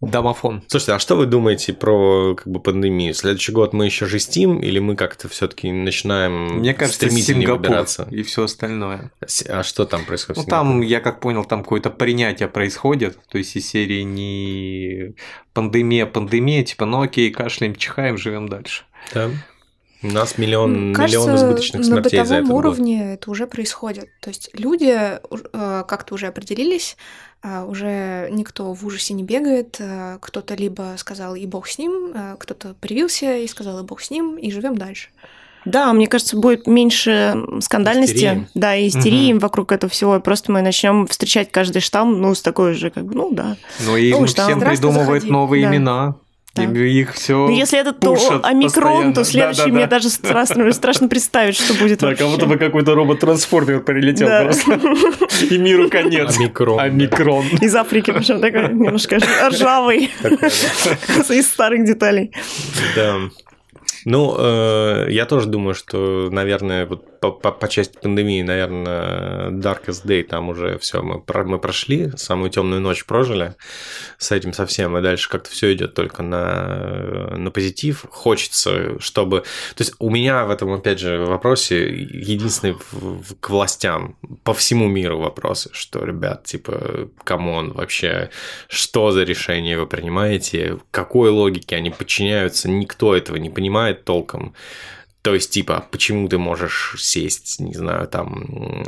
Домофон. 0.00 0.62
Слушайте, 0.68 0.92
а 0.92 0.98
что 1.00 1.16
вы 1.16 1.26
думаете 1.26 1.72
про 1.72 2.36
как 2.36 2.46
бы, 2.46 2.60
пандемию? 2.60 3.14
Следующий 3.14 3.50
год 3.50 3.72
мы 3.72 3.86
еще 3.86 4.06
жестим, 4.06 4.60
или 4.60 4.78
мы 4.78 4.94
как-то 4.94 5.28
все-таки 5.28 5.72
начинаем 5.72 6.58
Мне 6.58 6.72
кажется, 6.72 7.10
Сингапур 7.10 7.62
выбираться? 7.62 8.06
и 8.10 8.22
все 8.22 8.44
остальное. 8.44 9.10
А 9.48 9.62
что 9.64 9.86
там 9.86 10.04
происходит? 10.04 10.42
Ну, 10.44 10.48
там, 10.48 10.82
я 10.82 11.00
как 11.00 11.20
понял, 11.20 11.44
там 11.44 11.62
какое-то 11.62 11.90
принятие 11.90 12.48
происходит. 12.48 13.18
То 13.28 13.38
есть 13.38 13.56
из 13.56 13.68
серии 13.68 14.02
не 14.02 15.14
пандемия, 15.52 16.06
пандемия, 16.06 16.62
типа, 16.62 16.84
ну 16.84 17.02
окей, 17.02 17.30
кашляем, 17.32 17.74
чихаем, 17.74 18.18
живем 18.18 18.48
дальше. 18.48 18.84
Да. 19.12 19.30
У 20.00 20.06
нас 20.06 20.38
миллион, 20.38 20.94
Кажется, 20.94 21.18
миллион 21.18 21.36
избыточных 21.36 21.84
смертей 21.84 22.24
за 22.24 22.36
этот 22.36 22.46
год. 22.46 22.64
На 22.64 22.70
бытовом 22.70 22.76
уровне 22.76 23.14
это 23.14 23.30
уже 23.32 23.48
происходит. 23.48 24.08
То 24.20 24.30
есть 24.30 24.48
люди 24.52 24.94
э, 24.94 25.84
как-то 25.88 26.14
уже 26.14 26.28
определились, 26.28 26.96
уже 27.42 28.28
никто 28.30 28.72
в 28.74 28.84
ужасе 28.84 29.14
не 29.14 29.22
бегает. 29.22 29.76
Э, 29.78 30.18
кто-то 30.20 30.54
либо 30.54 30.94
сказал 30.96 31.34
и 31.34 31.46
бог 31.46 31.68
с 31.68 31.78
ним, 31.78 32.12
э, 32.14 32.36
кто-то 32.38 32.74
привился 32.80 33.36
и 33.36 33.46
сказал 33.46 33.78
и 33.80 33.82
бог 33.84 34.00
с 34.00 34.10
ним, 34.10 34.36
и 34.36 34.50
живем 34.50 34.76
дальше. 34.76 35.08
Да, 35.64 35.92
мне 35.92 36.06
кажется, 36.06 36.36
будет 36.36 36.66
меньше 36.66 37.36
скандальности, 37.60 38.16
истерии. 38.16 38.48
да, 38.54 38.74
и 38.74 38.88
истерии 38.88 39.32
угу. 39.32 39.40
вокруг 39.40 39.72
этого 39.72 39.90
всего. 39.90 40.18
просто 40.20 40.50
мы 40.50 40.62
начнем 40.62 41.06
встречать 41.06 41.50
каждый 41.50 41.80
штамм, 41.80 42.20
ну, 42.20 42.34
с 42.34 42.42
такой 42.42 42.74
же, 42.74 42.90
как 42.90 43.04
бы, 43.04 43.14
ну 43.14 43.32
да. 43.32 43.56
Ну 43.84 43.96
и 43.96 44.10
ну, 44.10 44.24
всем 44.24 44.60
придумывают 44.60 45.24
новые 45.24 45.64
да. 45.64 45.70
имена. 45.70 46.16
Да. 46.66 46.80
их 46.80 47.14
все. 47.14 47.46
Ну, 47.48 47.50
если 47.50 47.78
это 47.78 47.92
то 47.92 48.16
омикрон, 48.42 49.14
то 49.14 49.24
следующий 49.24 49.60
да, 49.60 49.66
да, 49.66 49.72
мне 49.72 49.84
да. 49.84 49.90
даже 49.90 50.08
страшно, 50.08 50.70
страшно 50.72 51.08
представить, 51.08 51.56
что 51.56 51.74
будет. 51.74 52.00
Да, 52.00 52.14
как 52.14 52.26
будто 52.28 52.46
бы 52.46 52.56
какой-то 52.56 52.94
робот-трансформер 52.94 53.80
прилетел 53.80 54.28
да. 54.28 54.44
просто. 54.44 54.80
И 55.50 55.58
миру 55.58 55.88
конец. 55.88 56.36
Омикрон. 56.38 56.80
Омикрон. 56.80 57.46
Из 57.60 57.74
Африки, 57.74 58.12
причем 58.12 58.40
такой 58.40 58.68
немножко 58.68 59.18
ржавый. 59.48 60.10
Из 61.28 61.46
старых 61.46 61.84
деталей. 61.84 62.32
Да. 62.96 63.16
Ну, 64.04 64.36
э, 64.38 65.06
я 65.10 65.26
тоже 65.26 65.48
думаю, 65.48 65.74
что, 65.74 66.30
наверное, 66.30 66.86
вот 66.86 67.17
по, 67.20 67.30
по, 67.30 67.52
по 67.52 67.68
части 67.68 67.98
пандемии, 68.00 68.42
наверное, 68.42 69.50
Darkest 69.50 70.06
Day, 70.06 70.22
там 70.22 70.48
уже 70.48 70.78
все, 70.78 71.02
мы, 71.02 71.20
про, 71.20 71.44
мы 71.44 71.58
прошли, 71.58 72.10
самую 72.16 72.50
темную 72.50 72.80
ночь 72.80 73.04
прожили 73.04 73.54
с 74.18 74.32
этим 74.32 74.52
совсем, 74.52 74.96
и 74.96 75.02
дальше 75.02 75.28
как-то 75.28 75.50
все 75.50 75.72
идет 75.72 75.94
только 75.94 76.22
на, 76.22 77.36
на 77.36 77.50
позитив. 77.50 78.06
Хочется, 78.10 79.00
чтобы... 79.00 79.40
То 79.74 79.82
есть 79.82 79.94
у 79.98 80.10
меня 80.10 80.44
в 80.44 80.50
этом, 80.50 80.72
опять 80.72 80.98
же, 80.98 81.18
вопросе 81.18 81.88
единственный 81.88 82.76
к 83.40 83.50
властям 83.50 84.16
по 84.44 84.54
всему 84.54 84.88
миру 84.88 85.18
вопросы, 85.18 85.70
что, 85.72 86.04
ребят, 86.04 86.44
типа, 86.44 87.08
come 87.24 87.51
on, 87.51 87.72
вообще, 87.72 88.30
что 88.68 89.10
за 89.10 89.24
решение 89.24 89.78
вы 89.78 89.86
принимаете, 89.86 90.78
какой 90.90 91.30
логике 91.30 91.76
они 91.76 91.90
подчиняются, 91.90 92.68
никто 92.68 93.14
этого 93.14 93.36
не 93.36 93.50
понимает 93.50 94.04
толком. 94.04 94.54
То 95.28 95.34
есть, 95.34 95.50
типа, 95.50 95.86
почему 95.90 96.26
ты 96.26 96.38
можешь 96.38 96.94
сесть, 96.96 97.60
не 97.60 97.74
знаю, 97.74 98.08
там, 98.08 98.82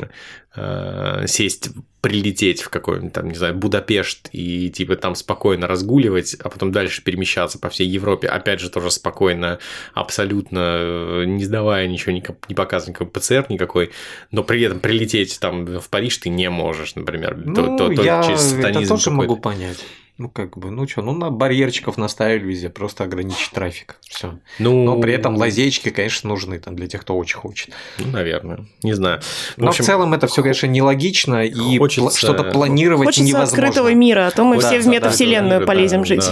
э, 0.56 1.24
сесть, 1.26 1.68
прилететь 2.00 2.62
в 2.62 2.70
какой-нибудь 2.70 3.12
там, 3.12 3.28
не 3.28 3.34
знаю, 3.34 3.54
Будапешт 3.54 4.30
и, 4.32 4.70
типа, 4.70 4.96
там 4.96 5.16
спокойно 5.16 5.66
разгуливать, 5.66 6.34
а 6.42 6.48
потом 6.48 6.72
дальше 6.72 7.04
перемещаться 7.04 7.58
по 7.58 7.68
всей 7.68 7.86
Европе, 7.86 8.26
опять 8.26 8.60
же, 8.60 8.70
тоже 8.70 8.90
спокойно, 8.90 9.58
абсолютно 9.92 10.60
э, 10.80 11.24
не 11.26 11.44
сдавая 11.44 11.86
ничего, 11.86 12.12
не, 12.12 12.24
не 12.48 12.54
показывая 12.54 12.92
никакой 12.92 13.08
ПЦР 13.08 13.44
никакой, 13.50 13.90
но 14.30 14.42
при 14.42 14.62
этом 14.62 14.80
прилететь 14.80 15.38
там 15.40 15.66
в 15.66 15.90
Париж 15.90 16.16
ты 16.16 16.30
не 16.30 16.48
можешь, 16.48 16.94
например, 16.94 17.36
ну, 17.36 17.76
то, 17.76 17.76
то, 17.76 18.02
я 18.02 18.22
через 18.22 18.54
это 18.54 18.88
тоже 18.88 19.10
могу 19.10 19.36
понять. 19.36 19.84
Ну, 20.20 20.28
как 20.28 20.58
бы, 20.58 20.70
ну 20.70 20.86
что, 20.86 21.00
ну 21.00 21.12
на 21.12 21.30
барьерчиков 21.30 21.96
наставили 21.96 22.44
везде, 22.44 22.68
просто 22.68 23.04
ограничить 23.04 23.52
трафик. 23.52 23.96
Все. 24.02 24.38
Ну, 24.58 24.84
Но 24.84 25.00
при 25.00 25.14
этом 25.14 25.34
лазейки, 25.34 25.88
конечно, 25.88 26.28
нужны 26.28 26.58
там 26.58 26.76
для 26.76 26.88
тех, 26.88 27.00
кто 27.00 27.16
очень 27.16 27.38
хочет. 27.38 27.70
Ну, 27.96 28.08
наверное. 28.08 28.66
Не 28.82 28.92
знаю. 28.92 29.22
В 29.56 29.62
Но 29.62 29.68
общем, 29.68 29.82
в 29.82 29.86
целом 29.86 30.12
это 30.12 30.26
все, 30.26 30.42
конечно, 30.42 30.66
нелогично, 30.66 31.46
и 31.46 31.78
хочется... 31.78 32.18
что-то 32.18 32.44
планировать 32.44 33.06
хочется 33.06 33.26
невозможно. 33.26 33.66
открытого 33.66 33.94
мира, 33.94 34.26
а 34.26 34.30
то 34.30 34.44
мы 34.44 34.58
все 34.58 34.78
в 34.80 34.86
метавселенную 34.88 35.64
полезем 35.64 36.04
жить. 36.04 36.22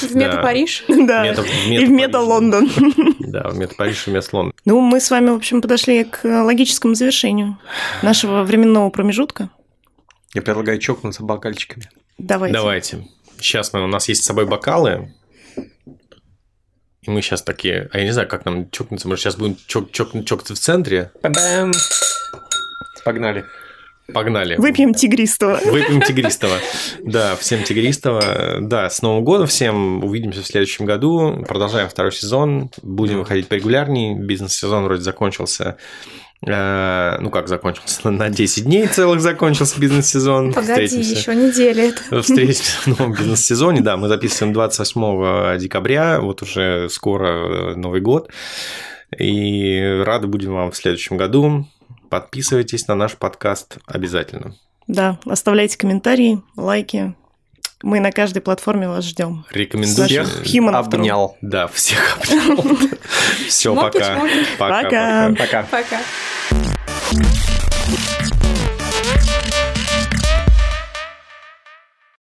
В 0.00 0.14
мета-Париж? 0.14 0.84
Да. 0.86 1.26
И 1.26 1.84
в 1.84 1.90
мета-Лондон. 1.90 2.70
Да, 3.18 3.48
в 3.48 3.58
мета-Париж 3.58 4.06
и 4.06 4.10
мета-Лондон. 4.12 4.54
Ну, 4.64 4.80
мы 4.80 5.00
с 5.00 5.10
вами, 5.10 5.30
в 5.30 5.34
общем, 5.34 5.60
подошли 5.60 6.04
к 6.04 6.24
логическому 6.24 6.94
завершению 6.94 7.58
нашего 8.02 8.42
временного 8.44 8.90
промежутка. 8.90 9.50
Я 10.34 10.42
предлагаю 10.42 10.78
чокнуться 10.78 11.24
бокальчиками. 11.24 11.88
Давайте. 12.20 12.54
Давайте. 12.54 13.08
Сейчас 13.38 13.72
мы, 13.72 13.82
у 13.82 13.86
нас 13.86 14.08
есть 14.08 14.22
с 14.22 14.26
собой 14.26 14.46
бокалы. 14.46 15.14
И 17.02 17.10
мы 17.10 17.22
сейчас 17.22 17.42
такие... 17.42 17.88
А 17.92 17.98
я 17.98 18.04
не 18.04 18.10
знаю, 18.10 18.28
как 18.28 18.44
нам 18.44 18.70
чокнуться. 18.70 19.08
Мы 19.08 19.16
сейчас 19.16 19.36
будем 19.36 19.56
чок 19.66 19.90
чок 19.90 20.10
чокаться 20.26 20.54
в 20.54 20.58
центре. 20.58 21.10
Па-бам! 21.22 21.72
Погнали. 23.04 23.46
Погнали. 24.12 24.56
Выпьем 24.56 24.92
тигристого. 24.92 25.60
Выпьем 25.64 26.02
тигристого. 26.02 26.58
Да, 27.02 27.36
всем 27.36 27.62
тигристого. 27.62 28.58
Да, 28.60 28.90
с 28.90 29.00
Новым 29.00 29.24
годом 29.24 29.46
всем. 29.46 30.04
Увидимся 30.04 30.42
в 30.42 30.46
следующем 30.46 30.84
году. 30.84 31.44
Продолжаем 31.48 31.88
второй 31.88 32.12
сезон. 32.12 32.70
Будем 32.82 33.20
выходить 33.20 33.48
порегулярнее. 33.48 34.14
Бизнес-сезон 34.18 34.84
вроде 34.84 35.02
закончился. 35.02 35.78
Э, 36.46 37.18
ну 37.20 37.30
как 37.30 37.48
закончился? 37.48 38.10
На 38.10 38.28
10 38.28 38.64
дней 38.64 38.86
целых 38.86 39.20
закончился 39.20 39.78
бизнес-сезон. 39.80 40.52
Погоди, 40.52 40.98
еще 40.98 41.34
неделя 41.34 41.90
это. 41.90 42.22
Встретимся 42.22 42.80
в 42.82 42.86
новом 42.86 43.12
бизнес-сезоне. 43.12 43.80
Да, 43.80 43.96
мы 43.96 44.08
записываем 44.08 44.52
28 44.54 45.58
декабря, 45.58 46.20
вот 46.20 46.42
уже 46.42 46.88
скоро 46.90 47.74
Новый 47.76 48.00
год. 48.00 48.30
И 49.18 50.02
рады 50.04 50.28
будем 50.28 50.54
вам 50.54 50.70
в 50.70 50.76
следующем 50.76 51.16
году. 51.16 51.66
Подписывайтесь 52.08 52.88
на 52.88 52.94
наш 52.94 53.16
подкаст 53.16 53.78
обязательно. 53.86 54.54
Да, 54.86 55.18
оставляйте 55.24 55.78
комментарии, 55.78 56.42
лайки. 56.56 57.14
Мы 57.82 57.98
на 58.00 58.12
каждой 58.12 58.42
платформе 58.42 58.88
вас 58.88 59.04
ждем. 59.04 59.46
Рекомендую. 59.50 60.06
Всех 60.06 60.42
обнял. 60.74 61.36
Да, 61.40 61.66
всех 61.68 62.18
обнял. 62.28 62.76
Все, 63.48 63.74
пока. 63.74 64.20
Пока. 64.58 65.32
Пока. 65.38 65.62
Пока. 65.70 66.00